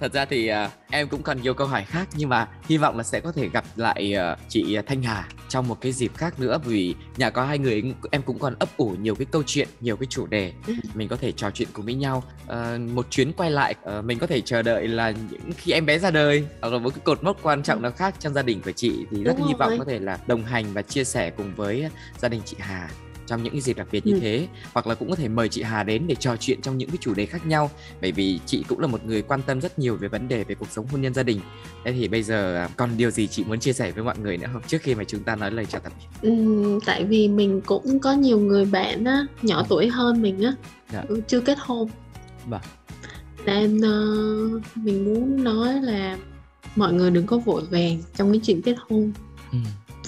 Thật 0.00 0.12
ra 0.12 0.24
thì 0.24 0.46
à, 0.48 0.70
em 0.90 1.08
cũng 1.08 1.22
còn 1.22 1.42
nhiều 1.42 1.54
câu 1.54 1.66
hỏi 1.66 1.84
khác 1.88 2.08
nhưng 2.14 2.28
mà 2.28 2.48
hy 2.64 2.76
vọng 2.78 2.96
là 2.96 3.02
sẽ 3.02 3.20
có 3.20 3.32
thể 3.32 3.48
gặp 3.48 3.64
lại 3.76 4.14
à, 4.14 4.36
chị 4.48 4.76
Thanh 4.86 5.02
Hà 5.02 5.28
trong 5.48 5.68
một 5.68 5.80
cái 5.80 5.92
dịp 5.92 6.12
khác 6.16 6.40
nữa 6.40 6.58
vì 6.64 6.94
nhà 7.16 7.30
có 7.30 7.44
hai 7.44 7.58
người 7.58 7.94
em 8.10 8.22
cũng 8.22 8.38
còn 8.38 8.54
ấp 8.58 8.68
ủ 8.76 8.90
nhiều 9.00 9.14
cái 9.14 9.26
câu 9.32 9.42
chuyện, 9.46 9.68
nhiều 9.80 9.96
cái 9.96 10.06
chủ 10.10 10.26
đề 10.26 10.52
Ừ. 10.66 10.74
mình 10.94 11.08
có 11.08 11.16
thể 11.16 11.32
trò 11.32 11.50
chuyện 11.50 11.68
cùng 11.72 11.84
với 11.84 11.94
nhau. 11.94 12.22
Ờ, 12.46 12.78
một 12.94 13.06
chuyến 13.10 13.32
quay 13.32 13.50
lại 13.50 13.74
ờ, 13.82 14.02
mình 14.02 14.18
có 14.18 14.26
thể 14.26 14.40
chờ 14.40 14.62
đợi 14.62 14.88
là 14.88 15.10
những 15.10 15.52
khi 15.56 15.72
em 15.72 15.86
bé 15.86 15.98
ra 15.98 16.10
đời 16.10 16.46
hoặc 16.60 16.72
là 16.72 16.78
một 16.78 16.90
cái 16.94 17.00
cột 17.04 17.22
mốc 17.24 17.42
quan 17.42 17.62
trọng 17.62 17.82
nào 17.82 17.92
khác 17.92 18.14
trong 18.18 18.34
gia 18.34 18.42
đình 18.42 18.60
của 18.64 18.72
chị 18.72 18.92
thì 19.10 19.24
rất 19.24 19.34
Đúng 19.38 19.46
hy 19.46 19.54
vọng 19.58 19.68
rồi. 19.68 19.78
có 19.78 19.84
thể 19.84 19.98
là 19.98 20.18
đồng 20.26 20.44
hành 20.44 20.64
và 20.72 20.82
chia 20.82 21.04
sẻ 21.04 21.30
cùng 21.30 21.54
với 21.54 21.90
gia 22.18 22.28
đình 22.28 22.40
chị 22.44 22.56
Hà 22.60 22.90
trong 23.28 23.42
những 23.42 23.52
cái 23.52 23.60
dịp 23.60 23.76
đặc 23.76 23.86
biệt 23.92 24.06
như 24.06 24.12
Ừ. 24.14 24.18
thế. 24.20 24.48
Hoặc 24.72 24.86
là 24.86 24.94
cũng 24.94 25.10
có 25.10 25.16
thể 25.16 25.28
mời 25.28 25.48
chị 25.48 25.62
Hà 25.62 25.82
đến 25.82 26.02
để 26.06 26.14
trò 26.14 26.36
chuyện 26.36 26.60
trong 26.62 26.78
những 26.78 26.88
cái 26.88 26.98
chủ 27.00 27.14
đề 27.14 27.26
khác 27.26 27.46
nhau. 27.46 27.70
Bởi 28.00 28.12
vì 28.12 28.40
chị 28.46 28.64
cũng 28.68 28.80
là 28.80 28.86
một 28.86 29.04
người 29.06 29.22
quan 29.22 29.42
tâm 29.42 29.60
rất 29.60 29.78
nhiều 29.78 29.96
về 29.96 30.08
vấn 30.08 30.28
đề 30.28 30.44
về 30.44 30.54
cuộc 30.54 30.68
sống 30.70 30.86
hôn 30.86 31.00
nhân 31.00 31.14
gia 31.14 31.22
đình. 31.22 31.40
Thế 31.84 31.92
thì 31.92 32.08
bây 32.08 32.22
giờ 32.22 32.56
à, 32.56 32.68
còn 32.76 32.90
điều 32.96 33.10
gì 33.10 33.26
chị 33.26 33.44
muốn 33.44 33.60
chia 33.60 33.72
sẻ 33.72 33.92
với 33.92 34.04
mọi 34.04 34.18
người 34.18 34.36
nữa 34.38 34.46
không? 34.52 34.62
Trước 34.66 34.78
khi 34.82 34.94
mà 34.94 35.04
chúng 35.04 35.22
ta 35.22 35.36
nói 35.36 35.50
lời 35.50 35.66
chào 35.66 35.80
tạm 35.80 35.92
biệt. 35.98 36.28
Ừm, 36.28 36.80
tại 36.80 37.04
vì 37.04 37.28
mình 37.28 37.60
cũng 37.66 37.98
có 37.98 38.12
nhiều 38.12 38.38
người 38.40 38.64
bạn 38.64 39.04
á 39.04 39.26
nhỏ 39.42 39.66
tuổi 39.68 39.88
hơn 39.88 40.22
mình 40.22 40.42
á 40.42 40.52
Dạ. 40.92 41.04
ừ, 41.08 41.20
chưa 41.28 41.40
kết 41.40 41.58
hôn. 41.60 41.88
Vâng. 42.48 42.60
nên 43.46 43.80
ờ, 43.80 43.90
mình 44.74 45.04
muốn 45.04 45.44
nói 45.44 45.82
là 45.82 46.18
mọi 46.76 46.92
người 46.92 47.10
đừng 47.10 47.26
có 47.26 47.38
vội 47.38 47.62
vàng 47.70 48.02
trong 48.16 48.32
cái 48.32 48.40
chuyện 48.44 48.62
kết 48.62 48.76
hôn 48.88 49.12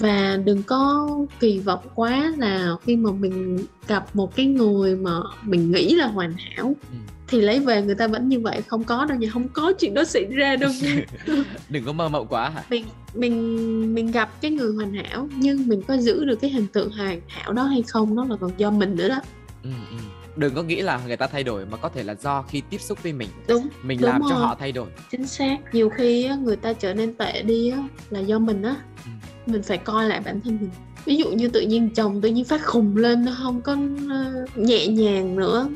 và 0.01 0.37
đừng 0.45 0.63
có 0.63 1.09
kỳ 1.39 1.59
vọng 1.59 1.79
quá 1.95 2.33
là 2.37 2.75
khi 2.85 2.95
mà 2.95 3.11
mình 3.11 3.57
gặp 3.87 4.15
một 4.15 4.35
cái 4.35 4.45
người 4.45 4.95
mà 4.95 5.11
mình 5.43 5.71
nghĩ 5.71 5.95
là 5.95 6.07
hoàn 6.07 6.33
hảo 6.37 6.75
Ừ. 6.91 6.97
thì 7.27 7.41
lấy 7.41 7.59
về 7.59 7.81
người 7.81 7.95
ta 7.95 8.07
vẫn 8.07 8.29
như 8.29 8.39
vậy 8.39 8.61
không 8.67 8.83
có 8.83 9.05
đâu 9.05 9.17
nha 9.17 9.29
không 9.33 9.47
có 9.49 9.73
chuyện 9.79 9.93
đó 9.93 10.03
xảy 10.03 10.25
ra 10.25 10.55
đâu 10.55 10.71
nha 10.81 11.01
đừng 11.69 11.85
có 11.85 11.91
mơ 11.93 12.09
mộng 12.09 12.27
quá 12.29 12.49
hả 12.49 12.63
mình 12.69 12.85
mình 13.13 13.95
mình 13.95 14.11
gặp 14.11 14.41
cái 14.41 14.51
người 14.51 14.73
hoàn 14.75 14.93
hảo 14.93 15.27
nhưng 15.37 15.67
mình 15.67 15.81
có 15.87 15.97
giữ 15.97 16.25
được 16.25 16.35
cái 16.41 16.49
hình 16.51 16.67
tượng 16.67 16.91
hoàn 16.91 17.21
hảo 17.27 17.53
đó 17.53 17.63
hay 17.63 17.81
không 17.87 18.15
đó 18.15 18.25
là 18.29 18.35
còn 18.41 18.51
do 18.57 18.71
mình 18.71 18.95
nữa 18.95 19.07
đó 19.09 19.19
ừ, 19.63 19.69
ừ. 19.91 19.97
đừng 20.35 20.53
có 20.55 20.63
nghĩ 20.63 20.81
là 20.81 20.99
người 21.07 21.17
ta 21.17 21.27
thay 21.27 21.43
đổi 21.43 21.65
mà 21.65 21.77
có 21.77 21.89
thể 21.89 22.03
là 22.03 22.15
do 22.15 22.41
khi 22.41 22.61
tiếp 22.69 22.81
xúc 22.81 23.03
với 23.03 23.13
mình 23.13 23.29
đúng 23.47 23.67
mình 23.83 23.97
Đúng 24.01 24.09
làm 24.09 24.21
cho 24.29 24.35
rồi. 24.35 24.39
họ 24.45 24.55
thay 24.59 24.71
đổi 24.71 24.87
chính 25.11 25.27
xác 25.27 25.57
nhiều 25.73 25.89
khi 25.89 26.29
người 26.43 26.55
ta 26.55 26.73
trở 26.73 26.93
nên 26.93 27.13
tệ 27.13 27.41
đi 27.41 27.73
là 28.09 28.19
do 28.19 28.39
mình 28.39 28.63
á 28.63 28.75
Ừ. 29.05 29.11
mình 29.45 29.63
phải 29.63 29.77
coi 29.77 30.09
lại 30.09 30.21
bản 30.25 30.41
thân 30.41 30.57
mình. 30.61 30.69
Ví 31.05 31.15
dụ 31.15 31.29
như 31.29 31.47
tự 31.47 31.61
nhiên 31.61 31.89
chồng 31.95 32.21
tự 32.21 32.29
nhiên 32.29 32.45
phát 32.45 32.65
khùng 32.65 32.97
lên 32.97 33.25
nó 33.25 33.31
không 33.43 33.61
có 33.61 33.77
ờ, 34.09 34.45
nhẹ 34.55 34.87
nhàng 34.87 35.35
nữa. 35.35 35.69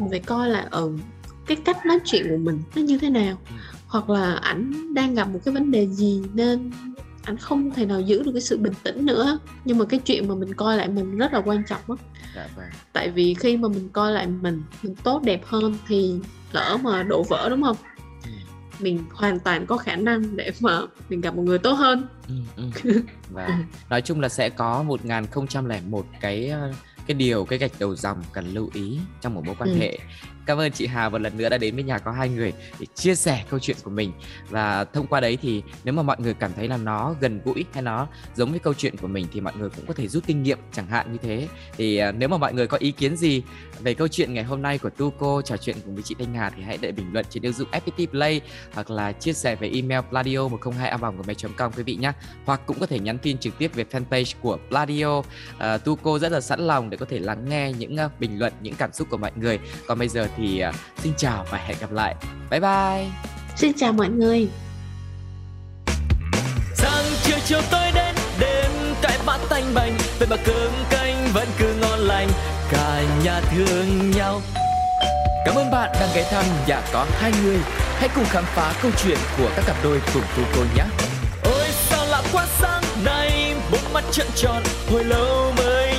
Mình 0.00 0.10
phải 0.10 0.20
coi 0.20 0.48
lại 0.48 0.66
ừ 0.70 0.92
cái 1.46 1.56
cách 1.64 1.86
nói 1.86 1.98
chuyện 2.04 2.28
của 2.28 2.36
mình 2.36 2.62
nó 2.76 2.82
như 2.82 2.98
thế 2.98 3.10
nào. 3.10 3.38
Ừ. 3.48 3.54
hoặc 3.86 4.10
là 4.10 4.34
ảnh 4.34 4.94
đang 4.94 5.14
gặp 5.14 5.28
một 5.28 5.38
cái 5.44 5.54
vấn 5.54 5.70
đề 5.70 5.86
gì 5.86 6.22
nên 6.34 6.70
ảnh 7.22 7.36
không 7.36 7.70
thể 7.70 7.86
nào 7.86 8.00
giữ 8.00 8.22
được 8.22 8.32
cái 8.32 8.40
sự 8.40 8.58
bình 8.58 8.72
tĩnh 8.82 9.06
nữa. 9.06 9.38
Nhưng 9.64 9.78
mà 9.78 9.84
cái 9.84 10.00
chuyện 10.00 10.28
mà 10.28 10.34
mình 10.34 10.54
coi 10.54 10.76
lại 10.76 10.88
mình 10.88 11.16
rất 11.16 11.32
là 11.32 11.42
quan 11.44 11.62
trọng 11.68 11.80
á. 11.88 11.96
Dạ 12.36 12.48
vâng. 12.56 12.66
Tại 12.92 13.10
vì 13.10 13.34
khi 13.34 13.56
mà 13.56 13.68
mình 13.68 13.88
coi 13.92 14.12
lại 14.12 14.26
mình 14.26 14.62
mình 14.82 14.94
tốt 14.94 15.22
đẹp 15.24 15.40
hơn 15.44 15.74
thì 15.88 16.14
lỡ 16.52 16.78
mà 16.82 17.02
đổ 17.02 17.22
vỡ 17.22 17.48
đúng 17.50 17.62
không. 17.62 17.76
Mình 18.80 19.04
hoàn 19.12 19.38
toàn 19.40 19.66
có 19.66 19.76
khả 19.76 19.96
năng 19.96 20.36
để 20.36 20.50
mà 20.60 20.80
mình 21.08 21.20
gặp 21.20 21.34
một 21.34 21.42
người 21.42 21.58
tốt 21.58 21.72
hơn 21.72 22.06
Ừ, 22.28 22.34
ừ. 22.84 22.92
và 23.30 23.58
nói 23.90 24.02
chung 24.02 24.20
là 24.20 24.28
sẽ 24.28 24.48
có 24.48 24.82
1001 24.82 26.06
cái 26.20 26.48
ờ, 26.48 26.72
cái 27.06 27.14
điều 27.14 27.44
cái 27.44 27.58
gạch 27.58 27.72
đầu 27.78 27.96
dòng 27.96 28.22
cần 28.32 28.54
lưu 28.54 28.70
ý 28.74 28.98
trong 29.20 29.34
một 29.34 29.42
mối 29.46 29.54
quan 29.58 29.70
Ừ. 29.70 29.76
hệ 29.78 29.98
cảm 30.46 30.58
ơn 30.58 30.72
chị 30.72 30.86
Hà 30.86 31.08
một 31.08 31.20
lần 31.20 31.36
nữa 31.36 31.48
đã 31.48 31.58
đến 31.58 31.74
với 31.74 31.84
nhà 31.84 31.98
có 31.98 32.12
hai 32.12 32.28
người 32.28 32.52
để 32.80 32.86
chia 32.94 33.14
sẻ 33.14 33.44
câu 33.50 33.60
chuyện 33.60 33.76
của 33.82 33.90
mình 33.90 34.12
và 34.50 34.84
thông 34.84 35.06
qua 35.06 35.20
đấy 35.20 35.38
thì 35.42 35.62
nếu 35.84 35.94
mà 35.94 36.02
mọi 36.02 36.16
người 36.18 36.34
cảm 36.34 36.50
thấy 36.56 36.68
là 36.68 36.76
nó 36.76 37.14
gần 37.20 37.40
gũi 37.44 37.64
hay 37.72 37.82
nó 37.82 38.08
giống 38.34 38.50
với 38.50 38.58
câu 38.58 38.74
chuyện 38.74 38.96
của 38.96 39.08
mình 39.08 39.26
thì 39.32 39.40
mọi 39.40 39.52
người 39.58 39.70
cũng 39.70 39.86
có 39.86 39.94
thể 39.94 40.08
rút 40.08 40.24
kinh 40.26 40.42
nghiệm 40.42 40.58
chẳng 40.72 40.86
hạn 40.86 41.12
như 41.12 41.18
thế 41.22 41.48
thì 41.76 41.96
à, 41.96 42.12
nếu 42.12 42.28
mà 42.28 42.36
mọi 42.36 42.54
người 42.54 42.66
có 42.66 42.76
ý 42.76 42.90
kiến 42.90 43.16
gì 43.16 43.42
về 43.80 43.94
câu 43.94 44.08
chuyện 44.08 44.34
ngày 44.34 44.44
hôm 44.44 44.62
nay 44.62 44.78
của 44.78 44.90
Tuco 44.90 45.42
trò 45.42 45.56
chuyện 45.56 45.76
cùng 45.84 45.94
với 45.94 46.02
chị 46.02 46.14
Thanh 46.18 46.34
Hà 46.34 46.50
thì 46.50 46.62
hãy 46.62 46.78
để 46.80 46.92
bình 46.92 47.06
luận 47.12 47.26
trên 47.30 47.42
ứng 47.42 47.52
dụng 47.52 47.68
FPT 47.70 48.06
Play 48.06 48.40
hoặc 48.74 48.90
là 48.90 49.12
chia 49.12 49.32
sẻ 49.32 49.56
về 49.56 49.70
email 49.74 50.00
pladio 50.10 50.48
102 50.48 50.92
com 51.56 51.72
quý 51.76 51.82
vị 51.82 51.96
nhé 51.96 52.12
hoặc 52.44 52.60
cũng 52.66 52.78
có 52.80 52.86
thể 52.86 52.98
nhắn 52.98 53.18
tin 53.18 53.38
trực 53.38 53.58
tiếp 53.58 53.74
về 53.74 53.84
fanpage 53.90 54.34
của 54.42 54.58
Pladio. 54.68 55.22
À, 55.58 55.78
Tuco 55.78 56.18
rất 56.18 56.32
là 56.32 56.40
sẵn 56.40 56.60
lòng 56.60 56.90
để 56.90 56.96
có 56.96 57.06
thể 57.08 57.18
lắng 57.18 57.48
nghe 57.48 57.72
những 57.72 57.96
uh, 58.06 58.20
bình 58.20 58.38
luận, 58.38 58.52
những 58.60 58.74
cảm 58.74 58.92
xúc 58.92 59.08
của 59.10 59.16
mọi 59.16 59.32
người. 59.36 59.58
Còn 59.86 59.98
bây 59.98 60.08
giờ 60.08 60.28
thì 60.36 60.62
uh, 60.68 60.74
xin 60.98 61.12
chào 61.16 61.46
và 61.50 61.58
hẹn 61.58 61.76
gặp 61.80 61.92
lại. 61.92 62.14
Bye 62.50 62.60
bye. 62.60 63.06
xin 63.56 63.72
chào 63.76 63.92
mọi 63.92 64.08
người. 64.08 64.48
Sáng 66.74 67.04
chiều 67.22 67.38
chiều 67.44 67.60
tối 67.70 67.90
đến 67.94 68.14
đêm 68.40 68.70
cãi 69.02 69.18
vã 69.24 69.38
tanh 69.50 69.74
bành. 69.74 69.92
Vậy 70.18 70.28
mà 70.30 70.36
cơm 70.44 70.72
canh 70.90 71.28
vẫn 71.34 71.48
cứ 71.58 71.74
ngon 71.80 71.98
lành 71.98 72.28
Cả 72.70 73.02
nhà 73.24 73.40
thương 73.40 74.10
nhau. 74.10 74.40
Cảm 75.46 75.54
ơn 75.54 75.70
bạn 75.70 75.90
đang 76.00 76.08
ghé 76.14 76.28
thăm 76.30 76.44
nhà 76.66 76.80
có 76.92 77.06
hai 77.10 77.32
người. 77.42 77.58
Hãy 77.98 78.08
cùng 78.14 78.24
khám 78.24 78.44
phá 78.44 78.74
câu 78.82 78.90
chuyện 79.04 79.18
của 79.38 79.50
các 79.56 79.64
cặp 79.66 79.76
đôi 79.84 80.00
cùng 80.14 80.22
tu 80.36 80.42
cô 80.56 80.62
nhé. 80.76 80.84
Ôi 81.44 81.66
sao 81.70 82.06
lạ 82.06 82.22
quá 82.32 82.46
sáng 82.60 82.82
nay 83.04 83.54
Bốn 83.72 83.80
mắt 83.92 84.04
trợn 84.12 84.26
tròn 84.34 84.62
Hồi 84.90 85.04
lâu 85.04 85.52
mới 85.56 85.85